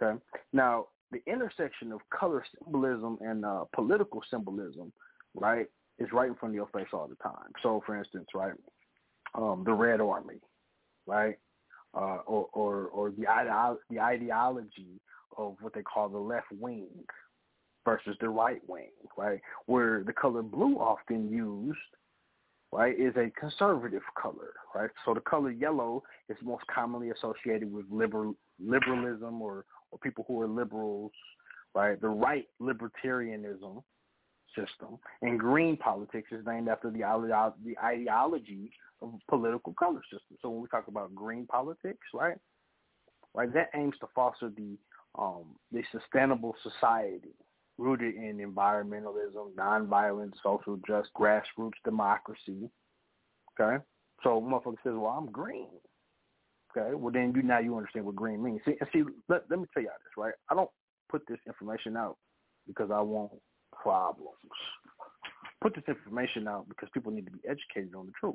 Okay. 0.00 0.18
Now 0.52 0.86
the 1.12 1.22
intersection 1.26 1.92
of 1.92 2.00
color 2.10 2.44
symbolism 2.58 3.18
and 3.20 3.44
uh, 3.44 3.64
political 3.74 4.22
symbolism, 4.30 4.92
right, 5.34 5.66
is 5.98 6.08
right 6.12 6.28
in 6.28 6.34
front 6.34 6.52
of 6.52 6.56
your 6.56 6.68
face 6.68 6.92
all 6.92 7.08
the 7.08 7.16
time. 7.16 7.52
So, 7.62 7.82
for 7.86 7.96
instance, 7.96 8.26
right, 8.34 8.52
um, 9.34 9.62
the 9.64 9.72
Red 9.72 10.00
Army, 10.00 10.40
right, 11.06 11.38
uh, 11.94 12.18
or, 12.26 12.48
or 12.52 12.74
or 12.86 13.10
the 13.10 13.24
ideolo- 13.24 13.78
the 13.90 14.00
ideology 14.00 15.00
of 15.36 15.56
what 15.60 15.74
they 15.74 15.82
call 15.82 16.08
the 16.08 16.18
left 16.18 16.46
wing 16.58 16.88
versus 17.84 18.16
the 18.20 18.28
right 18.28 18.60
wing, 18.68 18.90
right, 19.16 19.40
where 19.66 20.02
the 20.04 20.12
color 20.12 20.42
blue 20.42 20.76
often 20.76 21.30
used, 21.30 21.78
right, 22.72 22.98
is 22.98 23.14
a 23.16 23.30
conservative 23.38 24.02
color, 24.20 24.54
right. 24.74 24.90
So 25.04 25.14
the 25.14 25.20
color 25.20 25.50
yellow 25.50 26.02
is 26.28 26.36
most 26.42 26.64
commonly 26.66 27.10
associated 27.10 27.72
with 27.72 27.86
liberal 27.90 28.34
liberalism 28.58 29.40
or 29.40 29.64
or 29.92 29.98
people 29.98 30.24
who 30.26 30.40
are 30.40 30.48
liberals, 30.48 31.12
right. 31.74 32.00
The 32.00 32.08
right 32.08 32.46
libertarianism 32.60 33.82
system, 34.56 34.98
and 35.22 35.38
green 35.38 35.76
politics 35.76 36.28
is 36.32 36.44
named 36.46 36.68
after 36.68 36.90
the 36.90 37.04
ideology 37.04 38.70
of 39.02 39.12
political 39.28 39.74
color 39.74 40.00
system. 40.10 40.36
So 40.40 40.50
when 40.50 40.62
we 40.62 40.68
talk 40.68 40.88
about 40.88 41.14
green 41.14 41.46
politics, 41.46 42.06
right, 42.14 42.36
right, 43.34 43.52
that 43.52 43.70
aims 43.74 43.94
to 44.00 44.06
foster 44.14 44.50
the 44.56 44.76
um, 45.18 45.56
the 45.72 45.82
sustainable 45.92 46.54
society 46.62 47.34
rooted 47.78 48.14
in 48.14 48.38
environmentalism, 48.38 49.54
nonviolence, 49.54 50.32
social 50.42 50.76
justice, 50.86 51.10
grassroots 51.16 51.72
democracy. 51.84 52.70
Okay, 53.58 53.82
so 54.22 54.40
motherfucker 54.40 54.76
says, 54.82 54.94
"Well, 54.94 55.06
I'm 55.06 55.30
green." 55.30 55.68
Okay, 56.76 56.94
well 56.94 57.12
then 57.12 57.32
you 57.34 57.42
now 57.42 57.58
you 57.58 57.76
understand 57.76 58.04
what 58.04 58.16
green 58.16 58.42
means. 58.42 58.60
See, 58.64 58.74
see, 58.92 59.02
let, 59.28 59.42
let 59.48 59.58
me 59.58 59.66
tell 59.72 59.82
y'all 59.82 59.92
this, 60.04 60.16
right? 60.16 60.34
I 60.50 60.54
don't 60.54 60.70
put 61.08 61.22
this 61.28 61.38
information 61.46 61.96
out 61.96 62.16
because 62.66 62.90
I 62.90 63.00
want 63.00 63.32
problems. 63.86 64.30
put 65.62 65.74
this 65.74 65.84
information 65.86 66.48
out 66.48 66.68
because 66.68 66.88
people 66.92 67.12
need 67.12 67.24
to 67.24 67.30
be 67.30 67.40
educated 67.48 67.94
on 67.94 68.06
the 68.06 68.12
truth, 68.18 68.34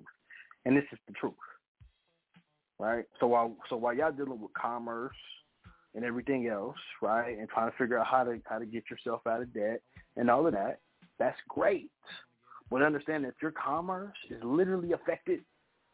and 0.66 0.78
this 0.78 0.86
is 0.94 1.00
the 1.08 1.14
truth, 1.14 1.34
right? 2.80 3.04
So 3.20 3.28
while 3.28 3.56
so 3.70 3.76
while 3.76 3.94
y'all 3.94 4.14
dealing 4.14 4.40
with 4.40 4.54
commerce 4.54 5.16
and 5.94 6.06
everything 6.06 6.48
else, 6.48 6.78
right, 7.02 7.38
and 7.38 7.50
trying 7.50 7.70
to 7.70 7.78
figure 7.78 8.00
out 8.00 8.08
how 8.08 8.24
to 8.24 8.40
how 8.46 8.60
to 8.60 8.66
get 8.66 8.84
yourself 8.90 9.22
out 9.28 9.42
of 9.42 9.54
debt 9.54 9.82
and 10.16 10.30
all 10.30 10.48
of 10.48 10.54
that, 10.54 10.80
that's 11.20 11.38
great. 11.50 11.92
But 12.70 12.82
understand 12.82 13.26
that 13.26 13.30
if 13.30 13.42
your 13.42 13.52
commerce 13.52 14.16
is 14.30 14.42
literally 14.44 14.94
affected 14.94 15.42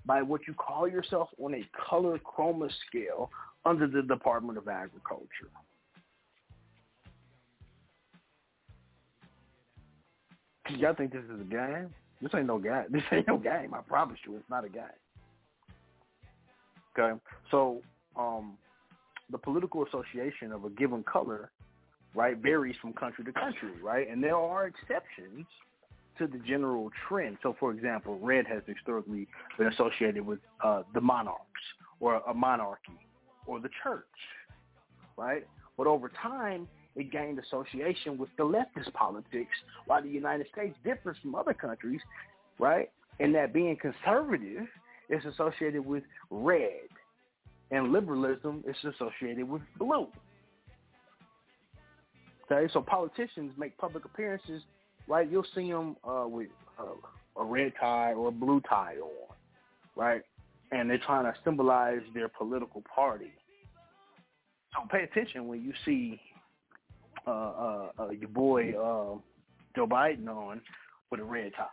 by 0.05 0.21
what 0.21 0.41
you 0.47 0.53
call 0.53 0.87
yourself 0.87 1.29
on 1.39 1.55
a 1.55 1.63
color 1.89 2.19
chroma 2.19 2.69
scale 2.87 3.31
under 3.65 3.87
the 3.87 4.03
Department 4.03 4.59
of 4.59 4.67
Agriculture. 4.67 5.49
Y'all 10.69 10.93
think 10.93 11.11
this 11.11 11.23
is 11.23 11.41
a 11.41 11.43
game? 11.43 11.93
This 12.21 12.31
ain't 12.35 12.47
no 12.47 12.57
game. 12.57 12.85
This 12.91 13.03
ain't 13.11 13.27
no 13.27 13.37
game. 13.37 13.73
I 13.73 13.81
promise 13.81 14.19
you, 14.25 14.35
it's 14.35 14.49
not 14.49 14.65
a 14.65 14.69
game. 14.69 14.83
Okay, 16.97 17.19
so 17.51 17.81
um, 18.17 18.57
the 19.31 19.37
political 19.37 19.85
association 19.85 20.51
of 20.51 20.65
a 20.65 20.69
given 20.71 21.03
color, 21.03 21.51
right, 22.15 22.37
varies 22.37 22.75
from 22.81 22.93
country 22.93 23.23
to 23.23 23.31
country, 23.31 23.71
right, 23.83 24.09
and 24.09 24.23
there 24.23 24.35
are 24.35 24.65
exceptions 24.65 25.45
to 26.17 26.25
the 26.25 26.39
general 26.39 26.89
trend. 27.07 27.37
So, 27.43 27.55
for 27.59 27.71
example, 27.71 28.17
red 28.19 28.47
has 28.47 28.63
historically 28.65 29.27
been 29.59 29.67
associated 29.67 30.25
with 30.25 30.39
uh, 30.63 30.83
the 30.95 31.01
monarchs 31.01 31.41
or 31.99 32.15
a 32.27 32.33
monarchy 32.33 32.99
or 33.45 33.59
the 33.59 33.69
church, 33.83 34.05
right? 35.17 35.45
But 35.77 35.85
over 35.85 36.09
time, 36.21 36.67
it 36.97 37.11
gained 37.11 37.39
association 37.39 38.17
with 38.17 38.29
the 38.37 38.43
leftist 38.43 38.91
politics, 38.93 39.55
while 39.85 40.01
the 40.01 40.09
United 40.09 40.47
States 40.51 40.75
differs 40.83 41.15
from 41.21 41.35
other 41.35 41.53
countries, 41.53 42.01
right? 42.59 42.89
In 43.19 43.31
that 43.33 43.53
being 43.53 43.77
conservative 43.77 44.67
is 45.09 45.23
associated 45.25 45.85
with 45.85 46.03
red, 46.31 46.89
and 47.71 47.91
liberalism 47.91 48.63
is 48.67 48.75
associated 48.95 49.47
with 49.47 49.61
blue. 49.77 50.07
Okay, 52.49 52.71
so 52.73 52.81
politicians 52.81 53.51
make 53.57 53.77
public 53.77 54.05
appearances, 54.05 54.63
right? 55.07 55.29
You'll 55.29 55.45
see 55.53 55.69
them 55.71 55.97
uh, 56.03 56.25
with 56.27 56.47
uh, 56.79 57.39
a 57.39 57.43
red 57.43 57.73
tie 57.79 58.13
or 58.13 58.29
a 58.29 58.31
blue 58.31 58.61
tie 58.67 58.95
on, 59.01 59.35
right? 59.95 60.21
And 60.71 60.89
they're 60.89 60.97
trying 60.97 61.25
to 61.25 61.33
symbolize 61.43 62.01
their 62.13 62.29
political 62.29 62.83
party. 62.93 63.33
So 64.73 64.87
pay 64.89 65.03
attention 65.03 65.47
when 65.47 65.61
you 65.61 65.73
see 65.85 66.19
uh, 67.27 67.31
uh, 67.31 67.89
uh, 67.99 68.09
your 68.09 68.29
boy 68.29 68.69
uh, 68.69 69.17
Joe 69.75 69.87
Biden 69.87 70.27
on 70.29 70.61
with 71.11 71.19
a 71.19 71.23
red 71.23 71.51
tie. 71.55 71.65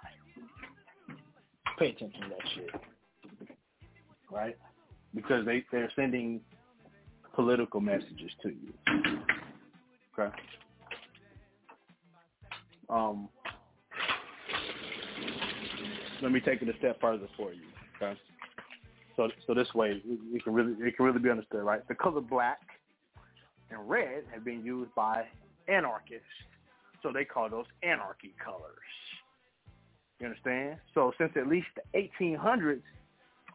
Pay 1.78 1.90
attention 1.90 2.20
to 2.22 2.28
that 2.28 2.48
shit, 2.54 3.48
right? 4.30 4.56
Because 5.14 5.46
they 5.46 5.64
they're 5.70 5.90
sending 5.96 6.40
political 7.34 7.80
messages 7.80 8.30
to 8.42 8.48
you. 8.50 8.72
Okay. 10.18 10.34
Um, 12.88 13.28
let 16.22 16.30
me 16.32 16.40
take 16.40 16.62
it 16.62 16.68
a 16.68 16.78
step 16.78 17.00
further 17.00 17.26
for 17.36 17.52
you. 17.52 17.62
Okay. 17.96 18.18
So 19.16 19.28
so 19.46 19.54
this 19.54 19.72
way 19.74 20.02
it 20.04 20.44
can 20.44 20.52
really 20.52 20.74
it 20.80 20.96
can 20.96 21.06
really 21.06 21.20
be 21.20 21.30
understood, 21.30 21.62
right? 21.62 21.86
The 21.88 21.94
color 21.94 22.20
black 22.20 22.60
and 23.70 23.88
red 23.88 24.24
have 24.32 24.44
been 24.44 24.64
used 24.64 24.94
by 24.94 25.24
anarchists. 25.68 26.26
So 27.02 27.12
they 27.12 27.24
call 27.24 27.50
those 27.50 27.66
anarchy 27.82 28.34
colors. 28.42 28.70
You 30.20 30.26
understand? 30.26 30.78
So 30.94 31.12
since 31.18 31.32
at 31.36 31.46
least 31.46 31.66
the 31.76 32.08
1800s, 32.20 32.82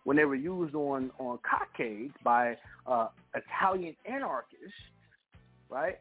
when 0.03 0.18
they 0.18 0.26
were 0.26 0.36
used 0.36 0.76
on, 0.76 1.11
on 1.19 1.40
cockades 1.49 2.14
by 2.23 2.56
uh, 2.86 3.07
Italian 3.36 3.95
anarchists, 4.06 4.73
right? 5.69 5.99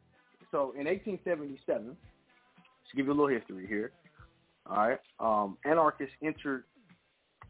So 0.50 0.72
in 0.78 0.86
1877, 0.86 1.86
to 1.86 2.96
give 2.96 3.06
you 3.06 3.12
a 3.12 3.14
little 3.14 3.28
history 3.28 3.66
here, 3.66 3.92
all 4.68 4.88
right, 4.88 4.98
um, 5.20 5.56
anarchists 5.64 6.14
entered 6.22 6.64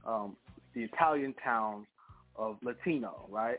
um, 0.06 0.36
the 0.74 0.82
Italian 0.82 1.34
town 1.42 1.86
of 2.36 2.56
Letino, 2.64 3.28
right? 3.28 3.58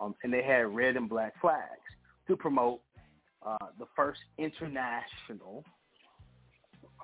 Um, 0.00 0.14
and 0.22 0.32
they 0.32 0.42
had 0.42 0.74
red 0.74 0.96
and 0.96 1.08
black 1.08 1.34
flags 1.40 1.80
to 2.28 2.36
promote 2.36 2.80
uh, 3.44 3.56
the 3.78 3.86
first 3.96 4.20
international 4.38 5.64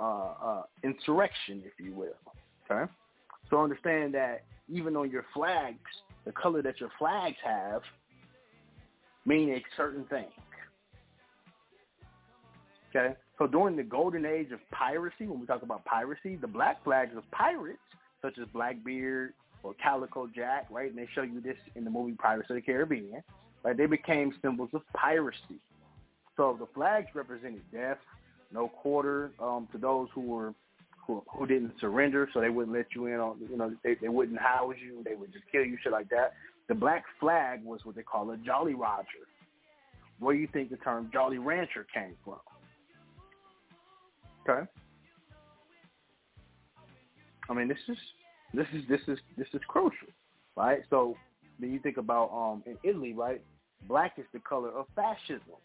uh, 0.01 0.05
uh, 0.05 0.63
insurrection, 0.83 1.63
if 1.65 1.73
you 1.85 1.95
will. 1.95 2.17
Okay, 2.71 2.91
so 3.49 3.63
understand 3.63 4.15
that 4.15 4.45
even 4.69 4.97
on 4.97 5.11
your 5.11 5.25
flags, 5.33 5.79
the 6.25 6.33
color 6.33 6.63
that 6.63 6.81
your 6.81 6.91
flags 6.99 7.37
have 7.45 7.83
mean 9.25 9.51
a 9.51 9.63
certain 9.77 10.05
thing. 10.07 10.27
Okay, 12.91 13.15
so 13.39 13.47
during 13.47 13.77
the 13.77 13.83
golden 13.83 14.25
age 14.25 14.53
of 14.53 14.61
piracy, 14.71 15.27
when 15.27 15.41
we 15.41 15.47
talk 15.47 15.63
about 15.63 15.85
piracy, 15.85 16.37
the 16.37 16.47
black 16.47 16.83
flags 16.85 17.17
of 17.17 17.29
pirates, 17.31 17.79
such 18.23 18.39
as 18.39 18.47
Blackbeard 18.53 19.35
or 19.63 19.75
Calico 19.75 20.29
Jack, 20.35 20.67
right, 20.71 20.89
and 20.89 20.99
they 20.99 21.09
show 21.15 21.23
you 21.23 21.41
this 21.41 21.57
in 21.75 21.85
the 21.85 21.91
movie 21.91 22.13
Pirates 22.13 22.49
of 22.51 22.57
the 22.57 22.63
Caribbean, 22.63 23.23
right, 23.63 23.77
they 23.77 23.87
became 23.87 24.33
symbols 24.43 24.71
of 24.73 24.83
piracy. 24.95 25.61
So 26.37 26.57
the 26.59 26.67
flags 26.75 27.09
represented 27.15 27.63
death, 27.73 27.99
no 28.53 28.69
quarter 28.69 29.33
um, 29.41 29.69
to 29.73 29.79
those 29.79 30.09
who 30.15 30.21
were 30.21 30.55
who, 31.07 31.23
who 31.29 31.47
didn't 31.47 31.73
surrender, 31.81 32.29
so 32.35 32.41
they 32.41 32.51
wouldn't 32.51 32.77
let 32.77 32.87
you 32.95 33.07
in 33.07 33.21
on. 33.21 33.39
You 33.49 33.57
know, 33.57 33.75
they, 33.85 33.95
they 34.01 34.09
wouldn't 34.09 34.39
house 34.39 34.75
you. 34.83 35.03
They 35.05 35.15
would 35.15 35.33
just 35.33 35.45
kill 35.51 35.65
you, 35.65 35.79
shit 35.83 35.93
like 35.93 36.09
that. 36.11 36.35
The 36.69 36.75
black 36.75 37.05
flag 37.21 37.65
was 37.65 37.81
what 37.85 37.95
they 37.95 38.03
call 38.03 38.31
a 38.33 38.37
Jolly 38.39 38.75
Roger. 38.75 39.07
Where 40.19 40.35
do 40.35 40.41
you 40.41 40.49
think 40.53 40.71
the 40.71 40.77
term 40.79 41.11
Jolly 41.13 41.39
Rancher 41.39 41.87
came 41.95 42.17
from? 42.25 42.41
Okay. 44.49 44.69
I 47.49 47.55
mean, 47.55 47.69
this 47.69 47.79
is 47.89 47.97
this 48.53 48.67
is 48.75 48.83
this 48.89 49.01
is 49.07 49.19
this 49.39 49.47
is 49.55 49.61
crucial, 49.69 50.09
right? 50.57 50.81
So 50.91 51.17
then 51.61 51.73
you 51.73 51.79
think 51.79 51.99
about 51.99 52.31
um 52.33 52.63
in 52.67 52.77
Italy, 52.83 53.13
right? 53.13 53.41
Black 53.87 54.15
is 54.19 54.25
the 54.33 54.41
color 54.41 54.71
of 54.71 54.87
fascism 54.97 55.57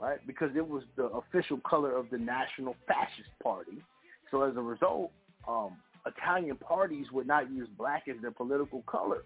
right? 0.00 0.18
Because 0.26 0.50
it 0.56 0.66
was 0.66 0.82
the 0.96 1.04
official 1.04 1.58
color 1.58 1.96
of 1.96 2.10
the 2.10 2.18
National 2.18 2.74
Fascist 2.86 3.30
Party. 3.42 3.82
So 4.30 4.42
as 4.42 4.56
a 4.56 4.60
result, 4.60 5.12
um, 5.46 5.76
Italian 6.06 6.56
parties 6.56 7.06
would 7.12 7.26
not 7.26 7.50
use 7.50 7.68
black 7.78 8.04
as 8.08 8.16
their 8.20 8.30
political 8.30 8.82
color. 8.82 9.24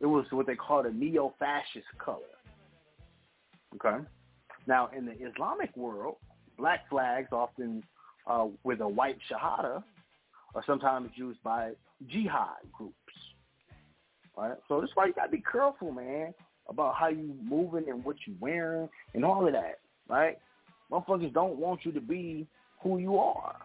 It 0.00 0.06
was 0.06 0.26
what 0.30 0.46
they 0.46 0.56
called 0.56 0.86
a 0.86 0.92
neo-fascist 0.92 1.86
color. 1.98 2.20
Okay. 3.76 4.04
Now, 4.66 4.90
in 4.96 5.06
the 5.06 5.12
Islamic 5.12 5.74
world, 5.76 6.16
black 6.58 6.88
flags, 6.90 7.28
often 7.32 7.82
uh, 8.26 8.46
with 8.64 8.80
a 8.80 8.88
white 8.88 9.18
shahada, 9.30 9.82
are 10.54 10.64
sometimes 10.66 11.10
used 11.14 11.42
by 11.42 11.72
jihad 12.08 12.56
groups. 12.72 12.94
Right. 14.36 14.56
So 14.68 14.80
that's 14.80 14.92
why 14.94 15.06
you 15.06 15.14
gotta 15.14 15.30
be 15.30 15.42
careful, 15.50 15.92
man 15.92 16.34
about 16.68 16.94
how 16.94 17.08
you 17.08 17.34
moving 17.42 17.84
and 17.88 18.04
what 18.04 18.16
you 18.26 18.34
wearing 18.40 18.88
and 19.14 19.24
all 19.24 19.46
of 19.46 19.52
that, 19.52 19.78
right? 20.08 20.38
Motherfuckers 20.90 21.32
don't 21.32 21.56
want 21.56 21.84
you 21.84 21.92
to 21.92 22.00
be 22.00 22.46
who 22.82 22.98
you 22.98 23.18
are, 23.18 23.56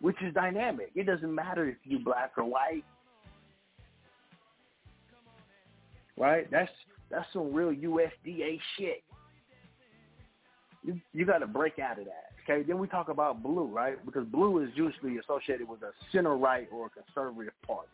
which 0.00 0.16
is 0.22 0.32
dynamic. 0.34 0.90
It 0.94 1.06
doesn't 1.06 1.34
matter 1.34 1.68
if 1.68 1.76
you 1.84 1.98
black 1.98 2.32
or 2.36 2.44
white, 2.44 2.84
right? 6.16 6.50
That's 6.50 6.70
that's 7.10 7.26
some 7.32 7.52
real 7.52 7.72
USDA 7.72 8.60
shit. 8.76 9.02
You 10.84 11.00
you 11.12 11.24
got 11.24 11.38
to 11.38 11.46
break 11.46 11.78
out 11.78 11.98
of 11.98 12.04
that. 12.04 12.28
Okay, 12.44 12.62
then 12.62 12.78
we 12.78 12.86
talk 12.86 13.08
about 13.08 13.42
blue, 13.42 13.66
right? 13.66 14.02
Because 14.06 14.24
blue 14.24 14.62
is 14.62 14.70
usually 14.74 15.18
associated 15.18 15.68
with 15.68 15.82
a 15.82 15.90
center 16.12 16.36
right 16.36 16.66
or 16.72 16.86
a 16.86 16.90
conservative 16.90 17.52
party, 17.66 17.88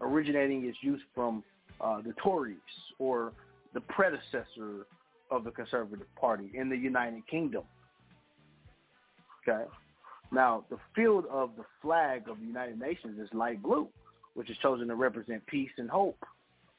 originating 0.00 0.64
its 0.64 0.76
use 0.82 1.00
from 1.14 1.42
uh, 1.80 2.00
the 2.00 2.12
Tories 2.22 2.56
or 2.98 3.32
the 3.74 3.80
predecessor 3.80 4.86
of 5.30 5.44
the 5.44 5.50
Conservative 5.50 6.06
Party 6.16 6.50
in 6.54 6.68
the 6.68 6.76
United 6.76 7.26
Kingdom. 7.28 7.62
Okay. 9.46 9.64
Now, 10.30 10.64
the 10.70 10.78
field 10.94 11.24
of 11.30 11.50
the 11.56 11.64
flag 11.80 12.28
of 12.28 12.38
the 12.40 12.46
United 12.46 12.78
Nations 12.78 13.18
is 13.18 13.28
light 13.32 13.62
blue, 13.62 13.88
which 14.34 14.50
is 14.50 14.56
chosen 14.58 14.88
to 14.88 14.94
represent 14.94 15.44
peace 15.46 15.70
and 15.78 15.88
hope, 15.88 16.22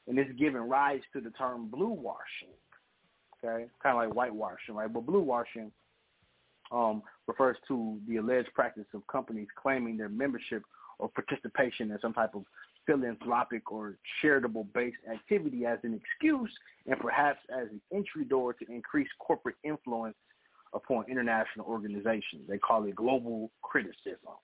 and 0.06 0.18
it's 0.18 0.32
given 0.38 0.62
rise 0.62 1.00
to 1.12 1.20
the 1.20 1.30
term 1.30 1.68
blue 1.68 1.88
washing. 1.88 2.54
Okay, 3.42 3.66
kind 3.82 3.96
of 3.96 4.02
like 4.04 4.14
whitewashing, 4.14 4.74
right? 4.74 4.92
But 4.92 5.06
blue 5.06 5.22
washing 5.22 5.72
um, 6.70 7.02
refers 7.26 7.56
to 7.68 7.98
the 8.06 8.18
alleged 8.18 8.52
practice 8.54 8.84
of 8.94 9.06
companies 9.06 9.48
claiming 9.60 9.96
their 9.96 10.08
membership 10.08 10.62
or 10.98 11.08
participation 11.08 11.90
in 11.90 11.98
some 12.00 12.12
type 12.12 12.34
of 12.34 12.44
philanthropic 12.86 13.70
or 13.70 13.96
charitable 14.20 14.66
based 14.74 14.96
activity 15.12 15.66
as 15.66 15.78
an 15.82 16.00
excuse 16.00 16.50
and 16.86 16.98
perhaps 16.98 17.40
as 17.52 17.68
an 17.70 17.80
entry 17.92 18.24
door 18.24 18.52
to 18.54 18.64
increase 18.70 19.08
corporate 19.18 19.56
influence 19.64 20.16
upon 20.72 21.04
international 21.08 21.66
organizations. 21.66 22.42
They 22.48 22.58
call 22.58 22.84
it 22.84 22.94
global 22.94 23.50
criticism. 23.62 24.34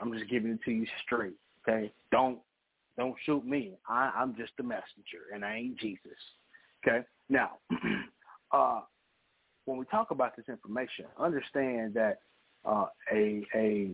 I'm 0.00 0.12
just 0.12 0.30
giving 0.30 0.52
it 0.52 0.60
to 0.64 0.70
you 0.70 0.86
straight. 1.04 1.34
Okay, 1.68 1.92
don't 2.10 2.38
don't 2.96 3.16
shoot 3.24 3.44
me. 3.44 3.72
I, 3.88 4.12
I'm 4.16 4.34
just 4.36 4.52
the 4.56 4.62
messenger, 4.62 5.32
and 5.34 5.44
I 5.44 5.56
ain't 5.56 5.78
Jesus. 5.78 6.18
Okay. 6.86 7.04
Now, 7.28 7.58
uh, 8.52 8.80
when 9.64 9.78
we 9.78 9.84
talk 9.86 10.10
about 10.10 10.36
this 10.36 10.46
information, 10.48 11.04
understand 11.18 11.94
that 11.94 12.18
uh, 12.64 12.86
a 13.12 13.46
a 13.54 13.90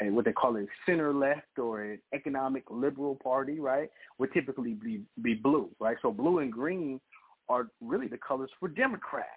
a 0.00 0.10
what 0.10 0.24
they 0.24 0.32
call 0.32 0.56
a 0.56 0.66
center 0.84 1.12
left 1.12 1.58
or 1.58 1.82
an 1.82 1.98
economic 2.14 2.64
liberal 2.70 3.16
party, 3.16 3.60
right, 3.60 3.90
would 4.18 4.32
typically 4.32 4.74
be 4.74 5.00
be 5.22 5.34
blue, 5.34 5.70
right? 5.80 5.96
So 6.02 6.10
blue 6.10 6.40
and 6.40 6.52
green 6.52 7.00
are 7.48 7.68
really 7.80 8.08
the 8.08 8.18
colors 8.18 8.50
for 8.58 8.68
Democrats. 8.68 9.28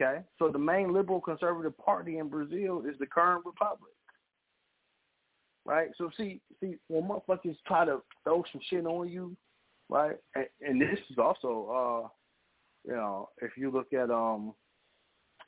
Okay, 0.00 0.20
so 0.38 0.48
the 0.48 0.58
main 0.58 0.92
liberal 0.92 1.20
conservative 1.20 1.76
party 1.78 2.18
in 2.18 2.28
Brazil 2.28 2.82
is 2.86 2.98
the 2.98 3.06
current 3.06 3.46
republic, 3.46 3.94
right? 5.64 5.88
So 5.96 6.10
see, 6.16 6.40
see, 6.60 6.76
when 6.88 7.04
motherfuckers 7.04 7.56
try 7.66 7.86
to 7.86 8.02
throw 8.22 8.44
some 8.52 8.60
shit 8.68 8.84
on 8.84 9.08
you, 9.08 9.34
right? 9.88 10.16
And, 10.34 10.46
and 10.60 10.80
this 10.80 10.98
is 11.10 11.16
also, 11.18 12.04
uh, 12.04 12.08
you 12.86 12.94
know, 12.94 13.30
if 13.40 13.52
you 13.56 13.70
look 13.70 13.92
at 13.94 14.10
um, 14.10 14.52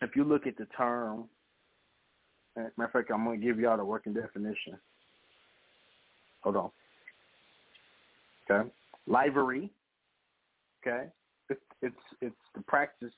if 0.01 0.17
you 0.17 0.25
look 0.25 0.47
at 0.47 0.57
the 0.57 0.67
term, 0.77 1.25
matter 2.77 2.85
of 2.85 2.93
fact, 2.93 3.11
I'm 3.13 3.25
gonna 3.25 3.37
give 3.37 3.59
y'all 3.59 3.77
the 3.77 3.85
working 3.85 4.13
definition. 4.13 4.79
Hold 6.43 6.57
on. 6.57 6.71
Okay, 8.51 8.69
livery. 9.07 9.71
Okay, 10.87 11.07
it's 11.51 11.61
it's 11.83 11.97
it's 12.21 12.37
the 12.55 12.63
practice 12.63 13.13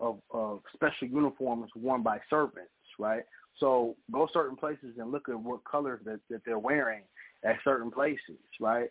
of, 0.00 0.18
of 0.32 0.60
special 0.74 1.08
uniforms 1.08 1.70
worn 1.76 2.02
by 2.02 2.18
servants, 2.28 2.70
right? 2.98 3.22
So 3.60 3.96
go 4.12 4.28
certain 4.32 4.56
places 4.56 4.96
and 4.98 5.12
look 5.12 5.28
at 5.28 5.38
what 5.38 5.64
colors 5.64 6.00
that, 6.04 6.20
that 6.30 6.42
they're 6.44 6.58
wearing 6.58 7.02
at 7.44 7.56
certain 7.62 7.90
places, 7.90 8.38
right? 8.60 8.90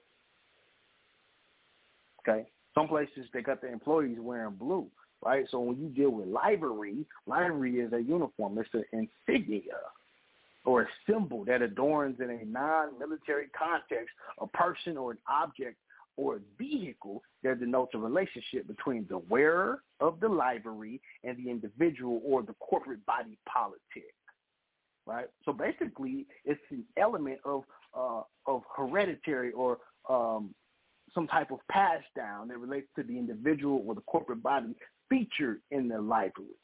Okay. 2.21 2.47
Some 2.73 2.87
places 2.87 3.27
they 3.33 3.41
got 3.41 3.61
the 3.61 3.71
employees 3.71 4.17
wearing 4.19 4.55
blue, 4.55 4.87
right? 5.25 5.45
So 5.51 5.59
when 5.59 5.77
you 5.77 5.89
deal 5.89 6.09
with 6.09 6.27
livery, 6.27 7.05
livery 7.27 7.79
is 7.79 7.93
a 7.93 7.99
uniform. 7.99 8.57
It's 8.57 8.69
an 8.73 9.09
insignia 9.27 9.79
or 10.65 10.83
a 10.83 10.87
symbol 11.09 11.43
that 11.45 11.61
adorns 11.61 12.19
in 12.19 12.29
a 12.29 12.45
non-military 12.45 13.47
context 13.57 14.09
a 14.39 14.47
person 14.47 14.97
or 14.97 15.11
an 15.11 15.17
object 15.29 15.77
or 16.15 16.37
a 16.37 16.39
vehicle 16.57 17.23
that 17.43 17.59
denotes 17.59 17.93
a 17.95 17.97
relationship 17.97 18.67
between 18.67 19.05
the 19.09 19.17
wearer 19.17 19.81
of 19.99 20.19
the 20.19 20.27
livery 20.27 21.01
and 21.23 21.37
the 21.37 21.49
individual 21.49 22.21
or 22.23 22.43
the 22.43 22.53
corporate 22.59 23.03
body 23.05 23.37
politic. 23.51 24.13
Right? 25.05 25.25
So 25.43 25.51
basically, 25.51 26.27
it's 26.45 26.61
an 26.69 26.85
element 26.97 27.39
of 27.43 27.63
uh, 27.95 28.21
of 28.47 28.63
hereditary 28.75 29.51
or 29.51 29.79
um, 30.09 30.55
some 31.13 31.27
type 31.27 31.51
of 31.51 31.59
pass 31.69 32.01
down 32.15 32.47
that 32.47 32.57
relates 32.57 32.87
to 32.95 33.03
the 33.03 33.17
individual 33.17 33.83
or 33.85 33.95
the 33.95 34.01
corporate 34.01 34.41
body 34.41 34.75
featured 35.13 35.61
in 35.69 35.87
the 35.87 35.99
livery. 35.99 36.57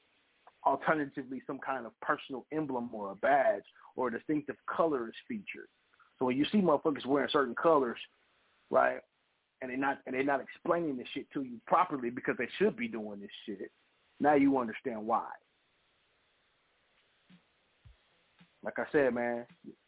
Alternatively, 0.66 1.42
some 1.46 1.60
kind 1.60 1.86
of 1.86 1.92
personal 2.02 2.46
emblem 2.52 2.90
or 2.92 3.12
a 3.12 3.16
badge 3.16 3.64
or 3.96 4.08
a 4.08 4.12
distinctive 4.12 4.56
color 4.70 5.08
is 5.08 5.16
featured. 5.28 5.68
So 6.18 6.26
when 6.26 6.36
you 6.36 6.46
see 6.52 6.58
motherfuckers 6.58 7.06
wearing 7.06 7.30
certain 7.32 7.56
colors, 7.56 7.98
right, 8.70 9.00
and 9.62 9.70
they're 9.70 9.78
not 9.78 10.00
and 10.06 10.16
they're 10.16 10.24
not 10.24 10.42
explaining 10.42 10.98
this 10.98 11.08
shit 11.14 11.30
to 11.34 11.44
you 11.44 11.62
properly 11.68 12.10
because 12.10 12.36
they 12.38 12.48
should 12.58 12.76
be 12.76 12.88
doing 12.88 13.20
this 13.22 13.30
shit. 13.46 13.72
Now 14.20 14.34
you 14.34 14.58
understand 14.58 15.06
why. 15.06 15.28
Like 18.64 18.80
I 18.80 18.84
said, 18.92 19.14
man, 19.14 19.46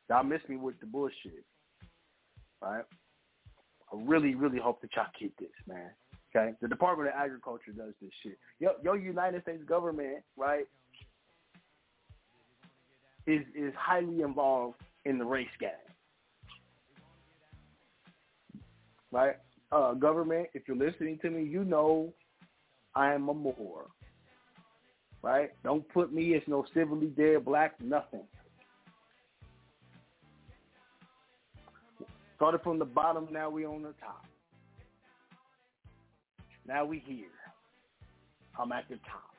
y'all 0.09 0.23
miss 0.23 0.41
me 0.47 0.55
with 0.55 0.79
the 0.79 0.85
bullshit. 0.85 1.43
Right? 2.61 2.85
I 3.91 3.97
really, 3.97 4.35
really 4.35 4.59
hope 4.59 4.81
that 4.81 4.95
y'all 4.95 5.05
keep 5.17 5.35
this, 5.37 5.49
man. 5.67 5.89
Okay? 6.33 6.53
The 6.61 6.67
Department 6.67 7.09
of 7.09 7.15
Agriculture 7.15 7.71
does 7.75 7.93
this 8.01 8.11
shit. 8.23 8.37
Your, 8.59 8.71
yo 8.83 8.93
United 8.93 9.41
States 9.43 9.63
government, 9.67 10.23
right, 10.37 10.65
is 13.27 13.41
is 13.55 13.73
highly 13.77 14.21
involved 14.21 14.81
in 15.05 15.17
the 15.17 15.25
race 15.25 15.47
game. 15.59 15.69
Right? 19.11 19.35
uh, 19.71 19.93
government, 19.93 20.47
if 20.53 20.63
you're 20.67 20.77
listening 20.77 21.17
to 21.21 21.29
me, 21.29 21.43
you 21.43 21.63
know 21.63 22.13
I 22.95 23.13
am 23.13 23.29
a 23.29 23.33
Moor. 23.33 23.87
Right? 25.21 25.51
Don't 25.63 25.87
put 25.89 26.11
me 26.11 26.35
as 26.35 26.41
no 26.47 26.65
civilly 26.73 27.07
dead 27.07 27.45
black 27.45 27.79
nothing. 27.81 28.23
Started 32.35 32.61
from 32.63 32.79
the 32.79 32.85
bottom, 32.85 33.27
now 33.31 33.49
we 33.49 33.65
on 33.65 33.83
the 33.83 33.93
top. 34.01 34.25
Now 36.67 36.85
we 36.85 37.03
here. 37.05 37.25
I'm 38.59 38.71
at 38.71 38.87
the 38.89 38.95
top. 38.95 39.31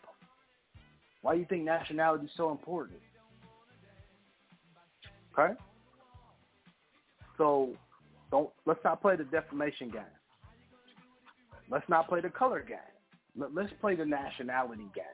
Why 1.23 1.35
do 1.35 1.41
you 1.41 1.47
think 1.47 1.65
nationality 1.65 2.25
is 2.25 2.31
so 2.37 2.51
important? 2.51 2.99
Okay? 5.39 5.55
So 7.39 7.71
don't 8.31 8.51
let's 8.67 8.81
not 8.85 9.01
play 9.01 9.17
the 9.17 9.25
defamation 9.25 9.91
game. 9.91 10.03
Let's 11.71 11.89
not 11.89 12.09
play 12.09 12.21
the 12.21 12.29
color 12.29 12.61
game. 12.61 13.49
Let's 13.55 13.73
play 13.81 13.95
the 13.95 14.05
nationality 14.05 14.89
game. 14.95 15.05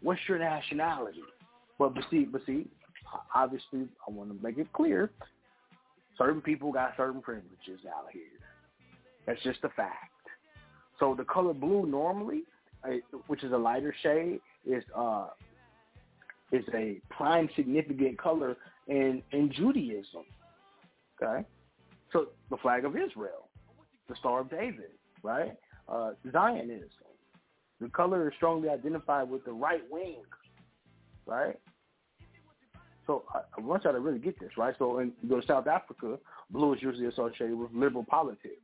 What's 0.00 0.20
your 0.28 0.38
nationality? 0.38 1.22
But, 1.78 1.94
but 1.94 2.04
see, 2.10 2.24
but 2.24 2.42
see, 2.46 2.68
obviously, 3.34 3.88
I 4.06 4.10
want 4.10 4.30
to 4.30 4.44
make 4.44 4.58
it 4.58 4.72
clear. 4.72 5.10
Certain 6.16 6.40
people 6.40 6.72
got 6.72 6.92
certain 6.96 7.20
privileges 7.20 7.80
out 7.88 8.06
here. 8.12 8.22
That's 9.26 9.42
just 9.42 9.58
a 9.64 9.68
fact. 9.70 10.12
So 10.98 11.14
the 11.14 11.24
color 11.24 11.52
blue 11.52 11.86
normally, 11.86 12.42
which 13.26 13.44
is 13.44 13.52
a 13.52 13.56
lighter 13.56 13.94
shade, 14.02 14.40
is 14.64 14.82
uh 14.94 15.28
is 16.52 16.64
a 16.74 17.00
prime 17.10 17.48
significant 17.56 18.18
color 18.18 18.56
in 18.88 19.22
in 19.32 19.52
Judaism. 19.52 20.24
Okay, 21.20 21.46
so 22.12 22.28
the 22.50 22.56
flag 22.58 22.84
of 22.84 22.96
Israel, 22.96 23.48
the 24.08 24.16
Star 24.16 24.40
of 24.40 24.50
David, 24.50 24.90
right? 25.22 25.56
Uh, 25.88 26.12
Zionism. 26.30 26.88
The 27.80 27.88
color 27.88 28.28
is 28.28 28.34
strongly 28.36 28.68
identified 28.68 29.28
with 29.28 29.44
the 29.44 29.52
right 29.52 29.82
wing, 29.90 30.22
right? 31.26 31.58
So 33.06 33.24
I, 33.34 33.40
I 33.56 33.60
want 33.60 33.84
y'all 33.84 33.92
to 33.92 34.00
really 34.00 34.18
get 34.18 34.38
this, 34.40 34.50
right? 34.56 34.74
So 34.78 34.96
when 34.96 35.12
you 35.22 35.28
go 35.28 35.40
to 35.40 35.46
South 35.46 35.66
Africa, 35.66 36.18
blue 36.50 36.74
is 36.74 36.82
usually 36.82 37.06
associated 37.06 37.56
with 37.56 37.70
liberal 37.72 38.04
politics. 38.04 38.56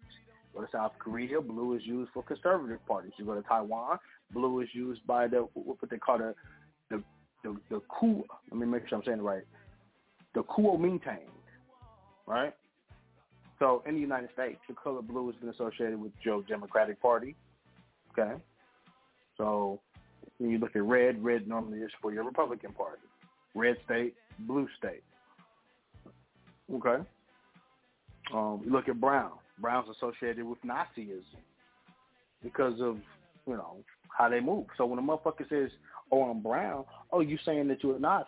Go 0.55 0.61
to 0.61 0.69
South 0.71 0.93
Korea, 0.99 1.41
blue 1.41 1.75
is 1.75 1.83
used 1.85 2.11
for 2.13 2.23
conservative 2.23 2.85
parties. 2.87 3.13
You 3.17 3.25
go 3.25 3.35
to 3.35 3.43
Taiwan, 3.43 3.99
blue 4.33 4.61
is 4.61 4.69
used 4.73 5.07
by 5.07 5.27
the 5.27 5.47
what 5.55 5.79
they 5.91 5.97
call 5.97 6.19
the 6.19 6.35
the 6.91 7.03
the, 7.43 7.57
the 7.71 7.81
coup. 7.89 8.25
Let 8.51 8.61
me 8.61 8.67
make 8.67 8.89
sure 8.89 8.99
I'm 8.99 9.05
saying 9.05 9.19
it 9.19 9.23
right. 9.23 9.45
The 10.35 10.43
Kuomintang, 10.43 11.29
right? 12.27 12.55
So 13.59 13.83
in 13.87 13.95
the 13.95 14.01
United 14.01 14.31
States, 14.33 14.59
the 14.69 14.75
color 14.75 15.03
blue 15.03 15.31
has 15.31 15.37
been 15.37 15.51
associated 15.51 16.01
with 16.01 16.13
Joe 16.23 16.43
Democratic 16.49 17.01
Party. 17.01 17.37
Okay. 18.11 18.35
So 19.39 19.81
when 20.39 20.51
you 20.51 20.59
look 20.59 20.75
at 20.75 20.83
red, 20.83 21.23
red 21.23 21.47
normally 21.47 21.79
is 21.79 21.91
for 22.01 22.13
your 22.13 22.25
Republican 22.25 22.73
Party. 22.73 23.03
Red 23.55 23.77
state, 23.85 24.15
blue 24.41 24.67
state. 24.79 25.05
Okay. 26.75 27.05
Um, 28.35 28.63
you 28.65 28.73
look 28.73 28.89
at 28.89 29.01
brown. 29.01 29.33
Brown's 29.63 29.89
associated 29.97 30.45
with 30.45 30.59
Nazism 30.63 31.23
because 32.43 32.81
of, 32.81 32.99
you 33.47 33.55
know, 33.55 33.77
how 34.17 34.29
they 34.29 34.41
move. 34.41 34.67
So 34.77 34.85
when 34.85 34.99
a 34.99 35.03
motherfucker 35.03 35.49
says, 35.49 35.71
oh, 36.11 36.25
I'm 36.25 36.43
brown, 36.43 36.85
oh, 37.13 37.21
you 37.21 37.39
saying 37.47 37.69
that 37.69 37.83
you're 37.83 37.97
a 37.97 38.01
Nazi. 38.01 38.27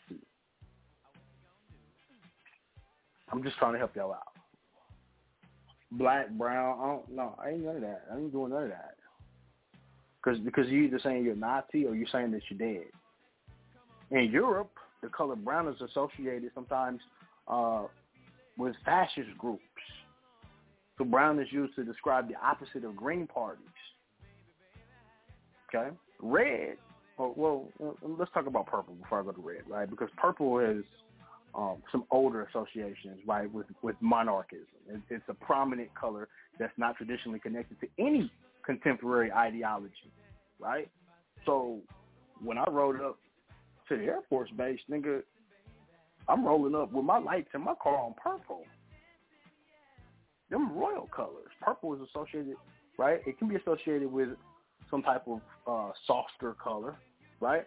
I'm 3.31 3.43
just 3.43 3.59
trying 3.59 3.73
to 3.73 3.78
help 3.78 3.97
y'all 3.97 4.12
out 4.12 4.35
black, 5.98 6.31
brown. 6.31 6.78
I 6.81 6.86
don't 6.86 7.11
no, 7.11 7.39
I 7.43 7.51
ain't 7.51 7.65
none 7.65 7.77
of 7.77 7.82
that. 7.82 8.05
I 8.12 8.16
ain't 8.16 8.32
doing 8.32 8.52
none 8.52 8.65
of 8.65 8.69
that. 8.70 8.97
Cause 10.23 10.39
because 10.44 10.66
you're 10.69 10.85
either 10.85 11.01
saying 11.02 11.24
you're 11.24 11.36
Nazi 11.36 11.85
or 11.86 11.94
you're 11.94 12.09
saying 12.11 12.31
that 12.32 12.43
you're 12.48 12.59
dead. 12.59 12.86
In 14.11 14.31
Europe, 14.31 14.73
the 15.02 15.09
color 15.09 15.36
brown 15.36 15.69
is 15.69 15.81
associated 15.81 16.51
sometimes 16.55 17.01
uh, 17.48 17.85
with 18.56 18.74
fascist 18.85 19.36
groups. 19.39 19.62
So 20.98 21.04
brown 21.04 21.40
is 21.40 21.48
used 21.50 21.74
to 21.76 21.84
describe 21.84 22.28
the 22.28 22.36
opposite 22.36 22.84
of 22.84 22.96
green 22.96 23.26
parties. 23.26 23.64
Okay, 25.68 25.90
red. 26.20 26.76
Well, 27.18 27.32
well, 27.78 27.96
let's 28.02 28.30
talk 28.32 28.46
about 28.46 28.66
purple 28.66 28.94
before 28.94 29.20
I 29.20 29.24
go 29.24 29.32
to 29.32 29.40
red, 29.40 29.62
right? 29.68 29.88
Because 29.88 30.08
purple 30.16 30.58
is 30.58 30.84
um, 31.54 31.82
some 31.92 32.04
older 32.10 32.44
associations, 32.44 33.20
right, 33.26 33.52
with, 33.52 33.66
with 33.82 33.96
monarchism. 34.00 34.66
It, 34.88 35.00
it's 35.10 35.24
a 35.28 35.34
prominent 35.34 35.94
color 35.94 36.28
that's 36.58 36.72
not 36.76 36.96
traditionally 36.96 37.38
connected 37.38 37.80
to 37.80 37.88
any 37.98 38.30
contemporary 38.64 39.30
ideology, 39.32 40.12
right? 40.58 40.88
So 41.46 41.80
when 42.42 42.58
I 42.58 42.64
rode 42.70 43.00
up 43.00 43.18
to 43.88 43.96
the 43.96 44.04
Air 44.04 44.20
Force 44.28 44.50
base, 44.56 44.80
nigga, 44.90 45.22
I'm 46.28 46.44
rolling 46.44 46.74
up 46.74 46.92
with 46.92 47.04
my 47.04 47.18
lights 47.18 47.50
in 47.54 47.60
my 47.60 47.74
car 47.80 47.96
on 47.96 48.14
purple. 48.22 48.62
Them 50.55 50.70
royal 50.72 51.09
colors. 51.09 51.51
Purple 51.60 51.94
is 51.94 52.01
associated, 52.14 52.55
right? 52.97 53.18
It 53.26 53.36
can 53.40 53.48
be 53.48 53.56
associated 53.56 54.06
with 54.06 54.28
some 54.89 55.02
type 55.02 55.24
of 55.26 55.40
uh, 55.66 55.90
softer 56.06 56.55
color, 56.62 56.94
right? 57.40 57.64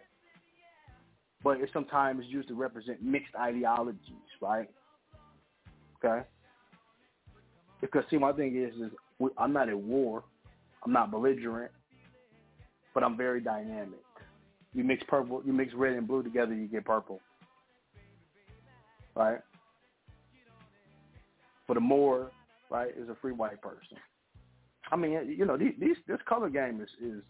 But 1.44 1.60
it's 1.60 1.70
sometimes 1.74 2.24
used 2.28 2.48
to 2.48 2.54
represent 2.54 3.02
mixed 3.02 3.34
ideologies, 3.38 4.00
right? 4.40 4.70
Okay. 6.02 6.26
Because 7.82 8.04
see, 8.08 8.16
my 8.16 8.32
thing 8.32 8.56
is, 8.56 8.74
is 8.80 8.90
I'm 9.36 9.52
not 9.52 9.68
at 9.68 9.78
war. 9.78 10.24
I'm 10.82 10.92
not 10.94 11.10
belligerent, 11.10 11.70
but 12.94 13.04
I'm 13.04 13.18
very 13.18 13.42
dynamic. 13.42 14.00
You 14.72 14.82
mix 14.82 15.02
purple, 15.06 15.42
you 15.44 15.52
mix 15.52 15.74
red 15.74 15.92
and 15.92 16.08
blue 16.08 16.22
together, 16.22 16.54
you 16.54 16.66
get 16.66 16.86
purple. 16.86 17.20
Right? 19.14 19.40
For 21.66 21.74
the 21.74 21.80
Moor, 21.80 22.30
right, 22.70 22.90
is 22.96 23.08
a 23.08 23.16
free 23.20 23.32
white 23.32 23.60
person. 23.62 23.98
I 24.90 24.96
mean, 24.96 25.34
you 25.36 25.44
know, 25.44 25.56
these, 25.56 25.74
these 25.78 25.96
this 26.06 26.18
color 26.26 26.48
game 26.48 26.80
is 26.80 26.88
is 27.02 27.22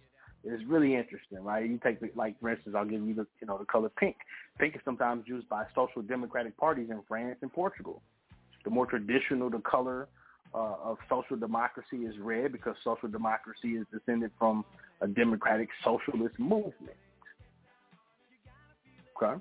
is 0.44 0.64
really 0.66 0.94
interesting, 0.94 1.42
right? 1.42 1.68
You 1.68 1.80
take 1.82 2.00
the, 2.00 2.10
like 2.14 2.38
for 2.40 2.50
instance, 2.50 2.74
I'll 2.78 2.84
give 2.84 3.02
you 3.02 3.14
the 3.14 3.26
you 3.40 3.46
know 3.46 3.58
the 3.58 3.64
color 3.64 3.90
pink. 3.98 4.16
Pink 4.58 4.76
is 4.76 4.80
sometimes 4.84 5.24
used 5.26 5.48
by 5.48 5.64
social 5.74 6.02
democratic 6.02 6.56
parties 6.56 6.88
in 6.90 7.00
France 7.08 7.38
and 7.42 7.52
Portugal. 7.52 8.02
The 8.64 8.70
more 8.70 8.86
traditional 8.86 9.50
the 9.50 9.58
color 9.58 10.08
uh, 10.54 10.74
of 10.82 10.98
social 11.08 11.36
democracy 11.36 11.98
is 11.98 12.14
red 12.18 12.52
because 12.52 12.74
social 12.84 13.08
democracy 13.08 13.70
is 13.70 13.86
descended 13.92 14.30
from 14.38 14.64
a 15.00 15.06
democratic 15.06 15.68
socialist 15.84 16.38
movement. 16.38 16.96
Okay. 19.20 19.40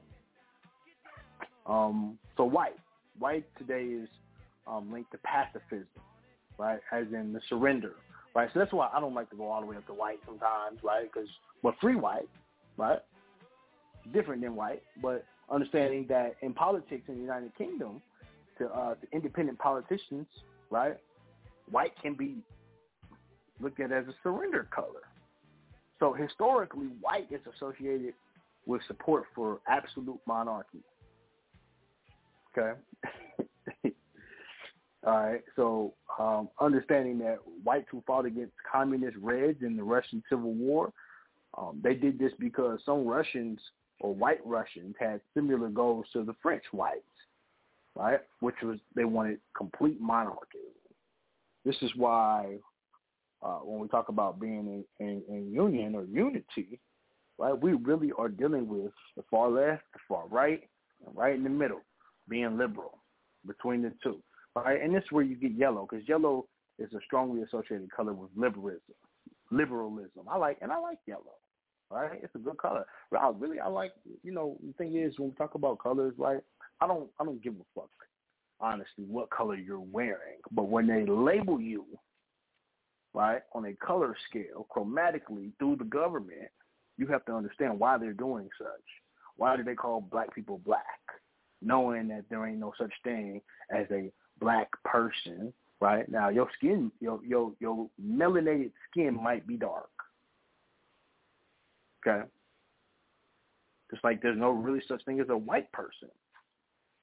Um, 1.65 2.17
so 2.35 2.45
white, 2.45 2.77
white 3.19 3.45
today 3.57 3.83
is 3.83 4.09
um, 4.67 4.91
linked 4.91 5.11
to 5.11 5.17
pacifism, 5.19 5.87
right? 6.57 6.79
As 6.91 7.05
in 7.13 7.33
the 7.33 7.41
surrender, 7.49 7.93
right? 8.35 8.49
So 8.53 8.59
that's 8.59 8.73
why 8.73 8.89
I 8.93 8.99
don't 8.99 9.13
like 9.13 9.29
to 9.31 9.35
go 9.35 9.47
all 9.49 9.61
the 9.61 9.67
way 9.67 9.77
up 9.77 9.85
to 9.87 9.93
white 9.93 10.19
sometimes, 10.25 10.79
right? 10.83 11.09
Because 11.11 11.29
but 11.63 11.75
free 11.81 11.95
white, 11.95 12.29
right? 12.77 12.99
Different 14.13 14.41
than 14.41 14.55
white, 14.55 14.83
but 15.01 15.25
understanding 15.49 16.05
that 16.09 16.35
in 16.41 16.53
politics 16.53 17.03
in 17.07 17.15
the 17.15 17.21
United 17.21 17.55
Kingdom, 17.57 18.01
to, 18.57 18.65
uh, 18.67 18.95
independent 19.13 19.59
politicians, 19.59 20.27
right, 20.69 20.97
white 21.69 21.93
can 22.01 22.15
be 22.15 22.37
looked 23.59 23.79
at 23.79 23.91
as 23.91 24.05
a 24.07 24.13
surrender 24.23 24.67
color. 24.73 25.01
So 25.99 26.13
historically, 26.13 26.87
white 27.01 27.27
is 27.31 27.41
associated 27.55 28.13
with 28.65 28.81
support 28.87 29.25
for 29.33 29.59
absolute 29.67 30.19
monarchy. 30.27 30.83
Okay. 32.57 32.79
All 35.07 35.13
right. 35.13 35.41
So 35.55 35.93
um, 36.19 36.49
understanding 36.59 37.17
that 37.19 37.37
whites 37.63 37.87
who 37.89 38.03
fought 38.05 38.25
against 38.25 38.51
communist 38.69 39.15
Reds 39.21 39.59
in 39.61 39.77
the 39.77 39.83
Russian 39.83 40.21
Civil 40.29 40.53
War, 40.53 40.91
um, 41.57 41.79
they 41.81 41.93
did 41.93 42.19
this 42.19 42.33
because 42.39 42.81
some 42.85 43.07
Russians 43.07 43.57
or 44.01 44.13
white 44.13 44.45
Russians 44.45 44.95
had 44.99 45.21
similar 45.33 45.69
goals 45.69 46.05
to 46.11 46.23
the 46.25 46.35
French 46.43 46.63
whites, 46.73 47.01
right? 47.95 48.19
Which 48.41 48.55
was 48.61 48.79
they 48.95 49.05
wanted 49.05 49.39
complete 49.55 50.01
monarchy. 50.01 50.59
This 51.63 51.77
is 51.81 51.91
why 51.95 52.57
uh, 53.41 53.59
when 53.59 53.79
we 53.79 53.87
talk 53.87 54.09
about 54.09 54.41
being 54.41 54.83
in, 54.99 55.05
in, 55.07 55.23
in 55.29 55.53
union 55.53 55.95
or 55.95 56.03
unity, 56.03 56.81
right, 57.37 57.57
we 57.57 57.73
really 57.73 58.11
are 58.17 58.27
dealing 58.27 58.67
with 58.67 58.91
the 59.15 59.23
far 59.31 59.49
left, 59.49 59.83
the 59.93 59.99
far 60.05 60.27
right, 60.27 60.67
and 61.05 61.15
right 61.15 61.35
in 61.35 61.45
the 61.45 61.49
middle, 61.49 61.81
being 62.27 62.57
liberal 62.57 62.97
between 63.45 63.81
the 63.81 63.93
two. 64.03 64.21
And 64.65 64.93
this 64.93 65.03
is 65.03 65.11
where 65.11 65.23
you 65.23 65.35
get 65.35 65.51
yellow, 65.51 65.87
because 65.89 66.07
yellow 66.07 66.47
is 66.79 66.91
a 66.93 66.99
strongly 67.05 67.41
associated 67.41 67.91
color 67.91 68.13
with 68.13 68.29
liberalism. 68.35 68.95
Liberalism. 69.51 70.23
I 70.29 70.37
like, 70.37 70.57
and 70.61 70.71
I 70.71 70.79
like 70.79 70.99
yellow. 71.05 71.35
Right? 71.89 72.19
It's 72.21 72.35
a 72.35 72.39
good 72.39 72.57
color. 72.57 72.85
I 73.17 73.31
really, 73.37 73.59
I 73.59 73.67
like. 73.67 73.93
You 74.21 74.33
know, 74.33 74.57
the 74.65 74.73
thing 74.73 74.97
is, 74.97 75.17
when 75.17 75.29
we 75.29 75.35
talk 75.35 75.55
about 75.55 75.79
colors, 75.79 76.13
right? 76.17 76.41
I 76.81 76.87
don't, 76.87 77.09
I 77.19 77.23
don't 77.23 77.41
give 77.41 77.53
a 77.53 77.79
fuck, 77.79 77.89
honestly, 78.59 79.05
what 79.07 79.29
color 79.29 79.55
you're 79.55 79.79
wearing. 79.79 80.39
But 80.51 80.67
when 80.67 80.85
they 80.85 81.05
label 81.05 81.61
you, 81.61 81.85
right, 83.13 83.41
on 83.53 83.65
a 83.65 83.73
color 83.73 84.15
scale, 84.29 84.67
chromatically 84.75 85.53
through 85.59 85.77
the 85.77 85.85
government, 85.85 86.49
you 86.97 87.07
have 87.07 87.23
to 87.25 87.33
understand 87.33 87.79
why 87.79 87.97
they're 87.97 88.13
doing 88.13 88.49
such. 88.59 88.67
Why 89.37 89.55
do 89.55 89.63
they 89.63 89.75
call 89.75 90.01
black 90.01 90.35
people 90.35 90.59
black? 90.65 90.83
Knowing 91.61 92.09
that 92.09 92.25
there 92.29 92.45
ain't 92.45 92.59
no 92.59 92.73
such 92.77 92.93
thing 93.03 93.41
as 93.71 93.85
a 93.91 94.11
black 94.39 94.69
person, 94.83 95.53
right? 95.79 96.07
Now 96.09 96.29
your 96.29 96.47
skin, 96.57 96.91
your 96.99 97.19
your 97.25 97.53
your 97.59 97.89
melanated 98.03 98.71
skin 98.89 99.21
might 99.21 99.47
be 99.47 99.57
dark. 99.57 99.89
Okay. 102.05 102.23
Just 103.91 104.03
like 104.03 104.21
there's 104.21 104.37
no 104.37 104.51
really 104.51 104.81
such 104.87 105.03
thing 105.05 105.19
as 105.19 105.29
a 105.29 105.37
white 105.37 105.71
person. 105.71 106.09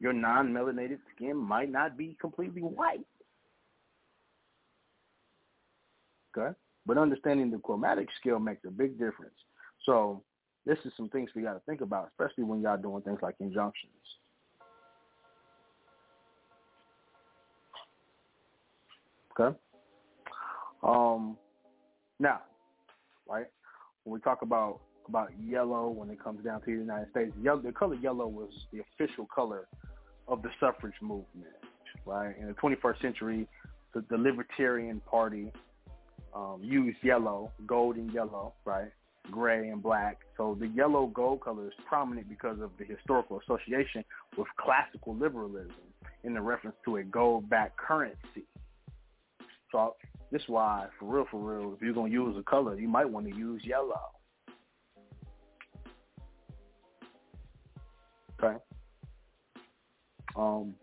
Your 0.01 0.13
non-melanated 0.13 0.99
skin 1.15 1.37
might 1.37 1.71
not 1.71 1.97
be 1.97 2.17
completely 2.21 2.63
white. 2.63 3.07
Okay? 6.37 6.55
But 6.85 6.99
understanding 6.99 7.51
the 7.51 7.59
chromatic 7.59 8.09
scale 8.21 8.39
makes 8.39 8.65
a 8.67 8.71
big 8.71 8.99
difference. 8.99 9.35
So 9.87 10.23
this 10.67 10.79
is 10.85 10.93
some 10.97 11.09
things 11.09 11.31
we 11.35 11.43
got 11.43 11.55
to 11.55 11.61
think 11.61 11.81
about, 11.81 12.09
especially 12.11 12.45
when 12.45 12.61
y'all 12.61 12.77
doing 12.77 13.03
things 13.03 13.21
like 13.23 13.37
injunctions. 13.41 13.93
Okay. 19.39 19.57
Um, 20.83 21.37
now, 22.21 22.41
right 23.29 23.47
when 24.05 24.15
we 24.15 24.21
talk 24.21 24.43
about 24.43 24.81
about 25.09 25.31
yellow, 25.39 25.89
when 25.89 26.09
it 26.09 26.23
comes 26.23 26.43
down 26.45 26.61
to 26.61 26.67
the 26.67 26.73
United 26.73 27.11
States, 27.11 27.33
yellow, 27.43 27.61
the 27.61 27.73
color 27.73 27.97
yellow 27.97 28.27
was 28.27 28.51
the 28.73 28.81
official 28.81 29.27
color 29.35 29.67
of 30.29 30.43
the 30.43 30.49
suffrage 30.61 30.95
movement. 31.03 31.53
Right 32.07 32.35
in 32.39 32.47
the 32.49 32.55
21st 32.55 33.01
century, 33.03 33.49
the, 33.95 34.05
the 34.11 34.17
Libertarian 34.17 35.01
Party 35.01 35.53
um, 36.35 36.61
used 36.63 36.99
yellow, 37.03 37.51
gold 37.67 37.97
and 37.97 38.13
yellow, 38.13 38.55
right, 38.65 38.91
gray 39.31 39.69
and 39.69 39.83
black. 39.83 40.19
So 40.37 40.57
the 40.59 40.69
yellow 40.69 41.07
gold 41.07 41.41
color 41.41 41.67
is 41.67 41.73
prominent 41.87 42.29
because 42.29 42.61
of 42.61 42.71
the 42.79 42.85
historical 42.85 43.41
association 43.41 44.05
with 44.37 44.49
classical 44.59 45.15
liberalism 45.17 45.75
in 46.25 46.35
the 46.35 46.41
reference 46.41 46.77
to 46.85 46.97
a 46.97 47.05
gold-backed 47.05 47.77
currency. 47.77 48.47
So 49.75 49.97
this 50.31 50.41
is 50.41 50.49
why, 50.49 50.87
for 51.01 51.13
real, 51.13 51.27
for 51.29 51.41
real, 51.41 51.75
if 51.75 51.83
you're 51.83 51.95
gonna 51.95 52.13
use 52.13 52.37
a 52.39 52.45
color, 52.45 52.79
you 52.79 52.87
might 52.87 53.11
want 53.11 53.27
to 53.27 53.35
use 53.35 53.61
yellow. 53.65 54.01
Okay. 58.41 58.57
Um, 60.37 60.75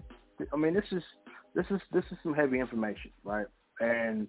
I 0.54 0.58
mean, 0.58 0.74
this 0.74 0.84
is 0.92 1.02
this 1.56 1.66
is 1.70 1.80
this 1.94 2.04
is 2.12 2.18
some 2.22 2.34
heavy 2.34 2.60
information, 2.60 3.12
right? 3.24 3.46
And 3.80 4.28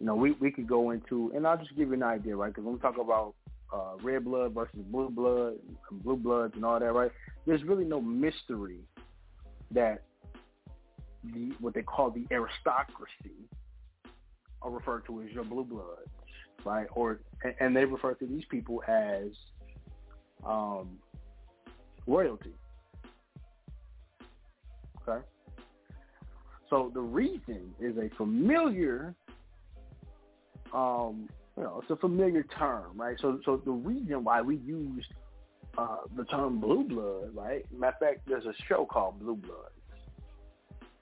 you 0.00 0.06
know, 0.06 0.16
we 0.16 0.32
we 0.32 0.50
could 0.50 0.66
go 0.66 0.90
into, 0.90 1.30
and 1.36 1.46
I'll 1.46 1.56
just 1.56 1.76
give 1.76 1.88
you 1.88 1.94
an 1.94 2.02
idea, 2.02 2.34
right? 2.34 2.48
Because 2.48 2.64
when 2.64 2.74
we 2.74 2.80
talk 2.80 2.98
about 2.98 3.34
uh, 3.72 3.98
red 4.02 4.24
blood 4.24 4.52
versus 4.52 4.80
blue 4.90 5.10
blood, 5.10 5.54
and 5.90 6.02
blue 6.02 6.16
bloods, 6.16 6.54
and 6.56 6.64
all 6.64 6.80
that, 6.80 6.92
right? 6.92 7.12
There's 7.46 7.62
really 7.62 7.84
no 7.84 8.00
mystery 8.00 8.80
that 9.70 10.02
the 11.22 11.52
what 11.60 11.74
they 11.74 11.82
call 11.82 12.10
the 12.10 12.26
aristocracy 12.32 13.48
are 14.62 14.70
referred 14.70 15.06
to 15.06 15.22
as 15.22 15.30
your 15.30 15.44
blue 15.44 15.64
bloods, 15.64 16.10
right? 16.64 16.86
Or 16.94 17.20
and 17.60 17.74
they 17.76 17.84
refer 17.84 18.14
to 18.14 18.26
these 18.26 18.44
people 18.50 18.82
as 18.86 19.30
um, 20.44 20.98
royalty. 22.06 22.54
Okay. 25.08 25.24
So 26.70 26.90
the 26.94 27.00
reason 27.00 27.74
is 27.80 27.96
a 27.98 28.08
familiar, 28.16 29.14
um, 30.72 31.28
you 31.56 31.64
know, 31.64 31.80
it's 31.82 31.90
a 31.90 31.96
familiar 31.96 32.44
term, 32.44 32.92
right? 32.96 33.16
So, 33.20 33.40
so 33.44 33.60
the 33.62 33.72
reason 33.72 34.24
why 34.24 34.40
we 34.40 34.56
used 34.56 35.12
uh, 35.76 35.98
the 36.16 36.24
term 36.24 36.60
blue 36.60 36.84
blood, 36.84 37.34
right? 37.34 37.64
Matter 37.72 37.92
of 37.92 37.98
fact, 37.98 38.20
there's 38.26 38.46
a 38.46 38.54
show 38.68 38.86
called 38.86 39.20
Blue 39.20 39.36
Bloods. 39.36 39.74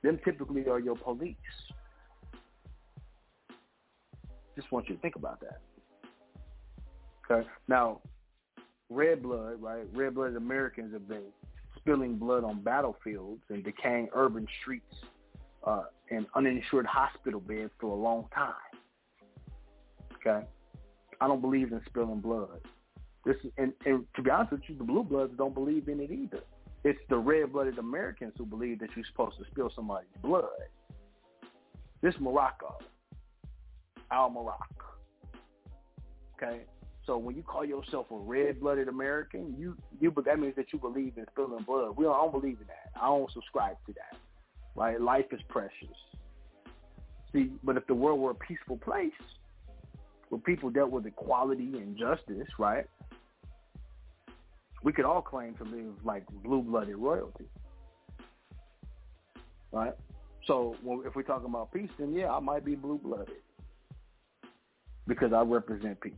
Them 0.03 0.19
typically 0.25 0.67
are 0.67 0.81
your 0.81 0.97
police. 0.97 1.37
Just 4.57 4.71
want 4.73 4.89
you 4.89 4.97
to 4.97 5.01
think 5.01 5.17
about 5.17 5.41
that. 5.41 5.61
Okay. 7.31 7.49
Now, 7.69 8.01
red 8.89 9.23
blood, 9.23 9.61
right? 9.61 9.87
Red 9.93 10.15
blooded 10.15 10.37
Americans 10.37 10.93
have 10.93 11.09
been 11.09 11.25
spilling 11.77 12.17
blood 12.17 12.45
on 12.45 12.63
battlefields 12.63 13.43
and 13.49 13.65
decaying 13.65 14.09
urban 14.15 14.47
streets 14.61 14.95
uh, 15.65 15.85
and 16.11 16.27
uninsured 16.35 16.87
hospital 16.87 17.41
beds 17.41 17.71
for 17.81 17.87
a 17.87 18.01
long 18.01 18.27
time. 18.35 18.55
Okay? 20.17 20.47
I 21.21 21.27
don't 21.27 21.41
believe 21.41 21.73
in 21.73 21.81
spilling 21.87 22.21
blood. 22.21 22.61
This 23.25 23.37
and, 23.59 23.73
and 23.85 24.07
to 24.17 24.23
be 24.23 24.31
honest 24.31 24.53
with 24.53 24.63
you, 24.67 24.77
the 24.77 24.85
blue 24.85 25.05
bloods 25.05 25.35
don't 25.37 25.55
believe 25.55 25.89
in 25.89 26.01
it 26.01 26.11
either. 26.11 26.41
It's 26.85 26.99
the 27.11 27.19
red 27.19 27.53
blooded 27.53 27.79
Americans 27.79 28.33
who 28.39 28.47
believe 28.47 28.79
that 28.81 28.89
you're 28.97 29.05
supposed 29.11 29.37
to 29.39 29.45
spill 29.51 29.71
somebody's 29.75 30.09
blood. 30.23 30.49
This 32.01 32.15
Morocco, 32.19 32.79
Al 34.11 34.31
Morocco. 34.31 34.65
Okay, 36.37 36.63
so 37.07 37.19
when 37.19 37.37
you 37.37 37.43
call 37.43 37.65
yourself 37.65 38.07
a 38.11 38.17
red-blooded 38.17 38.89
American, 38.89 39.55
you 39.59 39.77
you 40.01 40.13
that 40.25 40.39
means 40.39 40.55
that 40.57 40.73
you 40.73 40.79
believe 40.79 41.15
in 41.17 41.27
spilling 41.33 41.65
blood. 41.65 41.97
We 41.97 42.05
don't, 42.05 42.15
I 42.15 42.19
don't 42.19 42.33
believe 42.33 42.59
in 42.61 42.67
that. 42.69 42.91
I 43.01 43.07
don't 43.07 43.31
subscribe 43.33 43.77
to 43.87 43.93
that. 43.95 44.19
Right? 44.75 45.01
Life 45.01 45.27
is 45.33 45.41
precious. 45.49 45.97
See, 47.33 47.51
but 47.63 47.77
if 47.77 47.87
the 47.87 47.95
world 47.95 48.21
were 48.21 48.31
a 48.31 48.35
peaceful 48.35 48.77
place, 48.77 49.13
where 50.29 50.41
people 50.41 50.71
dealt 50.71 50.91
with 50.91 51.07
equality 51.07 51.73
and 51.75 51.97
justice, 51.97 52.49
right? 52.59 52.87
We 54.83 54.93
could 54.93 55.05
all 55.05 55.21
claim 55.21 55.55
to 55.57 55.65
live 55.65 55.95
like 56.05 56.25
blue-blooded 56.43 56.97
royalty, 56.97 57.49
right? 59.73 59.95
So 60.47 60.77
well, 60.83 61.03
if 61.05 61.15
we're 61.15 61.23
talking 61.23 61.49
about 61.49 61.73
peace, 61.73 61.91
then 61.99 62.15
yeah, 62.15 62.31
I 62.31 62.41
might 62.41 62.65
be 62.65 62.75
blue-blooded 62.77 63.35
because 65.11 65.33
I 65.33 65.43
represent 65.43 66.01
peace. 66.01 66.15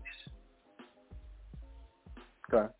Okay. 2.52 2.70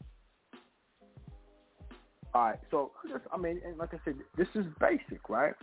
All 2.35 2.43
right. 2.45 2.59
So 2.71 2.93
I 3.33 3.39
mean, 3.39 3.63
and 3.65 3.79
like 3.79 3.95
I 3.95 3.99
said, 4.05 4.17
this 4.37 4.49
is 4.55 4.67
basic, 4.79 5.31
right? 5.31 5.55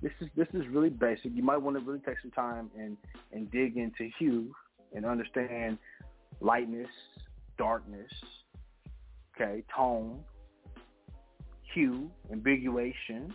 This 0.00 0.12
is 0.20 0.28
this 0.36 0.46
is 0.54 0.62
really 0.70 0.90
basic. 0.90 1.32
You 1.34 1.42
might 1.42 1.56
want 1.56 1.76
to 1.76 1.84
really 1.84 1.98
take 2.06 2.20
some 2.22 2.30
time 2.30 2.70
and 2.78 2.96
and 3.32 3.50
dig 3.50 3.76
into 3.76 4.08
hue 4.16 4.54
and 4.94 5.04
understand 5.04 5.78
lightness, 6.40 6.88
darkness, 7.58 8.12
okay, 9.34 9.64
tone, 9.76 10.20
hue, 11.74 12.08
ambiguation. 12.32 13.32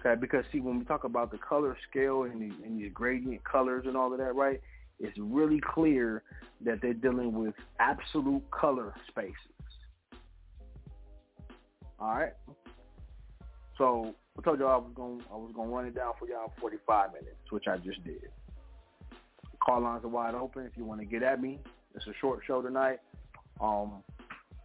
Okay, 0.00 0.20
because 0.20 0.44
see, 0.52 0.60
when 0.60 0.78
we 0.78 0.84
talk 0.84 1.04
about 1.04 1.30
the 1.32 1.38
color 1.38 1.78
scale 1.88 2.24
and, 2.24 2.42
the, 2.42 2.54
and 2.66 2.78
these 2.78 2.92
gradient 2.92 3.42
colors 3.44 3.84
and 3.86 3.96
all 3.96 4.12
of 4.12 4.18
that, 4.18 4.34
right? 4.34 4.60
It's 5.00 5.16
really 5.18 5.60
clear 5.60 6.22
that 6.64 6.80
they're 6.80 6.94
dealing 6.94 7.34
with 7.34 7.54
absolute 7.80 8.42
color 8.50 8.94
spaces. 9.08 9.34
All 11.98 12.14
right. 12.14 12.32
So 13.78 14.14
I 14.38 14.42
told 14.42 14.58
y'all 14.60 14.70
I 14.70 14.76
was 14.76 14.92
going 14.94 15.22
I 15.32 15.36
was 15.36 15.52
to 15.54 15.62
run 15.62 15.86
it 15.86 15.94
down 15.94 16.12
for 16.18 16.28
y'all 16.28 16.52
45 16.60 17.12
minutes, 17.12 17.36
which 17.50 17.64
I 17.68 17.76
just 17.78 18.02
did. 18.04 18.28
Call 19.64 19.82
lines 19.82 20.04
are 20.04 20.08
wide 20.08 20.34
open 20.34 20.64
if 20.66 20.76
you 20.76 20.84
want 20.84 21.00
to 21.00 21.06
get 21.06 21.22
at 21.22 21.40
me. 21.40 21.60
It's 21.94 22.06
a 22.06 22.12
short 22.20 22.40
show 22.46 22.60
tonight. 22.60 22.98
Um, 23.60 24.02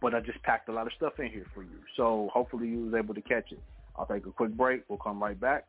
but 0.00 0.14
I 0.14 0.20
just 0.20 0.42
packed 0.42 0.68
a 0.68 0.72
lot 0.72 0.86
of 0.86 0.92
stuff 0.94 1.14
in 1.18 1.30
here 1.30 1.46
for 1.54 1.62
you. 1.62 1.78
So 1.96 2.28
hopefully 2.32 2.68
you 2.68 2.86
was 2.86 2.94
able 2.94 3.14
to 3.14 3.20
catch 3.20 3.52
it. 3.52 3.60
I'll 3.96 4.06
take 4.06 4.26
a 4.26 4.30
quick 4.30 4.52
break. 4.56 4.82
We'll 4.88 4.98
come 4.98 5.22
right 5.22 5.38
back, 5.38 5.64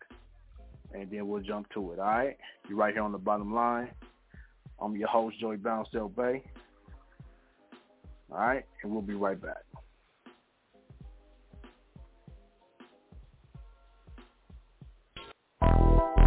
and 0.93 1.09
then 1.11 1.27
we'll 1.27 1.41
jump 1.41 1.69
to 1.73 1.91
it. 1.91 1.99
All 1.99 2.05
right? 2.05 2.37
You're 2.67 2.77
right 2.77 2.93
here 2.93 3.03
on 3.03 3.11
the 3.11 3.17
bottom 3.17 3.53
line. 3.53 3.89
I'm 4.81 4.95
your 4.95 5.09
host, 5.09 5.37
Joey 5.39 5.57
Bouncedale 5.57 6.13
Bay. 6.15 6.43
All 8.31 8.39
right? 8.39 8.65
And 8.81 8.91
we'll 8.91 9.03
be 9.03 9.13
right 9.13 9.39
back. 9.39 9.61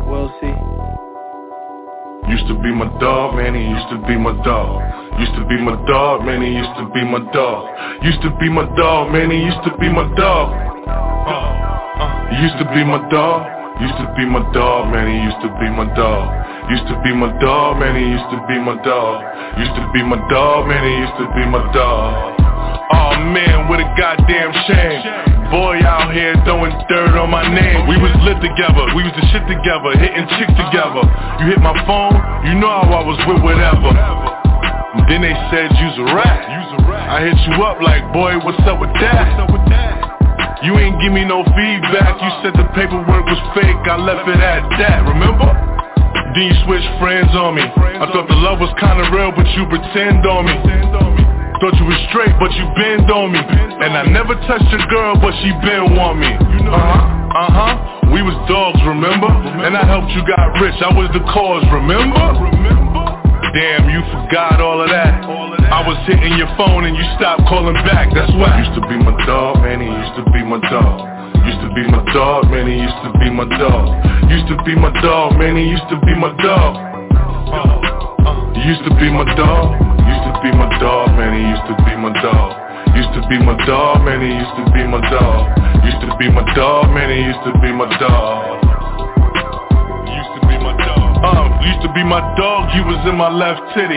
We'll 0.06 0.30
see. 0.40 0.54
Used 2.30 2.46
to 2.46 2.54
be 2.62 2.70
my 2.72 2.86
dog, 3.00 3.34
man, 3.34 3.54
he 3.54 3.62
used 3.66 3.90
to 3.90 3.98
be 4.06 4.16
my 4.16 4.32
dog. 4.44 4.80
Used 5.18 5.34
to 5.34 5.44
be 5.48 5.58
my 5.58 5.74
dog, 5.86 6.24
man, 6.24 6.42
he 6.42 6.54
used 6.54 6.74
to 6.78 6.88
be 6.94 7.04
my 7.04 7.18
dog. 7.32 8.04
Used 8.04 8.22
to 8.22 8.30
be 8.38 8.48
my 8.48 8.64
dog, 8.76 9.10
man, 9.12 9.30
he 9.30 9.38
used 9.38 9.62
to 9.66 9.76
be 9.78 9.90
my 9.90 10.06
dog. 10.14 10.54
Uh, 10.86 11.44
used 12.40 12.58
to 12.58 12.64
be 12.70 12.84
my 12.84 13.02
dog. 13.10 13.50
Used 13.82 13.98
to 13.98 14.06
be 14.16 14.24
my 14.24 14.40
dog, 14.54 14.92
man, 14.92 15.10
he 15.10 15.18
used 15.26 15.42
to 15.42 15.50
be 15.58 15.68
my 15.74 15.90
dog. 15.96 16.43
Used 16.70 16.88
to 16.88 16.96
be 17.04 17.12
my 17.12 17.28
dog, 17.44 17.76
man, 17.76 17.92
he 17.92 18.08
used 18.08 18.30
to 18.32 18.40
be 18.48 18.56
my 18.56 18.80
dog. 18.80 19.20
Used 19.60 19.76
to 19.76 19.84
be 19.92 20.00
my 20.00 20.16
dog, 20.32 20.64
man, 20.64 20.80
he 20.80 20.94
used 20.96 21.18
to 21.20 21.26
be 21.36 21.44
my 21.44 21.60
dog. 21.76 22.40
Oh 22.88 23.12
man, 23.20 23.68
what 23.68 23.84
a 23.84 23.88
goddamn 24.00 24.48
shame. 24.64 25.00
Boy 25.52 25.84
out 25.84 26.08
here 26.16 26.32
throwing 26.48 26.72
dirt 26.88 27.20
on 27.20 27.28
my 27.28 27.44
name. 27.44 27.84
We 27.84 28.00
was 28.00 28.16
lit 28.24 28.40
together, 28.40 28.88
we 28.96 29.04
was 29.04 29.12
the 29.12 29.24
shit 29.28 29.44
together, 29.44 29.92
hitting 30.00 30.24
chick 30.40 30.48
together. 30.56 31.04
You 31.44 31.52
hit 31.52 31.60
my 31.60 31.76
phone, 31.84 32.16
you 32.48 32.56
know 32.56 32.72
how 32.72 32.96
I 32.96 33.02
was 33.04 33.20
with 33.28 33.44
whatever. 33.44 33.92
Then 35.04 35.20
they 35.20 35.36
said 35.52 35.68
you's 35.68 36.00
a 36.00 36.16
rat. 36.16 36.48
I 36.88 37.28
hit 37.28 37.36
you 37.44 37.60
up 37.60 37.80
like, 37.84 38.08
boy, 38.16 38.40
what's 38.40 38.60
up 38.64 38.80
with 38.80 38.92
that? 39.04 39.36
You 40.64 40.80
ain't 40.80 40.96
give 41.02 41.12
me 41.12 41.28
no 41.28 41.44
feedback. 41.44 42.16
You 42.24 42.30
said 42.40 42.56
the 42.56 42.64
paperwork 42.72 43.28
was 43.28 43.42
fake. 43.52 43.84
I 43.84 44.00
left 44.00 44.24
it 44.28 44.40
at 44.40 44.64
that. 44.80 45.04
Remember? 45.04 45.73
Then 46.34 46.50
you 46.50 46.56
switched 46.66 46.90
friends 46.98 47.30
on 47.38 47.54
me. 47.54 47.62
I 47.62 48.10
thought 48.10 48.26
the 48.26 48.34
love 48.42 48.58
was 48.58 48.74
kinda 48.82 49.06
real, 49.14 49.30
but 49.30 49.46
you 49.54 49.66
pretend 49.70 50.26
on 50.26 50.46
me. 50.46 50.56
Thought 51.62 51.78
you 51.78 51.86
was 51.86 52.00
straight, 52.10 52.34
but 52.42 52.50
you 52.58 52.66
bend 52.74 53.06
on 53.06 53.30
me. 53.30 53.38
And 53.38 53.94
I 53.94 54.02
never 54.10 54.34
touched 54.50 54.66
a 54.74 54.82
girl, 54.90 55.14
but 55.14 55.30
she 55.38 55.54
been 55.62 55.94
on 55.94 56.18
me. 56.18 56.34
Uh-huh, 56.34 57.38
uh-huh. 57.38 58.10
We 58.10 58.22
was 58.22 58.34
dogs, 58.50 58.82
remember? 58.82 59.30
And 59.62 59.76
I 59.78 59.86
helped 59.86 60.10
you 60.10 60.26
got 60.26 60.58
rich. 60.58 60.74
I 60.82 60.90
was 60.90 61.06
the 61.14 61.22
cause, 61.30 61.62
remember? 61.70 62.18
Damn, 63.54 63.88
you 63.94 64.02
forgot 64.10 64.60
all 64.60 64.82
of 64.82 64.90
that. 64.90 65.22
I 65.70 65.86
was 65.86 65.96
hitting 66.10 66.36
your 66.36 66.50
phone 66.58 66.84
and 66.84 66.96
you 66.96 67.04
stopped 67.14 67.46
calling 67.46 67.78
back. 67.86 68.10
That's 68.12 68.32
why. 68.34 68.58
Used 68.58 68.74
to 68.74 68.82
be 68.88 68.98
my 68.98 69.14
dog, 69.24 69.62
man. 69.62 69.80
He 69.80 69.86
used 69.86 70.16
to 70.18 70.24
be 70.34 70.42
my 70.42 70.58
dog. 70.66 71.13
Used 71.44 71.60
to 71.60 71.68
be 71.74 71.84
my 71.88 72.00
dog, 72.12 72.50
man. 72.50 72.66
He 72.66 72.80
used 72.80 73.00
to 73.04 73.10
be 73.20 73.28
my 73.30 73.44
dog. 73.58 73.88
Used 74.30 74.48
to 74.48 74.56
be 74.64 74.74
my 74.74 74.90
dog, 75.02 75.36
man. 75.36 75.56
He 75.56 75.68
used 75.68 75.88
to 75.90 75.96
be 76.00 76.14
my 76.16 76.32
dog. 76.40 76.72
Used 78.64 78.84
to 78.84 78.90
be 78.96 79.12
my 79.12 79.24
dog. 79.36 79.76
Used 80.08 80.24
to 80.24 80.32
be 80.40 80.50
my 80.56 80.68
dog, 80.80 81.08
man. 81.16 81.36
He 81.36 81.44
used 81.52 81.66
to 81.68 81.74
be 81.84 81.96
my 81.96 82.12
dog. 82.22 82.50
Used 82.96 83.12
to 83.12 83.20
be 83.28 83.38
my 83.44 83.54
dog, 83.66 84.04
man. 84.04 84.20
He 84.24 84.32
used 84.32 84.56
to 84.56 84.64
be 84.72 84.82
my 84.88 85.00
dog. 85.10 85.52
Used 85.84 86.00
to 86.00 86.16
be 86.16 86.30
my 86.32 86.44
dog, 86.54 86.88
man. 86.94 87.10
He 87.12 87.20
used 87.24 87.44
to 87.44 87.52
be 87.60 87.72
my 87.72 87.88
dog. 87.98 88.73
Uh, 91.24 91.48
used 91.64 91.80
to 91.80 91.88
be 91.96 92.04
my 92.04 92.20
dog, 92.36 92.68
you 92.76 92.84
was 92.84 93.00
in 93.08 93.16
my 93.16 93.32
left 93.32 93.64
titty. 93.72 93.96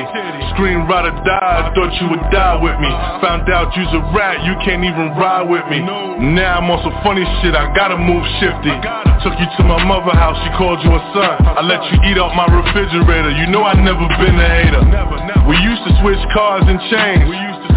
Scream 0.55 0.87
ride 0.87 1.11
or 1.11 1.15
die, 1.27 1.59
thought 1.75 1.91
you 1.99 2.07
would 2.07 2.23
die 2.31 2.55
with 2.55 2.79
me. 2.79 2.87
Found 3.19 3.43
out 3.51 3.67
you's 3.75 3.91
a 3.91 3.99
rat, 4.15 4.47
you 4.47 4.55
can't 4.63 4.79
even 4.79 5.11
ride 5.19 5.43
with 5.43 5.67
me. 5.67 5.83
Now 5.83 6.63
I'm 6.63 6.71
on 6.71 6.79
some 6.87 6.95
funny 7.03 7.27
shit, 7.43 7.51
I 7.51 7.67
gotta 7.75 7.99
move 7.99 8.23
shifty. 8.39 8.71
Took 9.27 9.35
you 9.43 9.47
to 9.59 9.61
my 9.67 9.75
mother 9.83 10.15
house, 10.15 10.39
she 10.39 10.55
called 10.55 10.79
you 10.87 10.87
a 10.87 11.01
son. 11.11 11.35
I 11.51 11.67
let 11.67 11.83
you 11.91 11.99
eat 12.07 12.15
out 12.15 12.31
my 12.31 12.47
refrigerator, 12.47 13.35
you 13.35 13.51
know 13.51 13.67
I 13.67 13.75
never 13.75 14.07
been 14.23 14.39
a 14.39 14.47
hater. 14.47 14.83
We 15.51 15.59
used 15.67 15.83
to 15.83 15.91
switch 15.99 16.23
cars 16.31 16.63
and 16.63 16.79
chains. 16.87 17.27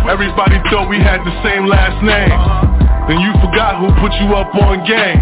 Everybody 0.06 0.62
thought 0.70 0.86
we 0.86 1.02
had 1.02 1.26
the 1.26 1.34
same 1.42 1.66
last 1.66 1.98
name. 2.06 2.38
Then 3.10 3.18
you 3.18 3.34
forgot 3.42 3.82
who 3.82 3.90
put 3.98 4.14
you 4.22 4.30
up 4.38 4.54
on 4.54 4.86
game. 4.86 5.18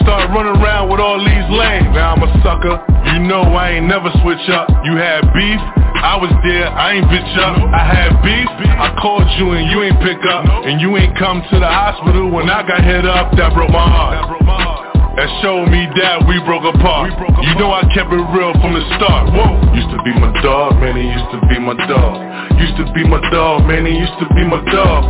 Start 0.00 0.32
running 0.32 0.56
around 0.56 0.88
with 0.88 1.00
all 1.00 1.20
these 1.20 1.48
lanes. 1.52 1.92
Now 1.92 2.16
I'm 2.16 2.24
a 2.24 2.30
sucker. 2.40 2.97
You 3.14 3.24
know 3.24 3.42
I 3.42 3.80
ain't 3.80 3.86
never 3.86 4.10
switch 4.20 4.44
up. 4.52 4.68
You 4.84 4.96
had 5.00 5.24
beef. 5.32 5.60
I 5.98 6.14
was 6.20 6.30
there. 6.44 6.68
I 6.68 7.00
ain't 7.00 7.08
bitch 7.08 7.34
up. 7.40 7.56
I 7.72 7.82
had 7.82 8.10
beef. 8.22 8.48
I 8.78 8.94
called 9.00 9.26
you 9.40 9.56
and 9.56 9.66
you 9.70 9.82
ain't 9.82 9.98
pick 10.04 10.20
up. 10.28 10.44
And 10.68 10.80
you 10.80 10.96
ain't 10.96 11.16
come 11.16 11.42
to 11.42 11.56
the 11.58 11.66
hospital 11.66 12.30
when 12.30 12.50
I 12.50 12.62
got 12.62 12.84
hit 12.84 13.04
up. 13.08 13.32
That 13.34 13.54
broke 13.54 13.70
my 13.70 13.82
heart. 13.82 14.38
That 15.18 15.26
showed 15.42 15.66
me 15.66 15.88
that 15.98 16.22
we 16.30 16.38
broke 16.46 16.62
apart. 16.62 17.10
You 17.42 17.54
know 17.58 17.74
I 17.74 17.82
kept 17.90 18.12
it 18.14 18.22
real 18.30 18.54
from 18.62 18.78
the 18.78 18.84
start. 18.94 19.34
Whoa. 19.34 19.58
Used 19.74 19.90
to 19.90 19.98
be 20.06 20.14
my 20.14 20.30
dog, 20.44 20.78
man. 20.78 20.94
He 20.94 21.10
used 21.10 21.30
to 21.34 21.40
be 21.50 21.58
my 21.58 21.74
dog. 21.90 22.22
Used 22.60 22.76
to 22.78 22.86
be 22.94 23.02
my 23.02 23.18
dog, 23.34 23.66
man. 23.66 23.82
He 23.82 23.98
used 23.98 24.14
to 24.22 24.26
be 24.36 24.46
my 24.46 24.62
dog. 24.70 25.02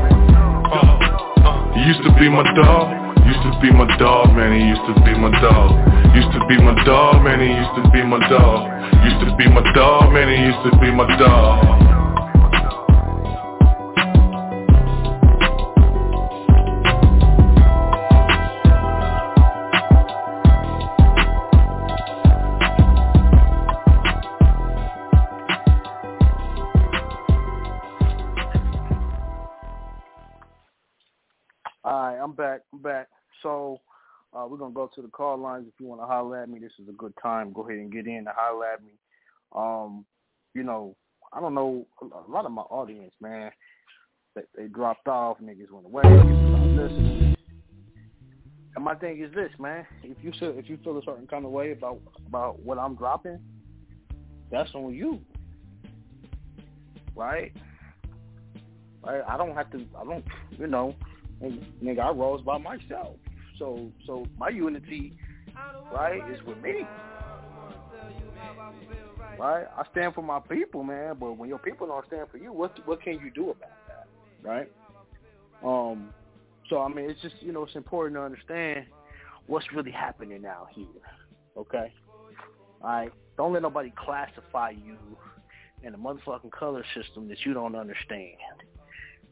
He 1.77 1.83
used 1.85 2.03
to 2.09 2.12
be 2.16 2.31
my 2.33 2.47
dog. 2.57 3.07
Used 3.28 3.42
to 3.44 3.52
be 3.60 3.70
my 3.70 3.84
dog, 3.98 4.34
man, 4.34 4.59
he 4.59 4.66
used 4.66 4.86
to 4.88 4.94
be 5.05 5.12
my 5.12 5.30
dog. 5.40 5.70
Used 6.16 6.32
to 6.32 6.40
be 6.48 6.56
my 6.56 6.74
dog, 6.84 7.22
man, 7.22 7.40
he 7.40 7.52
used 7.52 7.74
to 7.76 7.84
be 7.92 8.02
my 8.02 8.18
dog. 8.28 8.64
Used 9.05 9.20
to 9.20 9.36
be 9.36 9.46
my 9.48 9.62
dog, 9.74 10.12
man, 10.12 10.28
he 10.32 10.44
used 10.48 10.62
to 10.64 10.72
be 10.80 10.90
my 10.90 11.06
dog. 11.18 11.88
I'm 32.28 32.34
back. 32.34 32.60
I'm 32.74 32.82
back. 32.82 33.09
So 33.43 33.81
uh, 34.35 34.47
we're 34.48 34.59
gonna 34.59 34.74
go 34.74 34.90
to 34.94 35.02
the 35.02 35.09
call 35.09 35.39
lines. 35.39 35.66
If 35.69 35.74
you 35.81 35.86
want 35.86 36.01
to 36.01 36.06
holler 36.06 36.43
at 36.43 36.48
me, 36.48 36.59
this 36.59 36.73
is 36.81 36.89
a 36.89 36.93
good 36.93 37.15
time. 37.23 37.52
Go 37.52 37.62
ahead 37.62 37.78
and 37.78 37.93
get 37.93 38.06
in 38.06 38.16
and 38.19 38.28
holler 38.28 38.66
at 38.66 38.82
me. 38.82 38.93
Um, 39.55 40.05
you 40.55 40.62
know, 40.62 40.97
I 41.32 41.40
don't 41.40 41.55
know 41.55 41.86
a 42.02 42.31
lot 42.31 42.44
of 42.44 42.52
my 42.52 42.62
audience, 42.62 43.12
man. 43.20 43.51
They, 44.35 44.43
they 44.56 44.69
dropped 44.69 45.09
off, 45.09 45.39
niggas 45.43 45.70
went 45.70 45.86
away. 45.86 46.02
And 48.77 48.85
my 48.85 48.94
thing 48.94 49.23
is 49.23 49.35
this, 49.35 49.51
man. 49.59 49.86
If 50.02 50.19
you 50.23 50.32
feel 50.39 50.56
if 50.56 50.69
you 50.69 50.78
feel 50.85 50.98
a 50.98 51.02
certain 51.05 51.27
kind 51.27 51.44
of 51.44 51.51
way 51.51 51.73
about 51.73 52.01
about 52.27 52.60
what 52.60 52.78
I'm 52.78 52.94
dropping, 52.94 53.40
that's 54.51 54.70
on 54.74 54.94
you, 54.94 55.20
right? 57.16 57.52
Right? 59.02 59.23
I 59.27 59.36
don't 59.36 59.55
have 59.55 59.70
to. 59.73 59.85
I 59.98 60.05
don't. 60.05 60.24
You 60.59 60.66
know, 60.66 60.94
nigga, 61.82 62.01
I 62.01 62.10
rose 62.10 62.43
by 62.43 62.59
myself. 62.59 63.16
So 63.59 63.90
so 64.06 64.26
my 64.39 64.48
unity, 64.48 65.14
right, 65.93 66.20
is 66.32 66.43
with 66.47 66.59
me. 66.59 66.86
Right? 69.39 69.66
I 69.76 69.85
stand 69.93 70.14
for 70.14 70.22
my 70.22 70.40
people, 70.40 70.82
man. 70.82 71.16
But 71.18 71.36
when 71.36 71.48
your 71.48 71.59
people 71.59 71.86
don't 71.86 72.06
stand 72.06 72.28
for 72.30 72.39
you, 72.39 72.52
what 72.52 72.72
what 72.86 73.02
can 73.02 73.14
you 73.14 73.30
do 73.35 73.51
about 73.51 73.70
that? 73.86 74.09
Right? 74.43 74.70
Um. 75.64 76.10
So 76.68 76.80
I 76.80 76.89
mean, 76.89 77.10
it's 77.10 77.20
just 77.20 77.36
you 77.40 77.52
know, 77.52 77.64
it's 77.64 77.76
important 77.76 78.16
to 78.16 78.22
understand 78.22 78.86
what's 79.47 79.66
really 79.74 79.90
happening 79.90 80.44
out 80.47 80.68
here. 80.72 80.86
Okay. 81.56 81.93
All 82.82 82.89
right. 82.89 83.12
Don't 83.36 83.52
let 83.52 83.62
nobody 83.62 83.93
classify 83.97 84.70
you 84.70 84.97
in 85.82 85.94
a 85.94 85.98
motherfucking 85.98 86.51
color 86.51 86.85
system 86.94 87.28
that 87.28 87.39
you 87.44 87.55
don't 87.55 87.74
understand. 87.74 88.36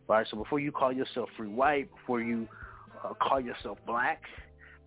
Right. 0.09 0.27
So 0.31 0.37
before 0.37 0.61
you 0.61 0.73
call 0.73 0.93
yourself 0.93 1.29
free 1.37 1.49
white, 1.49 1.91
before 1.95 2.21
you 2.21 2.49
uh, 3.05 3.15
call 3.15 3.41
yourself 3.41 3.79
black, 3.87 4.23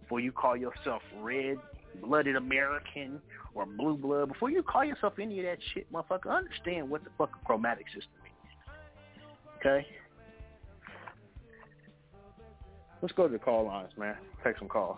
before 0.01 0.19
you 0.19 0.31
call 0.31 0.55
yourself 0.57 1.01
red 1.19 1.57
blooded 2.01 2.35
American 2.35 3.21
or 3.53 3.65
blue 3.65 3.97
blood, 3.97 4.29
before 4.29 4.49
you 4.49 4.63
call 4.63 4.83
yourself 4.83 5.13
any 5.19 5.39
of 5.39 5.45
that 5.45 5.57
shit, 5.73 5.91
motherfucker, 5.91 6.35
understand 6.35 6.89
what 6.89 7.03
the 7.03 7.09
fuck 7.17 7.31
a 7.41 7.45
chromatic 7.45 7.85
system 7.87 8.11
is. 8.25 8.69
Okay? 9.59 9.87
Let's 13.01 13.13
go 13.13 13.27
to 13.27 13.31
the 13.31 13.39
call 13.39 13.65
lines, 13.65 13.91
man. 13.97 14.15
Take 14.43 14.57
some 14.57 14.67
calls. 14.67 14.97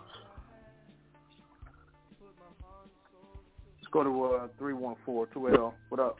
Let's 3.78 3.90
go 3.92 4.02
to 4.02 4.24
uh, 4.24 4.48
314-280. 4.60 5.72
What 5.88 6.00
up? 6.00 6.18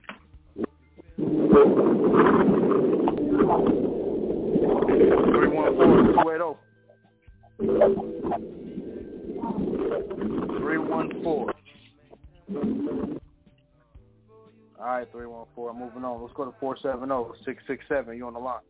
All 15.15 15.21
right, 15.21 15.47
314. 15.55 15.69
I'm 15.71 15.79
moving 15.79 16.05
on. 16.05 16.23
Let's 16.23 16.35
go 16.35 16.45
to 16.45 16.53
470-667. 16.61 18.17
You 18.17 18.27
on 18.27 18.35
the 18.35 18.39
line. 18.39 18.61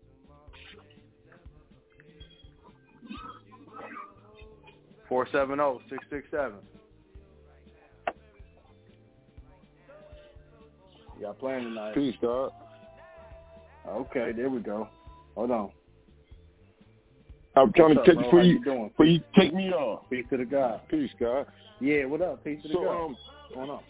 Four 5.09 5.28
seven 5.31 5.56
zero 5.56 5.78
six 5.90 6.02
six 6.09 6.27
seven. 6.31 6.59
You 11.19 11.27
got 11.27 11.39
playing 11.39 11.64
tonight. 11.64 11.94
Peace, 11.94 12.14
God. 12.23 12.51
Okay, 13.86 14.32
there 14.35 14.48
we 14.48 14.60
go. 14.60 14.89
Hold 15.35 15.51
on. 15.51 15.70
I'm 17.56 17.73
trying 17.74 17.94
What's 17.97 17.97
to 17.97 18.01
up, 18.01 18.06
take 18.06 18.14
bro? 18.16 18.31
for 18.31 18.43
you, 18.43 18.52
you 18.55 18.64
doing? 18.64 18.90
for 18.97 19.05
you 19.05 19.20
take 19.36 19.52
me 19.52 19.70
off. 19.70 20.09
Peace 20.09 20.24
to 20.31 20.39
the 20.39 20.47
God. 20.47 20.81
Peace, 20.89 21.10
God. 21.20 21.44
Yeah, 21.81 22.06
what 22.06 22.23
up? 22.23 22.43
Peace 22.43 22.62
to 22.62 22.69
the 22.69 22.74
God. 22.74 23.05
um, 23.05 23.10
What's 23.10 23.55
going 23.55 23.70
on? 23.70 23.81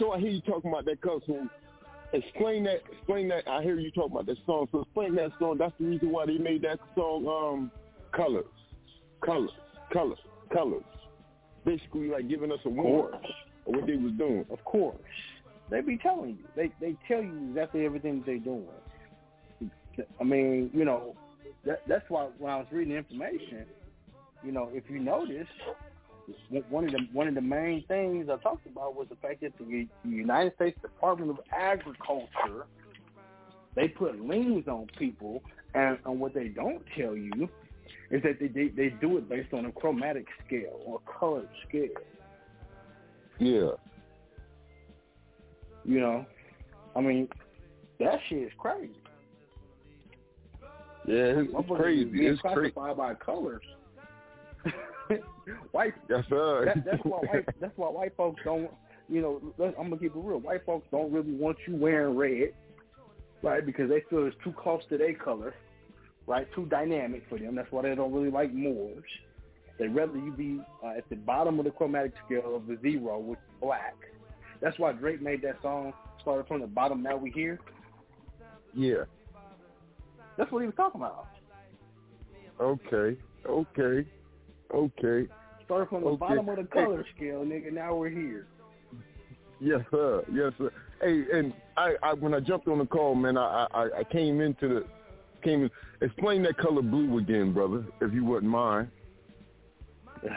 So 0.00 0.12
I 0.12 0.18
hear 0.18 0.30
you 0.30 0.40
talking 0.40 0.70
about 0.70 0.86
that. 0.86 0.98
So 1.04 1.46
explain 2.14 2.64
that. 2.64 2.80
Explain 2.90 3.28
that. 3.28 3.46
I 3.46 3.62
hear 3.62 3.78
you 3.78 3.90
talking 3.90 4.12
about 4.12 4.26
that 4.26 4.38
song. 4.46 4.66
So 4.72 4.80
explain 4.80 5.14
that 5.16 5.30
song. 5.38 5.58
That's 5.58 5.74
the 5.78 5.84
reason 5.84 6.10
why 6.10 6.24
they 6.24 6.38
made 6.38 6.62
that 6.62 6.80
song. 6.96 7.26
Um, 7.28 7.70
colors, 8.12 8.46
colors, 9.24 9.50
colors, 9.92 10.18
colors. 10.52 10.82
Basically, 11.66 12.08
like 12.08 12.28
giving 12.28 12.50
us 12.50 12.60
a 12.64 12.70
warning 12.70 13.20
of 13.66 13.74
what 13.74 13.86
they 13.86 13.96
was 13.96 14.12
doing. 14.12 14.46
Of 14.50 14.64
course. 14.64 14.96
They 15.70 15.82
be 15.82 15.98
telling 15.98 16.30
you. 16.30 16.44
They 16.56 16.72
they 16.80 16.96
tell 17.06 17.22
you 17.22 17.50
exactly 17.50 17.84
everything 17.84 18.20
that 18.20 18.26
they're 18.26 18.38
doing. 18.38 18.66
I 20.18 20.24
mean, 20.24 20.70
you 20.72 20.86
know, 20.86 21.14
that 21.66 21.82
that's 21.86 22.08
why 22.08 22.28
when 22.38 22.50
I 22.50 22.56
was 22.56 22.66
reading 22.72 22.94
the 22.94 22.98
information, 22.98 23.66
you 24.42 24.50
know, 24.50 24.70
if 24.72 24.84
you 24.88 24.98
notice, 24.98 25.46
one 26.68 26.84
of 26.84 26.92
the 26.92 27.06
one 27.12 27.28
of 27.28 27.34
the 27.34 27.40
main 27.40 27.84
things 27.86 28.28
I 28.30 28.36
talked 28.36 28.66
about 28.66 28.96
was 28.96 29.06
the 29.08 29.16
fact 29.16 29.40
that 29.42 29.52
the, 29.58 29.86
the 30.04 30.10
United 30.10 30.54
States 30.54 30.78
Department 30.82 31.30
of 31.30 31.38
Agriculture 31.52 32.66
they 33.76 33.88
put 33.88 34.20
liens 34.20 34.66
on 34.66 34.88
people, 34.98 35.42
and, 35.74 35.98
and 36.04 36.18
what 36.18 36.34
they 36.34 36.48
don't 36.48 36.82
tell 36.96 37.16
you 37.16 37.48
is 38.10 38.22
that 38.22 38.40
they, 38.40 38.48
they 38.48 38.68
they 38.68 38.88
do 39.00 39.16
it 39.18 39.28
based 39.28 39.52
on 39.52 39.66
a 39.66 39.72
chromatic 39.72 40.26
scale 40.46 40.80
or 40.84 41.00
colored 41.18 41.48
scale. 41.68 41.88
Yeah. 43.38 43.70
You 45.84 46.00
know, 46.00 46.26
I 46.94 47.00
mean, 47.00 47.28
that 47.98 48.18
shit 48.28 48.42
is 48.42 48.52
crazy. 48.58 48.90
Yeah, 51.06 51.42
it's 51.42 51.68
crazy. 51.68 52.26
It's 52.26 52.40
crazy. 52.42 52.70
classified 52.72 52.96
by 52.96 53.14
colors. 53.14 53.64
white. 55.72 55.94
Yes, 56.08 56.24
sir. 56.28 56.64
That, 56.66 56.84
that's 56.84 57.04
why 57.04 57.18
white. 57.18 57.60
That's 57.60 57.76
why 57.76 57.88
white 57.88 58.16
folks 58.16 58.40
don't. 58.44 58.70
You 59.08 59.22
know, 59.22 59.72
I'm 59.78 59.90
gonna 59.90 59.98
keep 59.98 60.14
it 60.14 60.18
real. 60.18 60.38
White 60.38 60.64
folks 60.64 60.86
don't 60.90 61.12
really 61.12 61.32
want 61.32 61.56
you 61.66 61.76
wearing 61.76 62.16
red, 62.16 62.52
right? 63.42 63.64
Because 63.64 63.88
they 63.88 64.02
feel 64.08 64.26
it's 64.26 64.36
too 64.44 64.52
close 64.52 64.82
to 64.88 64.98
their 64.98 65.14
color, 65.14 65.54
right? 66.26 66.46
Too 66.54 66.66
dynamic 66.66 67.24
for 67.28 67.38
them. 67.38 67.56
That's 67.56 67.70
why 67.72 67.82
they 67.82 67.94
don't 67.94 68.12
really 68.12 68.30
like 68.30 68.52
Moors. 68.52 69.02
They'd 69.78 69.88
rather 69.88 70.18
you 70.18 70.32
be 70.32 70.60
uh, 70.84 70.98
at 70.98 71.08
the 71.08 71.16
bottom 71.16 71.58
of 71.58 71.64
the 71.64 71.70
chromatic 71.70 72.12
scale 72.26 72.54
of 72.54 72.66
the 72.66 72.78
zero, 72.82 73.18
which 73.18 73.38
is 73.38 73.60
black. 73.60 73.96
That's 74.60 74.78
why 74.78 74.92
Drake 74.92 75.22
made 75.22 75.42
that 75.42 75.56
song. 75.62 75.92
Started 76.20 76.46
from 76.46 76.60
the 76.60 76.66
bottom, 76.66 77.02
now 77.02 77.16
we 77.16 77.30
here. 77.30 77.58
Yeah. 78.74 79.04
That's 80.36 80.52
what 80.52 80.60
he 80.60 80.66
was 80.66 80.74
talking 80.76 81.00
about. 81.00 81.28
Okay. 82.60 83.18
Okay. 83.46 84.06
Okay. 84.74 85.26
Start 85.64 85.88
from 85.88 86.02
the 86.02 86.08
Okay. 86.10 86.16
bottom 86.18 86.48
of 86.48 86.56
the 86.56 86.62
Hey. 86.62 86.84
color 86.84 87.04
scale, 87.16 87.44
nigga. 87.44 87.72
Now 87.72 87.94
we're 87.94 88.08
here. 88.08 88.46
Yes, 89.60 89.80
sir. 89.90 90.24
Yes, 90.32 90.52
sir. 90.58 90.72
Hey, 91.02 91.24
and 91.32 91.52
I, 91.76 91.94
I 92.02 92.14
when 92.14 92.32
I 92.34 92.40
jumped 92.40 92.66
on 92.66 92.78
the 92.78 92.86
call, 92.86 93.14
man, 93.14 93.36
I, 93.36 93.66
I, 93.72 93.88
I 93.98 94.04
came 94.04 94.40
into 94.40 94.68
the 94.68 94.86
came 95.42 95.64
in. 95.64 95.70
Explain 96.00 96.42
that 96.44 96.56
color 96.56 96.82
blue 96.82 97.18
again, 97.18 97.52
brother, 97.52 97.84
if 98.00 98.12
you 98.14 98.24
wouldn't 98.24 98.50
mind. 98.50 98.90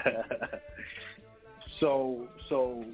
so, 1.79 2.27
so 2.49 2.85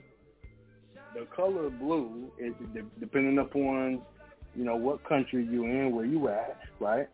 the 1.14 1.26
color 1.36 1.70
blue 1.70 2.32
is 2.38 2.53
de- 2.74 2.84
depending 2.99 3.40
upon 3.40 4.02
you 4.56 4.64
know 4.66 4.76
what 4.76 5.03
country 5.07 5.45
you 5.45 5.64
in, 5.66 5.95
where 5.95 6.06
you 6.06 6.28
at, 6.30 6.60
right? 6.80 7.07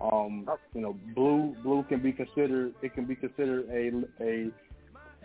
Um, 0.00 0.46
you 0.74 0.82
know, 0.82 0.96
blue 1.14 1.56
blue 1.62 1.84
can 1.88 2.00
be 2.00 2.12
considered 2.12 2.74
it 2.82 2.94
can 2.94 3.06
be 3.06 3.16
considered 3.16 3.66
a 3.70 4.22
a 4.22 4.50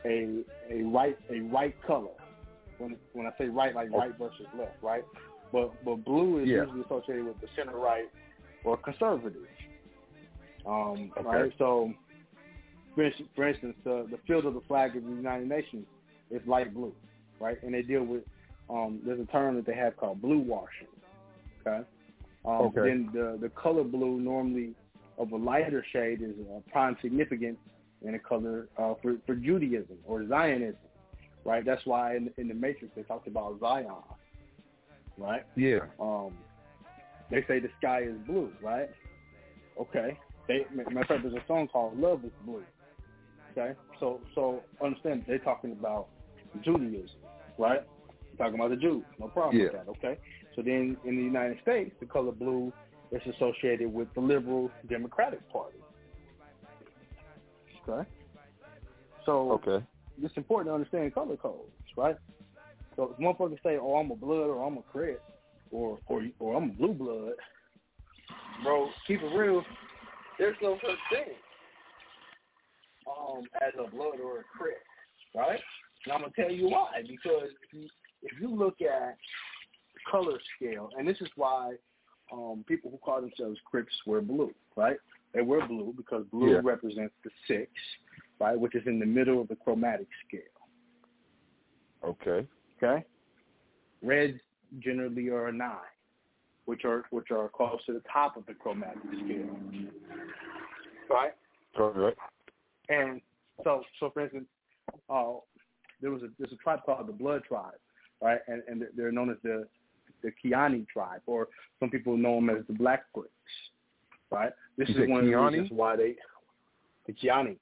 a 0.06 0.44
a 0.70 0.84
right 0.84 1.18
a 1.30 1.42
right 1.42 1.76
color. 1.86 2.12
When 2.78 2.96
when 3.14 3.28
I 3.28 3.32
say 3.38 3.46
right, 3.48 3.76
like 3.76 3.92
right 3.92 4.14
versus 4.18 4.48
left, 4.58 4.82
right? 4.82 5.04
But 5.52 5.74
but 5.84 6.04
blue 6.06 6.40
is 6.40 6.48
Yeah. 6.50 6.64
usually 6.64 6.82
associated 6.82 7.26
with 7.26 7.40
the 7.42 7.48
center 7.56 7.78
right 7.78 8.08
or 8.64 8.78
conservative. 8.78 9.48
Um, 10.66 11.12
Okay. 11.18 11.28
Right. 11.28 11.54
So, 11.58 11.94
for 12.96 13.04
instance, 13.04 13.30
for 13.36 13.48
instance 13.48 13.76
uh, 13.86 14.04
the 14.10 14.20
field 14.26 14.46
of 14.46 14.54
the 14.54 14.62
flag 14.62 14.96
of 14.96 15.04
the 15.04 15.10
United 15.10 15.50
Nations 15.50 15.86
is 16.30 16.42
light 16.48 16.74
blue, 16.74 16.94
right? 17.40 17.62
And 17.64 17.74
they 17.74 17.82
deal 17.82 18.04
with 18.04 18.24
um, 18.70 19.02
there's 19.06 19.20
a 19.20 19.26
term 19.26 19.56
that 19.58 19.66
they 19.66 19.76
have 19.76 19.98
called 19.98 20.22
blue 20.22 20.40
washing. 20.40 20.88
Okay. 21.68 21.86
Um, 22.46 22.62
Okay. 22.68 22.82
Then 22.82 23.10
the 23.14 23.38
the 23.40 23.50
color 23.50 23.84
blue 23.84 24.20
normally 24.20 24.74
of 25.18 25.32
a 25.32 25.38
lighter 25.38 25.86
shade 25.92 26.22
is 26.22 26.34
uh, 26.54 26.60
prime 26.72 26.98
significance 27.02 27.58
in 28.02 28.16
a 28.16 28.20
color 28.20 28.68
uh, 28.78 28.96
for 29.02 29.16
for 29.26 29.36
Judaism 29.36 29.98
or 30.06 30.28
Zionism, 30.28 30.78
right? 31.46 31.64
That's 31.64 31.86
why 31.86 32.16
in, 32.16 32.32
in 32.38 32.48
the 32.48 32.54
Matrix 32.54 32.94
they 32.96 33.04
talked 33.04 33.28
about 33.28 33.60
Zion, 33.60 33.88
right? 35.18 35.46
Yeah. 35.56 35.82
Um, 36.00 36.34
they 37.30 37.44
say 37.48 37.60
the 37.60 37.70
sky 37.80 38.02
is 38.04 38.16
blue, 38.26 38.52
right? 38.62 38.90
Okay. 39.80 40.18
They, 40.48 40.66
matter 40.74 41.00
of 41.00 41.08
fact, 41.08 41.24
there's 41.24 41.36
a 41.36 41.48
song 41.48 41.68
called 41.68 42.00
"Love 42.00 42.26
Is 42.26 42.32
Blue." 42.46 42.64
Okay, 43.52 43.74
so 44.00 44.20
so 44.34 44.64
understand 44.84 45.24
they're 45.28 45.38
talking 45.40 45.72
about 45.74 46.08
Judaism, 46.64 47.10
right? 47.58 47.82
Talking 48.38 48.56
about 48.56 48.72
the 48.72 48.78
Jews, 48.78 49.04
no 49.20 49.28
problem 49.28 49.62
with 49.62 49.74
that. 49.74 49.88
Okay, 49.90 50.18
so 50.56 50.62
then 50.62 50.98
in 51.04 51.18
the 51.18 51.24
United 51.24 51.60
States, 51.62 51.96
the 52.00 52.06
color 52.06 52.32
blue 52.32 52.74
is 53.12 53.22
associated 53.36 53.92
with 53.92 54.14
the 54.14 54.22
liberal 54.22 54.72
Democratic 54.90 55.48
Party. 55.50 55.80
Okay, 57.88 58.08
so 59.26 59.52
Okay. 59.54 59.84
it's 60.22 60.38
important 60.38 60.70
to 60.70 60.74
understand 60.76 61.14
color 61.14 61.38
codes, 61.38 61.72
right? 61.98 62.16
So 62.96 63.12
if 63.12 63.18
motherfuckers 63.18 63.62
say, 63.64 63.78
"Oh, 63.78 63.96
I'm 63.96 64.12
a 64.12 64.16
blood," 64.16 64.50
or 64.50 64.64
"I'm 64.66 64.78
a 64.78 64.84
crip," 64.84 65.24
or 65.72 66.00
or 66.08 66.24
or 66.40 66.56
I'm 66.56 66.72
a 66.72 66.74
blue 66.74 66.94
blood, 66.94 67.34
bro, 68.64 68.90
keep 69.08 69.22
it 69.22 69.36
real. 69.36 69.64
There's 70.38 70.58
no 70.62 70.78
such 70.82 71.00
thing 71.12 71.36
um 73.08 73.48
as 73.62 73.74
a 73.80 73.90
blood 73.90 74.20
or 74.24 74.40
a 74.40 74.44
crip, 74.44 74.82
right? 75.36 75.60
And 76.06 76.14
I'm 76.14 76.22
gonna 76.22 76.34
tell 76.36 76.52
you 76.52 76.70
why. 76.70 77.02
Because 77.08 77.50
if 77.64 77.74
you 77.74 77.90
if 78.24 78.40
you 78.40 78.54
look 78.54 78.82
at 78.82 79.18
color 80.10 80.40
scale, 80.56 80.90
and 80.98 81.08
this 81.08 81.18
is 81.22 81.30
why 81.36 81.76
um 82.32 82.64
people 82.68 82.90
who 82.92 82.98
call 82.98 83.22
themselves 83.22 83.60
Crips 83.66 83.94
wear 84.06 84.22
blue, 84.22 84.54
right? 84.76 84.98
They 85.34 85.42
wear 85.42 85.66
blue 85.68 85.94
because 85.96 86.26
blue 86.32 86.54
Yeah. 86.54 86.62
represents 86.64 87.14
the 87.24 87.32
six, 87.48 87.72
right, 88.40 88.60
which 88.60 88.76
is 88.76 88.86
in 88.86 89.00
the 89.00 89.06
middle 89.06 89.42
of 89.42 89.48
the 89.48 89.56
chromatic 89.56 90.08
scale. 90.28 90.42
Okay. 92.04 92.48
Okay. 92.78 93.06
Reds 94.02 94.40
generally 94.80 95.30
are 95.30 95.48
a 95.48 95.52
nine, 95.52 95.78
which 96.66 96.86
are 96.86 97.06
which 97.12 97.32
are 97.32 97.50
close 97.50 97.84
to 97.86 97.94
the 97.94 98.04
top 98.12 98.38
of 98.38 98.46
the 98.46 98.54
chromatic 98.54 99.02
scale. 99.26 99.60
Right? 101.10 101.34
All 101.80 101.92
right. 101.92 102.16
And 102.90 103.22
so 103.64 103.84
so 104.00 104.10
for 104.10 104.22
instance, 104.22 104.48
uh 105.10 105.34
there 106.02 106.12
was 106.12 106.24
a 106.24 106.30
there's 106.40 106.52
a 106.52 106.58
tribe 106.58 106.80
called 106.86 107.08
the 107.08 107.14
Blood 107.14 107.44
Tribe, 107.48 107.80
right? 108.22 108.40
And 108.48 108.64
and 108.68 108.88
they're 108.96 109.12
known 109.12 109.30
as 109.30 109.38
the 109.44 109.68
the 110.24 110.32
Kiani 110.44 110.88
tribe, 110.88 111.22
or 111.26 111.48
some 111.80 111.90
people 111.90 112.18
know 112.18 112.36
them 112.36 112.50
as 112.50 112.66
the 112.68 112.74
Black 112.74 113.06
Bricks. 113.14 113.32
Right? 114.30 114.52
This 114.78 114.90
You 114.90 115.04
is 115.04 115.10
one 115.10 115.20
of 115.22 115.26
the 115.26 115.36
reasons 115.36 115.70
why 115.72 115.96
they 115.96 116.16
the 117.08 117.14
Kiani. 117.14 117.58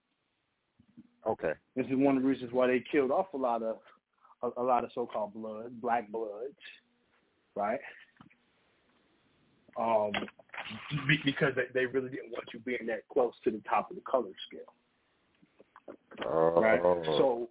Okay. 1.28 1.54
This 1.76 1.86
is 1.88 1.94
one 1.94 2.18
of 2.18 2.24
the 2.24 2.30
reasons 2.30 2.52
why 2.54 2.68
they 2.68 2.84
killed 2.92 3.12
off 3.12 3.28
a 3.34 3.38
lot 3.38 3.64
of 3.64 3.78
a, 4.42 4.62
a 4.62 4.64
lot 4.64 4.84
of 4.84 4.92
so-called 4.94 5.34
blood, 5.34 5.82
black 5.82 6.10
bloods, 6.12 6.56
right? 7.56 7.80
Um, 9.80 10.12
be- 11.08 11.20
because 11.26 11.54
they, 11.56 11.66
they 11.74 11.86
really 11.86 12.10
didn't 12.10 12.32
want 12.32 12.46
you 12.54 12.60
being 12.60 12.86
that 12.88 13.08
close 13.12 13.34
to 13.44 13.52
the 13.52 13.62
top 13.70 13.90
of 13.90 13.98
the 13.98 14.04
color 14.10 14.30
scale, 14.48 14.74
right? 16.62 16.82
Oh. 16.84 17.04
So, 17.18 17.50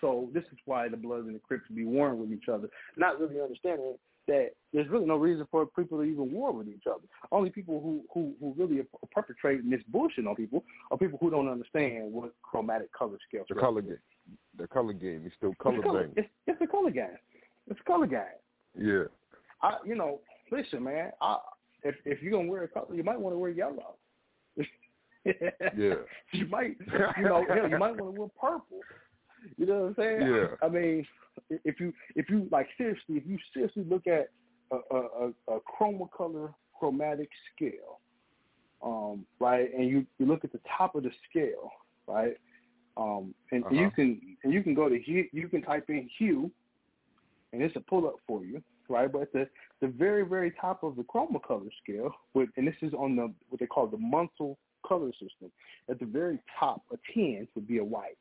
so 0.00 0.28
this 0.32 0.44
is 0.52 0.58
why 0.64 0.88
the 0.88 0.96
Bloods 0.96 1.26
and 1.26 1.34
the 1.34 1.40
Crips 1.40 1.64
be 1.74 1.84
warring 1.84 2.18
with 2.18 2.32
each 2.32 2.48
other, 2.48 2.68
not 2.96 3.20
really 3.20 3.40
understanding 3.40 3.96
that 4.28 4.50
there's 4.72 4.88
really 4.88 5.06
no 5.06 5.16
reason 5.16 5.46
for 5.50 5.66
people 5.66 5.98
to 5.98 6.04
even 6.04 6.30
war 6.32 6.52
with 6.52 6.68
each 6.68 6.84
other. 6.88 7.02
Only 7.32 7.50
people 7.50 7.80
who 7.80 8.02
who 8.12 8.34
who 8.40 8.54
really 8.56 8.80
are 8.80 8.86
perpetrating 9.10 9.70
this 9.70 9.80
bullshit 9.88 10.26
on 10.26 10.36
people 10.36 10.64
are 10.90 10.98
people 10.98 11.18
who 11.20 11.30
don't 11.30 11.48
understand 11.48 12.12
what 12.12 12.32
chromatic 12.42 12.92
color 12.92 13.18
scale. 13.28 13.44
the 13.48 13.56
color 13.56 13.82
game. 13.82 13.98
The 14.56 14.68
color 14.68 14.92
game 14.92 15.24
is 15.26 15.32
still 15.36 15.54
color 15.60 15.76
it's, 15.76 15.84
color, 15.84 16.02
bang. 16.04 16.12
it's, 16.16 16.28
it's 16.46 16.60
a 16.62 16.66
color 16.66 16.90
game. 16.90 17.18
It's 17.68 17.80
a 17.80 17.84
color 17.84 18.06
game. 18.06 18.20
Yeah. 18.78 19.04
I, 19.62 19.76
you 19.84 19.96
know, 19.96 20.20
listen, 20.52 20.84
man. 20.84 21.10
I, 21.20 21.38
if 21.82 21.96
if 22.04 22.22
you're 22.22 22.32
gonna 22.32 22.48
wear 22.48 22.64
a 22.64 22.68
color, 22.68 22.94
you 22.94 23.02
might 23.02 23.18
want 23.18 23.34
to 23.34 23.38
wear 23.38 23.50
yellow. 23.50 23.96
Yeah. 25.76 25.96
you 26.32 26.46
might, 26.46 26.76
you 26.80 27.24
know, 27.24 27.44
hell, 27.46 27.68
you 27.68 27.78
might 27.78 27.94
want 27.94 28.14
to 28.14 28.20
wear 28.20 28.30
purple. 28.40 28.80
You 29.56 29.66
know 29.66 29.80
what 29.80 29.88
I'm 29.88 29.94
saying? 29.96 30.20
Yeah. 30.22 30.46
I 30.62 30.68
mean, 30.68 31.06
if 31.64 31.80
you 31.80 31.92
if 32.16 32.28
you 32.28 32.48
like 32.50 32.68
seriously, 32.76 33.16
if 33.16 33.26
you 33.26 33.38
seriously 33.54 33.84
look 33.88 34.06
at 34.06 34.28
a 34.70 34.76
a, 34.94 35.32
a, 35.48 35.58
chroma 35.60 36.10
color 36.10 36.52
chromatic 36.78 37.28
scale, 37.54 38.00
um, 38.82 39.24
right, 39.38 39.72
and 39.74 39.88
you 39.88 40.06
you 40.18 40.26
look 40.26 40.44
at 40.44 40.52
the 40.52 40.60
top 40.76 40.94
of 40.94 41.02
the 41.02 41.10
scale, 41.28 41.70
right, 42.06 42.36
um, 42.96 43.34
and 43.52 43.64
Uh-huh. 43.64 43.74
you 43.74 43.90
can 43.90 44.20
and 44.44 44.52
you 44.52 44.62
can 44.62 44.74
go 44.74 44.88
to 44.88 44.98
hue, 44.98 45.28
you 45.32 45.48
can 45.48 45.62
type 45.62 45.88
in 45.88 46.08
hue, 46.18 46.50
and 47.52 47.62
it's 47.62 47.76
a 47.76 47.80
pull 47.80 48.06
up 48.06 48.16
for 48.26 48.44
you, 48.44 48.62
right? 48.88 49.10
But 49.10 49.32
the 49.32 49.48
the 49.80 49.88
very 49.88 50.24
very 50.24 50.52
top 50.60 50.82
of 50.82 50.96
the 50.96 51.02
chroma 51.04 51.42
color 51.42 51.70
scale, 51.82 52.14
with 52.34 52.50
and 52.56 52.66
this 52.66 52.76
is 52.82 52.92
on 52.94 53.16
the 53.16 53.32
what 53.48 53.60
they 53.60 53.66
call 53.66 53.86
the 53.86 53.96
Munsell 53.96 54.56
color 54.86 55.12
system. 55.12 55.50
At 55.88 55.98
the 55.98 56.06
very 56.06 56.38
top, 56.58 56.82
a 56.92 56.96
ten 57.12 57.46
would 57.54 57.66
be 57.66 57.78
a 57.78 57.84
white. 57.84 58.18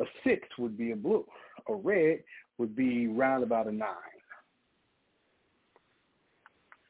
A 0.00 0.04
six 0.24 0.46
would 0.58 0.76
be 0.76 0.92
a 0.92 0.96
blue. 0.96 1.24
A 1.68 1.74
red 1.74 2.22
would 2.58 2.76
be 2.76 3.06
round 3.06 3.42
about 3.42 3.66
a 3.66 3.72
nine. 3.72 3.88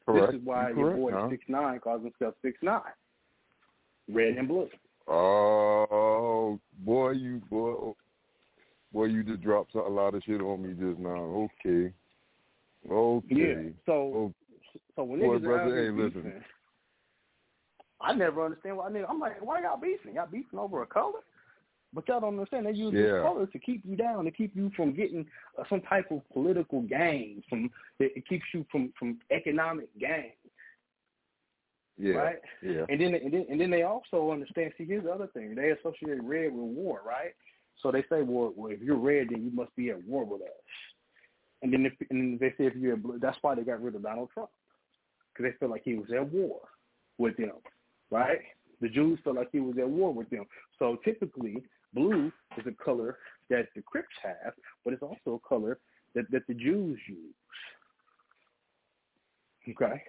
Correct. 0.05 0.33
This 0.33 0.41
is 0.41 0.47
why 0.47 0.70
You're 0.70 0.78
your 0.78 0.97
boy 0.97 1.12
huh? 1.12 1.28
six 1.31 1.45
nine 1.49 1.81
calls 1.81 2.03
himself 2.03 2.35
six 2.43 2.59
nine. 2.62 2.81
Red 4.09 4.37
and 4.37 4.49
blue. 4.49 4.69
Oh 5.09 6.61
boy, 6.78 7.12
you 7.12 7.41
boy, 7.51 7.93
boy, 8.93 9.05
you 9.05 9.23
just 9.23 9.43
dropped 9.43 9.74
a 9.74 9.81
lot 9.81 10.15
of 10.15 10.23
shit 10.24 10.41
on 10.41 10.62
me 10.62 10.70
just 10.70 10.99
now. 10.99 11.49
Okay, 11.66 11.93
okay. 12.91 13.27
Yeah. 13.28 13.70
So 13.85 13.93
Oh, 14.15 14.35
so 14.95 15.05
when 15.05 15.20
boy, 15.20 15.27
niggas 15.27 15.35
out 15.37 15.43
brother, 15.43 15.93
listen. 15.93 16.23
beefing, 16.23 16.45
I 18.01 18.15
never 18.15 18.45
understand 18.45 18.77
why 18.77 18.91
niggas. 18.91 19.07
I'm 19.09 19.20
like, 19.20 19.45
why 19.45 19.62
y'all 19.62 19.81
beefing? 19.81 20.15
Y'all 20.15 20.28
beefing 20.31 20.59
over 20.59 20.83
a 20.83 20.87
color? 20.87 21.20
But 21.97 22.06
y'all 22.09 22.20
don't 22.20 22.39
understand. 22.39 22.66
They 22.66 22.73
use 22.73 22.93
Yeah. 22.93 23.02
this 23.02 23.23
color 23.23 23.47
to 23.47 23.59
keep 23.59 23.82
you 23.85 23.97
down, 23.97 24.27
to 24.27 24.31
keep 24.31 24.55
you 24.55 24.70
from 24.77 24.93
getting 24.93 25.27
uh, 25.59 25.64
some 25.68 25.81
type 25.81 26.10
of 26.10 26.20
political 26.32 26.82
gain. 26.82 27.43
From 27.48 27.70
it, 27.98 28.12
it 28.14 28.28
keeps 28.28 28.44
you 28.52 28.66
from 28.70 28.93
from 28.98 29.18
economic 29.31 29.89
gain. 29.98 30.32
yeah, 31.98 32.12
right? 32.14 32.36
yeah. 32.62 32.85
And 32.90 33.01
then 33.01 33.14
and 33.14 33.32
then 33.32 33.47
and 33.48 33.60
then 33.60 33.70
they 33.70 33.82
also 33.82 34.31
understand. 34.31 34.73
See, 34.77 34.85
here's 34.85 35.05
the 35.05 35.12
other 35.12 35.28
thing: 35.28 35.55
they 35.55 35.70
associate 35.70 36.23
red 36.23 36.52
with 36.52 36.77
war, 36.77 37.01
right? 37.05 37.35
So 37.82 37.90
they 37.90 38.02
say, 38.10 38.23
well, 38.23 38.52
well 38.55 38.70
if 38.73 38.81
you're 38.82 38.97
red, 38.97 39.28
then 39.31 39.44
you 39.44 39.51
must 39.51 39.74
be 39.74 39.90
at 39.90 40.02
war 40.05 40.24
with 40.24 40.43
us. 40.43 40.48
And 41.62 41.73
then 41.73 41.86
if 41.86 41.94
and 42.10 42.39
they 42.39 42.51
say 42.51 42.66
if 42.66 42.77
you're 42.77 42.97
blue, 42.97 43.18
that's 43.18 43.39
why 43.40 43.55
they 43.55 43.62
got 43.62 43.82
rid 43.82 43.94
of 43.94 44.02
Donald 44.02 44.28
Trump 44.35 44.51
because 45.32 45.51
they 45.51 45.59
feel 45.59 45.70
like 45.70 45.82
he 45.85 45.94
was 45.94 46.09
at 46.14 46.31
war 46.31 46.60
with 47.18 47.36
them, 47.39 47.56
right? 48.10 48.40
The 48.81 48.89
Jews 48.90 49.18
felt 49.24 49.36
like 49.36 49.48
he 49.52 49.60
was 49.60 49.77
at 49.78 49.89
war 49.89 50.12
with 50.12 50.28
them. 50.28 50.44
So 50.78 50.98
typically, 51.05 51.62
blue 51.92 52.32
is 52.58 52.66
a 52.66 52.84
color 52.84 53.18
that 53.50 53.66
the 53.74 53.82
Crips 53.82 54.14
have, 54.22 54.52
but 54.84 54.92
it's 54.92 55.02
also 55.02 55.40
a 55.44 55.48
color 55.48 55.78
that, 56.14 56.30
that 56.30 56.42
the 56.48 56.54
Jews 56.54 56.98
use. 57.08 57.34
Okay, 59.68 60.00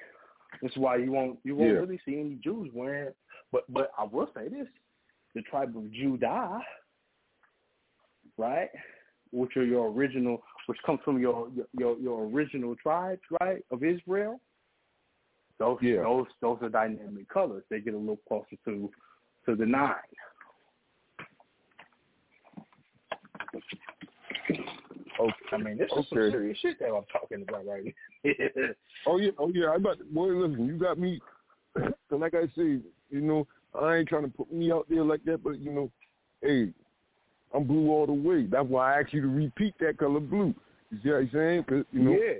that's 0.61 0.77
why 0.77 0.97
you 0.97 1.11
won't 1.11 1.39
you 1.43 1.55
won't 1.55 1.73
Yeah. 1.73 1.79
really 1.79 1.99
see 2.05 2.19
any 2.19 2.35
Jews 2.43 2.69
wearing. 2.73 3.13
But 3.51 3.63
but 3.69 3.91
I 3.97 4.03
will 4.03 4.29
say 4.35 4.47
this: 4.49 4.67
the 5.33 5.41
tribe 5.43 5.75
of 5.75 5.91
Judah, 5.91 6.59
right, 8.37 8.69
which 9.31 9.57
are 9.57 9.63
your 9.65 9.89
original, 9.89 10.43
which 10.67 10.77
comes 10.85 10.99
from 11.03 11.19
your 11.19 11.49
your 11.77 11.97
your 11.97 12.25
original 12.25 12.75
tribes, 12.75 13.21
right, 13.41 13.63
of 13.71 13.83
Israel. 13.83 14.39
Those 15.57 15.79
Yeah. 15.81 16.03
those 16.03 16.27
those 16.39 16.61
are 16.61 16.69
dynamic 16.69 17.27
colors. 17.29 17.63
They 17.69 17.81
get 17.81 17.95
a 17.95 17.97
little 17.97 18.21
closer 18.27 18.57
to 18.65 18.91
to 19.45 19.55
the 19.55 19.65
nine. 19.65 19.95
Okay. 25.19 25.33
I 25.51 25.57
mean, 25.57 25.77
this 25.77 25.89
is 25.97 26.05
some 26.09 26.31
serious 26.31 26.57
shit 26.59 26.79
that 26.79 26.87
I'm 26.89 27.03
talking 27.11 27.43
about 27.47 27.65
right 27.65 27.93
here. 28.23 28.75
Oh 29.07 29.17
yeah, 29.17 29.31
oh 29.37 29.49
yeah. 29.53 29.67
I 29.67 29.75
about 29.75 29.97
boy, 30.11 30.27
listen, 30.27 30.65
you 30.65 30.77
got 30.77 30.97
me. 30.99 31.19
So 32.09 32.15
like 32.15 32.33
I 32.33 32.45
say, 32.55 32.79
you 33.09 33.21
know, 33.21 33.45
I 33.79 33.97
ain't 33.97 34.07
trying 34.07 34.23
to 34.23 34.29
put 34.29 34.51
me 34.51 34.71
out 34.71 34.87
there 34.89 35.03
like 35.03 35.23
that, 35.25 35.43
but 35.43 35.59
you 35.59 35.71
know, 35.71 35.91
hey, 36.41 36.69
I'm 37.53 37.65
blue 37.65 37.89
all 37.91 38.05
the 38.05 38.13
way. 38.13 38.45
That's 38.45 38.67
why 38.67 38.95
I 38.95 39.01
asked 39.01 39.13
you 39.13 39.21
to 39.21 39.27
repeat 39.27 39.73
that 39.79 39.97
color 39.97 40.19
blue. 40.19 40.53
You 40.91 40.99
see 41.03 41.09
what 41.09 41.17
I'm 41.17 41.29
saying? 41.33 41.63
'Cause, 41.65 41.85
you 41.91 41.99
know, 41.99 42.11
yeah. 42.11 42.39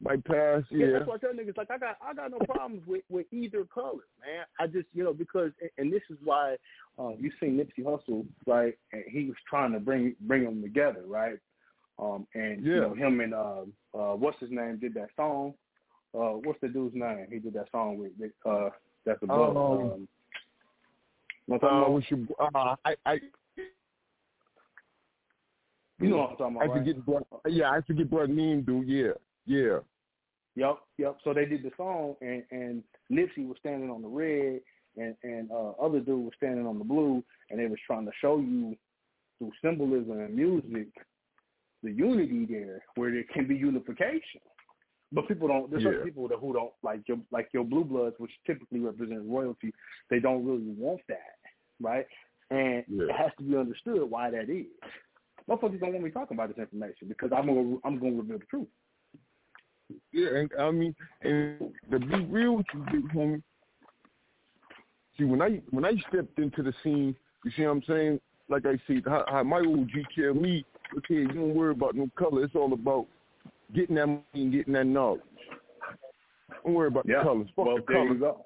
my 0.00 0.16
past, 0.16 0.66
Yeah, 0.70 0.86
yeah. 0.86 0.92
that's 0.92 1.06
why 1.06 1.14
I 1.14 1.18
tell 1.18 1.32
niggas 1.32 1.56
like 1.56 1.70
I 1.70 1.78
got 1.78 1.96
I 2.00 2.14
got 2.14 2.30
no 2.30 2.38
problems 2.38 2.86
with 2.86 3.02
with 3.10 3.26
either 3.32 3.64
color, 3.64 4.04
man. 4.24 4.44
I 4.60 4.66
just 4.68 4.86
you 4.94 5.02
know 5.04 5.12
because 5.12 5.50
and 5.78 5.92
this 5.92 6.02
is 6.10 6.16
why 6.24 6.56
um, 6.98 7.16
you 7.18 7.30
seen 7.40 7.56
Nipsey 7.58 7.84
Hussle 7.84 8.24
right, 8.46 8.76
and 8.92 9.02
he 9.08 9.24
was 9.26 9.36
trying 9.48 9.72
to 9.72 9.80
bring 9.80 10.14
bring 10.22 10.44
them 10.44 10.62
together, 10.62 11.02
right? 11.06 11.38
Um, 11.98 12.26
and 12.34 12.64
you 12.64 12.74
Yeah. 12.74 12.80
know 12.80 12.94
him 12.94 13.20
and 13.20 13.34
uh, 13.34 13.64
uh, 13.94 14.14
what's 14.16 14.38
his 14.40 14.50
name 14.50 14.78
did 14.78 14.94
that 14.94 15.10
song. 15.16 15.54
Uh, 16.14 16.38
what's 16.44 16.60
the 16.60 16.68
dude's 16.68 16.94
name? 16.94 17.26
He 17.30 17.38
did 17.38 17.54
that 17.54 17.70
song 17.70 17.98
with 17.98 18.12
uh, 18.44 18.70
that's 19.04 19.22
a 19.22 19.26
book. 19.26 19.56
Um, 19.56 19.56
Um, 19.56 20.08
you 21.48 21.54
Uh, 21.62 21.90
what's 21.90 22.10
your, 22.10 22.20
uh, 22.38 22.76
I, 22.84 22.94
I, 23.04 23.20
You 26.00 26.08
know 26.08 26.16
what 26.18 26.30
I'm 26.30 26.36
talking 26.36 26.56
about, 26.56 26.62
I 26.62 26.66
right? 26.66 26.78
forget, 26.78 27.06
bro, 27.06 27.26
yeah, 27.46 27.70
I 27.70 27.80
forget 27.82 28.10
what 28.10 28.30
name, 28.30 28.62
dude. 28.62 28.88
Yeah, 28.88 29.12
yeah. 29.46 29.78
Yep, 30.54 30.78
yep. 30.98 31.18
So 31.24 31.32
they 31.32 31.46
did 31.46 31.62
the 31.62 31.70
song, 31.76 32.14
and 32.20 32.42
and 32.50 32.82
Nipsey 33.10 33.46
was 33.46 33.56
standing 33.60 33.90
on 33.90 34.02
the 34.02 34.08
red, 34.08 34.60
and 34.96 35.16
and 35.22 35.50
uh, 35.50 35.70
other 35.80 36.00
dude 36.00 36.24
was 36.24 36.32
standing 36.36 36.66
on 36.66 36.78
the 36.78 36.84
blue, 36.84 37.22
and 37.50 37.58
they 37.58 37.66
was 37.66 37.78
trying 37.86 38.04
to 38.06 38.12
show 38.20 38.38
you 38.38 38.76
through 39.38 39.52
symbolism 39.62 40.20
and 40.20 40.34
music 40.34 40.88
the 41.82 41.90
unity 41.90 42.46
there, 42.46 42.82
where 42.96 43.10
there 43.10 43.24
can 43.32 43.46
be 43.46 43.56
unification. 43.56 44.40
But 45.12 45.28
people 45.28 45.48
don't. 45.48 45.70
There's 45.70 45.82
Yeah. 45.82 45.92
some 45.94 46.04
people 46.04 46.28
that 46.28 46.38
who 46.38 46.52
don't 46.54 46.72
like 46.82 47.06
your 47.06 47.18
like 47.30 47.48
your 47.52 47.64
blue 47.64 47.84
bloods, 47.84 48.16
which 48.18 48.30
typically 48.46 48.80
represent 48.80 49.22
royalty. 49.24 49.72
They 50.08 50.20
don't 50.20 50.44
really 50.44 50.72
want 50.76 51.00
that, 51.08 51.36
right? 51.80 52.06
And 52.50 52.84
Yeah. 52.88 53.04
it 53.10 53.12
has 53.12 53.30
to 53.38 53.42
be 53.44 53.56
understood 53.56 54.08
why 54.10 54.30
that 54.30 54.48
is. 54.48 54.66
motherfuckers 55.48 55.80
don't 55.80 55.92
want 55.92 56.04
me 56.04 56.10
talking 56.10 56.36
about 56.36 56.48
this 56.48 56.58
information 56.58 57.08
because 57.08 57.30
I'm 57.32 57.46
gonna 57.46 57.76
I'm 57.84 57.98
gonna 57.98 58.16
reveal 58.16 58.38
the 58.38 58.46
truth. 58.46 58.68
Yeah, 60.12 60.36
and 60.36 60.50
I 60.58 60.70
mean, 60.70 60.94
and 61.22 61.74
to 61.90 61.98
be 61.98 62.24
real 62.24 62.56
with 62.56 62.66
you, 62.72 62.84
big 62.92 63.08
homie. 63.12 63.42
See, 65.18 65.24
when 65.24 65.42
I 65.42 65.60
when 65.70 65.84
I 65.84 65.92
stepped 66.08 66.38
into 66.38 66.62
the 66.62 66.72
scene, 66.82 67.14
you 67.44 67.50
see 67.50 67.62
what 67.62 67.72
I'm 67.72 67.82
saying? 67.82 68.20
Like 68.48 68.66
I 68.66 68.78
said, 68.86 69.02
how, 69.06 69.24
how 69.28 69.42
my 69.42 69.58
OG 69.58 69.90
tell 70.16 70.34
me, 70.34 70.64
okay, 70.98 71.14
you 71.14 71.28
don't 71.28 71.54
worry 71.54 71.72
about 71.72 71.94
no 71.94 72.08
color. 72.18 72.44
It's 72.44 72.54
all 72.54 72.72
about 72.72 73.06
getting 73.74 73.96
that 73.96 74.06
money 74.06 74.22
and 74.34 74.52
getting 74.52 74.74
that 74.74 74.86
knowledge. 74.86 75.20
Don't 76.64 76.74
worry 76.74 76.88
about 76.88 77.06
Yeah. 77.08 77.18
the 77.18 77.22
colors. 77.24 77.48
Fuck 77.56 77.66
well, 77.66 77.76
the 77.76 77.82
colors. 77.82 78.20
go. 78.20 78.44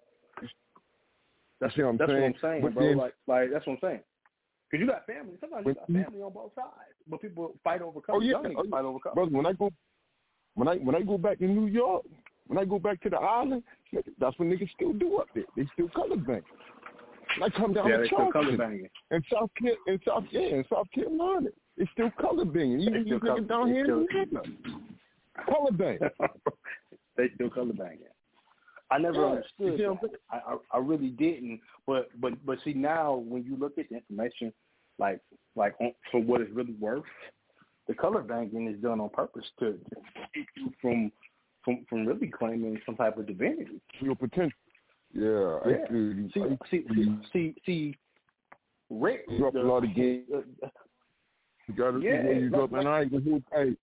That's 1.61 1.77
what 1.77 1.85
I'm 1.87 1.97
That's 1.97 2.11
saying. 2.11 2.21
That's 2.33 2.43
what 2.43 2.49
I'm 2.51 2.61
saying, 2.61 2.63
But 2.63 2.75
bro. 2.75 2.87
then- 2.87 2.97
like, 2.99 3.15
like 3.27 3.51
that's 3.51 3.67
what 3.67 3.73
I'm 3.75 3.79
saying. 3.81 4.01
Because 4.71 4.81
you 4.85 4.91
got 4.91 5.07
family. 5.07 5.37
Sometimes 5.41 5.67
you 5.67 5.75
got 5.75 5.87
family 5.87 6.23
on 6.23 6.33
both 6.33 6.55
sides, 6.55 6.95
but 7.07 7.21
people 7.21 7.55
fight 7.63 7.83
over 7.83 7.99
Oh 7.99 8.03
colors. 8.03 8.25
yeah, 8.25 8.35
oh, 8.37 8.49
yeah. 8.49 8.71
fight 8.71 8.85
over 8.85 8.99
colors. 8.99 9.15
brother. 9.15 9.31
When 9.31 9.47
I 9.47 9.53
go, 9.53 9.71
when 10.55 10.69
I 10.69 10.77
when 10.79 10.95
I 10.97 11.03
go 11.03 11.17
back 11.19 11.39
to 11.39 11.45
New 11.47 11.67
York, 11.67 12.05
when 12.49 12.59
I 12.59 12.65
go 12.65 12.79
back 12.79 13.01
to 13.03 13.11
the 13.11 13.17
island, 13.17 13.63
that's 14.19 14.39
what 14.39 14.49
niggas 14.49 14.71
still 14.73 14.93
do 14.93 15.19
up 15.19 15.29
there. 15.35 15.45
They 15.57 15.67
still 15.73 15.89
color 15.91 16.17
bang. 16.17 16.43
I 17.43 17.49
come 17.51 17.75
down 17.75 17.89
Yeah, 17.89 17.97
to 17.99 18.03
they 18.03 18.07
still 18.09 18.19
color 18.19 18.33
Charleston, 18.33 18.57
banging. 18.59 18.89
in 19.13 19.23
South 19.33 19.51
Car- 19.59 19.77
in 19.87 20.01
South 20.07 20.25
yeah, 20.31 20.41
in 20.41 20.65
South 20.69 20.91
Carolina, 20.93 21.51
they 21.79 21.89
still 21.93 22.11
color 22.21 22.45
banging. 22.45 22.81
Even 22.81 22.93
They 22.93 22.99
these 23.01 23.07
still 23.09 23.21
color- 23.21 23.41
niggas 23.41 23.49
down 23.49 23.69
here 23.69 23.85
in 23.85 24.07
still- 24.09 24.23
Atlanta, 24.23 24.43
color 25.45 25.73
bang. 25.73 25.99
they 27.17 27.29
still 27.35 27.51
color 27.51 27.73
banging. 27.73 28.09
I 28.91 28.99
never 28.99 29.21
Yeah, 29.21 29.27
understood 29.27 29.73
you 29.73 29.77
see 29.79 29.87
what 29.87 29.99
I'm 30.05 30.11
that. 30.11 30.21
I, 30.31 30.53
I 30.53 30.57
I 30.75 30.79
really 30.79 31.09
didn't. 31.09 31.61
But 31.87 32.09
but 32.21 32.33
but 32.47 32.59
see 32.65 32.73
now 32.73 33.15
when 33.17 33.43
you 33.45 33.57
look 33.57 33.79
at 33.79 33.89
the 33.89 33.97
information, 33.97 34.53
like 34.99 35.21
like 35.57 35.75
on, 35.81 35.93
for 36.13 36.21
what 36.21 36.41
it's 36.41 36.53
really 36.53 36.75
worth, 36.75 37.03
the 37.89 37.95
color 37.95 38.23
banking 38.23 38.69
is 38.69 38.81
done 38.81 39.01
on 39.01 39.09
purpose 39.09 39.45
to, 39.59 39.73
to 39.73 39.97
keep 40.35 40.47
you 40.57 40.73
from 40.81 41.11
from 41.65 41.85
from 41.89 42.07
really 42.07 42.29
claiming 42.29 42.81
some 42.87 42.95
type 42.95 43.17
of 43.19 43.27
divinity. 43.27 43.81
Your 44.01 44.15
potential. 44.15 44.53
Yeah, 45.13 45.59
Yeah. 45.67 45.87
feel 45.89 45.97
you. 45.97 46.31
See 46.33 46.43
I 46.43 46.59
see 46.71 46.85
see 46.95 47.19
see, 47.33 47.55
see 47.67 47.97
Rick 48.89 49.27
drop 49.39 49.55
a 49.57 49.59
lot 49.59 49.83
of 49.83 49.93
games. 49.97 50.27
uh, 50.33 50.69
You 51.67 51.75
gotta 51.75 52.01
Yeah, 52.01 52.23
see 52.23 52.27
where 52.27 52.39
you 52.39 52.51
drop, 52.51 52.73
and 52.73 52.89
I 52.89 53.03
ain't 53.03 53.13
gonna. 53.13 53.43
Hey, 53.53 53.77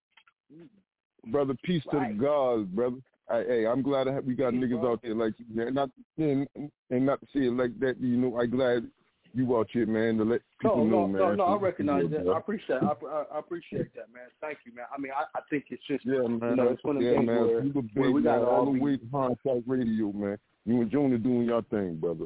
brother, 1.27 1.55
peace 1.63 1.83
to 1.91 1.99
the 1.99 2.13
gods, 2.19 2.67
brother. 2.69 2.97
Hey, 3.29 3.45
hey, 3.47 3.67
I'm 3.67 3.81
glad 3.81 4.07
I 4.07 4.19
we 4.19 4.35
got 4.35 4.53
niggas 4.53 4.81
bro. 4.81 4.93
out 4.93 5.01
there 5.01 5.15
like 5.15 5.33
you, 5.37 5.45
man. 5.53 5.73
Not 5.73 5.89
and, 6.17 6.47
and 6.89 7.05
not 7.05 7.19
to 7.21 7.27
say 7.33 7.47
it 7.47 7.53
like 7.53 7.79
that. 7.79 7.99
You 7.99 8.17
know, 8.17 8.37
I 8.37 8.45
glad 8.45 8.89
you 9.33 9.57
out 9.57 9.67
here, 9.71 9.85
man. 9.85 10.17
To 10.17 10.23
let 10.23 10.41
people 10.61 10.85
no, 10.85 11.01
know, 11.01 11.07
man. 11.07 11.21
no, 11.21 11.35
no. 11.35 11.43
I 11.43 11.57
recognize 11.57 12.05
yeah, 12.09 12.19
that. 12.23 12.29
I 12.29 12.37
appreciate. 12.37 12.81
I, 12.81 12.93
I, 13.05 13.23
I 13.33 13.39
appreciate 13.39 13.93
that, 13.95 14.13
man. 14.13 14.27
Thank 14.41 14.59
you, 14.65 14.73
man. 14.75 14.85
I 14.95 14.99
mean, 14.99 15.11
I, 15.15 15.23
I 15.37 15.41
think 15.49 15.65
it's 15.69 15.83
just 15.87 16.05
Yeah, 16.05 16.27
man. 16.27 16.51
you 16.51 16.55
know, 16.55 16.69
it's 16.69 16.83
one 16.83 16.97
of 16.97 17.01
the 17.01 17.09
yeah, 17.09 17.17
things 17.17 17.27
man. 17.27 17.47
where, 17.47 17.63
you 17.63 17.89
where 17.95 18.11
we 18.11 18.21
got 18.21 18.43
all 18.43 18.65
the 18.71 18.79
way 18.79 18.97
to 18.97 19.05
Contact 19.11 19.63
Radio, 19.67 20.11
man. 20.11 20.37
You 20.65 20.81
and 20.81 20.91
Jonah 20.91 21.17
doing 21.17 21.43
your 21.43 21.61
thing, 21.63 21.95
brother. 21.95 22.25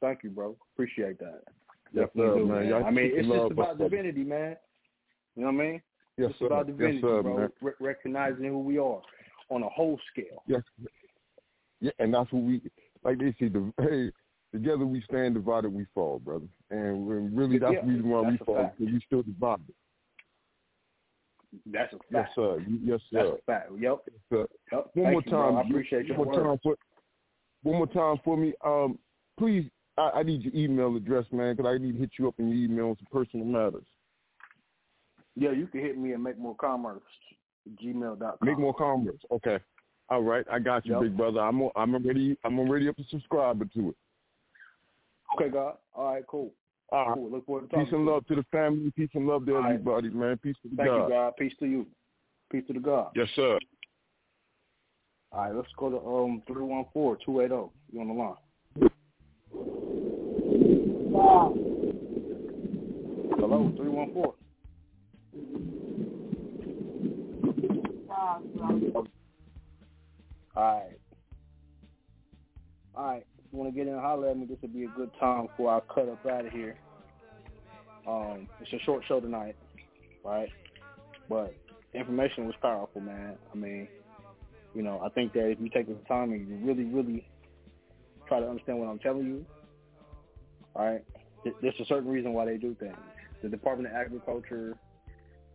Thank 0.00 0.22
you, 0.22 0.30
bro. 0.30 0.56
Appreciate 0.74 1.18
that. 1.18 1.42
Yes, 1.92 2.08
sir, 2.16 2.34
do, 2.34 2.46
man. 2.46 2.68
Y'all 2.68 2.84
I 2.84 2.90
mean, 2.90 3.10
it's 3.14 3.28
just 3.28 3.50
about 3.52 3.78
divinity, 3.78 4.22
man. 4.24 4.56
You 5.36 5.42
know 5.44 5.52
what 5.52 5.60
I 5.62 5.64
mean? 5.64 5.82
Yes, 6.16 6.30
it's 6.30 6.38
sir. 6.38 6.46
about 6.46 6.66
Yes, 6.68 6.76
divinity, 6.76 7.00
sir, 7.00 7.22
bro. 7.22 7.36
man. 7.36 7.48
Re- 7.60 7.72
recognizing 7.80 8.44
who 8.46 8.58
we 8.60 8.78
are 8.78 9.00
on 9.50 9.62
a 9.62 9.68
whole 9.68 9.98
scale. 10.12 10.42
Yes. 10.46 10.62
Yeah, 11.80 11.92
and 11.98 12.12
that's 12.14 12.30
what 12.32 12.42
we 12.42 12.60
like. 13.02 13.18
They 13.18 13.34
say, 13.40 13.48
the, 13.48 13.72
hey, 13.80 14.12
together 14.52 14.84
we 14.86 15.02
stand, 15.02 15.34
divided 15.34 15.72
we 15.72 15.86
fall, 15.94 16.18
brother. 16.18 16.46
And 16.70 17.36
really, 17.36 17.58
that's 17.58 17.72
Yeah, 17.72 17.80
the 17.82 17.88
reason 17.88 18.08
why 18.08 18.20
we 18.20 18.36
fall 18.38 18.70
because 18.78 18.92
we 18.94 19.00
still 19.06 19.22
divided. 19.22 19.64
That's 21.66 21.92
a 21.92 21.96
fact. 21.96 22.04
Yes, 22.12 22.28
sir. 22.34 22.58
You- 22.66 22.80
Yes, 22.84 23.00
That's 23.10 23.28
a 23.28 23.36
fact. 23.46 23.70
Yep. 23.78 23.98
Yes, 24.06 24.20
sir. 24.30 24.46
Yep. 24.72 24.90
One 24.94 25.04
Thank 25.04 25.12
more 25.12 25.22
you, 25.24 25.30
bro. 25.30 25.50
time. 25.50 25.56
I 25.56 25.60
appreciate 25.62 26.06
your 26.06 26.18
one 26.18 26.26
more 26.26 26.34
time 26.44 26.58
for 26.62 26.76
one 27.62 27.76
more 27.76 27.86
time 27.88 28.16
for 28.24 28.36
me. 28.36 28.54
Um, 28.64 28.98
please, 29.38 29.68
I, 29.98 30.10
I 30.16 30.22
need 30.22 30.42
your 30.42 30.54
email 30.54 30.96
address, 30.96 31.24
man, 31.32 31.56
because 31.56 31.70
I 31.74 31.78
need 31.78 31.92
to 31.92 31.98
hit 31.98 32.10
you 32.18 32.28
up 32.28 32.34
in 32.38 32.48
your 32.48 32.56
email 32.64 32.88
on 32.90 32.96
some 32.96 33.06
personal 33.10 33.46
matters. 33.46 33.86
Yeah, 35.36 35.52
you 35.52 35.66
can 35.66 35.80
hit 35.80 35.98
me 35.98 36.12
at 36.12 36.20
make 36.20 36.38
more 36.38 36.56
commerce 36.56 37.02
gmail.com. 37.82 38.38
Make 38.42 38.58
more 38.58 38.74
commerce. 38.74 39.20
Okay. 39.30 39.58
All 40.08 40.22
right, 40.22 40.44
I 40.50 40.58
got 40.58 40.84
you, 40.86 40.94
Yep. 40.94 41.02
big 41.02 41.16
brother. 41.16 41.40
I'm 41.40 41.60
al- 41.62 41.72
I'm 41.76 41.94
already 41.94 42.36
I'm 42.44 42.58
already 42.58 42.88
up 42.88 42.98
a 42.98 43.04
subscriber 43.10 43.64
to 43.66 43.90
it. 43.90 43.96
Okay, 45.36 45.48
God. 45.50 45.76
All 45.94 46.12
right, 46.14 46.26
cool. 46.26 46.52
All 46.90 47.06
right. 47.06 47.14
Cool. 47.14 47.30
Look 47.30 47.46
forward 47.46 47.62
to 47.62 47.68
talking. 47.68 47.84
Peace 47.84 47.92
and 47.92 48.00
to 48.00 48.04
you. 48.04 48.10
love 48.12 48.26
to 48.26 48.34
the 48.34 48.44
family. 48.50 48.90
Peace 48.96 49.10
and 49.14 49.26
love 49.28 49.46
to 49.46 49.54
All 49.54 49.60
right. 49.60 49.74
everybody, 49.74 50.10
man. 50.10 50.36
Peace 50.38 50.56
to 50.62 50.70
Thank 50.76 50.88
God. 50.88 51.04
you, 51.04 51.08
God. 51.08 51.32
Peace 51.38 51.52
to 51.60 51.66
you. 51.66 51.86
Peace 52.50 52.64
to 52.66 52.72
the 52.72 52.80
God. 52.80 53.10
Yes, 53.14 53.28
sir. 53.36 53.58
All 55.30 55.44
right, 55.44 55.54
let's 55.54 55.68
go 55.78 55.90
to 55.90 55.98
um 56.04 56.42
three 56.48 56.64
one 56.64 56.86
four 56.92 57.16
two 57.24 57.40
eight 57.42 57.48
zero. 57.48 57.70
You 57.92 58.00
on 58.00 58.08
the 58.08 58.14
line? 58.14 58.34
Hello, 59.52 61.52
three 63.76 63.88
one 63.88 64.12
four. 64.12 64.34
All 70.56 70.56
right. 70.56 70.98
All 72.94 73.04
right. 73.04 73.26
If 73.38 73.44
you 73.52 73.58
want 73.58 73.72
to 73.72 73.76
get 73.76 73.88
in 73.88 73.94
and 73.94 74.02
holler 74.02 74.30
at 74.30 74.38
me, 74.38 74.46
this 74.46 74.58
would 74.62 74.72
be 74.72 74.84
a 74.84 74.88
good 74.96 75.10
time 75.18 75.46
before 75.46 75.74
I 75.74 75.80
cut 75.92 76.08
up 76.08 76.24
out 76.26 76.46
of 76.46 76.52
here. 76.52 76.76
Um, 78.06 78.46
it's 78.60 78.72
a 78.72 78.78
short 78.84 79.02
show 79.08 79.18
tonight, 79.20 79.56
right? 80.24 80.48
But 81.28 81.56
information 81.94 82.46
was 82.46 82.54
powerful, 82.62 83.00
man. 83.00 83.36
I 83.52 83.56
mean, 83.56 83.88
you 84.74 84.82
know, 84.82 85.00
I 85.04 85.08
think 85.10 85.32
that 85.32 85.50
if 85.50 85.58
you 85.60 85.68
take 85.70 85.88
the 85.88 85.96
time 86.06 86.30
and 86.32 86.48
you 86.48 86.56
really, 86.64 86.84
really 86.84 87.26
try 88.30 88.38
to 88.38 88.48
understand 88.48 88.78
what 88.78 88.88
I'm 88.88 89.00
telling 89.00 89.26
you, 89.26 89.44
all 90.76 90.86
right, 90.86 91.04
there's 91.60 91.74
a 91.80 91.84
certain 91.86 92.08
reason 92.08 92.32
why 92.32 92.44
they 92.44 92.56
do 92.56 92.76
things. 92.78 92.96
The 93.42 93.48
Department 93.48 93.92
of 93.92 94.00
Agriculture, 94.00 94.76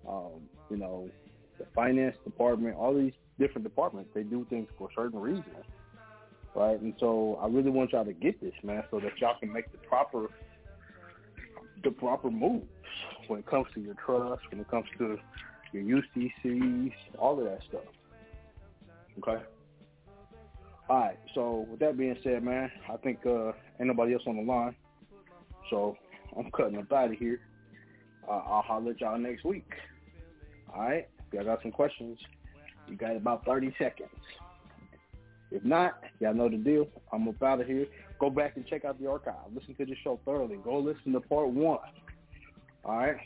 um, 0.08 0.42
you 0.70 0.76
know, 0.76 1.10
the 1.58 1.66
finance 1.74 2.18
department, 2.26 2.76
all 2.76 2.94
these 2.94 3.14
different 3.40 3.64
departments, 3.64 4.10
they 4.14 4.24
do 4.24 4.46
things 4.50 4.68
for 4.78 4.90
certain 4.94 5.20
reasons, 5.20 5.64
right? 6.54 6.80
And 6.82 6.94
so 7.00 7.40
I 7.42 7.48
really 7.48 7.70
want 7.70 7.94
y'all 7.94 8.04
to 8.04 8.12
get 8.12 8.42
this, 8.42 8.54
man, 8.62 8.84
so 8.92 9.00
that 9.00 9.18
y'all 9.20 9.40
can 9.40 9.54
make 9.54 9.72
the 9.72 9.78
proper, 9.78 10.28
the 11.82 11.92
proper 11.92 12.30
moves 12.30 12.68
when 13.28 13.40
it 13.40 13.46
comes 13.46 13.68
to 13.76 13.80
your 13.80 13.96
trust, 14.06 14.42
when 14.52 14.60
it 14.60 14.70
comes 14.70 14.86
to 14.98 15.18
your 15.72 16.02
UCCs, 16.02 16.92
all 17.18 17.40
of 17.40 17.46
that 17.46 17.60
stuff. 17.70 17.84
Okay. 19.20 19.42
All 20.90 21.00
right. 21.00 21.20
So 21.34 21.66
with 21.70 21.80
that 21.80 21.98
being 21.98 22.18
said, 22.24 22.44
man, 22.44 22.72
I 22.90 22.98
think 22.98 23.26
uh, 23.26 23.48
ain't 23.80 23.88
nobody 23.88 24.14
else 24.14 24.24
on 24.28 24.38
the 24.38 24.44
line, 24.44 24.76
so 25.70 25.98
I'm 26.38 26.52
cutting 26.52 26.78
up 26.78 26.92
out 26.92 27.12
of 27.12 27.18
here. 27.18 27.40
Uh, 28.28 28.32
I'll 28.32 28.62
holler 28.62 28.92
at 28.92 29.02
y'all 29.02 29.18
next 29.18 29.46
week. 29.46 29.70
All 30.74 30.82
right. 30.82 31.08
If 31.28 31.34
y'all 31.34 31.46
got 31.46 31.62
some 31.62 31.72
questions, 31.72 32.20
you 32.88 32.96
got 32.96 33.16
about 33.16 33.46
30 33.46 33.74
seconds. 33.80 34.10
If 35.52 35.64
not, 35.64 36.00
y'all 36.20 36.34
know 36.34 36.50
the 36.50 36.58
deal. 36.58 36.88
I'm 37.12 37.28
up 37.28 37.42
out 37.42 37.62
of 37.62 37.68
here. 37.68 37.86
Go 38.20 38.30
back 38.30 38.56
and 38.56 38.66
check 38.68 38.86
out 38.86 39.00
the 39.00 39.10
archive. 39.10 39.36
Listen 39.54 39.76
to 39.76 39.86
the 39.86 39.96
show 40.04 40.20
thoroughly. 40.26 40.58
Go 40.58 40.80
listen 40.80 41.14
to 41.14 41.20
part 41.20 41.50
one. 41.50 41.80
All 42.84 42.98
right. 42.98 43.18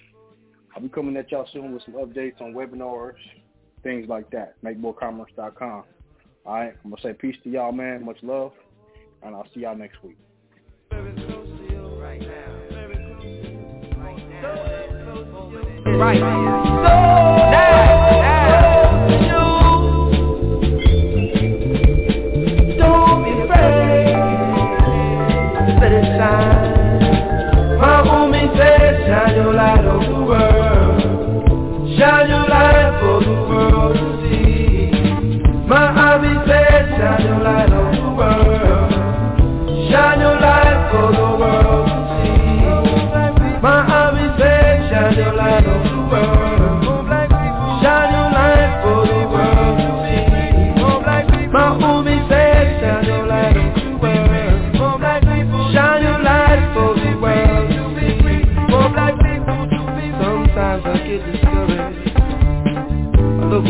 I'll 0.76 0.82
be 0.82 0.90
coming 0.90 1.18
at 1.18 1.32
y'all 1.32 1.48
soon 1.52 1.74
with 1.74 1.84
some 1.84 1.96
updates 1.96 2.40
on 2.42 2.54
webinars, 2.54 3.16
things 3.84 4.08
like 4.08 4.30
that. 4.32 4.62
MakeMoreCommerce.com. 4.64 5.84
All 6.46 6.56
right. 6.56 6.74
I'm 6.84 6.92
to 6.92 7.02
say 7.02 7.14
peace 7.14 7.36
to 7.44 7.50
y'all, 7.50 7.72
man. 7.72 8.06
Much 8.06 8.18
love. 8.22 8.52
And 9.22 9.36
I'll 9.36 9.48
see 9.54 9.62
y'all 9.62 9.76
next 9.76 10.02
week. 10.04 10.18
Right. 15.98 16.20
So 16.20 17.69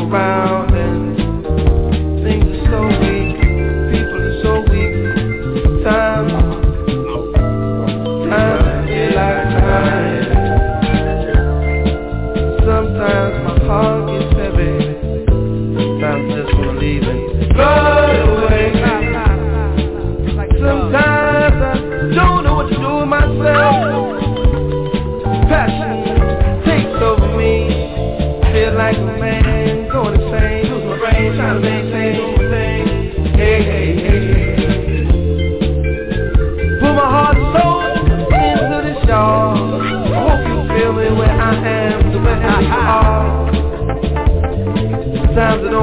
found 0.10 0.59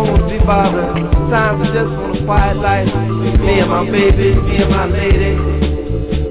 don't 0.04 0.28
be 0.28 0.38
bothered. 0.44 0.92
Times 1.32 1.62
I 1.62 1.72
just 1.72 1.90
want 1.96 2.20
a 2.20 2.24
quiet 2.24 2.56
life. 2.58 2.92
Me 3.40 3.60
and 3.60 3.70
my 3.70 3.84
baby, 3.90 4.34
me 4.34 4.56
and 4.62 4.70
my 4.70 4.86
lady. 4.86 5.32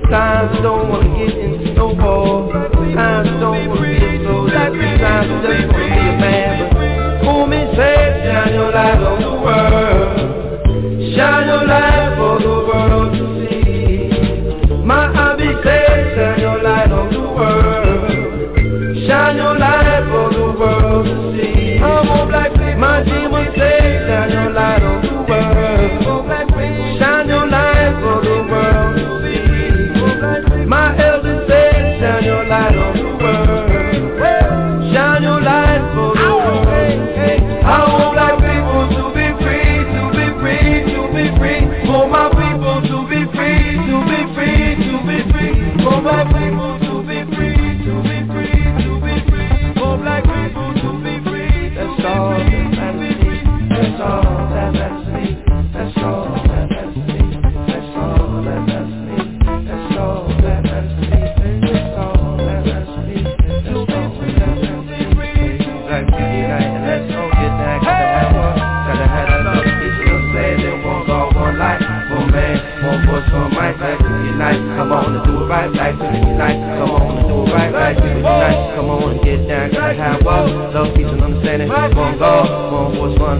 Times 0.09 0.53
I 0.53 0.61
don't 0.61 0.89
wanna 0.89 1.09
get 1.17 1.37
into 1.37 1.73
no 1.73 1.95
ball. 1.95 2.51
Times 2.51 3.29
I 3.29 3.39
don't 3.39 3.69
wanna 3.69 3.81
be 3.81 4.05
a 4.05 4.23
soldier. 4.23 4.69
Times 5.01 5.31
I 5.33 5.49
just 5.49 5.73
wanna 5.73 5.89
be 5.89 6.05
a 6.05 6.15
man. 6.21 6.53
But 6.73 7.25
pull 7.25 7.47
me 7.47 7.61
safe, 7.75 8.15
shine 8.25 8.53
your 8.53 8.71
light 8.71 9.01
on 9.01 9.17
the 9.25 9.33
world. 9.45 10.09
Shine 11.15 11.47
your 11.47 11.65
light 11.65 12.15
for 12.17 12.39
the 12.45 12.55
world. 12.69 13.14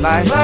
life. 0.06 0.35